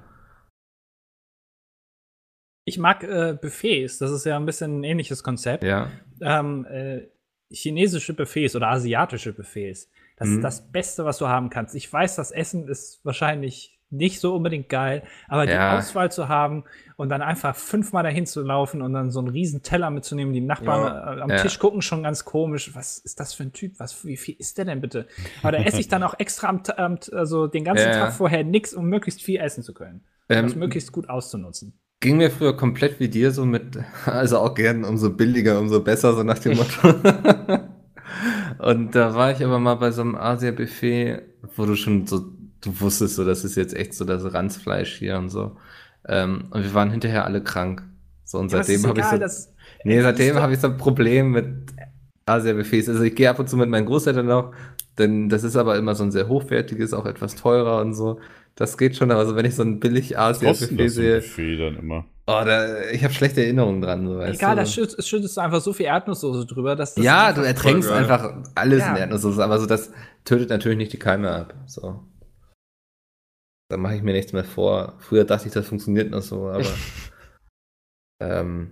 Ich 2.66 2.78
mag 2.78 3.04
äh, 3.04 3.38
Buffets, 3.40 3.98
das 3.98 4.12
ist 4.12 4.26
ja 4.26 4.38
ein 4.38 4.46
bisschen 4.46 4.80
ein 4.80 4.84
ähnliches 4.84 5.24
Konzept. 5.24 5.64
Ja. 5.64 5.92
Ähm, 6.22 6.66
äh, 6.66 7.08
chinesische 7.52 8.14
Buffets 8.14 8.56
oder 8.56 8.70
asiatische 8.70 9.34
Buffets. 9.34 9.90
Das 10.18 10.28
Mhm. 10.30 10.36
ist 10.38 10.42
das 10.44 10.72
Beste, 10.72 11.06
was 11.06 11.18
du 11.18 11.28
haben 11.28 11.50
kannst. 11.50 11.76
Ich 11.76 11.92
weiß, 11.92 12.16
das 12.16 12.32
Essen 12.32 12.68
ist 12.68 13.00
wahrscheinlich 13.06 13.77
nicht 13.90 14.20
so 14.20 14.36
unbedingt 14.36 14.68
geil, 14.70 15.04
aber 15.30 15.46
die 15.46 15.54
Ja. 15.54 15.78
Auswahl 15.78 16.12
zu 16.12 16.28
haben 16.28 16.64
und 16.98 17.10
dann 17.10 17.22
einfach 17.22 17.56
fünfmal 17.56 18.04
dahin 18.04 18.26
zu 18.26 18.42
laufen 18.44 18.82
und 18.82 18.92
dann 18.94 19.12
so 19.12 19.20
einen 19.20 19.30
riesen 19.30 19.64
Teller 19.64 19.90
mitzunehmen, 19.90 20.34
die 20.34 20.42
Nachbarn 20.42 21.18
äh, 21.20 21.22
am 21.22 21.30
Ja. 21.30 21.38
Tisch 21.38 21.58
gucken 21.60 21.82
schon 21.82 22.04
ganz 22.04 22.26
komisch. 22.26 22.76
Was 22.76 22.98
ist 22.98 23.20
das 23.20 23.34
für 23.34 23.44
ein 23.44 23.54
Typ? 23.54 23.80
Was, 23.80 24.04
wie 24.06 24.18
viel 24.18 24.36
ist 24.40 24.58
der 24.58 24.66
denn 24.66 24.82
bitte? 24.82 25.08
Aber 25.42 25.54
da 25.54 25.60
esse 25.60 25.80
ich 25.80 25.88
dann 25.88 26.04
auch 26.04 26.16
extra 26.20 26.50
am, 26.50 26.62
am, 26.76 26.98
also 27.14 27.48
den 27.48 27.64
ganzen 27.64 27.88
Ja. 27.88 27.94
Tag 27.94 28.14
vorher 28.14 28.44
nix, 28.44 28.74
um 28.74 28.86
möglichst 28.88 29.22
viel 29.24 29.40
essen 29.40 29.64
zu 29.64 29.74
können. 29.74 30.04
Um 30.30 30.36
das 30.44 30.54
Ähm, 30.54 30.60
möglichst 30.60 30.92
gut 30.92 31.08
auszunutzen. 31.10 31.80
ging 32.02 32.18
mir 32.18 32.30
früher 32.30 32.56
komplett 32.58 33.00
wie 33.00 33.08
dir, 33.10 33.32
so 33.32 33.46
mit, 33.46 33.78
also 34.06 34.40
auch 34.40 34.54
gern 34.54 34.84
umso 34.84 35.12
billiger, 35.12 35.60
umso 35.60 35.82
besser, 35.82 36.14
so 36.14 36.24
nach 36.24 36.40
dem 36.40 36.58
Motto. 36.58 36.94
und 38.60 38.96
da 38.96 39.16
war 39.16 39.32
ich 39.32 39.44
aber 39.44 39.60
mal 39.60 39.76
bei 39.76 39.92
so 39.92 40.02
einem 40.02 40.16
Asia-Buffet, 40.16 41.22
wo 41.56 41.66
du 41.66 41.76
schon 41.76 42.06
so, 42.08 42.26
du 42.62 42.80
wusstest 42.80 43.16
so, 43.16 43.24
das 43.26 43.44
ist 43.44 43.56
jetzt 43.56 43.76
echt 43.76 43.94
so 43.94 44.06
das 44.06 44.34
Ranzfleisch 44.34 44.96
hier 44.98 45.18
und 45.18 45.30
so. 45.30 45.58
Ähm, 46.08 46.46
und 46.52 46.64
wir 46.64 46.74
waren 46.74 46.92
hinterher 46.92 47.26
alle 47.26 47.42
krank. 47.44 47.84
So, 48.24 48.40
und 48.40 48.52
Ja, 48.52 48.64
seitdem 48.64 48.86
habe 48.88 49.00
ich 49.00 49.06
egal, 49.06 49.18
so, 49.18 49.22
das- 49.22 49.54
nee, 49.84 50.02
seitdem 50.02 50.36
habe 50.38 50.54
ich 50.54 50.60
so 50.60 50.68
ein 50.68 50.78
Problem 50.78 51.32
mit 51.32 51.48
Asia-Buffets. 52.26 52.90
Also 52.90 53.04
ich 53.04 53.16
gehe 53.16 53.30
ab 53.30 53.40
und 53.40 53.50
zu 53.50 53.58
mit 53.58 53.70
meinen 53.70 53.86
Großeltern 53.86 54.26
noch, 54.26 54.54
denn 54.98 55.30
das 55.30 55.44
ist 55.44 55.56
aber 55.56 55.78
immer 55.78 55.96
so 55.96 56.04
ein 56.04 56.12
sehr 56.12 56.28
hochwertiges, 56.28 56.94
auch 56.94 57.06
etwas 57.06 57.36
teurer 57.36 57.82
und 57.82 57.94
so. 57.94 58.20
Das 58.56 58.78
geht 58.78 58.96
schon, 58.96 59.12
aber 59.12 59.26
so 59.26 59.36
wenn 59.36 59.46
ich 59.46 59.56
so 59.56 59.64
ein 59.64 59.80
billig 59.80 60.18
Asia-Buffet 60.18 60.90
sehe, 60.90 61.16
Buffet 61.22 61.58
dann 61.58 61.78
immer? 61.78 62.06
Oh, 62.30 62.42
da, 62.44 62.82
ich 62.92 63.04
habe 63.06 63.14
schlechte 63.14 63.42
Erinnerungen 63.42 63.82
dran, 63.82 64.06
so 64.06 64.18
weißt 64.18 64.36
Egal, 64.40 64.56
du. 64.56 64.62
da 64.62 64.66
schütt, 64.66 65.02
schüttest 65.06 65.38
du 65.38 65.42
einfach 65.42 65.62
so 65.62 65.72
viel 65.72 65.86
Erdnusssoße 65.86 66.46
drüber, 66.46 66.76
dass 66.76 66.96
das 66.96 67.06
ja, 67.06 67.32
du 67.32 67.42
ertränkst 67.42 67.90
einfach 67.90 68.34
alles 68.56 68.80
Ja. 68.80 68.92
in 68.92 68.98
Erdnusssoße, 68.98 69.42
aber 69.42 69.60
so 69.60 69.66
das 69.66 69.92
tötet 70.26 70.50
natürlich 70.50 70.78
nicht 70.78 70.92
die 70.92 70.98
Keime 71.00 71.32
ab. 71.32 71.54
So. 71.68 72.04
Da 73.70 73.78
mache 73.78 73.96
ich 73.96 74.02
mir 74.02 74.14
nichts 74.14 74.34
mehr 74.34 74.46
vor. 74.46 74.96
Früher 75.00 75.26
dachte 75.26 75.48
ich, 75.48 75.54
das 75.54 75.68
funktioniert 75.68 76.10
noch 76.12 76.22
so, 76.22 76.48
aber 76.48 76.74
ähm, 78.22 78.72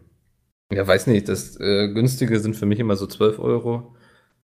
ja, 0.71 0.87
weiß 0.87 1.07
nicht. 1.07 1.27
Das 1.27 1.59
äh, 1.59 1.89
günstige 1.93 2.39
sind 2.39 2.55
für 2.55 2.65
mich 2.65 2.79
immer 2.79 2.95
so 2.95 3.07
12 3.07 3.39
Euro. 3.39 3.95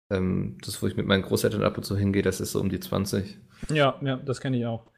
Ähm, 0.10 0.58
das, 0.64 0.82
wo 0.82 0.88
ich 0.88 0.98
mit 0.98 1.08
meinen 1.08 1.24
Großeltern 1.24 1.64
ab 1.64 1.78
und 1.78 1.84
zu 1.84 1.96
hingehe, 1.96 2.22
das 2.22 2.42
ist 2.42 2.52
so 2.52 2.60
um 2.60 2.70
die 2.70 2.80
20. 2.80 3.40
Ja, 3.70 3.98
ja, 4.02 4.18
das 4.18 4.42
kenne 4.42 4.58
ich 4.58 4.66
auch. 4.66 4.92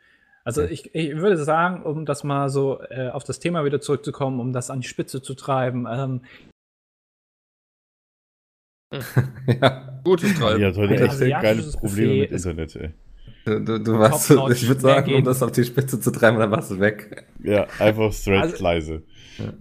Also 0.43 0.63
ich, 0.63 0.93
ich 0.93 1.15
würde 1.15 1.37
sagen, 1.37 1.83
um 1.83 2.05
das 2.05 2.23
mal 2.23 2.49
so 2.49 2.81
äh, 2.89 3.09
auf 3.09 3.23
das 3.23 3.39
Thema 3.39 3.63
wieder 3.63 3.79
zurückzukommen, 3.79 4.39
um 4.39 4.51
das 4.51 4.69
an 4.69 4.81
die 4.81 4.87
Spitze 4.87 5.21
zu 5.21 5.35
treiben, 5.35 5.87
ähm, 5.89 6.21
ja, 9.61 10.01
Gutes 10.03 10.37
Treiben. 10.37 10.63
Hat 10.63 10.77
heute 10.77 10.93
Ein 10.93 11.01
echt 11.01 11.19
geile 11.19 11.35
asiatisches 11.35 11.77
Probleme 11.77 12.07
Buffet 12.09 12.21
mit 12.21 12.31
Internet, 12.31 12.75
ey. 12.75 12.93
Du, 13.45 13.61
du, 13.61 13.79
du 13.79 13.93
warst 13.99 14.27
so, 14.27 14.35
Top-notch, 14.35 14.61
ich 14.63 14.67
würde 14.67 14.81
sagen, 14.81 15.09
um 15.11 15.17
geht. 15.17 15.27
das 15.27 15.43
auf 15.43 15.51
die 15.51 15.63
Spitze 15.63 15.99
zu 15.99 16.11
treiben, 16.11 16.37
dann 16.39 16.51
warst 16.51 16.71
du 16.71 16.79
weg. 16.79 17.25
Ja, 17.43 17.67
einfach 17.79 18.11
straight 18.13 18.41
Also- 18.43 18.63
leise. 18.63 19.03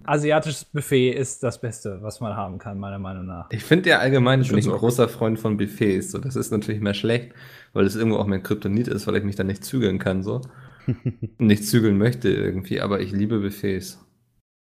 asiatisches 0.03 0.65
Buffet 0.65 1.11
ist 1.11 1.41
das 1.43 1.59
Beste, 1.59 1.99
was 2.01 2.19
man 2.21 2.35
haben 2.35 2.59
kann, 2.59 2.79
meiner 2.79 2.99
Meinung 2.99 3.25
nach. 3.25 3.47
Ich 3.51 3.63
finde 3.63 3.89
ja 3.89 3.99
allgemein, 3.99 4.41
ich 4.41 4.49
bin 4.49 4.59
ich 4.59 4.67
ein 4.67 4.71
großer 4.71 5.09
Freund 5.09 5.39
von 5.39 5.57
Buffets. 5.57 6.11
So, 6.11 6.19
das 6.19 6.35
ist 6.35 6.51
natürlich 6.51 6.79
mehr 6.81 6.93
schlecht, 6.93 7.33
weil 7.73 7.85
es 7.85 7.95
irgendwo 7.95 8.17
auch 8.17 8.27
mein 8.27 8.43
Kryptonit 8.43 8.87
ist, 8.87 9.07
weil 9.07 9.15
ich 9.17 9.23
mich 9.23 9.35
dann 9.35 9.47
nicht 9.47 9.63
zügeln 9.65 9.97
kann, 9.99 10.21
so. 10.23 10.41
nicht 11.37 11.65
zügeln 11.67 11.97
möchte 11.97 12.29
irgendwie, 12.29 12.81
aber 12.81 12.99
ich 13.01 13.11
liebe 13.11 13.39
Buffets. 13.39 13.99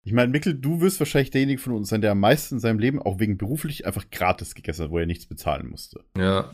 Ich 0.08 0.14
meine, 0.14 0.32
Mikkel, 0.32 0.54
du 0.54 0.82
wirst 0.82 1.00
wahrscheinlich 1.00 1.32
derjenige 1.32 1.60
von 1.60 1.74
uns 1.74 1.89
sein, 1.89 2.02
der 2.02 2.12
am 2.12 2.20
meisten 2.20 2.56
in 2.56 2.60
seinem 2.60 2.78
Leben 2.80 3.02
auch 3.02 3.20
wegen 3.20 3.38
beruflich 3.38 3.88
einfach 3.88 4.10
gratis 4.12 4.54
gegessen 4.54 4.84
hat, 4.86 4.91
wo 4.91 5.00
er 5.00 5.08
nichts 5.08 5.26
bezahlen 5.26 5.68
musste. 5.70 6.02
Ja. 6.18 6.54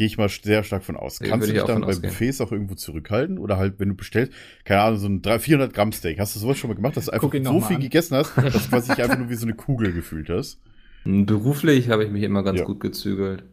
Gehe 0.00 0.06
ich 0.06 0.16
mal 0.16 0.30
sehr 0.30 0.64
stark 0.64 0.82
von 0.82 0.96
aus. 0.96 1.18
Ja, 1.18 1.26
Kannst 1.28 1.46
du 1.46 1.52
ich 1.52 1.58
dich 1.58 1.66
dann 1.66 1.82
bei 1.82 1.88
ausgehen. 1.88 2.10
Buffets 2.10 2.40
auch 2.40 2.52
irgendwo 2.52 2.74
zurückhalten? 2.74 3.36
Oder 3.36 3.58
halt, 3.58 3.74
wenn 3.80 3.90
du 3.90 3.94
bestellst, 3.94 4.32
keine 4.64 4.80
Ahnung, 4.80 4.98
so 4.98 5.06
ein 5.08 5.20
300, 5.20 5.42
400 5.42 5.74
Gramm 5.74 5.92
Steak. 5.92 6.18
Hast 6.18 6.34
du 6.34 6.40
sowas 6.40 6.56
schon 6.56 6.70
mal 6.70 6.74
gemacht, 6.74 6.96
dass 6.96 7.04
du 7.04 7.10
einfach 7.12 7.30
so 7.30 7.60
viel 7.60 7.76
an. 7.76 7.82
gegessen 7.82 8.16
hast, 8.16 8.32
dass 8.72 8.86
du 8.86 8.94
dich 8.94 9.02
einfach 9.02 9.18
nur 9.18 9.28
wie 9.28 9.34
so 9.34 9.44
eine 9.44 9.52
Kugel 9.54 9.92
gefühlt 9.92 10.30
hast? 10.30 10.58
Beruflich 11.04 11.90
habe 11.90 12.04
ich 12.04 12.10
mich 12.10 12.22
immer 12.22 12.42
ganz 12.42 12.60
Ja. 12.60 12.64
gut 12.64 12.80
gezügelt. 12.80 13.44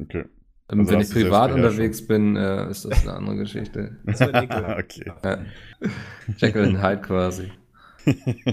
Okay. 0.00 0.26
Ähm, 0.70 0.78
Also 0.80 0.92
Wenn 0.92 1.00
ich 1.00 1.10
privat 1.10 1.50
unterwegs 1.50 2.06
bin, 2.06 2.36
äh, 2.36 2.70
ist 2.70 2.84
das 2.84 3.02
eine 3.02 3.14
andere 3.16 3.36
Geschichte. 3.38 3.96
Das 4.04 4.20
ekelhaft. 4.20 4.78
okay. 4.78 5.12
Ja. 5.24 5.38
Jekyll 6.36 6.64
and 6.66 6.82
Hyde 6.82 7.02
quasi. 7.02 7.50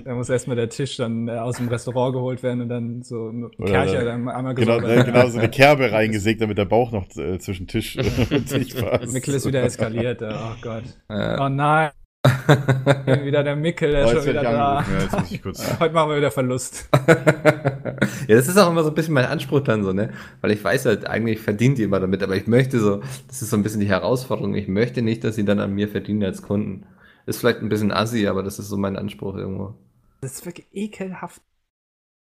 Da 0.05 0.15
muss 0.15 0.29
erstmal 0.29 0.55
der 0.55 0.69
Tisch 0.69 0.97
dann 0.97 1.27
äh, 1.27 1.31
aus 1.33 1.57
dem 1.57 1.67
Restaurant 1.67 2.13
geholt 2.13 2.41
werden 2.43 2.61
und 2.61 2.69
dann 2.69 3.03
so 3.03 3.31
Oder 3.57 3.65
Kercher 3.71 3.99
da- 3.99 4.05
dann 4.05 4.27
einmal 4.27 4.55
Genau, 4.55 4.77
gesäubert 4.77 4.91
äh, 4.91 4.95
werden. 4.97 5.13
genau 5.13 5.27
so 5.29 5.37
eine 5.39 5.49
Kerbe 5.51 5.91
reingesägt, 5.91 6.41
damit 6.41 6.57
der 6.57 6.65
Bauch 6.65 6.91
noch 6.91 7.05
äh, 7.17 7.37
zwischen 7.39 7.67
Tisch 7.67 7.97
und 8.31 8.45
Tisch 8.47 8.73
passt. 8.73 9.13
Mikkel 9.13 9.35
ist 9.35 9.45
wieder 9.45 9.61
eskaliert. 9.63 10.21
äh, 10.21 10.33
Oh 10.33 10.55
Gott. 10.61 10.83
Äh, 11.09 11.37
Oh 11.39 11.49
nein, 11.49 11.91
wieder 13.23 13.43
der 13.43 13.55
Mikkel, 13.55 13.91
der 13.91 14.05
Oh, 14.05 14.09
ist 14.09 14.17
schon 14.17 14.25
wieder 14.27 14.43
da. 14.43 14.81
Ja, 14.81 14.85
jetzt 15.01 15.19
muss 15.19 15.31
ich 15.31 15.41
kurz. 15.41 15.79
Heute 15.79 15.93
machen 15.93 16.09
wir 16.09 16.17
wieder 16.17 16.31
Verlust. 16.31 16.89
ja, 17.07 18.35
das 18.35 18.47
ist 18.47 18.57
auch 18.57 18.69
immer 18.71 18.83
so 18.83 18.89
ein 18.89 18.95
bisschen 18.95 19.13
mein 19.13 19.25
Anspruch 19.25 19.59
dann 19.61 19.83
so, 19.83 19.93
ne? 19.93 20.09
Weil 20.41 20.51
ich 20.51 20.63
weiß 20.63 20.85
halt, 20.85 21.05
eigentlich 21.07 21.39
verdient 21.39 21.77
die 21.77 21.83
immer 21.83 21.99
damit, 21.99 22.23
aber 22.23 22.35
ich 22.35 22.47
möchte 22.47 22.79
so, 22.79 23.01
das 23.27 23.41
ist 23.41 23.49
so 23.49 23.57
ein 23.57 23.63
bisschen 23.63 23.81
die 23.81 23.89
Herausforderung, 23.89 24.55
ich 24.55 24.67
möchte 24.67 25.01
nicht, 25.01 25.23
dass 25.23 25.35
sie 25.35 25.45
dann 25.45 25.59
an 25.59 25.73
mir 25.73 25.87
verdienen 25.89 26.23
als 26.23 26.41
Kunden. 26.41 26.85
Ist 27.25 27.39
vielleicht 27.39 27.59
ein 27.59 27.69
bisschen 27.69 27.91
assi, 27.91 28.27
aber 28.27 28.43
das 28.43 28.59
ist 28.59 28.69
so 28.69 28.77
mein 28.77 28.97
Anspruch 28.97 29.35
irgendwo. 29.35 29.75
Das 30.21 30.33
ist 30.33 30.45
wirklich 30.45 30.67
ekelhaft. 30.71 31.41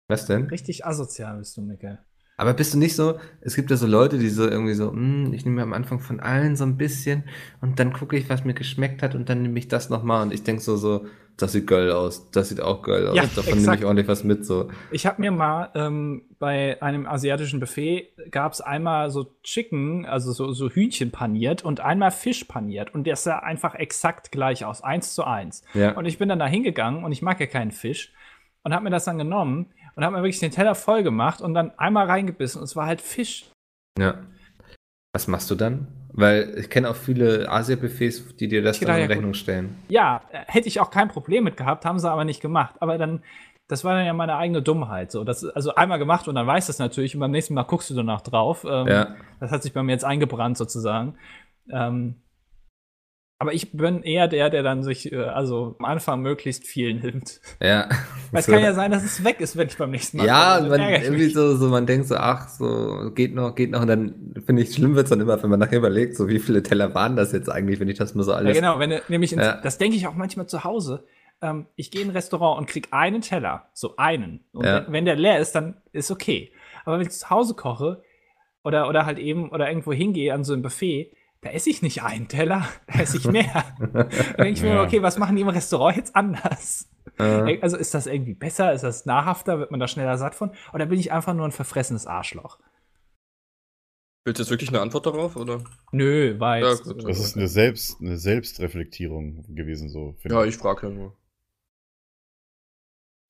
Was 0.09 0.27
denn? 0.27 0.47
Richtig 0.47 0.87
asozial 0.87 1.39
bist 1.39 1.57
du, 1.57 1.63
Mikkel. 1.63 1.99
Aber 2.37 2.53
bist 2.53 2.75
du 2.75 2.79
nicht 2.79 2.95
so, 2.95 3.19
es 3.41 3.57
gibt 3.57 3.71
ja 3.71 3.77
so 3.77 3.87
Leute, 3.87 4.19
die 4.19 4.29
so 4.29 4.47
irgendwie 4.47 4.75
so, 4.75 4.93
"Hm, 4.93 5.33
ich 5.33 5.45
nehme 5.47 5.63
am 5.63 5.73
Anfang 5.73 6.01
von 6.01 6.21
allen 6.21 6.55
so 6.55 6.65
ein 6.65 6.77
bisschen 6.77 7.25
und 7.63 7.79
dann 7.81 7.93
gucke 7.93 8.17
ich, 8.17 8.29
was 8.29 8.45
mir 8.45 8.53
geschmeckt 8.55 9.03
hat 9.03 9.15
und 9.15 9.29
dann 9.29 9.43
nehme 9.43 9.59
ich 9.59 9.69
das 9.69 9.89
nochmal 9.89 10.23
und 10.23 10.35
ich 10.35 10.43
denke 10.43 10.63
so, 10.63 10.77
so, 10.77 11.07
das 11.37 11.53
sieht 11.53 11.67
geil 11.67 11.91
aus, 11.91 12.31
das 12.31 12.49
sieht 12.49 12.61
auch 12.61 12.83
geil 12.83 13.07
aus, 13.09 13.17
Ja, 13.17 13.23
davon 13.25 13.45
nehme 13.45 13.59
exakt. 13.59 13.81
ich 13.81 13.85
ordentlich 13.85 14.09
was 14.09 14.25
mit, 14.25 14.47
so. 14.47 14.71
Ich 14.91 15.07
habe 15.07 15.21
mir 15.21 15.31
mal 15.31 15.71
ähm, 15.75 16.23
bei 16.39 16.81
einem 16.81 17.07
asiatischen 17.07 17.61
Buffet 17.61 18.11
gab 18.31 18.53
es 18.53 18.61
einmal 18.63 19.11
so 19.11 19.35
Chicken, 19.43 20.07
also 20.07 20.33
so, 20.33 20.53
so 20.53 20.71
Hühnchen 20.71 21.11
paniert 21.11 21.63
und 21.65 21.81
einmal 21.81 22.11
Fisch 22.11 22.45
paniert. 22.45 22.95
Und 22.95 23.07
das 23.07 23.25
sah 23.25 23.39
einfach 23.39 23.75
exakt 23.75 24.33
gleich 24.33 24.65
aus, 24.65 24.83
eins 24.83 25.15
zu 25.15 25.25
eins. 25.25 25.63
Ja. 25.75 25.93
Und 25.93 26.07
ich 26.07 26.19
bin 26.19 26.29
dann 26.29 26.39
da 26.39 26.47
hingegangen 26.47 27.05
und 27.05 27.13
ich 27.13 27.21
mag 27.23 27.39
ja 27.39 27.47
keinen 27.47 27.71
Fisch 27.71 28.13
und 28.63 28.73
habe 28.73 28.85
mir 28.85 28.91
das 28.91 29.05
dann 29.05 29.19
genommen 29.19 29.73
und 29.95 30.05
habe 30.05 30.17
mir 30.17 30.23
wirklich 30.23 30.41
den 30.41 30.51
Teller 30.51 30.75
voll 30.75 31.03
gemacht 31.03 31.43
und 31.43 31.53
dann 31.55 31.71
einmal 31.79 32.07
reingebissen 32.07 32.61
und 32.61 32.65
es 32.65 32.77
war 32.77 32.87
halt 32.87 33.01
Fisch. 33.03 33.51
Ja. 33.99 34.23
Was 35.15 35.29
machst 35.29 35.51
du 35.51 35.55
dann? 35.55 35.87
Weil 36.17 36.55
ich 36.57 36.71
kenne 36.71 36.89
auch 36.91 36.97
viele 36.97 37.51
Asia-Buffets, 37.51 38.37
die 38.37 38.49
dir 38.49 38.63
das 38.63 38.81
dann 38.81 38.89
in 38.89 38.97
ja, 38.97 39.07
gut. 39.07 39.17
Rechnung 39.17 39.35
stellen. 39.35 39.77
Ja, 39.89 40.23
äh, 40.33 40.39
hätte 40.47 40.67
ich 40.67 40.81
auch 40.81 40.91
kein 40.91 41.09
Problem 41.09 41.45
mit 41.45 41.57
gehabt, 41.57 41.85
haben 41.85 41.99
sie 41.99 42.11
aber 42.11 42.25
nicht 42.25 42.41
gemacht. 42.41 42.75
Aber 42.81 42.97
dann, 42.99 43.23
das 43.69 43.85
war 43.85 43.95
dann 43.95 44.07
ja 44.07 44.13
meine 44.15 44.37
eigene 44.37 44.63
Dummheit. 44.63 45.13
So, 45.13 45.25
das, 45.25 45.45
also 45.45 45.75
einmal 45.75 45.99
gemacht 45.99 46.27
und 46.27 46.35
dann 46.35 46.47
weißt 46.47 46.69
du 46.69 46.73
es 46.73 46.79
natürlich 46.79 47.15
und 47.15 47.21
beim 47.21 47.31
nächsten 47.31 47.55
Mal 47.55 47.65
guckst 47.65 47.91
du 47.91 47.95
danach 47.95 48.23
drauf. 48.23 48.67
Ähm, 48.69 48.87
Ja. 48.89 49.17
Das 49.41 49.51
hat 49.51 49.63
sich 49.63 49.73
bei 49.75 49.83
mir 49.83 49.93
jetzt 49.93 50.05
eingebrannt 50.05 50.57
sozusagen. 50.57 51.17
Ähm, 51.71 52.17
aber 53.39 53.53
ich 53.53 53.73
bin 53.73 54.03
eher 54.03 54.29
der, 54.29 54.49
der 54.49 54.63
dann 54.63 54.83
sich, 54.83 55.13
äh, 55.13 55.17
also 55.17 55.77
am 55.79 55.85
Anfang 55.85 56.21
möglichst 56.21 56.65
viel 56.65 56.95
nimmt. 56.95 57.41
Ja. 57.61 57.89
Weil 58.33 58.41
es 58.41 58.47
kann 58.47 58.63
ja 58.63 58.73
sein, 58.73 58.91
dass 58.91 59.05
es 59.05 59.25
weg 59.25 59.41
ist, 59.41 59.57
wenn 59.57 59.69
ich 59.69 59.77
beim 59.77 59.91
nächsten 59.91 60.17
Mal 60.19 60.27
Ja, 60.27 60.59
man 60.67 60.81
irgendwie 60.81 61.29
so, 61.29 61.55
so, 61.57 61.69
man 61.69 61.87
denkt 61.87 62.09
so, 62.09 62.17
ach, 62.17 62.49
so, 62.49 63.11
geht 63.15 63.35
noch, 63.35 63.55
geht 63.55 63.71
noch. 63.71 63.83
Und 63.83 63.89
dann 63.89 64.35
finde 64.47 64.63
ich, 64.63 64.73
schlimm 64.75 64.95
wird's 64.97 65.11
dann 65.11 65.21
immer, 65.21 65.41
wenn 65.43 65.51
man 65.51 65.61
nachher 65.61 65.79
überlegt, 65.79 66.17
so 66.17 66.29
wie 66.29 66.39
viele 66.39 66.63
Teller 66.63 66.95
waren 66.95 67.15
das 67.17 67.33
jetzt 67.33 67.51
eigentlich, 67.51 67.79
wenn 67.79 67.89
ich 67.89 67.99
das 67.99 68.15
nur 68.15 68.25
so 68.25 68.31
Ja, 68.33 68.39
alles. 68.39 68.57
genau, 68.57 68.79
wenn 68.79 69.01
nämlich, 69.09 69.33
ins, 69.33 69.43
Ja. 69.45 69.61
das 69.61 69.79
denke 69.79 69.97
ich 69.97 70.07
auch 70.07 70.15
manchmal 70.15 70.47
zu 70.47 70.65
Hause. 70.65 71.05
Ähm, 71.43 71.67
ich 71.77 71.91
gehe 71.91 72.01
in 72.01 72.09
ein 72.09 72.13
Restaurant 72.17 72.59
und 72.59 72.67
krieg 72.67 72.89
einen 72.93 73.21
Teller, 73.21 73.69
so 73.75 73.97
einen. 73.97 74.45
Und 74.53 74.65
Ja. 74.65 74.87
wenn, 74.87 74.93
wenn 74.93 75.05
der 75.05 75.17
leer 75.17 75.39
ist, 75.39 75.53
dann 75.53 75.77
ist 75.93 76.11
okay. 76.11 76.53
Aber 76.87 76.99
wenn 76.99 77.07
ich 77.07 77.13
zu 77.13 77.29
Hause 77.29 77.53
koche 77.55 78.03
oder, 78.65 78.89
oder 78.89 79.05
halt 79.05 79.19
eben 79.19 79.51
oder 79.51 79.69
irgendwo 79.69 79.93
hingehe 79.93 80.33
an 80.33 80.45
so 80.45 80.55
ein 80.55 80.63
Buffet, 80.63 81.13
da 81.43 81.51
esse 81.51 81.71
ich 81.71 81.83
nicht 81.83 82.03
einen 82.03 82.29
Teller, 82.29 82.67
da 82.87 83.01
esse 83.01 83.19
ich 83.19 83.27
mehr. 83.27 83.65
Dann 83.79 84.09
denke 84.11 84.51
ich 84.51 84.63
mir, 84.63 84.75
Ja. 84.75 84.83
okay, 84.83 85.03
was 85.03 85.19
machen 85.19 85.37
die 85.37 85.43
im 85.43 85.49
Restaurant 85.49 85.97
jetzt 85.97 86.17
anders? 86.17 86.89
Äh, 87.19 87.61
Also 87.61 87.77
ist 87.77 87.95
das 87.95 88.07
irgendwie 88.07 88.35
besser? 88.35 88.73
Ist 88.73 88.83
das 88.83 89.07
nahrhafter? 89.07 89.59
Wird 89.59 89.71
man 89.71 89.81
da 89.81 89.89
schneller 89.89 90.19
satt 90.19 90.35
von? 90.35 90.51
Oder 90.73 90.87
bin 90.87 90.99
ich 90.99 91.13
einfach 91.13 91.35
nur 91.35 91.47
ein 91.47 91.53
verfressenes 91.53 92.07
Arschloch? 92.07 92.59
Willst 94.25 94.41
du 94.41 94.43
jetzt 94.43 94.51
wirklich 94.51 94.71
eine 94.71 94.81
Antwort 94.81 95.07
darauf? 95.07 95.37
Oder? 95.37 95.63
Nö, 95.93 96.35
weil. 96.41 96.63
Ja. 96.65 96.71
Das 96.71 96.81
ist 97.21 97.37
eine, 97.37 97.47
Selbst, 97.47 98.01
eine 98.01 98.19
Selbstreflektierung 98.19 99.45
gewesen, 99.55 99.89
so. 99.89 100.17
Ja, 100.25 100.45
ich 100.45 100.57
frage 100.57 100.89
ja 100.89 100.93
nur. 100.93 101.17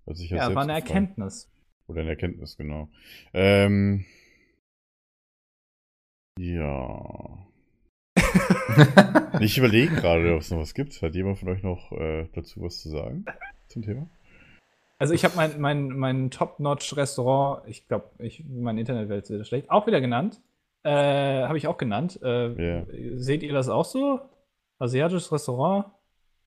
Hat 0.06 0.16
sich 0.16 0.30
ja, 0.30 0.36
ja, 0.38 0.54
war 0.54 0.62
eine 0.62 0.72
gefragt. 0.72 0.88
Erkenntnis. 0.88 1.50
Oder 1.86 2.00
eine 2.00 2.10
Erkenntnis, 2.10 2.56
genau. 2.56 2.88
Ähm, 3.34 4.06
ja. 6.38 7.46
Ich 9.40 9.58
überlege 9.58 9.94
gerade, 9.94 10.34
ob 10.34 10.40
es 10.40 10.50
noch 10.50 10.58
was 10.58 10.72
gibt. 10.74 11.00
Hat 11.02 11.14
jemand 11.14 11.38
von 11.38 11.48
euch 11.48 11.62
noch 11.62 11.92
äh, 11.92 12.26
dazu 12.34 12.62
was 12.62 12.80
zu 12.80 12.88
sagen 12.88 13.24
zum 13.68 13.82
Thema? 13.82 14.08
Also 14.98 15.12
ich 15.12 15.24
habe 15.24 15.36
mein, 15.36 15.60
mein, 15.60 15.88
mein 15.88 16.30
Top-Notch-Restaurant, 16.30 17.68
ich 17.68 17.86
glaube, 17.86 18.06
ich, 18.18 18.44
meine 18.48 18.80
Internetwelt 18.80 19.24
ist 19.24 19.30
wieder 19.30 19.44
schlecht, 19.44 19.70
auch 19.70 19.86
wieder 19.86 20.00
genannt. 20.00 20.40
Äh, 20.84 20.90
habe 21.44 21.58
ich 21.58 21.66
auch 21.68 21.76
genannt. 21.76 22.18
Äh, 22.22 22.78
Ja. 22.78 22.86
Seht 23.16 23.42
ihr 23.42 23.52
das 23.52 23.68
auch 23.68 23.84
so? 23.84 24.20
Asiatisches 24.78 25.30
Restaurant? 25.32 25.86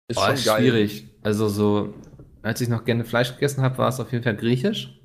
Ist 0.07 0.15
Boah, 0.17 0.25
schon 0.25 0.33
ist 0.35 0.45
geil. 0.45 0.61
schwierig. 0.61 1.09
Also 1.21 1.47
so, 1.47 1.93
als 2.41 2.59
ich 2.61 2.69
noch 2.69 2.85
gerne 2.85 3.03
Fleisch 3.05 3.33
gegessen 3.33 3.61
habe, 3.63 3.77
war 3.77 3.89
es 3.89 3.99
auf 3.99 4.11
jeden 4.11 4.23
Fall 4.23 4.35
griechisch. 4.35 4.99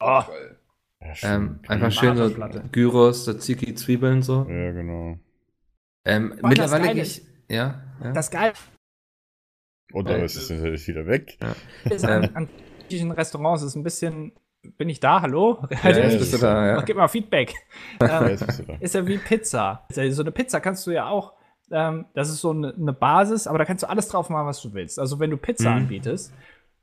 Oh. 0.00 0.22
Ja, 1.00 1.14
Ähm, 1.34 1.58
einfach 1.66 1.90
schön 1.90 2.16
so. 2.16 2.30
Gyros, 2.70 3.24
Tzatziki, 3.24 3.74
Zwiebeln 3.74 4.22
so. 4.22 4.46
Ja, 4.48 4.70
genau. 4.70 5.18
Ähm, 6.04 6.36
Boah, 6.40 6.48
mittlerweile 6.48 6.92
gehe 6.94 7.02
ich. 7.02 7.22
Ja, 7.48 7.82
ja. 8.02 8.12
das 8.12 8.30
Geile 8.30 8.52
Und 9.92 10.08
da 10.08 10.16
ist 10.16 10.36
es 10.36 10.50
natürlich 10.50 10.86
wieder 10.88 11.06
weg. 11.06 11.38
ist 11.84 12.04
an, 12.04 12.34
an 12.34 12.48
griechischen 12.88 13.10
Restaurants 13.12 13.62
ist 13.62 13.76
ein 13.76 13.82
bisschen. 13.82 14.32
Bin 14.78 14.88
ich 14.88 15.00
da? 15.00 15.20
Hallo? 15.22 15.58
ja, 15.70 15.82
Halt 15.82 15.96
jetzt 15.96 16.18
bist 16.18 16.34
du 16.34 16.38
da, 16.38 16.66
ja. 16.66 16.80
Gib 16.82 16.96
mal 16.96 17.08
Feedback. 17.08 17.52
Ja, 18.00 18.22
ähm, 18.22 18.28
jetzt 18.28 18.46
bist 18.46 18.60
du 18.60 18.62
da. 18.64 18.74
ist 18.78 18.94
ja 18.94 19.06
wie 19.06 19.18
Pizza. 19.18 19.84
Ist 19.88 19.96
ja 19.96 20.08
So 20.12 20.22
eine 20.22 20.30
Pizza 20.30 20.60
kannst 20.60 20.86
du 20.86 20.92
ja 20.92 21.08
auch. 21.08 21.32
Ähm, 21.72 22.06
das 22.14 22.28
ist 22.28 22.40
so 22.40 22.50
eine, 22.50 22.72
eine 22.74 22.92
Basis, 22.92 23.46
aber 23.48 23.58
da 23.58 23.64
kannst 23.64 23.82
du 23.82 23.88
alles 23.88 24.08
drauf 24.08 24.28
machen, 24.30 24.46
was 24.46 24.60
du 24.62 24.72
willst. 24.72 24.98
Also 25.00 25.18
wenn 25.18 25.30
du 25.30 25.36
Pizza 25.36 25.70
Mhm. 25.70 25.76
anbietest, 25.78 26.32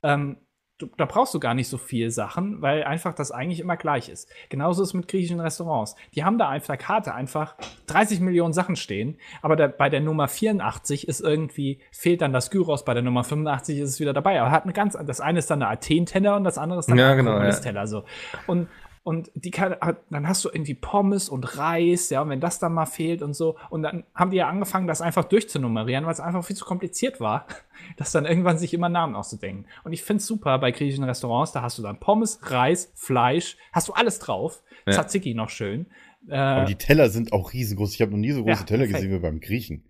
ähm, 0.03 0.37
du, 0.79 0.89
da 0.97 1.05
brauchst 1.05 1.33
du 1.33 1.39
gar 1.39 1.53
nicht 1.53 1.67
so 1.67 1.77
viel 1.77 2.09
Sachen, 2.09 2.61
weil 2.61 2.83
einfach 2.83 3.13
das 3.13 3.31
eigentlich 3.31 3.59
immer 3.59 3.77
gleich 3.77 4.09
ist. 4.09 4.29
Genauso 4.49 4.81
ist 4.81 4.89
es 4.89 4.93
mit 4.93 5.07
griechischen 5.07 5.39
Restaurants. 5.39 5.95
Die 6.15 6.23
haben 6.23 6.37
da 6.39 6.55
auf 6.55 6.65
der 6.65 6.77
Karte 6.77 7.13
einfach 7.13 7.55
30 7.87 8.21
Millionen 8.21 8.53
Sachen 8.53 8.75
stehen, 8.75 9.17
aber 9.41 9.55
der, 9.55 9.67
bei 9.67 9.89
der 9.89 9.99
Nummer 9.99 10.27
84 10.27 11.07
ist 11.07 11.21
irgendwie, 11.21 11.79
fehlt 11.91 12.21
dann 12.21 12.33
das 12.33 12.49
Gyros, 12.49 12.85
bei 12.85 12.93
der 12.93 13.03
Nummer 13.03 13.23
85 13.23 13.77
ist 13.77 13.89
es 13.89 13.99
wieder 13.99 14.13
dabei. 14.13 14.41
Aber 14.41 14.51
hat 14.51 14.63
eine 14.63 14.73
ganz, 14.73 14.97
das 15.05 15.21
eine 15.21 15.39
ist 15.39 15.51
dann 15.51 15.61
eine 15.61 15.71
Athen-Teller 15.71 16.35
und 16.35 16.43
das 16.45 16.57
andere 16.57 16.79
ist 16.79 16.89
dann 16.89 16.97
Ja, 16.97 17.11
ein 17.11 17.17
genau. 17.17 17.39
Teller 17.51 17.85
so. 17.85 18.05
Und 18.47 18.67
und 19.03 19.31
die 19.35 19.51
kann, 19.51 19.73
hat- 19.81 20.01
dann 20.09 20.27
hast 20.27 20.43
du 20.45 20.49
irgendwie 20.49 20.73
Pommes 20.75 21.29
und 21.29 21.57
Reis, 21.57 22.09
ja, 22.09 22.21
und 22.21 22.29
wenn 22.29 22.39
das 22.41 22.59
dann 22.59 22.73
mal 22.73 22.85
fehlt 22.85 23.21
und 23.21 23.33
so. 23.33 23.57
Und 23.69 23.83
dann 23.83 24.03
haben 24.13 24.31
die 24.31 24.37
ja 24.37 24.47
angefangen, 24.49 24.87
das 24.87 25.01
einfach 25.01 25.25
durchzunummerieren, 25.25 26.05
weil 26.05 26.13
es 26.13 26.19
einfach 26.19 26.43
viel 26.43 26.55
zu 26.55 26.65
kompliziert 26.65 27.19
war, 27.19 27.47
das 27.97 28.11
dann 28.11 28.25
irgendwann 28.25 28.57
sich 28.57 28.73
immer 28.73 28.89
Namen 28.89 29.15
auszudenken. 29.15 29.65
Und 29.83 29.93
ich 29.93 30.03
finde 30.03 30.21
es 30.21 30.27
super 30.27 30.59
bei 30.59 30.71
griechischen 30.71 31.03
Restaurants, 31.05 31.51
da 31.51 31.61
hast 31.61 31.77
du 31.77 31.81
dann 31.81 31.99
Pommes, 31.99 32.39
Reis, 32.43 32.91
Fleisch, 32.95 33.57
hast 33.71 33.87
du 33.87 33.93
alles 33.93 34.19
drauf. 34.19 34.61
Ja. 34.85 34.93
Tzatziki 34.93 35.33
noch 35.33 35.49
schön. 35.49 35.87
Äh, 36.27 36.35
Aber 36.35 36.65
die 36.65 36.75
Teller 36.75 37.09
sind 37.09 37.31
auch 37.33 37.53
riesengroß. 37.53 37.93
Ich 37.93 38.01
habe 38.01 38.11
noch 38.11 38.17
nie 38.17 38.31
so 38.31 38.43
große 38.43 38.59
Ja, 38.61 38.65
Teller 38.65 38.83
perfekt. 38.83 39.03
gesehen 39.03 39.15
wie 39.15 39.19
beim 39.21 39.39
Griechen. 39.39 39.83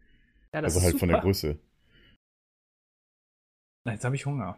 ja, 0.53 0.61
das 0.61 0.75
Also 0.75 0.79
ist 0.79 0.85
halt 0.93 0.99
von 0.99 1.09
der 1.09 1.17
super. 1.17 1.25
Größe. 1.27 1.59
Na, 3.85 3.93
Jetzt 3.93 4.05
habe 4.05 4.15
ich 4.15 4.25
Hunger. 4.25 4.57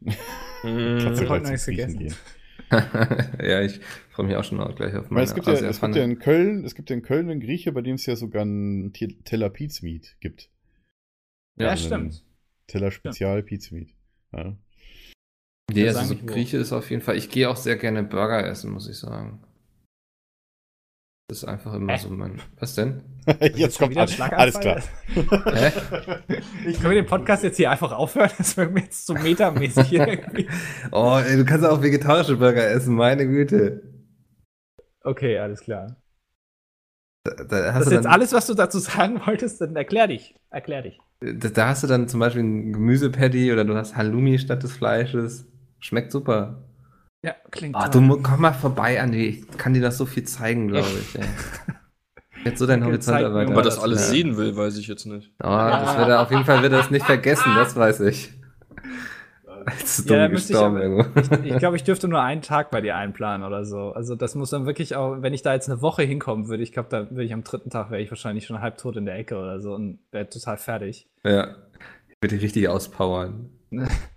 Mhm. 0.00 0.98
Kannst 1.02 1.20
du 1.20 1.24
hab 1.24 1.28
heute 1.30 1.50
nichts 1.50 1.66
gegessen. 1.66 2.14
ja, 3.42 3.60
ich 3.62 3.80
freue 4.10 4.26
mich 4.26 4.36
auch 4.36 4.44
schon 4.44 4.60
auch 4.60 4.74
gleich 4.74 4.94
auf 4.94 5.10
meine, 5.10 5.14
meine 5.14 5.24
es 5.26 5.34
gibt, 5.34 5.46
ja, 5.46 5.54
es 5.54 5.80
gibt 5.80 5.96
ja 5.96 6.04
in 6.04 6.18
Köln, 6.18 6.64
es 6.64 6.74
gibt 6.74 6.90
ja 6.90 6.96
in 6.96 7.02
Köln 7.02 7.30
einen 7.30 7.40
Grieche, 7.40 7.72
bei 7.72 7.82
dem 7.82 7.96
es 7.96 8.06
ja 8.06 8.16
sogar 8.16 8.42
einen 8.42 8.92
Te- 8.92 9.22
Teller 9.24 9.50
Pizmeat 9.50 10.16
gibt. 10.20 10.50
Ja, 11.56 11.70
Also 11.70 11.94
einen 11.94 12.10
stimmt. 12.10 12.24
Teller 12.66 12.90
Spezial 12.90 13.42
Pizmeat. 13.42 13.88
Ja. 14.32 14.56
Nee, 15.72 15.84
Das 15.86 15.96
also 15.96 16.14
sag 16.14 16.20
so. 16.20 16.26
Grieche 16.26 16.56
ist 16.58 16.72
auf 16.72 16.90
jeden 16.90 17.02
Fall. 17.02 17.16
Ich 17.16 17.30
gehe 17.30 17.48
auch 17.48 17.56
sehr 17.56 17.76
gerne 17.76 18.02
Burger 18.02 18.46
essen, 18.46 18.70
muss 18.72 18.88
ich 18.88 18.96
sagen. 18.98 19.42
Das 21.28 21.38
ist 21.38 21.44
einfach 21.44 21.72
immer 21.74 21.94
Hä? 21.94 21.98
so 21.98 22.10
mein. 22.10 22.40
Was 22.58 22.74
denn? 22.74 23.02
Jetzt 23.54 23.78
kommt 23.78 23.92
wieder 23.92 24.02
ein 24.02 24.32
alles, 24.32 24.56
alles 24.56 24.60
klar. 24.60 24.82
Hä? 25.14 25.72
Ich 26.66 26.76
können 26.76 26.90
wir 26.94 27.02
den 27.02 27.06
Podcast 27.06 27.42
jetzt 27.42 27.56
hier 27.56 27.70
einfach 27.70 27.92
aufhören? 27.92 28.30
Das 28.38 28.56
wird 28.56 28.72
mir 28.72 28.80
jetzt 28.80 29.06
zu 29.06 29.14
metamäßig 29.14 29.88
hier 29.88 30.06
irgendwie. 30.06 30.48
Oh, 30.90 31.18
ey, 31.24 31.36
du 31.36 31.44
kannst 31.44 31.64
auch 31.64 31.82
vegetarische 31.82 32.36
Burger 32.36 32.68
essen, 32.68 32.94
meine 32.94 33.26
Güte. 33.26 33.82
Okay, 35.02 35.38
alles 35.38 35.60
klar. 35.60 35.96
Da, 37.24 37.34
da, 37.34 37.44
Das 37.44 37.74
hast 37.74 37.86
ist 37.86 37.92
jetzt 37.92 38.06
alles, 38.06 38.32
was 38.32 38.46
du 38.46 38.54
dazu 38.54 38.78
sagen 38.78 39.20
wolltest, 39.24 39.60
dann 39.60 39.74
erklär 39.76 40.08
dich. 40.08 40.34
Erklär 40.50 40.82
dich. 40.82 40.98
da, 41.20 41.48
da 41.48 41.68
hast 41.68 41.82
du 41.82 41.86
dann 41.86 42.08
zum 42.08 42.20
Beispiel 42.20 42.42
ein 42.42 42.72
Gemüsepatty 42.72 43.52
oder 43.52 43.64
du 43.64 43.74
hast 43.74 43.96
Halloumi 43.96 44.38
statt 44.38 44.62
des 44.62 44.72
Fleisches. 44.72 45.46
Schmeckt 45.78 46.12
super. 46.12 46.64
Ja, 47.24 47.34
klingt 47.50 47.76
Oh, 47.76 47.80
toll. 47.90 48.08
du 48.08 48.22
komm 48.22 48.40
mal 48.40 48.52
vorbei, 48.52 49.00
Andi. 49.00 49.44
Ich 49.50 49.58
kann 49.58 49.74
dir 49.74 49.80
das 49.82 49.96
so 49.96 50.06
viel 50.06 50.24
zeigen, 50.24 50.68
glaube 50.68 50.88
ich. 51.00 51.18
Ey. 51.18 51.24
Jetzt 52.44 52.58
so 52.58 52.66
dein 52.66 52.84
Horizont 52.84 53.20
erweitern. 53.20 53.50
Ob 53.52 53.52
er 53.52 53.56
Ja, 53.58 53.62
das 53.62 53.74
das- 53.76 53.84
alles 53.84 54.00
ja. 54.00 54.06
sehen 54.08 54.36
will, 54.36 54.56
weiß 54.56 54.76
ich 54.76 54.88
jetzt 54.88 55.06
nicht. 55.06 55.30
Oh, 55.42 55.46
das 55.46 55.96
wird 55.96 56.08
er, 56.08 56.20
auf 56.22 56.30
jeden 56.32 56.44
Fall 56.44 56.62
wird 56.62 56.72
er 56.72 56.80
es 56.80 56.90
nicht 56.90 57.06
vergessen, 57.06 57.54
das 57.54 57.76
weiß 57.76 58.00
ich. 58.00 58.32
Jetzt 59.78 60.00
ist 60.00 60.10
Ja, 60.10 60.26
dumm 60.26 60.36
ich 60.36 60.48
gestorben 60.48 60.76
aber- 60.76 60.84
irgendwo. 60.84 61.44
Ich 61.44 61.56
glaube, 61.58 61.76
ich 61.76 61.84
dürfte 61.84 62.08
nur 62.08 62.20
einen 62.20 62.42
Tag 62.42 62.72
bei 62.72 62.80
dir 62.80 62.96
einplanen 62.96 63.46
oder 63.46 63.64
so. 63.64 63.92
Also 63.92 64.16
das 64.16 64.34
muss 64.34 64.50
dann 64.50 64.66
wirklich 64.66 64.96
auch, 64.96 65.22
wenn 65.22 65.32
ich 65.34 65.42
da 65.42 65.54
jetzt 65.54 65.70
eine 65.70 65.80
Woche 65.80 66.02
hinkommen 66.02 66.48
würde, 66.48 66.64
ich 66.64 66.72
glaube, 66.72 66.88
da 66.90 67.08
würde 67.10 67.22
ich 67.22 67.32
am 67.32 67.44
dritten 67.44 67.70
Tag 67.70 67.92
wäre 67.92 68.02
ich 68.02 68.10
wahrscheinlich 68.10 68.44
schon 68.46 68.60
halbtot 68.60 68.96
in 68.96 69.04
der 69.06 69.14
Ecke 69.16 69.38
oder 69.38 69.60
so 69.60 69.72
und 69.74 70.00
wäre 70.10 70.28
total 70.28 70.56
fertig. 70.56 71.06
Ja. 71.22 71.54
Ich 72.08 72.16
würde 72.20 72.34
dich 72.34 72.42
richtig 72.42 72.68
auspowern. 72.68 73.50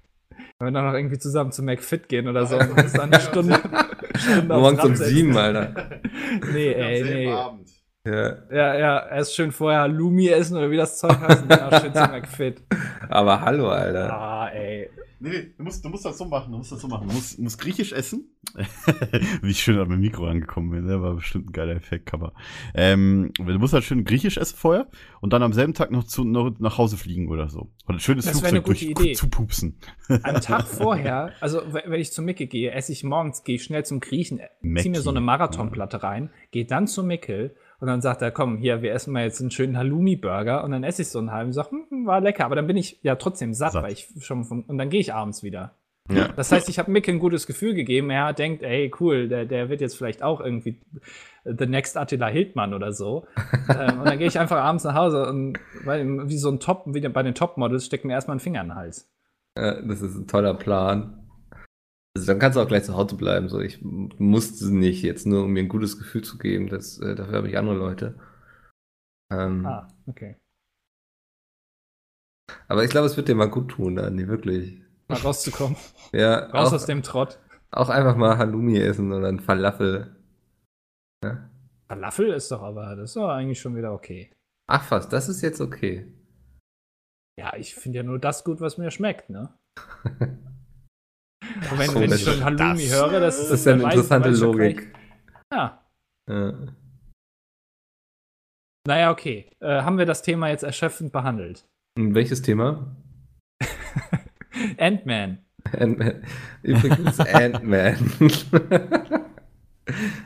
Wenn 0.58 0.68
wir 0.68 0.72
dann 0.72 0.86
noch 0.86 0.94
irgendwie 0.94 1.18
zusammen 1.18 1.52
zu 1.52 1.64
McFit 1.64 2.08
gehen 2.08 2.30
oder 2.30 2.46
so 2.46 2.58
und 2.58 2.72
uns 2.72 2.94
dann 2.94 3.12
eine 3.12 3.22
Stunde, 3.22 3.56
Stunde 4.16 4.48
Morgens 4.48 4.86
um 4.86 4.96
sieben, 4.96 5.36
Alter. 5.38 6.00
Nee, 6.54 6.72
ey, 6.72 7.04
nee. 7.04 7.32
Abend. 7.32 7.75
Ja. 8.06 8.36
Ja, 8.52 8.76
ja, 8.78 9.08
erst 9.10 9.36
schön 9.36 9.52
vorher 9.52 9.88
Lumi 9.88 10.28
essen 10.28 10.58
oder 10.58 10.70
wie 10.70 10.78
das 10.78 11.00
Zeug 11.00 11.20
heißt 11.20 11.52
auch 11.52 11.82
schön 11.82 11.94
zu 11.94 12.02
McFit. 12.02 12.62
Aber 13.10 13.42
hallo, 13.42 13.70
Alter. 13.70 14.14
Ah, 14.14 14.50
ey. 14.50 14.90
Nee, 15.20 15.30
nee, 15.30 15.54
du 15.58 15.64
musst, 15.64 15.84
du 15.84 15.90
musst 15.90 16.06
das 16.06 16.18
so 16.18 16.26
machen, 16.26 16.52
du 16.52 16.58
musst 16.58 16.72
das 16.72 16.82
so 16.82 16.88
machen. 16.88 17.08
Du 17.08 17.14
musst, 17.16 17.40
musst 17.40 17.60
griechisch 17.60 17.94
essen. 17.94 18.30
Wie 19.42 19.50
ich 19.50 19.60
schön 19.62 19.80
an 19.80 19.88
meinem 19.88 20.02
Mikro 20.02 20.28
angekommen 20.28 20.70
bin, 20.70 20.88
der 20.88 21.02
war 21.02 21.16
bestimmt 21.16 21.50
ein 21.50 21.52
geiler 21.54 21.74
Effekt, 21.74 22.06
Cover. 22.06 22.34
Ähm, 22.76 23.32
du 23.38 23.44
musst 23.58 23.74
halt 23.74 23.86
schön 23.86 24.04
griechisch 24.04 24.38
essen 24.38 24.58
vorher 24.58 24.88
und 25.22 25.34
dann 25.34 25.42
am 25.42 25.54
selben 25.54 25.74
Tag 25.74 25.90
noch, 25.90 26.04
zu, 26.04 26.26
noch 26.26 26.60
nach 26.60 26.78
Hause 26.78 26.98
fliegen 26.98 27.30
oder 27.30 27.50
so. 27.50 27.72
Und 27.86 27.96
ein 27.96 28.00
schönes 28.00 28.26
Das 28.26 28.40
Flugzeug 28.40 28.66
gute 28.66 28.80
durch 28.80 28.84
Idee. 28.84 29.14
zu 29.14 29.30
pupsen. 29.30 29.80
Am 30.10 30.36
Tag 30.42 30.68
vorher, 30.68 31.32
also 31.40 31.62
wenn 31.72 32.00
ich 32.00 32.12
zu 32.12 32.22
Micke 32.22 32.46
gehe, 32.46 32.72
esse 32.72 32.92
ich 32.92 33.04
morgens, 33.04 33.44
gehe 33.44 33.56
ich 33.56 33.64
schnell 33.64 33.86
zum 33.86 34.02
Griechen, 34.02 34.40
äh, 34.40 34.50
zieh 34.82 34.90
mir 34.90 35.02
so 35.02 35.10
eine 35.10 35.22
Marathonplatte 35.22 36.04
rein, 36.04 36.30
gehe 36.52 36.66
dann 36.66 36.88
zu 36.88 37.04
Mickel 37.04 37.56
und 37.80 37.88
dann 37.88 38.02
sagt 38.02 38.22
er, 38.22 38.32
komm, 38.32 38.58
hier, 38.58 38.82
wir 38.82 38.94
essen 38.94 39.14
mal 39.14 39.24
jetzt 39.24 39.42
einen 39.42 39.52
schönen 39.52 39.78
Halloumi-Burger 39.78 40.64
und 40.64 40.72
dann 40.72 40.84
esse 40.84 41.02
ich 41.02 41.10
so 41.10 41.20
einen 41.20 41.32
halben 41.32 41.50
und 41.50 41.54
sag, 41.54 41.72
hm, 41.72 42.06
war 42.06 42.22
lecker, 42.22 42.46
aber 42.46 42.56
dann 42.56 42.68
bin 42.68 42.78
ich 42.78 43.00
ja 43.04 43.16
trotzdem 43.16 43.54
satt, 43.54 43.74
Satt. 43.74 43.84
weil 43.84 43.94
ich 43.94 44.08
schon 44.20 44.44
vom, 44.44 44.64
und 44.64 44.78
dann 44.78 44.90
gehe 44.90 45.02
ich 45.02 45.14
abends 45.14 45.44
wieder. 45.44 45.74
Ja. 46.10 46.28
Das 46.36 46.52
heißt, 46.52 46.70
ich 46.70 46.78
habe 46.78 46.92
Micke 46.92 47.12
ein 47.12 47.20
gutes 47.20 47.48
Gefühl 47.48 47.74
gegeben. 47.74 48.12
Er 48.12 48.32
denkt, 48.34 48.62
ey, 48.62 48.92
cool, 49.00 49.28
der, 49.28 49.46
der 49.46 49.70
wird 49.70 49.82
jetzt 49.82 49.98
vielleicht 49.98 50.22
auch 50.22 50.40
irgendwie 50.40 50.80
the 51.44 51.66
next 51.66 51.98
Attila 51.98 52.28
Hildmann 52.28 52.74
oder 52.74 52.94
so. 52.94 53.26
ähm, 53.70 54.00
und 54.00 54.06
dann 54.06 54.20
gehe 54.20 54.28
ich 54.28 54.38
einfach 54.38 54.58
abends 54.58 54.84
nach 54.84 54.94
Hause 54.94 55.28
und 55.28 55.58
weil, 55.84 56.30
wie 56.30 56.38
so 56.38 56.50
ein 56.50 56.60
Top, 56.60 56.84
wie 56.86 57.08
bei 57.08 57.24
den 57.24 57.34
Topmodels, 57.34 57.86
steckt 57.88 58.06
mir 58.06 58.14
erstmal 58.14 58.38
ein 58.38 58.40
Finger 58.40 58.62
in 58.62 58.68
den 58.68 58.76
Hals. 58.76 59.10
Ja, 59.58 59.82
das 59.82 60.02
ist 60.02 60.16
ein 60.16 60.28
toller 60.28 60.54
Plan. 60.54 61.25
Also 62.16 62.28
dann 62.28 62.40
kannst 62.40 62.56
du 62.56 62.62
auch 62.62 62.68
gleich 62.68 62.84
zu 62.86 62.96
Hause 62.96 63.16
bleiben. 63.18 63.50
So, 63.50 63.60
ich 63.60 63.82
musste 63.82 64.74
nicht 64.74 65.04
jetzt 65.04 65.26
nur, 65.26 65.44
um 65.44 65.52
mir 65.52 65.60
ein 65.62 65.68
gutes 65.70 65.98
Gefühl 65.98 66.24
zu 66.24 66.38
geben. 66.38 66.70
Das, 66.70 66.98
äh, 67.00 67.14
dafür 67.16 67.36
habe 67.38 67.50
ich 67.50 67.58
andere 67.58 67.76
Leute. 67.76 68.18
Ähm, 69.32 69.66
Ah, 69.66 69.88
okay. 70.08 70.38
Aber 72.68 72.84
ich 72.84 72.90
glaube, 72.90 73.08
es 73.08 73.18
wird 73.18 73.28
dir 73.28 73.36
mal 73.36 73.50
gut 73.50 73.72
tun, 73.72 74.00
Andi, 74.00 74.28
wirklich. 74.28 74.82
Mal 75.08 75.18
rauszukommen. 75.20 75.76
Ja, 76.14 76.46
Raus 76.46 76.70
auch, 76.70 76.74
aus 76.74 76.86
dem 76.86 77.04
Trott. 77.04 77.40
auch 77.72 77.90
einfach 77.90 78.16
mal 78.16 78.38
Halloumi 78.38 78.78
essen 78.78 79.12
oder 79.12 79.28
ein 79.28 79.40
Falafel. 79.42 80.16
Ja. 81.24 81.50
Falafel 81.90 82.32
ist 82.32 82.50
doch 82.52 82.62
aber, 82.62 82.96
das 82.96 83.10
ist 83.12 83.16
doch 83.18 83.28
eigentlich 83.28 83.60
schon 83.60 83.76
wieder 83.76 83.92
okay. 83.94 84.32
Ach 84.68 84.90
was, 84.92 85.10
das 85.10 85.28
ist 85.28 85.42
jetzt 85.42 85.60
okay. 85.60 86.12
Ja, 87.38 87.56
ich 87.58 87.76
finde 87.76 87.98
ja 87.98 88.04
nur 88.04 88.18
das 88.20 88.44
gut, 88.46 88.62
was 88.62 88.78
mir 88.78 88.90
schmeckt, 88.92 89.30
ne? 89.30 89.54
Und 91.56 91.80
wenn, 91.80 91.90
so, 91.90 92.00
wenn 92.02 92.12
ich 92.12 92.24
schon 92.24 92.44
Halloumi 92.44 92.88
das- 92.88 92.92
höre, 92.94 93.20
das, 93.20 93.38
Das 93.38 93.52
ist 93.52 93.66
ja 93.66 93.74
eine 93.74 93.84
weiß- 93.84 93.92
interessante 93.92 94.30
weiß 94.32 94.40
Logik. 94.42 94.94
Ja, 95.54 95.82
Ja. 96.30 96.54
Naja, 98.88 99.12
okay. 99.12 99.50
Äh, 99.62 99.82
haben 99.82 99.98
wir 99.98 100.06
das 100.06 100.22
Thema 100.22 100.50
jetzt 100.50 100.64
erschöpfend 100.64 101.12
behandelt? 101.12 101.66
Und 101.98 102.14
welches 102.14 102.42
Thema? 102.44 102.96
Ant-Man. 104.78 105.40
Ant-Man. 105.72 106.24
Übrigens 106.62 107.20
Ant-Man. 107.34 107.98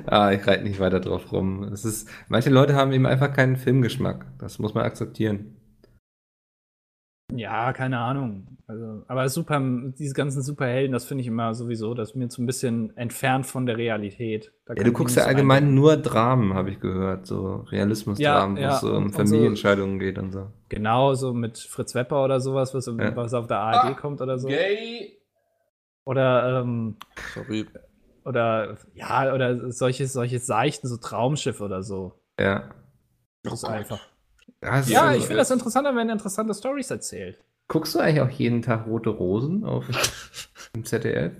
ah, 0.07 0.31
ich 0.31 0.45
reite 0.45 0.63
nicht 0.63 0.79
weiter 0.79 0.99
drauf 0.99 1.31
rum. 1.31 1.63
Es 1.71 1.85
ist, 1.85 2.09
manche 2.27 2.49
Leute 2.49 2.75
haben 2.75 2.91
eben 2.91 3.05
einfach 3.05 3.31
keinen 3.33 3.55
Filmgeschmack. 3.55 4.25
Das 4.39 4.59
muss 4.59 4.73
man 4.73 4.83
akzeptieren. 4.83 5.55
Ja, 7.39 7.73
keine 7.73 7.99
Ahnung. 7.99 8.57
Also, 8.67 9.03
aber 9.07 9.27
super, 9.29 9.59
diese 9.97 10.13
ganzen 10.13 10.41
Superhelden, 10.43 10.91
das 10.91 11.05
finde 11.05 11.21
ich 11.21 11.27
immer 11.27 11.53
sowieso, 11.55 11.93
das 11.93 12.09
ist 12.09 12.15
mir 12.15 12.29
so 12.29 12.41
ein 12.41 12.45
bisschen 12.45 12.95
entfernt 12.97 13.45
von 13.47 13.65
der 13.65 13.77
Realität. 13.77 14.51
Da 14.65 14.73
Ja, 14.75 14.83
du 14.83 14.91
guckst 14.91 15.15
ja 15.17 15.23
allgemein 15.23 15.63
eindenken. 15.63 15.75
nur 15.81 15.97
Dramen, 15.97 16.53
habe 16.53 16.69
ich 16.69 16.79
gehört. 16.79 17.25
So 17.25 17.65
Realismus-Dramen, 17.71 18.57
Ja, 18.57 18.61
wo 18.61 18.67
ja, 18.69 18.75
es 18.75 18.81
so 18.81 18.91
um 18.93 19.05
und 19.05 19.11
so- 19.11 19.17
Familienentscheidungen 19.17 19.99
geht 19.99 20.17
und 20.19 20.31
so. 20.31 20.47
Genau, 20.67 21.13
so 21.15 21.33
mit 21.33 21.57
Fritz 21.57 21.95
Wepper 21.95 22.23
oder 22.23 22.39
sowas, 22.41 22.73
was, 22.73 22.85
Ja. 22.85 23.15
was 23.15 23.33
auf 23.33 23.47
der 23.47 23.57
ARD 23.59 23.91
Ah, 23.91 23.93
kommt 23.99 24.21
oder 24.21 24.37
so. 24.37 24.47
Gay. 24.49 25.17
Oder, 26.05 26.61
ähm, 26.61 26.97
Sorry. 27.33 27.65
oder, 28.25 28.77
ja, 28.93 29.33
oder 29.33 29.71
solche, 29.71 30.07
solche 30.07 30.39
seichten, 30.39 30.87
so 30.87 30.97
Traumschiffe 30.97 31.63
oder 31.63 31.83
so. 31.83 32.13
Ja. 32.39 32.69
Das 33.43 33.53
ist 33.53 33.63
einfach. 33.65 33.99
Ist 34.61 34.89
Ja, 34.89 35.13
ich 35.13 35.23
finde 35.23 35.37
das 35.37 35.51
interessanter, 35.51 35.95
wenn 35.95 36.09
er 36.09 36.13
interessante 36.13 36.53
Stories 36.53 36.91
erzählt. 36.91 37.39
Guckst 37.67 37.93
du 37.95 37.99
eigentlich 37.99 38.21
auch 38.21 38.29
jeden 38.29 38.61
Tag 38.61 38.87
Rote 38.87 39.09
Rosen 39.09 39.63
auf 39.63 39.85
im 40.73 40.85
ZDF? 40.85 41.33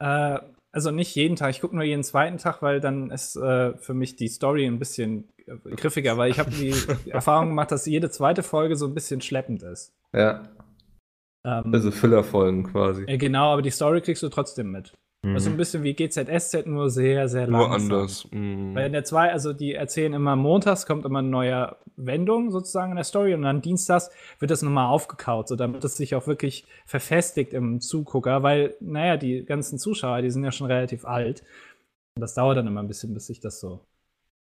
Äh, 0.00 0.38
also 0.72 0.90
nicht 0.90 1.14
jeden 1.14 1.36
Tag, 1.36 1.50
ich 1.50 1.60
gucke 1.60 1.74
nur 1.74 1.84
jeden 1.84 2.04
zweiten 2.04 2.38
Tag, 2.38 2.62
weil 2.62 2.80
dann 2.80 3.10
ist 3.10 3.36
äh, 3.36 3.76
für 3.76 3.94
mich 3.94 4.16
die 4.16 4.28
Story 4.28 4.66
ein 4.66 4.78
bisschen 4.78 5.28
äh, 5.46 5.56
griffiger, 5.74 6.16
weil 6.16 6.30
ich 6.30 6.38
habe 6.38 6.50
die 6.50 6.74
Erfahrung 7.10 7.48
gemacht, 7.48 7.72
dass 7.72 7.86
jede 7.86 8.10
zweite 8.10 8.42
Folge 8.42 8.76
so 8.76 8.86
ein 8.86 8.94
bisschen 8.94 9.20
schleppend 9.20 9.62
ist. 9.62 9.92
Ja, 10.12 10.42
Ähm, 11.44 11.72
also 11.72 11.90
Füllerfolgen 11.90 12.64
quasi. 12.64 13.04
äh, 13.06 13.16
genau, 13.18 13.52
aber 13.52 13.62
die 13.62 13.70
Story 13.70 14.00
kriegst 14.00 14.22
du 14.22 14.28
trotzdem 14.28 14.70
mit. 14.70 14.92
Mhm. 15.22 15.34
Also 15.34 15.50
ein 15.50 15.56
bisschen 15.56 15.82
wie 15.82 15.94
GZSZ, 15.94 16.66
nur 16.66 16.88
sehr, 16.88 17.28
sehr 17.28 17.46
Nur 17.46 17.68
langsam. 17.68 17.92
anders. 17.92 18.26
Mm. 18.30 18.74
Weil 18.74 18.86
in 18.86 18.92
der 18.92 19.04
zwei, 19.04 19.30
also 19.30 19.52
die 19.52 19.74
erzählen 19.74 20.14
immer 20.14 20.34
montags 20.34 20.86
kommt 20.86 21.04
immer 21.04 21.18
eine 21.18 21.28
neue 21.28 21.76
Wendung 21.96 22.50
sozusagen 22.50 22.92
in 22.92 22.96
der 22.96 23.04
Story 23.04 23.34
und 23.34 23.42
dann 23.42 23.60
dienstags 23.60 24.10
wird 24.38 24.50
das 24.50 24.62
nochmal 24.62 24.86
aufgekaut, 24.86 25.48
so 25.48 25.56
damit 25.56 25.84
es 25.84 25.96
sich 25.96 26.14
auch 26.14 26.26
wirklich 26.26 26.66
verfestigt 26.86 27.52
im 27.52 27.80
Zugucker, 27.80 28.42
weil, 28.42 28.76
naja, 28.80 29.18
die 29.18 29.44
ganzen 29.44 29.78
Zuschauer, 29.78 30.22
die 30.22 30.30
sind 30.30 30.42
ja 30.42 30.52
schon 30.52 30.68
relativ 30.68 31.04
alt. 31.04 31.42
Und 32.16 32.22
das 32.22 32.34
dauert 32.34 32.56
dann 32.56 32.66
immer 32.66 32.82
ein 32.82 32.88
bisschen, 32.88 33.12
bis 33.12 33.26
sich 33.26 33.40
das 33.40 33.60
so. 33.60 33.86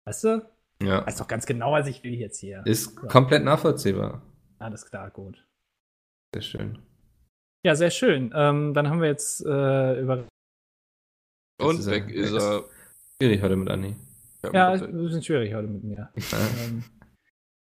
Weißt 0.06 0.26
du? 0.26 0.46
Ja. 0.82 1.08
Weiß 1.08 1.16
doch 1.16 1.28
ganz 1.28 1.46
genau, 1.46 1.72
was 1.72 1.88
ich 1.88 2.04
will 2.04 2.16
jetzt 2.16 2.40
hier. 2.40 2.62
Ist 2.66 2.96
komplett 2.98 3.46
nachvollziehbar. 3.46 4.22
Alles 4.60 4.86
klar, 4.86 5.10
gut. 5.10 5.46
Sehr 6.34 6.42
schön. 6.42 6.80
Ja, 7.66 7.76
sehr 7.76 7.92
schön. 7.92 8.32
Ähm, 8.36 8.74
dann 8.74 8.90
haben 8.90 9.02
wir 9.02 9.08
jetzt 9.08 9.44
äh, 9.46 10.00
über. 10.02 10.26
Und 11.62 11.80
ist 11.80 11.90
weg 11.90 12.10
ist 12.10 12.32
er 12.32 12.38
ist- 12.38 12.44
er. 12.44 12.64
Schwierig 13.22 13.42
heute 13.42 13.56
mit 13.56 13.70
Anni. 13.70 13.96
Ja, 14.54 14.74
ist 14.74 14.84
ein 14.84 14.92
bisschen 14.98 15.24
schwierig 15.24 15.54
heute 15.54 15.68
mit 15.68 15.84
mir. 15.84 16.10
ähm, 16.16 16.84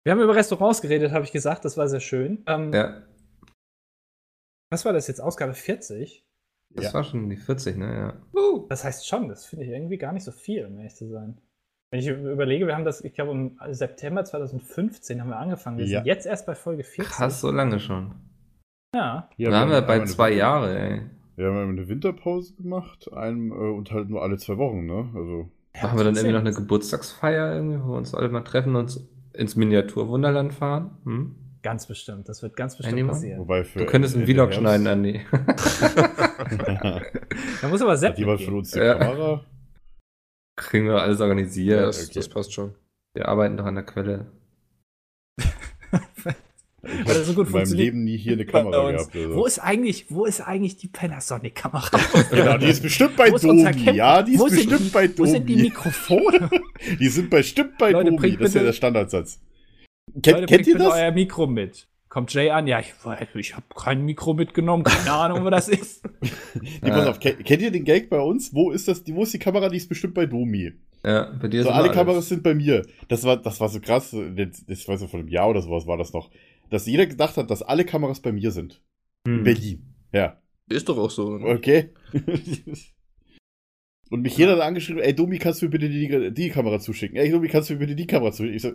wir 0.03 0.11
haben 0.11 0.21
über 0.21 0.35
Restaurants 0.35 0.81
geredet, 0.81 1.11
habe 1.11 1.23
ich 1.25 1.31
gesagt. 1.31 1.65
Das 1.65 1.77
war 1.77 1.87
sehr 1.87 1.99
schön. 2.01 2.43
Ähm, 2.47 2.71
Ja, 2.73 3.01
Was 4.71 4.83
war 4.85 4.93
das 4.93 5.07
jetzt? 5.07 5.21
Ausgabe 5.21 5.53
40? 5.53 6.25
das 6.73 6.85
Ja. 6.85 6.93
war 6.93 7.03
schon 7.03 7.29
die 7.29 7.37
40, 7.37 7.77
ne? 7.77 7.93
Ja. 8.33 8.61
Das 8.67 8.83
heißt 8.83 9.07
schon, 9.07 9.29
das 9.29 9.45
finde 9.45 9.65
ich 9.65 9.71
irgendwie 9.71 9.97
gar 9.97 10.11
nicht 10.11 10.23
so 10.23 10.31
viel, 10.31 10.65
um 10.65 10.77
ehrlich 10.77 10.95
zu 10.95 11.07
sein. 11.09 11.39
Wenn 11.91 11.99
ich 12.01 12.07
überlege, 12.07 12.67
wir 12.67 12.75
haben 12.75 12.83
das, 12.83 13.01
ich 13.01 13.13
glaube, 13.13 13.31
im 13.31 13.57
September 13.73 14.25
2015 14.25 15.21
haben 15.21 15.29
wir 15.29 15.37
angefangen. 15.37 15.77
Wir 15.77 15.85
Ja. 15.85 15.99
sind 15.99 16.07
jetzt 16.07 16.25
erst 16.25 16.45
bei 16.45 16.55
Folge 16.55 16.83
40. 16.83 17.13
Krass, 17.13 17.39
so 17.41 17.51
lange 17.51 17.79
schon. 17.79 18.15
Ja. 18.95 19.29
Ja, 19.37 19.49
da 19.51 19.59
haben 19.61 19.71
wir 19.71 19.81
bei 19.81 20.03
zwei 20.05 20.27
eine- 20.27 20.35
Jahre, 20.35 20.77
ey. 20.79 21.01
Wir 21.35 21.47
haben 21.47 21.69
eine 21.69 21.87
Winterpause 21.89 22.53
gemacht 22.55 23.11
einem, 23.13 23.51
äh, 23.51 23.55
und 23.55 23.91
halt 23.91 24.09
nur 24.09 24.21
alle 24.23 24.37
zwei 24.37 24.57
Wochen, 24.57 24.85
ne? 24.85 25.09
Also, 25.15 25.49
Machen 25.81 25.97
wir 25.97 26.05
dann 26.05 26.15
irgendwie 26.15 26.33
noch 26.33 26.39
eine 26.39 26.53
Geburtstagsfeier, 26.53 27.53
irgendwie, 27.55 27.79
wo 27.83 27.89
wir 27.89 27.97
uns 27.97 28.15
alle 28.15 28.29
mal 28.29 28.41
treffen 28.41 28.75
und 28.77 28.99
ins 29.33 29.55
Miniaturwunderland 29.57 30.53
fahren? 30.53 30.97
Hm? 31.03 31.35
Ganz 31.61 31.87
bestimmt. 31.87 32.29
Das 32.29 32.41
wird 32.43 32.55
ganz 32.55 32.77
bestimmt 32.77 32.93
Anyone? 32.93 33.11
passieren. 33.11 33.39
wobei 33.41 33.63
für 33.65 33.79
Du 33.79 33.85
könntest 33.85 34.15
einen 34.15 34.25
Vlog 34.25 34.53
schneiden, 34.53 34.87
Andi. 34.87 35.21
Da 37.61 37.67
muss 37.69 37.81
aber 37.81 37.97
Sepp 37.97 38.11
Hat 38.11 38.19
jemand 38.19 38.41
von 38.41 38.53
uns 38.59 38.71
die 38.71 38.79
Ja. 38.79 38.95
Kamera? 38.95 39.43
Kriegen 40.55 40.85
wir 40.85 41.01
alles 41.01 41.19
Ja, 41.19 41.25
organisiert. 41.25 41.81
das, 41.81 42.05
okay. 42.05 42.13
das 42.15 42.29
passt 42.29 42.53
schon. 42.53 42.75
Wir 43.13 43.27
arbeiten 43.27 43.57
doch 43.57 43.65
an 43.65 43.75
der 43.75 43.83
Quelle. 43.83 44.27
Ich 46.85 47.07
Weil 47.07 47.15
das 47.15 47.27
so 47.27 47.33
gut 47.33 47.47
in 47.47 47.53
meinem. 47.53 47.73
Leben 47.73 48.03
nie 48.03 48.17
hier 48.17 48.33
eine 48.33 48.45
Kamera 48.45 48.91
gehabt. 48.91 49.15
Also. 49.15 49.35
Wo 49.35 49.45
ist 49.45 49.59
eigentlich, 49.59 50.05
wo 50.09 50.25
ist 50.25 50.41
eigentlich 50.41 50.77
die 50.77 50.87
Panasonic-Kamera? 50.87 51.99
Genau, 52.31 52.57
die 52.57 52.67
ist 52.67 52.81
bestimmt 52.83 53.15
bei 53.15 53.29
Domi. 53.29 53.63
Ja, 53.93 54.21
die 54.23 54.33
ist 54.33 54.39
wo 54.39 54.47
sind 54.47 54.69
bestimmt 54.69 54.85
die- 54.89 54.93
bei 54.93 55.09
Wo 55.17 55.25
sind 55.25 55.47
die 55.49 55.53
Domi. 55.55 55.63
Mikrofone? 55.69 56.49
Die 56.99 57.07
sind 57.07 57.29
bestimmt 57.29 57.77
bei 57.77 57.91
Leute, 57.91 58.11
Domi. 58.11 58.37
Das 58.37 58.49
ist 58.49 58.55
ja 58.55 58.63
der 58.63 58.73
Standardsatz. 58.73 59.39
Leute, 60.13 60.45
Kennt, 60.45 60.67
ihr 60.67 60.77
das? 60.77 60.93
euer 60.93 61.11
Mikro 61.11 61.47
mit. 61.47 61.87
Kommt 62.09 62.33
Jay 62.33 62.49
an? 62.49 62.67
Ja, 62.67 62.79
ich, 62.79 62.93
ich 63.33 63.55
habe 63.55 63.65
kein 63.75 64.05
Mikro 64.05 64.33
mitgenommen. 64.33 64.83
Keine 64.83 65.11
Ahnung, 65.11 65.43
wo 65.43 65.49
das 65.49 65.67
ist. 65.67 66.03
Nee, 66.81 66.89
pass 66.91 67.07
auf, 67.07 67.19
kennt, 67.19 67.43
kennt 67.43 67.61
ihr 67.61 67.71
den 67.71 67.83
Gag 67.83 68.09
bei 68.09 68.19
uns? 68.19 68.53
Wo 68.53 68.71
ist 68.71 68.87
das? 68.87 69.03
Wo 69.07 69.23
ist 69.23 69.33
die 69.33 69.39
Kamera? 69.39 69.67
Die 69.69 69.77
ist 69.77 69.89
bestimmt 69.89 70.13
bei 70.13 70.25
Domi. 70.25 70.71
Ja, 71.03 71.31
bei 71.41 71.47
dir 71.49 71.63
So, 71.63 71.69
alle 71.69 71.89
Kameras 71.89 72.15
alles. 72.15 72.29
sind 72.29 72.43
bei 72.43 72.53
mir. 72.55 72.83
Das 73.09 73.23
war, 73.23 73.37
das 73.37 73.59
war 73.59 73.69
so 73.69 73.79
krass. 73.81 74.15
Das, 74.35 74.65
das 74.65 74.87
war 74.87 74.97
so 74.97 75.07
vor 75.07 75.19
einem 75.19 75.29
Jahr 75.29 75.49
oder 75.49 75.61
sowas 75.61 75.85
war 75.87 75.97
das 75.97 76.13
noch. 76.13 76.29
Dass 76.69 76.85
jeder 76.85 77.05
gedacht 77.05 77.37
hat, 77.37 77.49
dass 77.49 77.61
alle 77.61 77.85
Kameras 77.85 78.21
bei 78.21 78.31
mir 78.31 78.51
sind. 78.51 78.81
In 79.25 79.37
Hm. 79.37 79.43
Berlin. 79.43 79.95
Ja. 80.11 80.41
Ist 80.69 80.89
doch 80.89 80.97
auch 80.97 81.09
so. 81.11 81.37
Ne? 81.37 81.47
Okay. 81.47 81.89
Und 84.11 84.21
mich 84.21 84.37
jeder 84.37 84.55
da 84.55 84.65
angeschrieben, 84.65 85.01
ey 85.01 85.15
Domi, 85.15 85.39
kannst 85.39 85.61
du 85.61 85.65
mir 85.65 85.71
bitte 85.71 85.89
die, 85.89 86.31
die 86.31 86.49
Kamera 86.49 86.79
zuschicken? 86.79 87.17
Ey 87.17 87.31
Domi, 87.31 87.47
kannst 87.47 87.69
du 87.69 87.73
mir 87.73 87.79
bitte 87.79 87.95
die 87.95 88.05
Kamera 88.05 88.31
zuschicken? 88.31 88.55
Ich 88.55 88.61
so, 88.61 88.73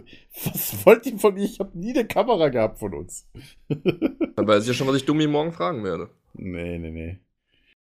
was 0.51 0.85
wollt 0.85 1.07
ihr 1.07 1.19
von 1.19 1.35
mir? 1.35 1.45
Ich 1.45 1.61
habe 1.61 1.79
nie 1.79 1.91
eine 1.91 2.05
Kamera 2.05 2.49
gehabt 2.49 2.81
von 2.81 2.95
uns. 2.95 3.29
Dann 3.69 4.47
weiß 4.47 4.63
ich 4.65 4.69
ja 4.69 4.75
schon, 4.75 4.89
was 4.89 4.97
ich 4.97 5.05
Dummi 5.05 5.29
morgen 5.29 5.53
fragen 5.53 5.85
werde. 5.85 6.11
Nee, 6.35 6.79
nee, 6.79 6.91
nee. 6.91 7.19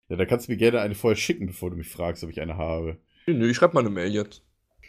Ja, 0.08 0.16
da 0.16 0.26
kannst 0.26 0.46
du 0.46 0.52
mir 0.52 0.58
gerne 0.58 0.80
eine 0.80 0.94
vorher 0.94 1.16
schicken, 1.16 1.46
bevor 1.46 1.70
du 1.70 1.76
mich 1.76 1.88
fragst, 1.88 2.22
ob 2.22 2.30
ich 2.30 2.40
eine 2.40 2.56
habe. 2.56 2.98
Nö, 3.26 3.34
nö, 3.34 3.50
ich 3.50 3.56
schreibe 3.56 3.74
mal 3.74 3.80
eine 3.80 3.90
Mail 3.90 4.12
jetzt. 4.12 4.44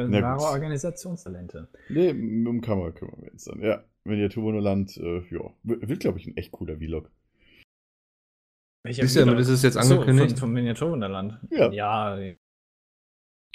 Ja, 0.00 0.06
Na 0.08 0.22
wahre 0.22 0.38
gut. 0.38 0.46
Organisationstalente. 0.54 1.68
nee, 1.88 2.08
dem 2.12 2.60
Kamera 2.60 2.90
kümmern 2.92 3.22
wir 3.22 3.32
uns 3.32 3.44
dann. 3.44 3.60
Ja, 3.60 3.84
Miniaturwunderland, 4.04 4.96
äh, 4.96 5.20
ja. 5.30 5.50
Wird, 5.62 6.00
glaube 6.00 6.18
ich, 6.18 6.26
ein 6.26 6.36
echt 6.36 6.52
cooler 6.52 6.76
Vlog. 6.76 7.10
Welcher 8.84 9.06
Vlog? 9.08 9.38
ist 9.38 9.48
es 9.48 9.62
jetzt 9.62 9.74
So, 9.74 9.94
angekündigt. 9.94 10.30
von, 10.32 10.38
vom 10.38 10.52
Miniaturwunderland. 10.52 11.38
Ja. 11.50 11.70
ja, 11.70 12.18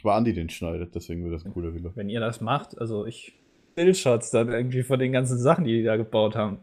War 0.04 0.16
Andi 0.16 0.34
den 0.34 0.50
schneidet, 0.50 0.96
deswegen 0.96 1.24
wird 1.24 1.34
das 1.36 1.46
ein 1.46 1.52
cooler 1.54 1.72
Vlog. 1.72 1.96
wenn 1.96 2.10
ihr 2.10 2.20
das 2.20 2.42
macht, 2.42 2.78
also 2.80 3.06
ich 3.06 3.36
Bildschatz 3.76 4.32
dann 4.32 4.50
irgendwie 4.52 4.84
von 4.84 5.00
den 5.00 5.12
ganzen 5.12 5.38
Sachen, 5.38 5.64
die 5.64 5.78
die 5.78 5.84
da 5.84 5.96
gebaut 5.98 6.36
haben. 6.36 6.60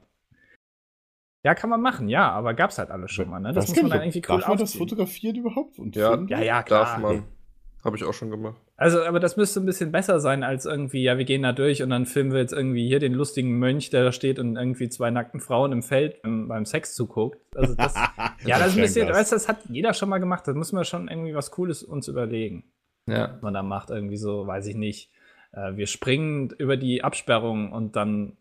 Ja, 1.44 1.54
kann 1.54 1.70
man 1.70 1.80
machen, 1.80 2.08
ja, 2.08 2.28
aber 2.32 2.54
gab's 2.54 2.76
halt 2.78 2.90
alles 2.90 3.12
schon 3.12 3.30
mal, 3.30 3.38
ne? 3.38 3.52
Das 3.52 3.68
muss 3.68 3.80
man 3.80 3.90
dann 3.90 4.02
irgendwie 4.02 4.18
cool 4.28 4.40
Darf 4.40 4.48
man 4.48 4.58
das 4.58 4.70
aufziehen. 4.70 4.78
fotografieren 4.80 5.36
überhaupt? 5.36 5.78
Und 5.78 5.94
Ja? 5.94 6.20
Ja, 6.28 6.42
ja, 6.42 6.62
klar. 6.64 6.84
Darf 6.84 6.98
man. 6.98 7.24
Habe 7.84 7.96
ich 7.96 8.02
auch 8.04 8.12
schon 8.12 8.30
gemacht. 8.30 8.60
Also, 8.78 9.02
aber 9.02 9.20
das 9.20 9.38
müsste 9.38 9.60
ein 9.60 9.66
bisschen 9.66 9.90
besser 9.90 10.20
sein 10.20 10.42
als 10.42 10.66
irgendwie, 10.66 11.02
ja, 11.02 11.16
wir 11.16 11.24
gehen 11.24 11.42
da 11.42 11.52
durch 11.52 11.82
und 11.82 11.88
dann 11.88 12.04
filmen 12.04 12.32
wir 12.32 12.40
jetzt 12.40 12.52
irgendwie 12.52 12.86
hier 12.86 12.98
den 12.98 13.14
lustigen 13.14 13.58
Mönch, 13.58 13.88
der 13.88 14.04
da 14.04 14.12
steht 14.12 14.38
und 14.38 14.56
irgendwie 14.56 14.90
zwei 14.90 15.10
nackten 15.10 15.40
Frauen 15.40 15.72
im 15.72 15.82
Feld 15.82 16.20
beim, 16.22 16.46
beim 16.48 16.66
Sex 16.66 16.94
zuguckt. 16.94 17.38
Also 17.56 17.74
das, 17.74 17.94
ja, 18.44 18.58
das 18.58 18.68
ist 18.68 18.76
ein 18.76 18.82
bisschen, 18.82 19.08
weißt 19.08 19.32
du, 19.32 19.36
das 19.36 19.48
hat 19.48 19.58
jeder 19.70 19.94
schon 19.94 20.10
mal 20.10 20.18
gemacht. 20.18 20.46
Da 20.46 20.52
muss 20.52 20.72
man 20.72 20.84
schon 20.84 21.08
irgendwie 21.08 21.34
was 21.34 21.50
Cooles 21.50 21.82
uns 21.82 22.08
überlegen. 22.08 22.64
Ja. 23.06 23.34
was 23.34 23.42
man 23.42 23.54
da 23.54 23.62
macht, 23.62 23.90
irgendwie 23.90 24.16
so, 24.16 24.46
weiß 24.46 24.66
ich 24.66 24.76
nicht. 24.76 25.10
Äh, 25.52 25.76
wir 25.76 25.86
springen 25.86 26.50
über 26.58 26.76
die 26.76 27.02
Absperrung 27.02 27.72
und 27.72 27.96
dann 27.96 28.36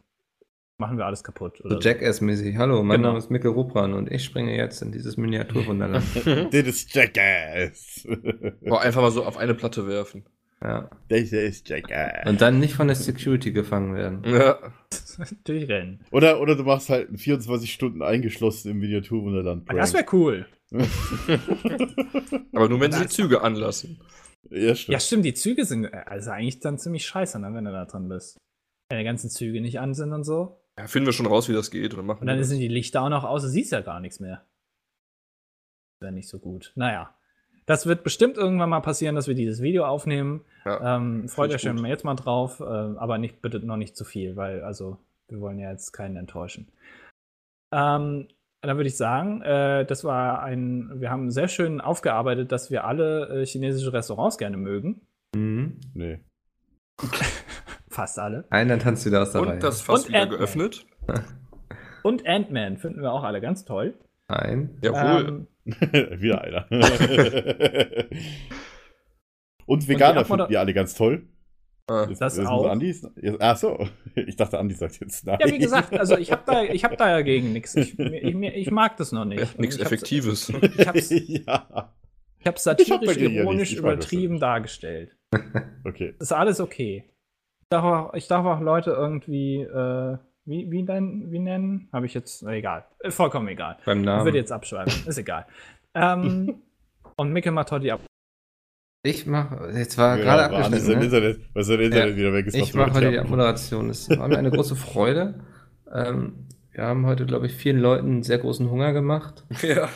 machen 0.77 0.97
wir 0.97 1.05
alles 1.05 1.23
kaputt. 1.23 1.57
So 1.57 1.65
Oder 1.65 1.81
so. 1.81 1.87
Jackass-mäßig. 1.89 2.57
Hallo, 2.57 2.83
mein 2.83 2.97
Genau. 2.97 3.09
Name 3.09 3.19
ist 3.19 3.29
Mikkel 3.31 3.51
Rupran 3.51 3.93
und 3.93 4.11
ich 4.11 4.23
springe 4.23 4.55
jetzt 4.55 4.81
in 4.81 4.91
dieses 4.91 5.17
Miniaturwunderland. 5.17 6.03
das 6.53 6.67
ist 6.67 6.93
Jackass. 6.93 8.07
Boah, 8.61 8.81
einfach 8.81 9.01
mal 9.01 9.11
so 9.11 9.23
auf 9.23 9.37
eine 9.37 9.53
Platte 9.53 9.87
werfen. 9.87 10.25
ja. 10.61 10.89
das 11.09 11.31
ist 11.31 11.69
Jackass. 11.69 12.27
Und 12.27 12.41
dann 12.41 12.59
nicht 12.59 12.73
von 12.73 12.87
der 12.87 12.95
Security 12.95 13.51
gefangen 13.51 13.95
werden. 13.95 14.21
Ja. 14.25 14.59
durchrennen. 15.45 16.01
Oder, 16.11 16.41
oder 16.41 16.55
du 16.55 16.63
machst 16.63 16.89
halt 16.89 17.09
24 17.19 17.71
Stunden 17.71 18.01
eingeschlossen 18.01 18.71
im 18.71 18.79
Miniaturwunderland. 18.79 19.69
Das 19.71 19.93
wäre 19.93 20.05
cool. 20.11 20.45
Aber 22.53 22.69
nur 22.69 22.79
wenn 22.81 22.91
sie 22.91 23.01
die 23.03 23.07
Züge 23.07 23.41
anlassen. 23.41 23.99
Ja, 24.49 24.75
stimmt. 24.75 24.93
Ja, 24.93 24.99
stimmt, 24.99 25.25
die 25.25 25.33
Züge 25.33 25.65
sind 25.65 25.85
äh, 25.85 26.03
also 26.05 26.29
eigentlich 26.31 26.59
dann 26.59 26.77
ziemlich 26.77 27.05
scheiße, 27.05 27.39
ne, 27.39 27.51
wenn 27.53 27.65
du 27.65 27.71
da 27.71 27.85
drin 27.85 28.07
bist. 28.09 28.37
Wenn 28.89 28.99
die 28.99 29.03
ganzen 29.03 29.29
Züge 29.31 29.59
nicht 29.61 29.79
an 29.79 29.93
sind 29.95 30.13
und 30.13 30.23
so. 30.23 30.61
Ja, 30.77 30.87
finden 30.87 31.05
wir 31.05 31.13
schon 31.13 31.25
raus, 31.25 31.47
wie 31.47 31.53
das 31.53 31.71
geht. 31.71 31.93
Und 31.93 31.97
dann 31.97 32.05
machen 32.05 32.21
Und 32.21 32.27
dann 32.27 32.37
wir 32.37 32.45
sind 32.45 32.59
die 32.59 32.67
Lichter 32.67 33.01
auch 33.01 33.09
noch 33.09 33.23
aus, 33.23 33.43
du 33.43 33.47
siehst 33.47 33.71
ja 33.71 33.81
gar 33.81 33.99
nichts 33.99 34.19
mehr. 34.19 34.45
Wäre 36.01 36.11
nicht 36.11 36.27
so 36.27 36.39
gut. 36.39 36.73
Naja. 36.75 37.15
Das 37.65 37.87
wird 37.87 38.03
bestimmt 38.03 38.37
irgendwann 38.37 38.69
mal 38.69 38.81
passieren, 38.81 39.15
dass 39.15 39.27
wir 39.27 39.33
dieses 39.33 39.61
Video 39.61 39.85
aufnehmen. 39.85 40.45
Ja. 40.65 40.97
Ähm, 40.97 41.27
freut 41.27 41.51
euch 41.51 41.61
schon 41.61 41.83
jetzt 41.85 42.03
mal 42.03 42.15
drauf, 42.15 42.59
äh, 42.59 42.63
aber 42.63 43.17
nicht, 43.17 43.41
bitte 43.41 43.59
noch 43.59 43.77
nicht 43.77 43.97
zu 43.97 44.05
viel, 44.05 44.35
weil 44.35 44.61
also 44.61 44.99
wir 45.27 45.39
wollen 45.39 45.57
ja 45.57 45.71
jetzt 45.71 45.91
keinen 45.91 46.17
enttäuschen. 46.17 46.71
Ähm, 47.71 48.27
dann 48.61 48.77
würde 48.77 48.87
ich 48.87 48.97
sagen, 48.97 49.41
äh, 49.41 49.85
das 49.85 50.03
war 50.03 50.43
ein, 50.43 50.91
wir 50.99 51.09
haben 51.09 51.31
sehr 51.31 51.47
schön 51.47 51.81
aufgearbeitet, 51.81 52.51
dass 52.51 52.69
wir 52.69 52.85
alle 52.85 53.41
äh, 53.41 53.45
chinesische 53.45 53.93
Restaurants 53.93 54.37
gerne 54.37 54.57
mögen. 54.57 55.01
Mhm. 55.35 55.79
Nee. 55.93 56.19
Fast 57.95 58.19
alle. 58.19 58.43
Einer 58.49 58.77
tanzt 58.77 59.05
wieder 59.05 59.21
aus 59.21 59.31
der 59.31 59.41
Reihe. 59.41 59.53
Und 59.53 59.63
das 59.63 59.81
Fass 59.81 60.01
Und 60.03 60.09
wieder 60.09 60.21
Ant-Man. 60.23 60.37
geöffnet. 60.39 60.85
Und 62.03 62.27
Ant-Man 62.27 62.77
finden 62.77 63.01
wir 63.01 63.13
auch 63.13 63.23
alle 63.23 63.39
ganz 63.39 63.63
toll. 63.63 63.93
Nein. 64.27 64.77
Jawohl. 64.81 65.27
Ähm, 65.27 65.47
Wieder 66.21 66.41
einer. 66.41 66.67
Und 69.65 69.87
Veganer 69.87 70.19
Abmoder- 70.21 70.27
finden 70.43 70.51
wir 70.51 70.59
alle 70.59 70.73
ganz 70.73 70.93
toll. 70.93 71.27
Ah, 71.87 72.03
Ist- 72.03 72.19
Das 72.19 72.37
ist 72.37 72.45
auch. 72.47 72.65
Andi? 72.69 72.95
Ach 73.39 73.57
so. 73.57 73.87
Ich 74.15 74.35
dachte, 74.35 74.59
Andi 74.59 74.73
sagt 74.75 74.99
jetzt 74.99 75.25
nein. 75.25 75.37
ja, 75.39 75.51
wie 75.51 75.57
gesagt, 75.59 75.93
also 75.97 76.17
ich 76.17 76.31
habe 76.31 76.41
da, 76.45 76.63
ich 76.63 76.83
hab 76.83 76.97
da 76.97 77.05
dagegen 77.07 77.53
nichts. 77.53 77.75
Ich, 77.75 77.97
ich, 77.97 78.35
ich 78.35 78.71
mag 78.71 78.97
das 78.97 79.11
noch 79.11 79.25
nicht. 79.25 79.39
ja, 79.41 79.47
nichts 79.57 79.77
Effektives. 79.77 80.49
Ich 80.49 80.87
hab's, 80.87 81.11
ich 81.11 81.45
ja. 81.45 81.93
hab 82.43 82.59
satirisch, 82.59 83.17
ja 83.17 83.29
ironisch 83.29 83.69
das 83.71 83.79
übertrieben 83.79 84.39
dargestellt. 84.39 85.15
Okay. 85.83 86.15
ist 86.19 86.31
alles 86.33 86.59
okay. 86.59 87.03
Ich 87.65 87.69
darf 87.71 87.83
auch, 87.83 88.13
ich 88.13 88.27
darf 88.27 88.45
auch 88.45 88.59
Leute 88.61 88.91
irgendwie, 88.91 89.61
äh, 89.61 90.17
wie, 90.45 90.69
wie, 90.69 90.85
denn, 90.85 91.31
wie 91.31 91.39
nennen? 91.39 91.89
Habe 91.91 92.05
ich 92.05 92.13
jetzt, 92.13 92.43
na, 92.43 92.51
egal. 92.53 92.85
Vollkommen 93.09 93.47
egal. 93.47 93.77
Beim 93.85 94.01
Ich 94.01 94.05
Namen. 94.05 94.23
würde 94.25 94.37
jetzt 94.37 94.51
abschreiben. 94.51 94.93
Ist 95.07 95.17
egal. 95.17 95.47
Ähm, 95.95 96.61
und 97.17 97.33
Micke 97.33 97.49
macht 97.51 97.71
heute 97.71 97.85
die 97.85 97.91
Ab 97.91 98.01
Ich 99.03 99.25
mache, 99.25 99.71
jetzt 99.73 99.97
war 99.97 100.15
Ja, 100.15 100.23
gerade 100.23 100.43
abgeschnitten. 100.55 100.99
Ne? 100.99 101.05
Internet, 101.05 101.39
weil 101.55 101.63
sein 101.63 101.79
Internet 101.79 102.09
Ja. 102.11 102.15
wieder 102.17 102.33
weg 102.33 102.45
ist. 102.45 102.53
Ich 102.55 102.75
mache 102.75 102.93
heute 102.93 103.09
die 103.09 103.15
er 103.15 103.21
Abmoderation. 103.23 103.89
Es 103.89 104.09
war 104.11 104.27
mir 104.27 104.37
eine 104.37 104.51
große 104.51 104.75
Freude. 104.75 105.43
Ähm, 105.91 106.47
wir 106.71 106.83
haben 106.83 107.07
heute, 107.07 107.25
glaube 107.25 107.47
ich, 107.47 107.53
vielen 107.53 107.79
Leuten 107.79 108.05
einen 108.07 108.23
sehr 108.23 108.37
großen 108.37 108.69
Hunger 108.69 108.93
gemacht. 108.93 109.43
ja, 109.63 109.89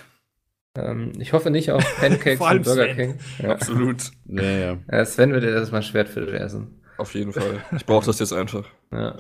Ähm, 0.76 1.12
ich 1.20 1.34
hoffe 1.34 1.52
nicht 1.52 1.72
auf 1.72 1.84
Pancakes 2.00 2.40
und 2.52 2.64
Burger 2.64 2.86
Sven. 2.86 2.96
King. 2.96 3.20
Ja. 3.44 3.50
absolut. 3.52 4.10
Ja, 4.26 4.42
ja. 4.42 4.78
Äh, 4.88 5.06
Sven 5.06 5.34
wird 5.34 5.44
erst 5.44 5.72
mal 5.72 5.84
Schwertfisch 5.84 6.32
essen. 6.34 6.79
Auf 7.00 7.14
jeden 7.16 7.34
Fall. 7.34 7.64
Ich 7.76 7.86
brauche 7.86 8.06
das 8.06 8.20
jetzt 8.20 8.34
einfach. 8.34 8.66
Ja. 8.92 9.16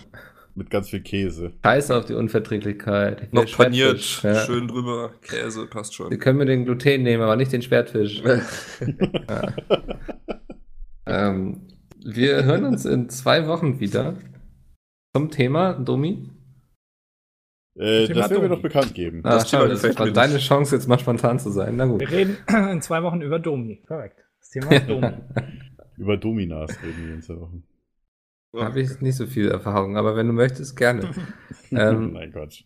Mit 0.55 0.69
ganz 0.69 0.89
viel 0.89 1.01
Käse. 1.01 1.53
Scheiße 1.63 1.95
auf 1.95 2.05
die 2.05 2.13
Unverträglichkeit. 2.15 3.31
Noch 3.33 3.45
paniert. 3.55 4.21
Ja. 4.23 4.35
schön 4.45 4.67
drüber. 4.67 5.13
Käse, 5.21 5.67
passt 5.67 5.91
Sie 5.93 5.97
schon. 5.97 6.19
können 6.19 6.37
mir 6.39 6.45
den 6.45 6.65
Gluten 6.65 7.03
nehmen, 7.03 7.23
aber 7.23 7.35
nicht 7.37 7.53
den 7.53 7.61
Schwertfisch. 7.61 8.21
ja. 9.29 9.53
ähm, 11.05 11.67
wir 12.03 12.43
hören 12.43 12.65
uns 12.65 12.85
in 12.85 13.09
zwei 13.09 13.47
Wochen 13.47 13.79
wieder 13.79 14.15
zum 15.15 15.29
Thema 15.31 15.73
Domi. 15.73 16.29
Äh, 17.75 18.07
Thema 18.07 18.21
das 18.21 18.29
werden 18.31 18.41
wir 18.41 18.49
Domi. 18.49 18.55
noch 18.55 18.61
bekannt 18.61 18.93
geben. 18.93 19.21
Ah, 19.23 19.31
Das 19.35 19.49
Thema 19.49 19.61
schade, 19.69 19.73
das 19.89 19.99
mir 19.99 20.11
deine 20.11 20.33
nicht. 20.33 20.47
Chance, 20.47 20.75
jetzt 20.75 20.87
mal 20.87 20.99
spontan 20.99 21.39
zu 21.39 21.51
sein. 21.51 21.75
Na 21.77 21.85
gut. 21.85 22.01
Wir 22.01 22.11
reden 22.11 22.37
in 22.71 22.81
zwei 22.81 23.01
Wochen 23.03 23.21
über 23.21 23.39
Domi. 23.39 23.81
Korrekt. 23.87 24.19
Das 24.39 24.49
Thema 24.49 24.71
ist 24.75 24.89
Domi. 24.89 25.07
Über 25.97 26.17
Dominas 26.17 26.71
reden 26.83 27.07
wir 27.07 27.13
in 27.15 27.21
zwei 27.21 27.35
Wochen. 27.39 27.63
Habe 28.55 28.81
ich 28.81 28.99
nicht 29.01 29.15
so 29.15 29.27
viel 29.27 29.49
Erfahrung, 29.49 29.95
aber 29.97 30.15
wenn 30.15 30.27
du 30.27 30.33
möchtest, 30.33 30.75
gerne. 30.75 31.11
ähm, 31.71 32.13
Nein, 32.13 32.31
Quatsch. 32.31 32.63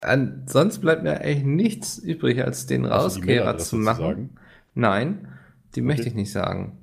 an, 0.00 0.44
sonst 0.46 0.78
bleibt 0.80 1.02
mir 1.02 1.20
eigentlich 1.20 1.44
nichts 1.44 1.98
übrig, 1.98 2.42
als 2.42 2.66
den 2.66 2.84
Rauskehrer 2.86 3.58
zu 3.58 3.76
machen. 3.76 4.04
sagen? 4.04 4.30
Nein, 4.74 5.28
die 5.74 5.82
möchte 5.82 6.02
Okay. 6.02 6.10
ich 6.10 6.14
nicht 6.16 6.32
sagen. 6.32 6.78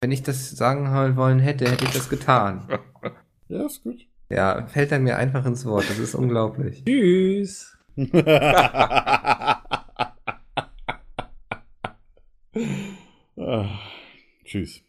Wenn 0.00 0.10
ich 0.12 0.22
das 0.22 0.50
sagen 0.52 0.86
wollen 1.16 1.38
hätte, 1.38 1.70
hätte 1.70 1.84
ich 1.84 1.92
das 1.92 2.08
getan. 2.08 2.68
Ja, 3.48 3.64
ist 3.64 3.84
gut. 3.84 4.00
Ja, 4.28 4.66
fällt 4.66 4.90
er 4.90 4.98
mir 4.98 5.16
einfach 5.18 5.46
ins 5.46 5.64
Wort. 5.66 5.88
Das 5.88 6.00
ist 6.00 6.16
unglaublich. 6.16 6.82
Tschüss. 6.84 7.78
ah, 13.38 13.78
tschüss. 14.44 14.82